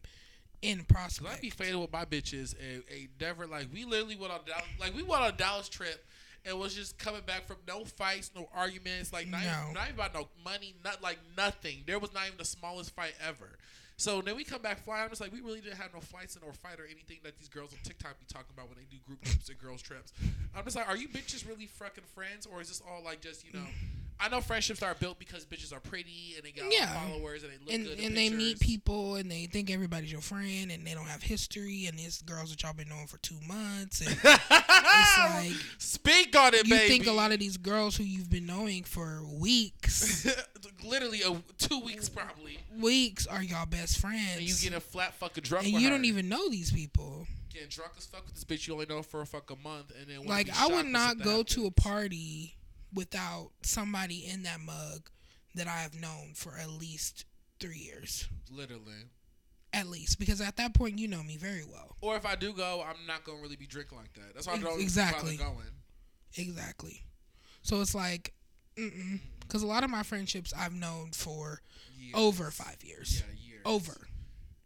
in 0.61 0.80
Cause 0.80 0.86
I 0.89 0.93
prospect. 0.93 1.41
be 1.41 1.49
faded 1.51 1.76
with 1.76 1.91
my 1.91 2.05
bitches 2.05 2.55
and, 2.59 2.84
and 2.91 3.07
never 3.22 3.45
like 3.45 3.68
we 3.72 3.86
literally 3.86 4.15
went 4.15 4.34
on 4.34 4.39
like 4.80 4.95
we 4.95 5.03
went 5.03 5.22
on 5.22 5.30
a 5.30 5.38
Dallas 5.38 5.70
trip 5.70 6.03
and 6.47 6.57
was 6.59 6.73
just 6.73 6.97
coming 6.97 7.21
back 7.25 7.45
from 7.45 7.57
no 7.67 7.83
fights, 7.85 8.31
no 8.35 8.47
arguments, 8.55 9.11
like 9.11 9.27
not, 9.27 9.41
No. 9.43 9.47
even, 9.63 9.73
not 9.73 9.83
even 9.89 9.95
about 9.95 10.13
no 10.13 10.27
money, 10.45 10.75
not 10.83 11.03
like 11.03 11.19
nothing. 11.35 11.83
There 11.85 11.99
was 11.99 12.13
not 12.13 12.25
even 12.27 12.37
the 12.37 12.45
smallest 12.45 12.95
fight 12.95 13.13
ever. 13.27 13.57
So 13.99 14.21
then 14.21 14.35
we 14.35 14.43
come 14.43 14.61
back 14.61 14.83
flying. 14.83 15.03
I'm 15.03 15.09
just 15.09 15.21
like, 15.21 15.33
we 15.33 15.41
really 15.41 15.59
didn't 15.59 15.77
have 15.77 15.91
no 15.93 15.99
fights 15.99 16.35
and 16.35 16.45
or 16.45 16.53
fight 16.53 16.79
or 16.79 16.85
anything 16.85 17.17
that 17.23 17.35
these 17.37 17.49
girls 17.49 17.73
on 17.73 17.79
TikTok 17.83 18.19
be 18.19 18.25
talking 18.31 18.51
about 18.55 18.69
when 18.69 18.77
they 18.77 18.85
do 18.89 18.97
group 19.07 19.21
trips 19.23 19.49
and 19.49 19.57
girls 19.57 19.81
trips. 19.81 20.13
I'm 20.55 20.63
just 20.63 20.75
like, 20.75 20.87
are 20.87 20.95
you 20.95 21.07
bitches 21.07 21.47
really 21.47 21.65
fucking 21.65 22.03
friends 22.13 22.45
or 22.45 22.61
is 22.61 22.67
this 22.67 22.81
all 22.87 23.03
like 23.03 23.21
just 23.21 23.43
you 23.43 23.53
know? 23.53 23.65
I 24.20 24.30
know 24.30 24.41
friendships 24.41 24.82
are 24.82 24.95
built 24.95 25.20
because 25.20 25.45
bitches 25.45 25.72
are 25.76 25.80
pretty 25.80 26.34
and 26.36 26.43
they 26.45 26.51
got 26.51 26.72
Yeah. 26.72 26.91
followers 27.07 27.43
and 27.43 27.51
they 27.51 27.57
look 27.57 27.74
and 27.74 27.86
good. 27.86 27.99
and 27.99 28.18
they 28.18 28.30
meet 28.30 28.59
people 28.59 29.15
and 29.15 29.30
they 29.30 29.45
think 29.45 29.70
everybody's 29.70 30.11
your 30.11 30.22
friend 30.22 30.72
and 30.72 30.86
they 30.86 30.93
don't 30.95 31.05
have 31.07 31.22
history 31.22 31.86
and 31.86 31.97
these 31.99 32.22
girls 32.24 32.49
that 32.49 32.63
y'all 32.63 32.74
been 32.74 32.89
knowing 32.89 33.05
for 33.07 33.18
two 33.20 33.39
months 33.47 34.01
and 34.01 34.09
it's 34.11 34.49
like 35.20 35.51
Speak 35.78 36.36
on 36.36 36.53
it, 36.55 36.68
you 36.68 36.76
baby. 36.76 36.88
think 36.89 37.07
a 37.07 37.11
lot 37.11 37.32
of 37.32 37.39
these 37.39 37.57
girls 37.57 37.95
who 37.95 38.03
you've 38.03 38.30
been 38.30 38.45
knowing 38.47 38.84
for 38.84 39.22
weeks 39.39 40.28
literally 40.84 41.22
a, 41.22 41.36
two 41.57 41.80
weeks 41.82 42.09
probably, 42.09 42.57
weeks 42.80 43.28
are 43.28 43.43
y'all 43.43 43.65
best 43.65 43.99
friends 43.99 44.38
and 44.38 44.41
you 44.47 44.55
get 44.70 44.76
a 44.76 44.82
flat 44.82 45.13
fucking 45.13 45.43
drunk. 45.43 45.65
and 45.65 45.74
you 45.74 45.88
her. 45.88 45.89
don't 45.89 46.05
even 46.05 46.28
know 46.28 46.49
these 46.49 46.72
people 46.72 47.28
getting 47.53 47.70
drunk 47.70 47.91
as 47.97 48.05
fuck 48.05 48.26
with 48.26 48.34
this 48.34 48.43
bitch 48.43 48.68
you 48.68 48.74
only 48.74 48.86
know 48.88 49.01
for 49.03 49.22
a 49.22 49.26
fucking 49.26 49.57
month, 49.63 49.91
and 49.99 50.07
then 50.09 50.26
like 50.26 50.49
I 50.59 50.68
would 50.68 50.86
not 50.88 51.20
go 51.22 51.43
to 51.43 51.65
a 51.68 51.72
party 51.72 52.55
without 52.97 53.51
somebody 53.61 54.25
in 54.25 54.43
that 54.43 54.59
mug 54.59 55.09
that 55.55 55.67
I 55.67 55.77
have 55.77 55.93
known 55.99 56.33
for 56.35 56.57
at 56.57 56.69
least 56.69 57.25
three 57.59 57.77
years 57.79 58.27
Literally, 58.51 59.05
At 59.73 59.87
least 59.87 60.19
because 60.19 60.41
at 60.41 60.57
that 60.57 60.73
point 60.73 60.99
you 60.99 61.07
know 61.07 61.23
me 61.23 61.37
very 61.37 61.63
well. 61.63 61.95
Or 62.01 62.15
if 62.15 62.25
I 62.25 62.35
do 62.35 62.53
go, 62.53 62.83
I'm 62.87 63.05
not 63.07 63.23
gonna 63.23 63.41
really 63.41 63.55
be 63.55 63.65
drinking 63.67 63.97
like 63.97 64.13
that. 64.13 64.33
That's 64.33 64.47
why 64.47 64.53
I 64.53 64.57
don't 64.59 64.79
exactly. 64.81 65.37
bother 65.37 65.51
going. 65.51 65.67
Exactly. 66.37 67.03
So 67.63 67.81
it's 67.81 67.95
like, 67.95 68.33
because 68.75 69.63
a 69.63 69.67
lot 69.67 69.83
of 69.83 69.89
my 69.89 70.03
friendships 70.03 70.53
I've 70.57 70.73
known 70.75 71.11
for 71.11 71.61
Years. 71.99 72.13
over 72.15 72.51
five 72.51 72.77
years. 72.83 73.21
Yeah, 73.27 73.33
years. 73.49 73.61
Over. 73.65 74.07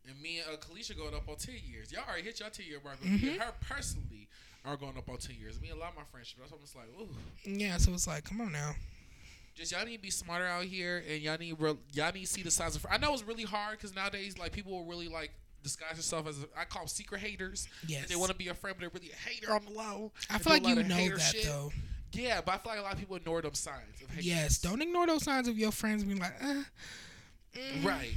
And 0.07 0.21
me 0.21 0.39
and 0.45 0.55
uh, 0.55 0.59
Kalisha 0.59 0.97
going 0.97 1.13
up 1.15 1.29
on 1.29 1.37
ten 1.37 1.55
years. 1.65 1.91
Y'all 1.91 2.03
already 2.07 2.23
hit 2.23 2.39
your 2.39 2.49
ten 2.49 2.65
year 2.67 2.79
mark. 2.83 2.97
But 3.01 3.09
Mm-hmm. 3.09 3.39
her 3.39 3.53
personally 3.61 4.20
are 4.65 4.77
going 4.77 4.97
up 4.97 5.09
on 5.09 5.17
ten 5.17 5.35
years. 5.39 5.59
Me 5.61 5.69
and 5.69 5.77
a 5.77 5.79
lot 5.81 5.91
of 5.91 5.95
my 5.97 6.03
friendships. 6.11 6.39
That's 6.39 6.51
almost 6.51 6.75
like, 6.75 6.87
ooh. 6.99 7.07
Yeah. 7.45 7.77
So 7.77 7.91
it's 7.93 8.07
like, 8.07 8.23
come 8.25 8.41
on 8.41 8.51
now. 8.51 8.73
Just 9.55 9.71
y'all 9.73 9.85
need 9.85 9.97
to 9.97 10.01
be 10.01 10.09
smarter 10.09 10.45
out 10.45 10.63
here, 10.63 11.03
and 11.09 11.21
y'all 11.21 11.37
need 11.37 11.55
real, 11.59 11.77
y'all 11.93 12.11
need 12.13 12.21
to 12.21 12.27
see 12.27 12.41
the 12.41 12.51
signs 12.51 12.75
of. 12.75 12.85
I 12.89 12.97
know 12.97 13.13
it's 13.13 13.23
really 13.23 13.43
hard 13.43 13.77
because 13.77 13.93
nowadays, 13.95 14.37
like 14.37 14.51
people 14.53 14.71
will 14.71 14.85
really 14.85 15.09
like 15.09 15.31
disguise 15.61 15.91
themselves 15.91 16.29
as 16.29 16.45
I 16.57 16.63
call 16.63 16.83
them 16.83 16.87
secret 16.87 17.19
haters. 17.21 17.67
Yes. 17.85 18.07
They 18.07 18.15
want 18.15 18.31
to 18.31 18.37
be 18.37 18.47
a 18.47 18.53
friend, 18.53 18.75
but 18.77 18.81
they're 18.81 18.91
really 19.01 19.11
a 19.11 19.29
hater 19.29 19.51
on 19.53 19.65
the 19.65 19.71
low. 19.71 20.11
I 20.29 20.37
feel 20.37 20.53
like 20.53 20.65
you 20.65 20.75
know 20.75 20.83
that 21.09 21.19
shit. 21.19 21.43
though. 21.45 21.71
Yeah, 22.13 22.41
but 22.41 22.55
I 22.55 22.57
feel 22.57 22.71
like 22.71 22.79
a 22.79 22.83
lot 22.83 22.93
of 22.93 22.99
people 22.99 23.15
ignore 23.17 23.41
them 23.41 23.53
signs 23.53 24.01
of 24.01 24.09
hate. 24.09 24.23
Yes. 24.25 24.57
Don't 24.59 24.81
ignore 24.81 25.05
those 25.07 25.23
signs 25.23 25.47
of 25.47 25.57
your 25.57 25.71
friends 25.71 26.03
being 26.03 26.19
like, 26.19 26.33
uh, 26.43 26.63
Right. 27.83 28.13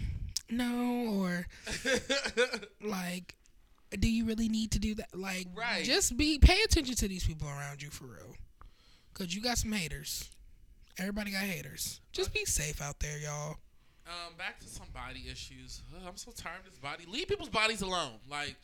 no, 0.50 1.14
or 1.20 1.46
like, 2.80 3.34
do 4.00 4.10
you 4.10 4.24
really 4.24 4.48
need 4.48 4.70
to 4.72 4.78
do 4.78 4.94
that? 4.96 5.14
Like, 5.14 5.46
Right. 5.54 5.84
just 5.84 6.16
be 6.16 6.38
pay 6.38 6.60
attention 6.62 6.94
to 6.96 7.08
these 7.08 7.24
people 7.26 7.48
around 7.48 7.82
you 7.82 7.90
for 7.90 8.04
real, 8.06 8.36
cause 9.12 9.34
you 9.34 9.40
got 9.42 9.58
some 9.58 9.72
haters. 9.72 10.30
Everybody 10.98 11.32
got 11.32 11.42
haters. 11.42 12.00
Just 12.12 12.32
be 12.32 12.44
safe 12.44 12.80
out 12.80 13.00
there, 13.00 13.18
y'all. 13.18 13.56
Um, 14.06 14.36
back 14.36 14.60
to 14.60 14.68
some 14.68 14.86
body 14.92 15.24
issues. 15.30 15.82
Ugh, 15.96 16.02
I'm 16.06 16.16
so 16.16 16.30
tired 16.30 16.60
of 16.60 16.66
this 16.70 16.78
body. 16.78 17.04
Leave 17.08 17.26
people's 17.26 17.48
bodies 17.48 17.80
alone. 17.82 18.20
Like, 18.30 18.54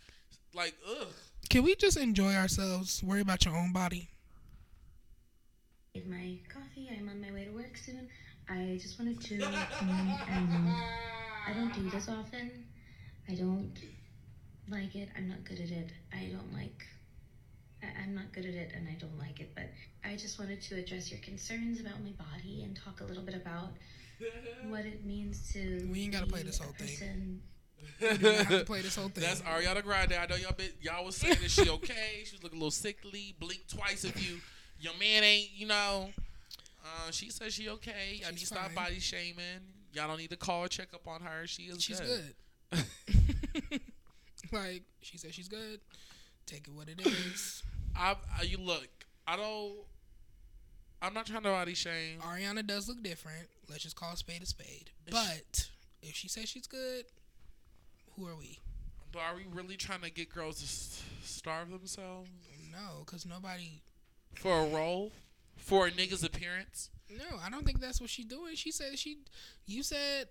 like, 0.55 0.75
ugh. 0.89 1.09
Can 1.49 1.63
we 1.65 1.75
just 1.75 1.97
enjoy 1.97 2.35
ourselves? 2.35 3.03
Worry 3.03 3.21
about 3.23 3.45
your 3.45 3.57
own 3.57 3.73
body. 3.73 4.11
Get 5.95 6.09
my 6.09 6.39
coffee. 6.53 6.89
I'm 6.97 7.09
on 7.09 7.21
my 7.21 7.33
way 7.33 7.47
to 7.47 7.51
work 7.51 7.77
soon. 7.77 8.09
I 8.49 8.79
just 8.81 8.99
wanted 8.99 9.21
to. 9.23 9.43
Um, 9.43 9.55
um, 10.31 10.77
I 11.49 11.53
don't 11.53 11.75
do 11.75 11.89
this 11.91 12.09
often. 12.09 12.65
I 13.29 13.35
don't 13.35 13.73
like 14.71 14.95
it. 14.95 15.09
I'm 15.17 15.29
not 15.29 15.45
good 15.45 15.61
at 15.61 15.71
it. 15.71 15.91
I 16.13 16.31
don't 16.33 16.53
like. 16.53 16.87
I, 17.83 18.03
I'm 18.03 18.15
not 18.15 18.33
good 18.33 18.45
at 18.47 18.55
it, 18.55 18.73
and 18.75 18.89
I 18.89 18.97
don't 19.01 19.19
like 19.19 19.41
it. 19.41 19.53
But 19.55 19.71
I 20.05 20.17
just 20.17 20.39
wanted 20.39 20.61
to 20.63 20.77
address 20.77 21.11
your 21.11 21.21
concerns 21.21 21.81
about 21.81 22.03
my 22.03 22.11
body 22.13 22.63
and 22.63 22.77
talk 22.77 23.01
a 23.01 23.05
little 23.05 23.23
bit 23.23 23.35
about 23.35 23.71
what 24.69 24.85
it 24.85 25.05
means 25.05 25.53
to. 25.53 25.89
We 25.91 26.05
ain't 26.05 26.13
gotta 26.13 26.27
play 26.27 26.43
this 26.43 26.59
whole 26.59 26.73
thing. 26.73 26.89
person 26.89 27.43
You 28.01 28.09
don't 28.09 28.37
have 28.37 28.49
to 28.49 28.65
play 28.65 28.83
this 28.83 28.97
whole 28.97 29.09
thing. 29.15 29.25
That's 29.25 29.43
Ariana 29.43 29.83
Grande. 29.83 30.15
I 30.15 30.27
know 30.27 30.37
y'all 30.37 30.53
been, 30.53 30.71
y'all 30.81 31.05
was 31.05 31.17
saying 31.17 31.39
that 31.41 31.51
she 31.51 31.69
okay. 31.69 32.23
She 32.25 32.35
was 32.35 32.43
looking 32.43 32.59
a 32.59 32.61
little 32.61 32.71
sickly. 32.71 33.35
Blink 33.39 33.63
twice 33.69 34.05
if 34.05 34.29
you 34.29 34.39
your 34.79 34.95
man 34.99 35.25
ain't. 35.25 35.51
You 35.55 35.67
know. 35.67 36.11
Uh, 36.83 37.11
she 37.11 37.31
says 37.31 37.53
she 37.53 37.69
okay. 37.69 38.23
I 38.27 38.31
need 38.31 38.39
She's 38.39 38.49
to 38.49 38.55
stop 38.55 38.75
body 38.75 39.01
shaming. 39.01 39.45
Y'all 39.93 40.09
don't 40.09 40.19
need 40.19 40.31
to 40.31 40.37
call 40.37 40.65
or 40.65 40.69
check 40.69 40.89
up 40.95 41.07
on 41.07 41.21
her. 41.21 41.47
She 41.47 41.65
is 41.65 41.83
she's 41.83 42.01
good. 42.01 42.35
good. 42.71 43.81
like 44.53 44.83
she 45.03 45.19
said, 45.19 45.35
she's 45.35 45.49
good. 45.49 45.81
Take 46.47 46.67
it 46.67 46.73
what 46.75 46.89
it 46.89 47.01
is. 47.07 47.63
I, 47.97 48.17
I 48.39 48.43
you 48.43 48.59
look. 48.59 48.89
I 49.27 49.37
don't. 49.37 49.75
I'm 51.03 51.15
not 51.15 51.27
trying 51.27 51.43
to 51.43 51.49
body 51.49 51.75
shame. 51.75 52.19
Ariana 52.21 52.67
does 52.67 52.89
look 52.89 53.03
different. 53.03 53.49
Let's 53.69 53.83
just 53.83 53.97
call 53.97 54.13
a 54.13 54.17
spade 54.17 54.43
a 54.43 54.47
spade. 54.47 54.91
But 55.11 55.69
if 56.03 56.15
she 56.15 56.29
says 56.29 56.49
she's 56.49 56.67
good, 56.67 57.05
who 58.17 58.27
are 58.27 58.37
we? 58.37 58.59
But 59.13 59.21
are 59.21 59.35
we 59.35 59.45
really 59.51 59.77
trying 59.77 60.03
to 60.03 60.11
get 60.11 60.33
girls 60.33 60.61
to 60.61 61.27
starve 61.27 61.71
themselves 61.71 62.29
No, 62.71 63.03
because 63.05 63.27
nobody. 63.27 63.83
for 64.35 64.61
a 64.61 64.67
role, 64.67 65.11
for 65.57 65.87
a 65.87 65.91
nigga's 65.91 66.23
appearance? 66.23 66.91
No, 67.11 67.39
I 67.45 67.51
don't 67.51 67.65
think 67.67 67.81
that's 67.81 68.01
what 68.01 68.11
she's 68.11 68.27
doing. 68.27 68.55
She 68.55 68.71
said 68.71 68.99
she. 68.99 69.19
You 69.67 69.83
said 69.83 70.29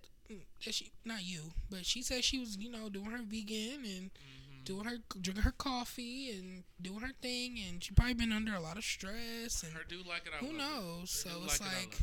that 0.66 0.74
she. 0.74 0.92
Not 1.06 1.24
you, 1.24 1.52
but 1.70 1.86
she 1.86 2.02
said 2.02 2.24
she 2.24 2.40
was, 2.40 2.58
you 2.58 2.70
know, 2.72 2.90
doing 2.90 3.12
her 3.12 3.24
vegan 3.24 3.84
and 3.86 4.12
mm-hmm. 4.12 4.64
doing 4.64 4.86
her 4.86 4.98
drinking 5.22 5.44
her 5.44 5.54
coffee 5.58 6.32
and 6.32 6.64
doing 6.82 7.00
her 7.00 7.14
thing, 7.22 7.58
and 7.68 7.84
she 7.84 7.94
probably 7.94 8.14
been 8.14 8.32
under 8.32 8.54
a 8.54 8.60
lot 8.60 8.78
of 8.78 8.84
stress 8.84 9.64
and 9.64 9.74
Her 9.74 9.82
do 9.88 9.98
like 10.08 10.26
it. 10.26 10.34
I 10.34 10.44
who 10.44 10.52
it. 10.52 10.58
knows. 10.58 11.24
Her 11.24 11.30
So 11.30 11.42
it's 11.46 11.60
it, 11.60 11.64
like 11.64 11.94
it. 11.94 12.02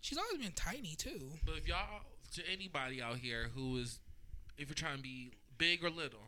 she's 0.00 0.18
always 0.18 0.38
been 0.38 0.52
tiny 0.52 0.94
too. 0.96 1.30
But 1.44 1.56
if 1.56 1.68
y'all, 1.68 2.02
to 2.34 2.42
anybody 2.50 3.02
out 3.02 3.16
here 3.18 3.50
who 3.54 3.76
is, 3.78 4.00
if 4.58 4.68
you're 4.68 4.74
trying 4.74 4.96
to 4.96 5.02
be 5.02 5.32
big 5.58 5.84
or 5.84 5.90
little, 5.90 6.20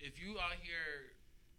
if 0.00 0.20
you 0.22 0.38
out 0.38 0.56
here 0.60 1.12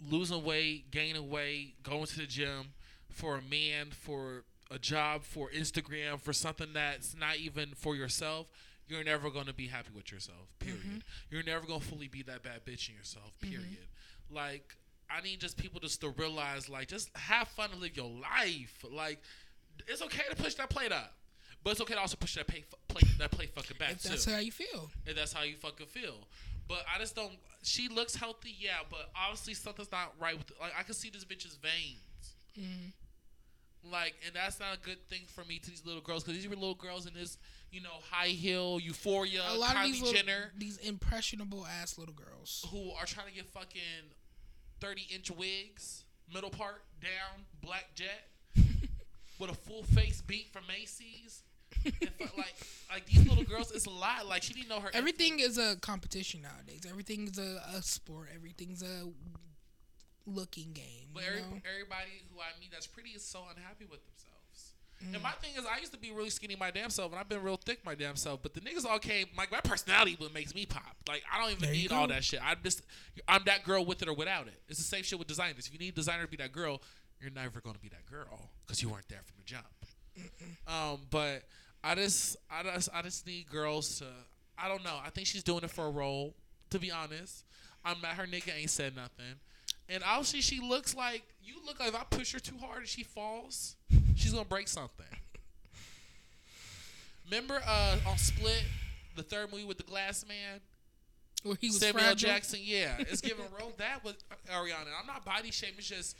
losing 0.10 0.44
weight, 0.44 0.92
gaining 0.92 1.30
weight, 1.30 1.82
going 1.84 2.06
to 2.06 2.18
the 2.18 2.26
gym 2.26 2.74
for 3.10 3.38
a 3.38 3.42
man, 3.42 3.92
for 3.92 4.44
a 4.72 4.80
job, 4.80 5.24
for 5.24 5.50
Instagram, 5.50 6.20
for 6.20 6.34
something 6.34 6.74
that's 6.74 7.16
not 7.16 7.38
even 7.38 7.70
for 7.76 7.96
yourself, 7.96 8.48
you're 8.88 9.04
never 9.04 9.30
going 9.30 9.46
to 9.46 9.54
be 9.54 9.68
happy 9.68 9.90
with 9.96 10.12
yourself. 10.12 10.48
Period. 10.60 11.04
You're 11.30 11.44
never 11.44 11.66
going 11.66 11.80
to 11.80 11.86
fully 11.86 12.08
be 12.08 12.22
that 12.24 12.44
bad 12.44 12.66
bitch 12.66 12.90
in 12.90 12.96
yourself. 12.96 13.40
Period. 13.42 13.88
Like. 14.32 14.76
I 15.10 15.22
need 15.22 15.42
just 15.42 15.58
people 15.58 15.80
just 15.80 16.02
to 16.02 16.10
realize, 16.10 16.70
like, 16.70 16.88
just 16.88 17.16
have 17.16 17.48
fun 17.50 17.70
and 17.72 17.82
live 17.82 17.96
your 17.96 18.10
life. 18.10 18.84
Like, 18.90 19.22
it's 19.88 20.02
okay 20.02 20.24
to 20.30 20.36
push 20.36 20.56
that 20.56 20.72
plate 20.72 20.92
up, 20.92 21.14
but 21.64 21.72
it's 21.72 21.82
okay 21.82 21.94
to 21.94 22.00
also 22.00 22.16
push 22.18 22.34
that 22.36 22.48
pay, 22.48 22.64
plate 22.88 23.06
that 23.20 23.30
plate 23.30 23.54
fucking 23.54 23.78
back 23.78 23.92
If 23.92 24.04
too. 24.04 24.10
that's 24.10 24.26
how 24.26 24.40
you 24.40 24.52
feel. 24.52 24.90
and 25.06 25.16
that's 25.16 25.32
how 25.34 25.44
you 25.44 25.56
fucking 25.58 25.88
feel. 25.88 26.16
But 26.68 26.86
I 26.92 26.98
just 26.98 27.16
don't. 27.16 27.34
She 27.62 27.90
looks 27.90 28.16
healthy, 28.16 28.56
yeah, 28.58 28.78
but 28.90 29.12
obviously 29.16 29.54
something's 29.54 29.92
not 29.92 30.14
right 30.20 30.36
with. 30.36 30.52
Like 30.60 30.72
I 30.80 30.82
can 30.84 30.94
see 30.96 31.10
this 31.12 31.26
bitch's 31.26 31.58
veins. 31.58 32.34
Mm-hmm. 32.58 33.92
Like, 33.92 34.16
and 34.26 34.34
that's 34.34 34.60
not 34.60 34.76
a 34.76 34.80
good 34.80 35.08
thing 35.10 35.24
for 35.28 35.44
me 35.44 35.60
to 35.60 35.70
these 35.70 35.86
little 35.86 36.02
girls 36.02 36.24
because 36.24 36.42
these 36.42 36.50
are 36.50 36.56
little 36.56 36.74
girls 36.76 37.06
in 37.06 37.14
this, 37.14 37.38
you 37.74 37.82
know, 37.82 37.90
high 38.12 38.28
heel 38.28 38.80
euphoria, 38.80 39.42
a 39.50 39.58
lot 39.58 39.72
of 39.72 39.78
Kylie 39.78 39.86
these 39.86 40.02
little, 40.02 40.16
Jenner, 40.16 40.52
these 40.58 40.78
impressionable 40.78 41.66
ass 41.66 41.98
little 41.98 42.14
girls. 42.14 42.66
who 42.72 42.92
are 42.92 43.06
trying 43.06 43.28
to 43.28 43.34
get 43.34 43.48
fucking 43.48 44.12
thirty 44.80 45.08
inch 45.14 45.32
wigs, 45.32 46.04
middle 46.32 46.52
part 46.52 46.84
down, 47.02 47.46
black 47.62 47.96
jet, 47.96 48.28
with 49.40 49.50
a 49.50 49.56
full 49.56 49.84
face 49.84 50.22
beat 50.22 50.54
from 50.54 50.64
Macy's. 50.68 51.42
And 51.86 51.96
like, 52.38 52.56
like 52.92 53.06
these 53.08 53.28
little 53.28 53.44
girls, 53.44 53.72
it's 53.72 53.88
a 53.88 53.90
lot. 53.90 54.28
Like 54.28 54.44
she 54.44 54.54
didn't 54.54 54.70
know 54.70 54.80
her. 54.80 54.92
Everything 54.94 55.40
is 55.40 55.58
a 55.58 55.76
competition 55.78 56.42
nowadays. 56.44 56.84
Everything 56.88 57.28
is 57.28 57.40
a, 57.40 57.62
a 57.76 57.82
sport. 57.82 58.30
Everything's 58.34 58.84
a 58.84 59.10
looking 60.26 60.72
game. 60.74 61.10
But 61.14 61.24
every, 61.24 61.42
everybody 61.42 62.24
who 62.32 62.40
I 62.40 62.58
meet 62.60 62.72
that's 62.72 62.88
pretty 62.88 63.10
is 63.10 63.24
so 63.26 63.40
unhappy 63.50 63.86
with 63.86 64.00
themselves. 64.06 64.33
Mm. 65.04 65.16
And 65.16 65.24
my 65.24 65.32
thing 65.32 65.52
is, 65.58 65.66
I 65.66 65.80
used 65.80 65.92
to 65.94 66.00
be 66.00 66.12
really 66.12 66.30
skinny 66.30 66.56
my 66.56 66.72
damn 66.72 66.90
self, 66.90 67.12
and 67.12 67.20
I've 67.20 67.30
been 67.30 67.44
real 67.44 67.58
thick 67.58 67.86
my 67.86 67.96
damn 67.96 68.16
self. 68.16 68.42
But 68.42 68.54
the 68.54 68.62
niggas 68.62 68.86
all 68.86 69.00
came. 69.00 69.28
Like 69.38 69.52
my 69.52 69.62
personality, 69.62 70.16
what 70.18 70.34
makes 70.34 70.56
me 70.56 70.66
pop. 70.66 70.96
Like 71.08 71.24
I 71.32 71.42
don't 71.42 71.52
even 71.52 71.64
There 71.64 71.72
need 71.72 71.92
all 71.92 72.08
that 72.08 72.24
shit. 72.24 72.40
I'm 72.44 72.58
just, 72.64 72.82
I'm 73.28 73.44
that 73.46 73.64
girl 73.64 73.86
with 73.86 74.02
it 74.02 74.08
or 74.08 74.14
without 74.14 74.48
it. 74.48 74.62
It's 74.70 74.80
the 74.80 74.86
same 74.86 75.04
shit 75.04 75.20
with 75.20 75.28
designers. 75.28 75.68
If 75.68 75.74
you 75.74 75.80
need 75.80 75.94
a 75.94 75.96
designer 75.96 76.24
to 76.24 76.30
be 76.30 76.38
that 76.38 76.52
girl, 76.52 76.82
you're 77.20 77.32
never 77.32 77.62
gonna 77.62 77.80
be 77.80 77.90
that 77.90 78.06
girl 78.06 78.50
because 78.66 78.82
you 78.82 78.90
weren't 78.90 79.08
there 79.10 79.22
from 79.26 79.36
the 79.38 79.44
jump. 79.44 79.66
Um, 80.68 81.00
but 81.10 81.44
I 81.84 81.96
just, 81.96 82.38
I 82.52 82.64
just, 82.64 82.90
I 82.94 83.02
just 83.02 83.26
need 83.26 83.50
girls 83.50 84.00
to. 84.00 84.06
I 84.58 84.68
don't 84.68 84.84
know. 84.84 84.98
I 85.04 85.10
think 85.10 85.28
she's 85.28 85.44
doing 85.44 85.64
it 85.64 85.72
for 85.72 85.86
a 85.86 85.90
role. 85.90 86.36
To 86.70 86.80
be 86.80 86.92
honest, 86.92 87.44
I'm 87.86 88.02
mad 88.02 88.16
her 88.16 88.26
nigga 88.26 88.58
ain't 88.58 88.70
said 88.70 88.96
nothing. 88.96 89.40
And 89.90 90.04
obviously, 90.04 90.42
she 90.42 90.60
looks 90.60 90.96
like 90.96 91.24
you 91.44 91.56
look 91.66 91.80
like 91.80 91.90
if 91.90 91.96
I 91.96 92.04
push 92.10 92.34
her 92.34 92.40
too 92.40 92.58
hard 92.58 92.80
and 92.80 92.88
she 92.88 93.04
falls, 93.04 93.76
she's 94.16 94.34
gonna 94.34 94.46
break 94.46 94.68
something. 94.68 95.06
Remember 97.30 97.62
uh, 97.66 97.98
on 98.08 98.18
Split, 98.18 98.64
the 99.16 99.24
third 99.24 99.52
movie 99.52 99.64
with 99.64 99.78
the 99.78 99.84
glass 99.84 100.26
man, 100.28 100.60
Where 101.44 101.56
he 101.60 101.68
was 101.68 101.80
Samuel 101.80 102.04
fragile. 102.04 102.30
Jackson. 102.30 102.60
Yeah, 102.62 102.96
it's 103.00 103.22
giving 103.22 103.46
role 103.60 103.74
that 103.78 104.04
with 104.04 104.18
Ariana. 104.52 104.92
I'm 105.00 105.08
not 105.08 105.26
body 105.26 105.52
shaming. 105.52 105.76
It's 105.78 105.90
just 105.90 106.18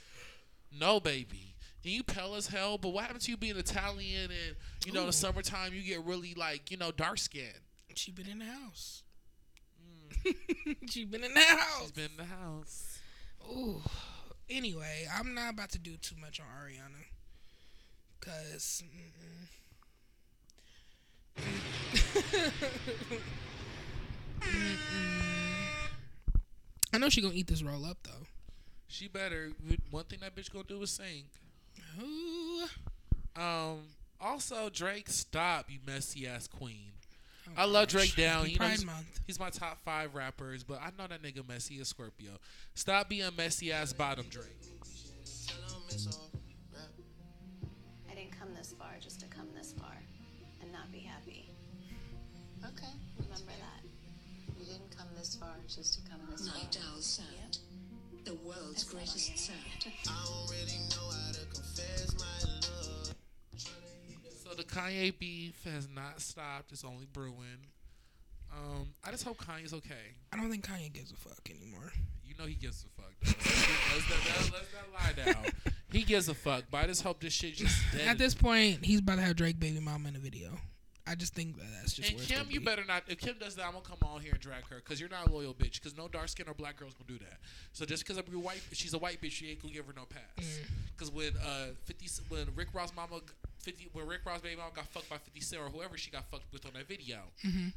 no, 0.76 1.00
baby. 1.00 1.54
And 1.84 1.92
you 1.92 2.02
pale 2.02 2.34
as 2.34 2.46
hell. 2.46 2.78
But 2.78 2.90
what 2.90 3.04
happens 3.04 3.24
to 3.26 3.30
you 3.30 3.36
being 3.36 3.56
Italian 3.56 4.30
and 4.30 4.56
you 4.86 4.92
know 4.92 5.00
in 5.00 5.04
Ooh. 5.04 5.10
the 5.10 5.12
summertime 5.12 5.72
you 5.74 5.82
get 5.82 6.04
really 6.04 6.34
like 6.34 6.70
you 6.70 6.76
know 6.76 6.90
dark 6.90 7.18
skin. 7.18 7.52
She 7.94 8.10
been 8.10 8.26
in 8.26 8.40
the 8.40 8.46
house. 8.46 9.02
she 10.90 11.04
been 11.04 11.22
in 11.22 11.32
the 11.32 11.40
house. 11.40 11.58
Mm. 11.68 11.80
She's 11.82 11.90
been 11.92 12.10
in 12.10 12.16
the 12.16 12.24
house. 12.24 12.98
Ooh. 13.48 13.80
Anyway, 14.50 15.06
I'm 15.16 15.34
not 15.34 15.52
about 15.52 15.70
to 15.70 15.78
do 15.78 15.96
too 15.96 16.16
much 16.20 16.40
on 16.40 16.46
Ariana. 16.46 17.04
Cause 18.24 18.82
mm-mm. 18.86 19.48
Mm-mm. 24.40 24.78
I 26.92 26.98
know 26.98 27.08
she 27.08 27.20
gonna 27.20 27.34
eat 27.34 27.48
this 27.48 27.62
roll 27.62 27.84
up 27.84 27.98
though. 28.04 28.26
She 28.86 29.08
better. 29.08 29.50
One 29.90 30.04
thing 30.04 30.20
that 30.20 30.34
bitch 30.34 30.52
gonna 30.52 30.64
do 30.64 30.80
is 30.82 30.90
sing. 30.90 31.24
Ooh. 32.00 32.66
Um. 33.36 33.80
Also, 34.20 34.70
Drake, 34.70 35.08
stop, 35.10 35.70
you 35.70 35.80
messy 35.86 36.26
ass 36.26 36.46
queen. 36.46 36.92
Oh 37.48 37.52
I 37.58 37.64
love 37.66 37.88
Drake 37.88 38.16
down. 38.16 38.48
You 38.48 38.58
know, 38.58 38.68
he's, 38.68 38.86
Month. 38.86 39.20
he's 39.26 39.38
my 39.38 39.50
top 39.50 39.78
five 39.84 40.14
rappers, 40.14 40.64
but 40.64 40.80
I 40.80 40.90
know 40.98 41.06
that 41.06 41.22
nigga 41.22 41.46
messy 41.46 41.74
is 41.74 41.88
Scorpio. 41.88 42.30
Stop 42.74 43.10
being 43.10 43.28
messy 43.36 43.70
ass 43.70 43.92
bottom 43.92 44.24
Drake. 44.30 44.56
This 55.76 55.90
just 55.90 56.04
to 56.04 56.10
come 56.10 56.20
this 56.30 56.48
far. 56.48 56.58
Night 56.58 56.78
Owl 56.88 57.00
Sound, 57.00 57.58
the 58.24 58.34
world's 58.34 58.84
greatest 58.84 59.38
sound. 59.38 59.58
So 64.42 64.54
the 64.54 64.64
Kanye 64.64 65.18
beef 65.18 65.64
has 65.64 65.88
not 65.88 66.20
stopped. 66.20 66.72
It's 66.72 66.84
only 66.84 67.06
brewing. 67.12 67.66
Um, 68.52 68.94
I 69.04 69.10
just 69.10 69.24
hope 69.24 69.38
Kanye's 69.38 69.74
okay. 69.74 70.14
I 70.32 70.36
don't 70.36 70.50
think 70.50 70.64
Kanye 70.66 70.92
gives 70.92 71.10
a 71.10 71.16
fuck 71.16 71.48
anymore. 71.50 71.92
You 72.24 72.34
know 72.38 72.46
he 72.46 72.54
gives 72.54 72.84
a 72.84 73.02
fuck. 73.02 73.12
Though. 73.22 73.32
Let's, 73.32 74.10
let's, 74.10 74.26
let's, 74.26 74.52
let's 74.52 74.68
not 74.74 75.26
lie 75.26 75.32
down. 75.32 75.44
He 75.90 76.02
gives 76.02 76.28
a 76.28 76.34
fuck, 76.34 76.64
but 76.70 76.78
I 76.78 76.86
just 76.86 77.02
hope 77.02 77.20
this 77.20 77.32
shit 77.32 77.54
just 77.54 77.80
dead. 77.92 78.08
At 78.08 78.18
this 78.18 78.34
point, 78.34 78.84
he's 78.84 79.00
about 79.00 79.16
to 79.16 79.22
have 79.22 79.36
Drake 79.36 79.58
baby 79.58 79.80
mama 79.80 80.08
in 80.08 80.16
a 80.16 80.18
video. 80.18 80.50
I 81.06 81.14
just 81.14 81.34
think 81.34 81.56
that 81.58 81.66
that's 81.80 81.92
just 81.92 82.10
and 82.10 82.18
Kim, 82.20 82.46
you 82.48 82.60
be. 82.60 82.64
better 82.64 82.82
not. 82.86 83.02
If 83.08 83.18
Kim 83.18 83.36
does 83.38 83.56
that, 83.56 83.66
I'm 83.66 83.72
gonna 83.72 83.84
come 83.84 83.98
on 84.08 84.22
here 84.22 84.32
and 84.32 84.40
drag 84.40 84.66
her 84.68 84.76
because 84.76 84.98
you're 84.98 85.10
not 85.10 85.28
a 85.28 85.30
loyal 85.30 85.52
bitch. 85.52 85.74
Because 85.74 85.94
no 85.96 86.08
dark 86.08 86.28
skin 86.30 86.46
or 86.48 86.54
black 86.54 86.76
girls 86.78 86.94
gonna 86.94 87.18
do 87.18 87.22
that. 87.24 87.38
So 87.74 87.84
just 87.84 88.02
because 88.06 88.16
I'm 88.16 88.24
white, 88.42 88.62
she's 88.72 88.94
a 88.94 88.98
white 88.98 89.20
bitch, 89.20 89.32
she 89.32 89.50
ain't 89.50 89.60
gonna 89.60 89.74
give 89.74 89.86
her 89.86 89.92
no 89.94 90.04
pass. 90.06 90.22
Mm. 90.38 90.64
Because 90.96 91.10
when 91.10 91.32
uh 91.46 91.66
50, 91.84 92.06
when 92.30 92.46
Rick 92.56 92.68
Ross 92.72 92.90
mama, 92.96 93.20
50, 93.60 93.90
when 93.92 94.06
Rick 94.06 94.20
Ross 94.24 94.40
baby 94.40 94.56
mama 94.56 94.70
got 94.74 94.86
fucked 94.86 95.10
by 95.10 95.18
50 95.18 95.40
Cent 95.40 95.62
or 95.62 95.68
whoever 95.68 95.98
she 95.98 96.10
got 96.10 96.24
fucked 96.30 96.50
with 96.54 96.64
on 96.64 96.72
that 96.72 96.88
video, 96.88 97.18
Mhm. 97.44 97.74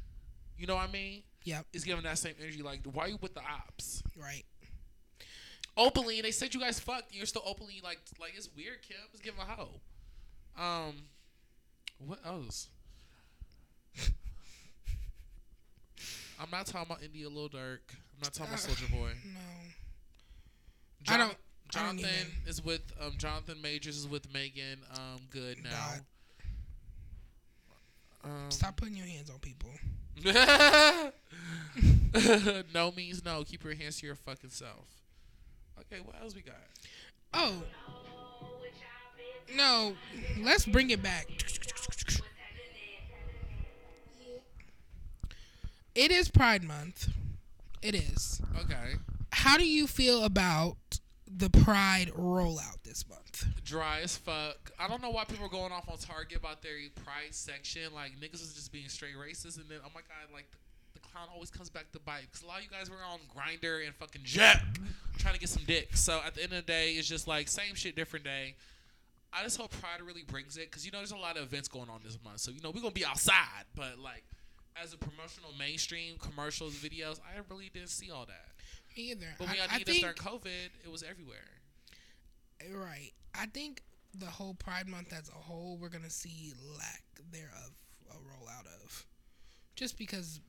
you 0.56 0.66
know 0.66 0.76
what 0.76 0.88
I 0.88 0.92
mean? 0.92 1.22
Yeah. 1.44 1.60
It's 1.74 1.84
giving 1.84 2.04
that 2.04 2.16
same 2.16 2.34
energy. 2.40 2.62
Like, 2.62 2.80
why 2.90 3.06
you 3.08 3.18
with 3.20 3.34
the 3.34 3.42
ops? 3.42 4.02
Right. 4.16 4.44
Openly, 5.76 6.20
they 6.22 6.30
said 6.32 6.54
you 6.54 6.60
guys 6.60 6.80
fucked. 6.80 7.14
You're 7.14 7.26
still 7.26 7.42
openly 7.44 7.80
like, 7.84 8.00
like 8.18 8.32
it's 8.36 8.48
weird. 8.56 8.80
Kim 8.82 8.96
is 9.14 9.20
giving 9.20 9.40
a 9.40 9.44
hoe. 9.44 9.80
Um, 10.56 10.94
what 11.98 12.18
else? 12.24 12.68
I'm 16.40 16.50
not 16.50 16.66
talking 16.66 16.90
about 16.90 17.02
India 17.02 17.28
Lil 17.28 17.48
Durk. 17.48 17.78
I'm 17.90 18.20
not 18.22 18.32
talking 18.32 18.52
about 18.52 18.64
Uh, 18.64 18.74
Soldier 18.74 18.86
Boy. 18.92 19.12
No. 19.24 19.40
Jon- 21.02 21.14
I 21.14 21.18
don't- 21.18 21.38
I 21.74 21.82
don't 21.82 21.98
Jonathan 21.98 22.32
is 22.46 22.62
with 22.62 22.80
um 23.00 23.12
Jonathan 23.18 23.60
Majors 23.60 23.96
is 23.98 24.08
with 24.08 24.32
Meagan 24.32 24.80
um 24.96 25.20
Good 25.30 25.62
now. 25.62 25.94
Um, 28.24 28.50
Stop 28.50 28.76
putting 28.76 28.96
your 28.96 29.06
hands 29.06 29.30
on 29.30 29.38
people. 29.38 29.70
no 32.74 32.90
means 32.92 33.24
no. 33.24 33.44
Keep 33.44 33.64
your 33.64 33.74
hands 33.74 34.00
to 34.00 34.06
your 34.06 34.16
fucking 34.16 34.50
self. 34.50 34.86
Okay, 35.80 36.00
what 36.02 36.16
else 36.20 36.34
we 36.34 36.40
got? 36.42 36.56
Oh. 37.34 37.62
No, 39.54 39.94
let's 40.40 40.66
bring 40.66 40.90
it 40.90 41.02
back. 41.02 41.26
It 45.98 46.12
is 46.12 46.30
Pride 46.30 46.62
Month. 46.62 47.08
It 47.82 47.96
is. 47.96 48.40
Okay. 48.56 48.94
How 49.32 49.58
do 49.58 49.66
you 49.66 49.88
feel 49.88 50.22
about 50.22 50.76
the 51.26 51.50
Pride 51.50 52.12
rollout 52.16 52.84
this 52.84 53.04
month? 53.08 53.44
Dry 53.64 54.02
as 54.04 54.16
fuck. 54.16 54.70
I 54.78 54.86
don't 54.86 55.02
know 55.02 55.10
why 55.10 55.24
people 55.24 55.46
are 55.46 55.48
going 55.48 55.72
off 55.72 55.88
on 55.88 55.98
Target 55.98 56.38
about 56.38 56.62
their 56.62 56.76
pride 57.04 57.32
section. 57.34 57.92
Like 57.92 58.12
niggas 58.20 58.34
is 58.34 58.54
just 58.54 58.70
being 58.70 58.88
straight 58.88 59.16
racist, 59.16 59.56
and 59.56 59.68
then 59.68 59.78
oh 59.84 59.90
my 59.92 60.02
god, 60.02 60.32
like 60.32 60.48
the, 60.52 60.58
the 60.94 61.00
clown 61.00 61.26
always 61.34 61.50
comes 61.50 61.68
back 61.68 61.90
to 61.90 61.98
bite. 61.98 62.28
Because 62.30 62.42
a 62.42 62.46
lot 62.46 62.58
of 62.58 62.62
you 62.62 62.70
guys 62.70 62.88
were 62.88 62.98
on 63.04 63.18
Grindr 63.34 63.84
and 63.84 63.92
fucking 63.96 64.22
Jack 64.22 64.62
trying 65.18 65.34
to 65.34 65.40
get 65.40 65.48
some 65.48 65.64
dick. 65.66 65.96
So 65.96 66.20
at 66.24 66.36
the 66.36 66.44
end 66.44 66.52
of 66.52 66.64
the 66.64 66.72
day, 66.72 66.92
it's 66.92 67.08
just 67.08 67.26
like 67.26 67.48
same 67.48 67.74
shit, 67.74 67.96
different 67.96 68.24
day. 68.24 68.54
I 69.32 69.42
just 69.42 69.60
hope 69.60 69.72
Pride 69.72 70.00
really 70.06 70.22
brings 70.22 70.58
it 70.58 70.70
because 70.70 70.86
you 70.86 70.92
know 70.92 70.98
there's 70.98 71.10
a 71.10 71.16
lot 71.16 71.36
of 71.36 71.42
events 71.42 71.66
going 71.66 71.90
on 71.90 72.02
this 72.04 72.16
month. 72.22 72.38
So 72.38 72.52
you 72.52 72.60
know 72.60 72.70
we're 72.70 72.82
gonna 72.82 72.92
be 72.92 73.04
outside, 73.04 73.64
but 73.74 73.98
like 73.98 74.22
as 74.82 74.92
a 74.92 74.98
promotional 74.98 75.50
mainstream 75.58 76.16
commercials 76.18 76.74
videos, 76.74 77.20
I 77.20 77.40
really 77.50 77.70
didn't 77.72 77.90
see 77.90 78.10
all 78.10 78.26
that. 78.26 78.48
Me 78.96 79.10
either. 79.10 79.26
But 79.38 79.48
when 79.48 79.56
I, 79.60 79.76
I, 79.76 79.78
think 79.82 80.00
during 80.00 80.14
COVID, 80.14 80.70
it 80.84 80.90
was 80.90 81.02
everywhere. 81.02 81.48
right. 82.74 83.12
I 83.34 83.46
think 83.46 83.82
the 84.18 84.26
whole 84.26 84.54
Pride 84.54 84.88
Month 84.88 85.12
as 85.12 85.28
a 85.28 85.32
whole, 85.32 85.78
we're 85.80 85.88
gonna 85.88 86.10
see 86.10 86.52
lack 86.78 87.02
thereof 87.30 87.72
a 88.10 88.14
rollout 88.14 88.66
of, 88.84 89.06
just 89.76 89.98
because. 89.98 90.40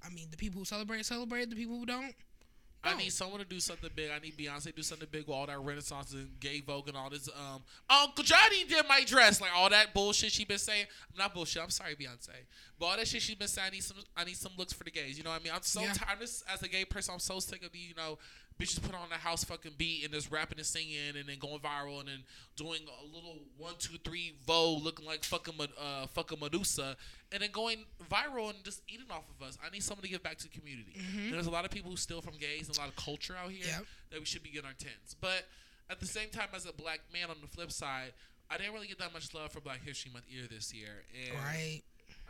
I 0.00 0.10
mean, 0.10 0.28
the 0.30 0.36
people 0.36 0.60
who 0.60 0.64
celebrate 0.64 1.04
celebrate. 1.04 1.50
The 1.50 1.56
people 1.56 1.76
who 1.76 1.84
don't. 1.86 2.14
I 2.84 2.96
need 2.96 3.12
someone 3.12 3.40
to 3.40 3.44
do 3.46 3.58
something 3.60 3.90
big. 3.94 4.10
I 4.10 4.18
need 4.20 4.36
Beyonce 4.38 4.62
to 4.64 4.72
do 4.72 4.82
something 4.82 5.08
big 5.10 5.26
with 5.26 5.34
all 5.36 5.46
that 5.46 5.58
Renaissance 5.60 6.12
and 6.12 6.38
gay 6.40 6.60
Vogue 6.60 6.88
and 6.88 6.96
all 6.96 7.10
this. 7.10 7.28
Um, 7.28 7.62
Uncle 7.90 8.22
Jonny 8.24 8.64
did 8.64 8.84
my 8.88 9.02
dress, 9.04 9.40
like 9.40 9.50
all 9.54 9.68
that 9.70 9.92
bullshit 9.94 10.30
she 10.32 10.44
been 10.44 10.58
saying. 10.58 10.86
Not 11.16 11.34
bullshit. 11.34 11.62
I'm 11.62 11.70
sorry, 11.70 11.96
Beyonce, 11.96 12.28
but 12.78 12.86
all 12.86 12.96
that 12.96 13.08
shit 13.08 13.20
she 13.22 13.34
been 13.34 13.48
saying. 13.48 13.68
I 13.68 13.70
need 13.74 13.82
some. 13.82 13.96
I 14.16 14.24
need 14.24 14.36
some 14.36 14.52
looks 14.56 14.72
for 14.72 14.84
the 14.84 14.90
gays. 14.92 15.18
You 15.18 15.24
know 15.24 15.30
what 15.30 15.40
I 15.40 15.44
mean? 15.44 15.52
I'm 15.54 15.62
so 15.62 15.82
Yeah. 15.82 15.92
tired. 15.92 16.22
As 16.22 16.62
a 16.62 16.68
gay 16.68 16.84
person. 16.84 17.14
I'm 17.14 17.20
so 17.20 17.40
sick 17.40 17.64
of 17.64 17.72
the 17.72 17.78
you 17.78 17.94
know 17.94 18.18
bitches 18.58 18.82
put 18.82 18.94
on 18.94 19.08
the 19.08 19.14
house 19.16 19.44
fucking 19.44 19.72
beat 19.78 20.04
and 20.04 20.12
just 20.12 20.30
rapping 20.30 20.58
and 20.58 20.66
singing 20.66 21.16
and 21.16 21.28
then 21.28 21.38
going 21.38 21.58
viral 21.60 22.00
and 22.00 22.08
then 22.08 22.24
doing 22.56 22.80
a 23.00 23.06
little 23.14 23.36
one 23.56 23.74
two 23.78 23.96
three 24.04 24.34
Vogue 24.46 24.82
looking 24.82 25.06
like 25.06 25.22
fucking 25.24 25.54
uh 25.80 26.06
fucking 26.08 26.38
Medusa 26.40 26.96
and 27.32 27.42
then 27.42 27.50
going 27.52 27.84
viral 28.10 28.50
and 28.50 28.62
just 28.64 28.82
eating 28.88 29.06
off 29.10 29.24
of 29.38 29.46
us. 29.46 29.56
I 29.64 29.70
need 29.70 29.82
someone 29.82 30.02
to 30.02 30.08
give 30.08 30.22
back 30.22 30.38
to 30.38 30.44
the 30.44 30.58
community. 30.58 30.94
Mhm. 30.98 31.30
There's 31.30 31.46
a 31.46 31.50
lot 31.50 31.64
of 31.64 31.70
people 31.70 31.90
who 31.90 31.96
steal 31.96 32.20
from 32.20 32.36
gays 32.38 32.68
and 32.68 32.76
a 32.76 32.80
lot 32.80 32.88
of 32.88 32.96
culture 32.96 33.36
out 33.36 33.50
here 33.52 33.66
Yep. 33.66 33.86
that 34.10 34.20
we 34.20 34.26
should 34.26 34.42
be 34.42 34.50
getting 34.50 34.66
our 34.66 34.74
tens. 34.74 35.14
But 35.20 35.46
at 35.90 36.00
the 36.00 36.06
same 36.06 36.30
time, 36.30 36.48
as 36.54 36.66
a 36.66 36.72
black 36.72 37.00
man 37.12 37.30
on 37.30 37.36
the 37.40 37.46
flip 37.46 37.70
side, 37.72 38.12
I 38.50 38.56
didn't 38.56 38.72
really 38.74 38.88
get 38.88 38.98
that 38.98 39.12
much 39.12 39.32
love 39.34 39.52
for 39.52 39.60
Black 39.60 39.84
History 39.84 40.10
Month 40.10 40.24
either 40.30 40.48
this 40.48 40.72
year. 40.74 41.04
And 41.14 41.38
Right. 41.38 41.82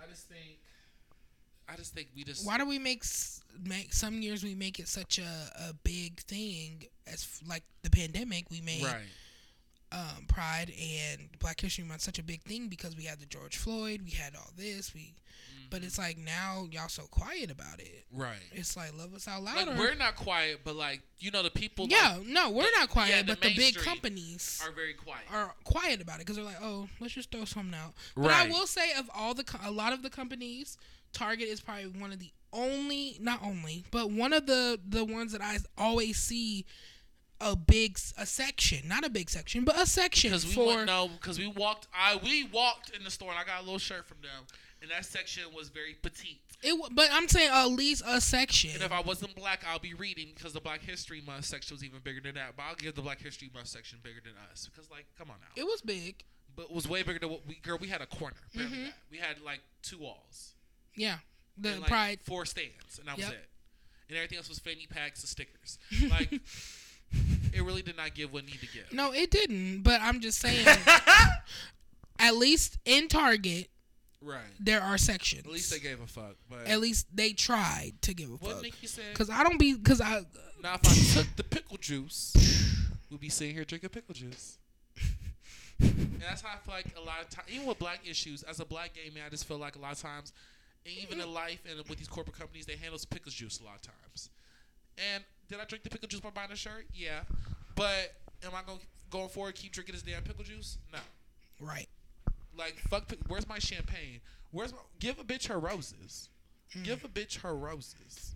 I 0.02 0.06
just 0.08 0.26
think, 0.28 0.58
I 1.68 1.76
just 1.76 1.94
think 1.94 2.08
we 2.16 2.24
just 2.24 2.46
Why 2.46 2.58
do 2.58 2.66
we 2.66 2.78
make 2.78 3.04
make 3.62 3.92
some 3.92 4.22
years 4.22 4.42
we 4.42 4.54
make 4.54 4.78
it 4.78 4.88
such 4.88 5.18
a, 5.18 5.68
a 5.68 5.74
big 5.84 6.20
thing 6.20 6.84
as 7.06 7.40
like 7.46 7.62
the 7.82 7.90
pandemic 7.90 8.50
we 8.50 8.60
made 8.60 8.84
right. 8.84 9.02
Um, 9.92 10.24
Pride 10.28 10.72
and 10.80 11.28
Black 11.38 11.60
History 11.60 11.84
Month 11.84 12.02
such 12.02 12.18
a 12.18 12.22
big 12.22 12.42
thing 12.42 12.68
because 12.68 12.96
we 12.96 13.04
had 13.04 13.20
the 13.20 13.26
George 13.26 13.56
Floyd, 13.56 14.02
we 14.04 14.10
had 14.10 14.34
all 14.36 14.50
this, 14.56 14.94
we. 14.94 15.14
But 15.70 15.82
it's 15.82 15.98
like 15.98 16.16
now 16.16 16.66
y'all 16.70 16.88
so 16.88 17.02
quiet 17.10 17.50
about 17.50 17.78
it. 17.78 18.06
Right. 18.10 18.38
It's 18.52 18.74
like 18.74 18.96
love 18.96 19.12
us 19.14 19.28
out 19.28 19.42
Like 19.42 19.66
we're 19.76 19.94
not 19.94 20.16
quiet, 20.16 20.60
but 20.64 20.74
like 20.76 21.02
you 21.18 21.30
know 21.30 21.42
the 21.42 21.50
people. 21.50 21.86
yeah, 21.90 22.16
like, 22.16 22.26
no, 22.26 22.48
we're 22.48 22.62
the- 22.62 22.70
not 22.78 22.88
quiet, 22.88 23.10
yeah, 23.10 23.22
but 23.26 23.42
the 23.42 23.54
big 23.54 23.76
companies 23.76 24.62
are 24.64 24.72
very 24.72 24.94
quiet. 24.94 25.24
are 25.30 25.54
quiet 25.64 26.00
about 26.00 26.16
it 26.16 26.18
because 26.20 26.36
they're 26.36 26.44
like, 26.46 26.62
oh, 26.62 26.88
let's 27.00 27.12
just 27.12 27.30
throw 27.30 27.44
something 27.44 27.74
out. 27.78 27.92
But 28.16 28.30
I 28.30 28.48
will 28.48 28.66
say, 28.66 28.92
of 28.98 29.10
all 29.14 29.34
the, 29.34 29.44
co- 29.44 29.58
a 29.62 29.70
lot 29.70 29.92
of 29.92 30.02
the 30.02 30.08
companies, 30.08 30.78
Target 31.12 31.48
is 31.48 31.60
probably 31.60 31.88
one 31.88 32.12
of 32.12 32.18
the 32.18 32.30
only, 32.50 33.18
not 33.20 33.42
only, 33.44 33.84
but 33.90 34.10
one 34.10 34.32
of 34.32 34.46
the 34.46 34.80
the 34.88 35.04
ones 35.04 35.32
that 35.32 35.42
I 35.42 35.58
always 35.76 36.16
see 36.16 36.64
a 37.40 37.54
big 37.56 37.98
a 38.16 38.26
section, 38.26 38.86
not 38.88 39.04
a 39.04 39.10
big 39.10 39.30
section, 39.30 39.64
but 39.64 39.76
a 39.80 39.86
section 39.86 40.30
Because 40.30 40.46
we 40.46 40.52
for. 40.52 40.66
went, 40.66 40.86
no, 40.86 41.08
because 41.08 41.38
we 41.38 41.46
walked. 41.46 41.86
I 41.94 42.16
we 42.16 42.44
walked 42.44 42.90
in 42.96 43.04
the 43.04 43.10
store 43.10 43.30
and 43.30 43.38
I 43.38 43.44
got 43.44 43.60
a 43.60 43.64
little 43.64 43.78
shirt 43.78 44.06
from 44.06 44.18
them, 44.22 44.44
and 44.82 44.90
that 44.90 45.04
section 45.04 45.44
was 45.54 45.68
very 45.68 45.94
petite. 46.02 46.40
It, 46.62 46.76
but 46.94 47.08
I'm 47.12 47.28
saying 47.28 47.50
at 47.52 47.66
least 47.66 48.02
a 48.04 48.20
section. 48.20 48.70
And 48.74 48.82
if 48.82 48.90
I 48.90 49.00
wasn't 49.00 49.34
black, 49.36 49.64
I'll 49.68 49.78
be 49.78 49.94
reading 49.94 50.30
because 50.34 50.52
the 50.52 50.60
Black 50.60 50.80
History 50.82 51.20
Month 51.24 51.44
section 51.44 51.72
was 51.74 51.84
even 51.84 52.00
bigger 52.00 52.20
than 52.20 52.34
that. 52.34 52.56
But 52.56 52.64
I'll 52.68 52.74
give 52.74 52.96
the 52.96 53.02
Black 53.02 53.20
History 53.22 53.48
Month 53.54 53.68
section 53.68 54.00
bigger 54.02 54.18
than 54.24 54.32
us 54.50 54.68
because, 54.68 54.90
like, 54.90 55.06
come 55.16 55.30
on 55.30 55.36
now. 55.40 55.46
it 55.54 55.64
was 55.64 55.80
big. 55.82 56.24
But 56.56 56.64
it 56.64 56.72
was 56.72 56.88
way 56.88 57.04
bigger 57.04 57.20
than 57.20 57.30
what 57.30 57.46
we. 57.46 57.54
Girl, 57.62 57.78
we 57.80 57.86
had 57.86 58.00
a 58.00 58.06
corner. 58.06 58.34
Mhm. 58.56 58.86
that. 58.86 58.94
We 59.08 59.18
had 59.18 59.40
like 59.40 59.60
two 59.82 59.98
walls. 59.98 60.54
Yeah, 60.96 61.18
the 61.56 61.68
and, 61.70 61.80
like, 61.82 61.88
Pride. 61.90 62.18
Four 62.24 62.44
stands, 62.44 62.98
and 62.98 63.06
that 63.06 63.16
Yep. 63.18 63.28
was 63.28 63.36
it. 63.36 63.48
And 64.08 64.16
everything 64.16 64.38
else 64.38 64.48
was 64.48 64.58
fanny 64.58 64.88
packs 64.90 65.20
and 65.20 65.28
stickers. 65.28 65.78
Like, 66.10 66.40
it 67.12 67.62
really 67.62 67.82
did 67.82 67.96
not 67.96 68.14
give 68.14 68.32
what 68.32 68.42
it 68.44 68.46
needed 68.46 68.60
to 68.60 68.66
give. 68.74 68.92
No, 68.92 69.12
it 69.12 69.30
didn't. 69.30 69.82
But 69.82 70.00
I'm 70.02 70.20
just 70.20 70.38
saying, 70.40 70.66
at 72.18 72.36
least 72.36 72.78
in 72.84 73.08
Target, 73.08 73.68
Right. 74.20 74.40
there 74.58 74.82
are 74.82 74.98
sections. 74.98 75.44
At 75.46 75.52
least 75.52 75.70
they 75.70 75.78
gave 75.78 76.00
a 76.00 76.06
fuck. 76.06 76.34
But 76.50 76.66
At 76.66 76.80
least 76.80 77.06
they 77.14 77.32
tried 77.32 77.92
to 78.02 78.14
give 78.14 78.30
a 78.30 78.32
fuck. 78.38 78.42
what 78.42 78.54
fuck. 78.56 78.62
Nikki 78.64 78.86
said. 78.88 79.14
Cause 79.14 79.30
I 79.30 79.44
don't 79.44 79.58
be, 79.58 79.76
cause 79.78 80.00
I, 80.00 80.22
Now, 80.62 80.74
if 80.74 81.16
I 81.16 81.20
took 81.22 81.36
the 81.36 81.44
pickle 81.44 81.76
juice, 81.76 82.34
we'd 83.10 83.20
be 83.20 83.28
sitting 83.28 83.54
here 83.54 83.64
drinking 83.64 83.90
pickle 83.90 84.14
juice. 84.14 84.58
and 85.80 86.20
that's 86.20 86.40
how 86.42 86.48
I 86.54 86.56
feel 86.64 86.74
like 86.74 86.86
a 86.96 87.00
lot 87.00 87.20
of 87.22 87.30
times, 87.30 87.46
even 87.52 87.66
with 87.66 87.78
black 87.78 88.00
issues, 88.08 88.42
as 88.42 88.58
a 88.58 88.64
black 88.64 88.94
gay 88.94 89.10
man, 89.14 89.22
I 89.26 89.30
just 89.30 89.46
feel 89.46 89.58
like 89.58 89.76
a 89.76 89.78
lot 89.78 89.92
of 89.92 90.00
times, 90.00 90.32
even 90.84 91.20
in 91.20 91.32
life 91.32 91.60
and 91.70 91.78
with 91.88 91.98
these 91.98 92.08
corporate 92.08 92.36
companies, 92.36 92.66
they 92.66 92.74
handle 92.76 92.98
pickle 93.10 93.30
juice 93.30 93.60
a 93.60 93.64
lot 93.64 93.76
of 93.76 93.82
times. 93.82 94.30
And 95.14 95.22
did 95.48 95.60
I 95.60 95.64
drink 95.64 95.84
the 95.84 95.90
pickle 95.90 96.08
juice 96.08 96.20
by 96.20 96.30
buying 96.30 96.52
a 96.52 96.56
shirt? 96.56 96.86
Yeah. 96.92 97.20
But 97.74 98.14
am 98.44 98.52
I 98.54 98.62
going 98.66 98.80
going 99.10 99.28
forward 99.28 99.50
and 99.50 99.56
keep 99.56 99.72
drinking 99.72 99.94
this 99.94 100.02
damn 100.02 100.22
pickle 100.22 100.44
juice? 100.44 100.78
No. 100.92 100.98
right. 101.60 101.88
Like 102.56 102.76
fuck. 102.90 103.04
Where's 103.28 103.48
my 103.48 103.58
champagne? 103.58 104.20
Where's 104.50 104.72
my? 104.72 104.78
Give 104.98 105.18
a 105.18 105.24
bitch 105.24 105.48
her 105.48 105.58
roses. 105.58 106.28
Mm. 106.76 106.84
Give 106.84 107.04
a 107.04 107.08
bitch 107.08 107.40
her 107.40 107.54
roses. 107.56 108.34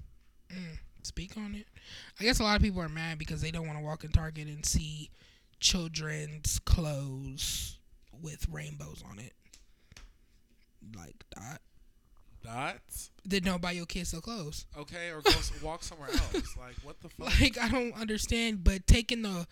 Mm. 0.50 0.78
Speak 1.02 1.36
on 1.36 1.54
it. 1.54 1.66
I 2.20 2.24
guess 2.24 2.38
a 2.38 2.44
lot 2.44 2.56
of 2.56 2.62
people 2.62 2.80
are 2.80 2.88
mad 2.88 3.18
because 3.18 3.40
they 3.40 3.50
don't 3.50 3.66
want 3.66 3.78
to 3.78 3.84
walk 3.84 4.04
in 4.04 4.10
Target 4.12 4.46
and 4.46 4.64
see 4.64 5.10
children's 5.58 6.60
clothes 6.60 7.78
with 8.20 8.46
rainbows 8.48 9.02
on 9.10 9.18
it. 9.18 9.32
Like 10.96 11.24
that. 11.36 11.60
Dots. 12.42 13.10
Then 13.24 13.42
don't 13.42 13.62
buy 13.62 13.72
your 13.72 13.86
kids 13.86 14.12
their 14.12 14.20
clothes. 14.20 14.66
Okay, 14.76 15.10
or 15.10 15.20
go 15.20 15.30
walk 15.62 15.82
somewhere 15.82 16.10
else. 16.10 16.56
Like 16.56 16.76
what 16.82 17.00
the 17.00 17.08
fuck? 17.08 17.40
Like 17.40 17.58
I 17.58 17.68
don't 17.68 17.92
understand, 17.94 18.64
but 18.64 18.86
taking 18.86 19.22
the 19.22 19.46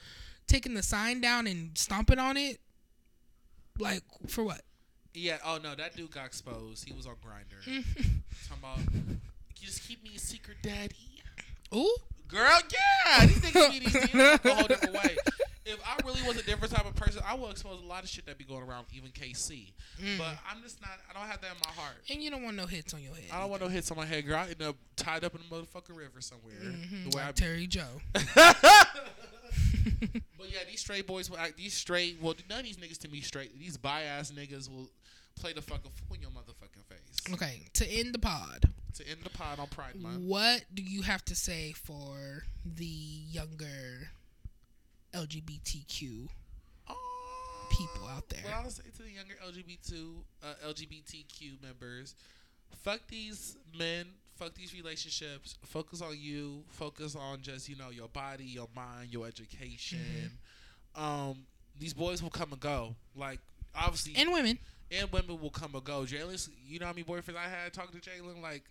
taking 0.46 0.74
the 0.74 0.82
sign 0.82 1.20
down 1.20 1.46
and 1.46 1.76
stomping 1.78 2.18
on 2.18 2.36
it, 2.36 2.58
like 3.78 4.02
for 4.28 4.44
what? 4.44 4.62
Yeah. 5.14 5.38
Oh 5.44 5.58
no, 5.62 5.74
that 5.74 5.96
dude 5.96 6.10
got 6.10 6.26
exposed. 6.26 6.86
He 6.86 6.92
was 6.92 7.06
on 7.06 7.14
Grindr. 7.14 7.64
Talking 7.64 8.58
about 8.58 8.78
you 9.60 9.66
just 9.66 9.86
keep 9.86 10.02
me 10.02 10.10
a 10.16 10.18
secret, 10.18 10.56
daddy. 10.62 10.96
Ooh, 11.74 11.96
Girl, 12.30 12.60
yeah, 12.72 13.26
these 13.26 13.38
niggas 13.38 13.70
be 13.70 13.78
these 13.80 14.14
a 14.14 14.54
whole 14.54 14.66
different 14.68 14.94
way. 14.94 15.16
If 15.70 15.80
I 15.86 15.96
really 16.06 16.22
was 16.26 16.36
a 16.38 16.42
different 16.42 16.74
type 16.74 16.86
of 16.86 16.94
person, 16.94 17.22
I 17.26 17.34
would 17.34 17.50
expose 17.52 17.80
a 17.82 17.86
lot 17.86 18.02
of 18.02 18.08
shit 18.08 18.26
that 18.26 18.38
be 18.38 18.44
going 18.44 18.62
around, 18.62 18.86
even 18.92 19.10
KC. 19.10 19.72
Mm. 20.02 20.18
But 20.18 20.36
I'm 20.50 20.62
just 20.62 20.80
not. 20.80 20.90
I 21.08 21.12
don't 21.18 21.28
have 21.28 21.40
that 21.40 21.50
in 21.52 21.56
my 21.64 21.72
heart. 21.82 21.96
and 22.10 22.22
you 22.22 22.30
don't 22.30 22.42
want 22.42 22.56
no 22.56 22.66
hits 22.66 22.92
on 22.94 23.02
your 23.02 23.14
head. 23.14 23.24
I 23.32 23.40
don't 23.40 23.50
want 23.50 23.62
no 23.62 23.68
hits 23.68 23.90
on 23.90 23.96
my 23.96 24.06
head, 24.06 24.26
girl. 24.26 24.36
I 24.36 24.46
end 24.48 24.62
up 24.62 24.76
tied 24.96 25.24
up 25.24 25.34
in 25.34 25.40
a 25.40 25.54
motherfucking 25.54 25.96
river 25.96 26.20
somewhere. 26.20 26.54
Mhm, 26.60 27.10
The 27.10 27.16
way 27.16 27.22
I 27.22 27.26
like 27.26 27.36
be. 27.36 27.40
Terry 27.42 27.66
Joe. 27.66 28.00
But 30.38 30.50
yeah, 30.52 30.60
these 30.68 30.80
straight 30.80 31.06
boys 31.06 31.28
will 31.28 31.36
act. 31.38 31.56
These 31.56 31.74
straight. 31.74 32.18
Well, 32.20 32.34
none 32.48 32.60
of 32.60 32.64
these 32.64 32.76
niggas 32.78 32.98
to 32.98 33.08
me 33.08 33.20
straight. 33.20 33.58
These 33.58 33.76
bi 33.76 34.02
ass 34.02 34.30
niggas 34.30 34.70
will 34.70 34.88
play 35.38 35.52
the 35.52 35.60
fucking 35.62 35.90
fool 35.90 36.16
in 36.16 36.22
your 36.22 36.30
motherfucking 36.30 36.84
face. 36.88 37.34
Okay, 37.34 37.66
to 37.74 37.86
end 37.88 38.14
the 38.14 38.18
pod, 38.18 38.70
To 38.94 39.08
end 39.08 39.18
the 39.22 39.30
pod 39.30 39.58
on 39.58 39.66
Pride 39.68 39.96
Month. 39.96 40.20
what 40.24 40.64
do 40.72 40.82
you 40.82 41.02
have 41.02 41.24
to 41.26 41.34
say 41.34 41.72
for 41.72 42.44
the 42.64 42.84
younger 42.84 44.10
LGBTQ 45.12 46.28
people 47.70 48.06
out 48.08 48.28
there? 48.28 48.40
What 48.44 48.54
I'll 48.64 48.70
say 48.70 48.82
to 48.96 49.02
the 49.02 49.10
younger 49.10 49.34
LGBT 49.46 50.14
uh, 50.42 50.68
LGBTQ 50.68 51.62
members, 51.62 52.14
fuck 52.82 53.00
these 53.08 53.56
men, 53.78 54.06
fuck 54.36 54.54
these 54.54 54.74
relationships. 54.74 55.56
Focus 55.64 56.02
on 56.02 56.14
you. 56.18 56.62
Focus 56.68 57.16
on 57.16 57.40
just 57.42 57.68
you 57.68 57.76
know 57.76 57.90
your 57.90 58.08
body, 58.08 58.44
your 58.44 58.68
mind, 58.74 59.12
your 59.12 59.26
education. 59.26 59.98
Mm-hmm. 60.96 61.02
Um, 61.30 61.36
these 61.78 61.94
boys 61.94 62.22
will 62.22 62.30
come 62.30 62.52
and 62.52 62.60
go. 62.60 62.94
Like 63.16 63.38
obviously, 63.74 64.14
And 64.16 64.32
women. 64.32 64.58
and 64.90 65.10
women 65.12 65.40
will 65.40 65.50
come 65.50 65.74
and 65.74 65.84
go. 65.84 66.00
Jalen's, 66.02 66.50
you 66.66 66.78
know 66.80 66.86
how 66.86 66.92
many 66.92 67.04
boyfriends 67.04 67.36
I 67.36 67.48
had 67.48 67.72
talking 67.72 67.98
to 68.00 68.10
Jalen? 68.10 68.42
Like, 68.42 68.64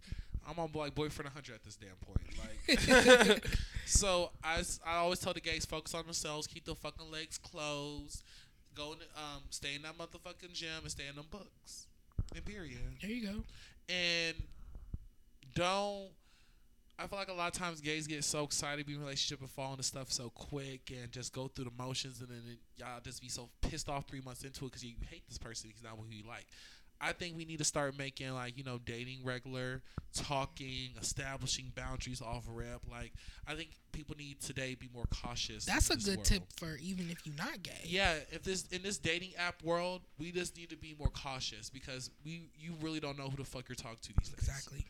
I'm 0.49 0.57
on 0.59 0.69
like 0.73 0.95
boyfriend 0.95 1.27
100 1.33 1.55
at 1.55 1.63
this 1.63 1.75
damn 1.75 1.89
point. 2.01 3.37
Like, 3.37 3.45
so 3.85 4.31
i 4.43 4.63
always 4.87 5.19
tell 5.19 5.33
the 5.33 5.41
gays 5.41 5.65
focus 5.65 5.93
on 5.93 6.05
themselves, 6.05 6.47
keep 6.47 6.65
their 6.65 6.75
fucking 6.75 7.11
legs 7.11 7.37
closed, 7.37 8.23
go 8.75 8.93
in, 8.93 8.99
the- 8.99 9.05
um, 9.21 9.43
stay 9.49 9.75
in 9.75 9.81
that 9.83 9.97
motherfucking 9.97 10.53
gym 10.53 10.69
and 10.81 10.91
stay 10.91 11.03
in 11.09 11.15
them 11.15 11.25
books. 11.29 11.87
And 12.35 12.43
period. 12.45 12.79
There 13.01 13.09
you 13.11 13.27
go. 13.27 13.43
And 13.87 14.35
don't. 15.55 16.09
I 17.01 17.07
feel 17.07 17.17
like 17.17 17.29
a 17.29 17.33
lot 17.33 17.47
of 17.47 17.53
times 17.53 17.79
gays 17.79 18.07
get 18.07 18.25
so 18.25 18.43
excited 18.43 18.79
to 18.81 18.85
be 18.85 18.93
in 18.93 18.99
a 18.99 19.03
relationship 19.03 19.39
and 19.39 19.49
fall 19.49 19.71
into 19.71 19.83
stuff 19.83 20.11
so 20.11 20.29
quick 20.31 20.91
and 20.91 21.09
just 21.13 21.33
go 21.33 21.47
through 21.47 21.63
the 21.65 21.71
motions 21.81 22.19
and 22.19 22.27
then 22.29 22.41
it, 22.51 22.57
y'all 22.75 22.99
just 23.01 23.21
be 23.21 23.29
so 23.29 23.49
pissed 23.61 23.87
off 23.87 24.05
three 24.05 24.19
months 24.19 24.43
into 24.43 24.65
it 24.65 24.69
because 24.71 24.83
you 24.83 24.95
hate 25.09 25.23
this 25.29 25.37
person 25.37 25.69
because 25.69 25.81
not 25.81 25.93
who 25.97 26.03
you 26.13 26.23
like. 26.27 26.45
I 27.01 27.13
think 27.13 27.37
we 27.37 27.45
need 27.45 27.59
to 27.59 27.63
start 27.63 27.97
making 27.97 28.33
like 28.33 28.57
you 28.57 28.63
know 28.63 28.79
dating 28.83 29.19
regular, 29.23 29.81
talking, 30.13 30.91
establishing 31.01 31.71
boundaries 31.75 32.21
off 32.21 32.43
rip. 32.47 32.81
Like 32.89 33.13
I 33.47 33.55
think 33.55 33.69
people 33.91 34.15
need 34.17 34.41
today 34.41 34.75
be 34.75 34.89
more 34.93 35.05
cautious. 35.21 35.65
That's 35.65 35.89
a 35.89 35.97
good 35.97 36.17
world. 36.17 36.25
tip 36.25 36.43
for 36.57 36.77
even 36.81 37.09
if 37.09 37.25
you're 37.25 37.35
not 37.35 37.63
gay. 37.63 37.81
Yeah, 37.85 38.15
if 38.31 38.43
this 38.43 38.67
in 38.71 38.81
this 38.81 38.97
dating 38.97 39.31
app 39.37 39.63
world, 39.63 40.01
we 40.17 40.31
just 40.31 40.57
need 40.57 40.69
to 40.69 40.77
be 40.77 40.95
more 40.99 41.09
cautious 41.09 41.69
because 41.69 42.09
we 42.25 42.49
you 42.57 42.73
really 42.81 42.99
don't 42.99 43.17
know 43.17 43.29
who 43.29 43.37
the 43.37 43.45
fuck 43.45 43.69
you're 43.69 43.75
talking 43.75 43.99
to 44.01 44.13
these 44.19 44.29
days. 44.29 44.39
Exactly. 44.39 44.85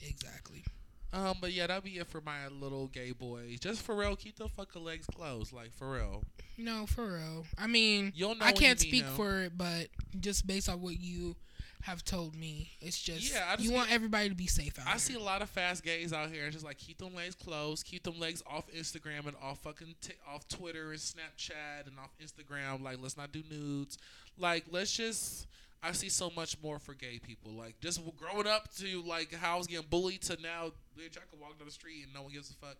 Exactly. 0.00 0.64
Um, 1.12 1.36
but 1.40 1.52
yeah, 1.52 1.66
that'll 1.66 1.82
be 1.82 1.98
it 1.98 2.06
for 2.06 2.20
my 2.22 2.48
little 2.48 2.86
gay 2.88 3.12
boys. 3.12 3.60
Just 3.60 3.82
for 3.82 3.94
real, 3.94 4.16
keep 4.16 4.36
the 4.36 4.48
fucking 4.48 4.82
legs 4.82 5.06
closed, 5.14 5.52
like 5.52 5.72
for 5.74 5.92
real. 5.92 6.22
No, 6.56 6.86
for 6.86 7.04
real. 7.14 7.44
I 7.58 7.66
mean, 7.66 8.12
You'll 8.14 8.34
know 8.34 8.46
I 8.46 8.52
can't 8.52 8.82
you 8.82 8.88
speak 8.88 9.04
for 9.04 9.40
it, 9.42 9.52
but 9.56 9.88
just 10.20 10.46
based 10.46 10.68
on 10.70 10.80
what 10.80 10.98
you 11.00 11.36
have 11.82 12.04
told 12.04 12.34
me, 12.36 12.70
it's 12.80 13.00
just 13.02 13.30
Yeah, 13.32 13.54
just 13.56 13.68
you 13.68 13.74
want 13.74 13.90
everybody 13.92 14.28
to 14.28 14.34
be 14.34 14.46
safe 14.46 14.78
out 14.78 14.86
I 14.86 14.90
here. 14.90 14.98
see 15.00 15.14
a 15.14 15.18
lot 15.20 15.42
of 15.42 15.50
fast 15.50 15.82
gays 15.84 16.12
out 16.12 16.30
here. 16.30 16.48
Just 16.48 16.64
like 16.64 16.78
keep 16.78 16.96
them 16.98 17.14
legs 17.14 17.34
closed, 17.34 17.84
keep 17.84 18.04
them 18.04 18.18
legs 18.20 18.42
off 18.46 18.70
Instagram 18.72 19.26
and 19.26 19.34
off 19.42 19.58
fucking 19.64 19.96
t- 20.00 20.12
off 20.32 20.46
Twitter 20.48 20.92
and 20.92 21.00
Snapchat 21.00 21.86
and 21.88 21.98
off 21.98 22.12
Instagram. 22.24 22.82
Like 22.82 22.98
let's 23.02 23.16
not 23.16 23.32
do 23.32 23.42
nudes. 23.50 23.98
Like 24.38 24.64
let's 24.70 24.92
just. 24.92 25.46
I 25.82 25.92
see 25.92 26.08
so 26.08 26.30
much 26.36 26.56
more 26.62 26.78
for 26.78 26.94
gay 26.94 27.18
people. 27.18 27.52
Like 27.52 27.80
just 27.80 28.00
growing 28.16 28.46
up 28.46 28.72
to 28.76 29.02
like 29.02 29.34
how 29.34 29.54
I 29.54 29.58
was 29.58 29.66
getting 29.66 29.86
bullied 29.88 30.22
to 30.22 30.40
now, 30.40 30.72
bitch, 30.98 31.16
I 31.16 31.22
can 31.30 31.40
walk 31.40 31.58
down 31.58 31.66
the 31.66 31.72
street 31.72 32.04
and 32.04 32.14
no 32.14 32.22
one 32.22 32.32
gives 32.32 32.50
a 32.50 32.54
fuck. 32.54 32.76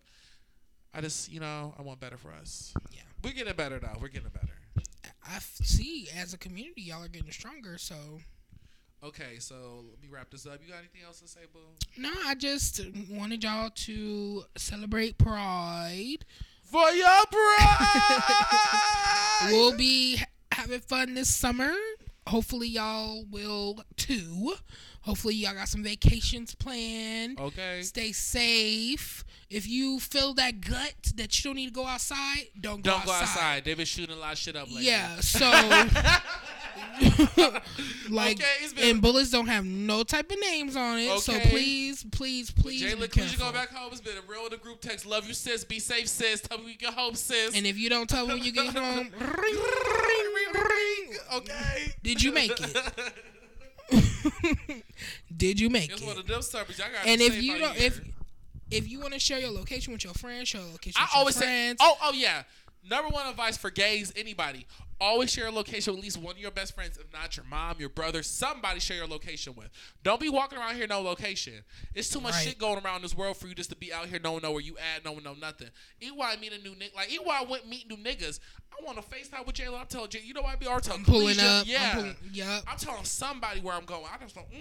I 0.93 1.01
just, 1.01 1.31
you 1.31 1.39
know, 1.39 1.73
I 1.77 1.81
want 1.81 1.99
better 1.99 2.17
for 2.17 2.31
us. 2.31 2.73
Yeah. 2.91 3.01
We're 3.23 3.33
getting 3.33 3.53
better 3.55 3.79
now. 3.81 3.97
We're 3.99 4.07
getting 4.09 4.29
better. 4.29 4.47
I 5.27 5.35
f- 5.37 5.57
see 5.63 6.07
as 6.15 6.33
a 6.33 6.37
community, 6.37 6.81
y'all 6.83 7.03
are 7.03 7.07
getting 7.07 7.31
stronger. 7.31 7.77
So 7.77 7.95
Okay, 9.03 9.37
so 9.37 9.83
let 9.89 10.01
me 10.01 10.07
wrap 10.09 10.29
this 10.29 10.45
up. 10.45 10.59
You 10.63 10.69
got 10.71 10.79
anything 10.79 11.01
else 11.05 11.19
to 11.19 11.27
say, 11.27 11.41
boo? 11.51 11.59
no, 11.97 12.09
I 12.25 12.35
just 12.35 12.79
wanted 13.11 13.43
y'all 13.43 13.69
to 13.69 14.43
celebrate 14.55 15.17
Pride. 15.17 16.23
For 16.63 16.89
your 16.91 17.25
pride. 17.31 18.21
We'll 19.51 19.75
be 19.75 20.19
having 20.51 20.79
fun 20.79 21.13
this 21.15 21.33
summer. 21.35 21.71
Hopefully, 22.27 22.67
y'all 22.69 23.25
will 23.29 23.83
too. 23.97 24.53
Hopefully, 25.01 25.35
y'all 25.35 25.53
got 25.53 25.67
some 25.67 25.83
vacations 25.83 26.55
planned. 26.55 27.37
Okay. 27.39 27.81
Stay 27.81 28.11
safe. 28.13 29.23
If 29.49 29.67
you 29.67 29.99
feel 29.99 30.33
that 30.35 30.61
gut 30.61 30.93
that 31.15 31.37
you 31.43 31.49
don't 31.49 31.55
need 31.57 31.67
to 31.67 31.73
go 31.73 31.85
outside, 31.85 32.45
don't 32.59 32.81
go 32.81 32.91
Don't 32.91 33.01
outside. 33.01 33.05
go 33.05 33.13
outside. 33.13 33.65
They've 33.65 33.77
been 33.77 33.85
shooting 33.85 34.15
a 34.15 34.19
lot 34.19 34.31
of 34.33 34.37
shit 34.37 34.55
up 34.55 34.67
lately. 34.69 34.85
Yeah, 34.85 35.19
so 35.19 35.49
like, 38.09 38.37
Okay, 38.39 38.67
been- 38.75 38.89
and 38.91 39.01
bullets 39.01 39.29
don't 39.31 39.47
have 39.47 39.65
no 39.65 40.03
type 40.03 40.29
of 40.31 40.37
names 40.39 40.75
on 40.75 40.99
it. 40.99 41.19
So 41.19 41.33
Okay. 41.35 41.49
please, 41.49 42.05
please, 42.11 42.51
please, 42.51 42.81
be 42.83 42.89
Jalen, 42.91 43.11
could 43.11 43.31
you 43.31 43.37
go 43.37 43.51
back 43.51 43.69
home? 43.69 43.91
It's 43.91 44.01
been 44.01 44.17
a 44.17 44.21
real 44.31 44.45
in 44.45 44.51
the 44.51 44.57
group 44.57 44.81
text. 44.81 45.05
Love 45.05 45.27
you, 45.27 45.33
sis. 45.33 45.63
Be 45.63 45.79
safe, 45.79 46.07
sis. 46.07 46.41
Tell 46.41 46.57
me 46.59 46.65
we 46.65 46.75
get 46.75 46.93
home, 46.93 47.15
sis. 47.15 47.55
And 47.55 47.65
if 47.65 47.77
you 47.77 47.89
don't 47.89 48.09
tell 48.09 48.27
me 48.27 48.35
when 48.35 48.43
you 48.43 48.51
get 48.51 48.67
home, 48.75 49.09
ring, 49.19 49.57
ring, 49.57 50.53
ring. 50.53 51.17
Okay. 51.35 51.93
Did 52.03 52.21
you 52.23 52.31
make 52.31 52.51
it? 52.59 52.77
Did 55.35 55.59
you 55.59 55.69
make 55.69 55.91
It's 55.91 56.01
it? 56.01 56.07
one 56.07 56.17
of 56.17 56.25
them 56.27 56.41
suburbs. 56.41 56.77
Y'all 56.79 56.87
And 57.05 57.21
if 57.21 57.41
you 57.41 57.57
don't, 57.59 57.75
if 57.77 58.01
if 58.71 58.89
you 58.89 58.99
want 58.99 59.13
to 59.13 59.19
share 59.19 59.39
your 59.39 59.51
location 59.51 59.93
with 59.93 60.03
your 60.03 60.13
friends, 60.13 60.47
share 60.49 60.61
your 60.61 60.71
location 60.71 60.99
I 60.99 61.03
with 61.03 61.11
your 61.13 61.19
always 61.19 61.37
friends. 61.37 61.77
say, 61.79 61.85
oh, 61.87 61.97
oh 62.03 62.13
yeah. 62.13 62.43
Number 62.89 63.09
one 63.09 63.27
advice 63.27 63.55
for 63.57 63.69
gays, 63.69 64.11
anybody, 64.15 64.65
always 65.03 65.31
share 65.31 65.47
a 65.47 65.51
location 65.51 65.93
with 65.93 65.99
at 65.99 66.03
least 66.03 66.17
one 66.17 66.35
of 66.35 66.39
your 66.39 66.51
best 66.51 66.73
friends, 66.73 66.97
if 66.97 67.11
not 67.11 67.35
your 67.35 67.45
mom, 67.45 67.75
your 67.79 67.89
brother, 67.89 68.23
somebody 68.23 68.79
share 68.79 68.97
your 68.97 69.07
location 69.07 69.53
with. 69.55 69.69
Don't 70.03 70.19
be 70.19 70.29
walking 70.29 70.57
around 70.57 70.75
here 70.75 70.87
no 70.87 71.01
location. 71.01 71.63
It's 71.93 72.09
too 72.09 72.21
much 72.21 72.33
Right. 72.33 72.47
shit 72.47 72.57
going 72.57 72.83
around 72.83 72.97
in 72.97 73.01
this 73.03 73.15
world 73.15 73.37
for 73.37 73.47
you 73.47 73.55
just 73.55 73.69
to 73.71 73.75
be 73.75 73.91
out 73.93 74.07
here, 74.07 74.19
no 74.23 74.33
one 74.33 74.41
know 74.41 74.51
where 74.51 74.61
you 74.61 74.77
at, 74.77 75.03
no 75.05 75.11
one 75.11 75.23
know 75.23 75.33
nothing. 75.33 75.69
I 76.01 76.35
meet 76.37 76.53
a 76.53 76.57
new 76.57 76.71
nigga, 76.75 76.95
like 76.95 77.09
I 77.11 77.43
went 77.43 77.67
meet 77.67 77.89
new 77.89 77.97
niggas, 77.97 78.39
I 78.71 78.83
want 78.83 78.97
to 78.97 79.03
FaceTime 79.03 79.45
with 79.45 79.55
Jayla. 79.55 79.79
I'm 79.81 79.87
telling 79.87 80.09
Jay, 80.09 80.21
you 80.23 80.33
know 80.33 80.41
what 80.41 80.53
I 80.53 80.55
be 80.55 80.67
already 80.67 80.85
telling 80.87 81.01
I'm 81.01 81.05
pulling 81.05 81.35
Kalisha, 81.35 81.61
up. 81.61 81.67
Yeah. 81.67 81.91
I'm 81.91 81.97
pulling, 81.97 82.15
yup. 82.31 82.63
I'm 82.67 82.77
telling 82.77 83.03
somebody 83.03 83.59
where 83.59 83.75
I'm 83.75 83.85
going. 83.85 84.05
I 84.11 84.17
just 84.23 84.33
don't, 84.35 84.49
mm, 84.49 84.55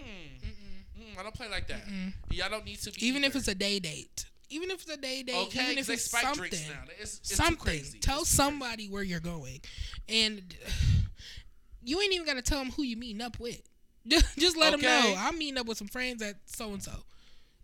mm, 0.98 1.18
I 1.18 1.22
don't 1.22 1.34
play 1.34 1.48
like 1.48 1.68
that. 1.68 1.82
Y'all 2.30 2.50
don't 2.50 2.64
need 2.64 2.80
to 2.80 2.90
be. 2.92 3.06
Even 3.06 3.24
if 3.24 3.36
it's 3.36 3.48
a 3.48 3.54
day 3.54 3.78
date. 3.78 4.26
Even 4.52 4.70
if 4.70 4.82
it's 4.82 4.90
a 4.90 4.96
day 4.96 5.22
date. 5.22 5.34
Okay, 5.46 5.64
even 5.64 5.78
if 5.78 5.88
it's 5.88 6.10
something. 6.10 6.44
It's- 6.44 7.20
it's 7.20 7.34
something. 7.34 7.56
crazy. 7.56 7.98
Tell 7.98 8.24
somebody 8.24 8.88
where 8.88 9.02
you're 9.02 9.20
going, 9.20 9.60
and 10.08 10.54
you 11.82 12.00
ain't 12.00 12.12
even 12.12 12.26
gotta 12.26 12.42
tell 12.42 12.58
them 12.58 12.70
who 12.70 12.82
you 12.82 12.96
meeting 12.96 13.22
up 13.22 13.38
with. 13.40 13.60
Just, 14.06 14.36
just 14.36 14.56
let 14.56 14.72
them 14.72 14.80
know 14.80 15.14
I'm 15.16 15.38
meeting 15.38 15.58
up 15.58 15.66
with 15.66 15.78
some 15.78 15.86
friends 15.86 16.22
at 16.22 16.34
so 16.46 16.72
and 16.72 16.82
so. 16.82 16.90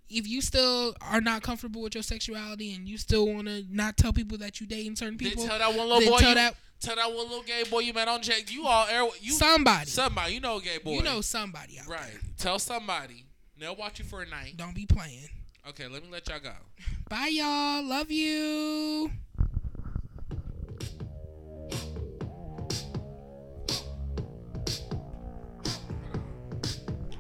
If 0.09 0.29
you 0.29 0.41
still 0.41 0.95
are 1.01 1.21
not 1.21 1.43
comfortable 1.43 1.83
with 1.83 1.97
your 1.97 2.05
sexuality 2.05 2.75
and 2.75 2.87
you 2.89 2.97
still 2.97 3.27
want 3.27 3.49
to 3.49 3.65
not 3.69 3.97
tell 3.97 4.13
people 4.13 4.39
that 4.39 4.61
you 4.61 4.67
dating 4.69 4.95
certain 4.95 5.17
Then 5.17 5.31
people, 5.31 5.47
tell 5.47 5.59
that 5.59 5.75
one 5.77 5.89
little 5.89 6.09
boy. 6.09 6.19
tell 6.19 6.29
you, 6.29 6.35
that 6.37 6.55
tell 6.81 6.95
that 6.95 7.09
one 7.09 7.27
little 7.29 7.43
gay 7.43 7.65
boy 7.69 7.81
you 7.81 7.93
met 7.93 8.07
on 8.07 8.23
Jake. 8.23 8.53
You 8.53 8.67
all 8.67 8.87
air. 8.87 9.05
You 9.21 9.33
somebody. 9.33 9.91
Somebody. 9.91 10.35
You 10.35 10.41
know 10.41 10.59
a 10.59 10.63
gay 10.63 10.79
boy. 10.79 10.93
You 10.93 11.03
know 11.03 11.21
somebody 11.21 11.81
out 11.81 11.89
Right. 11.89 12.17
Tell 12.37 12.61
somebody. 12.61 13.25
They'll 13.59 13.75
watch 13.75 13.99
you 13.99 14.05
for 14.05 14.23
a 14.23 14.27
night. 14.29 14.57
Don't 14.57 14.77
be 14.77 14.87
playing. 14.87 15.29
Okay, 15.69 15.87
let 15.87 16.03
me 16.03 16.09
let 16.11 16.27
y'all 16.27 16.39
go. 16.41 16.51
Bye, 17.11 17.29
y'all. 17.31 17.87
Love 17.87 18.11
you. 18.11 19.11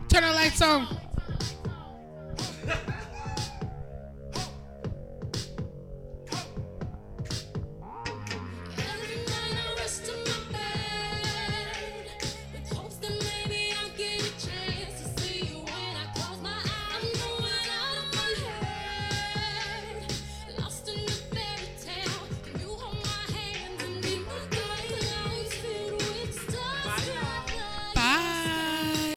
Turn 0.09 0.23
the 0.23 0.33
lights 0.33 0.63
on. 0.63 1.08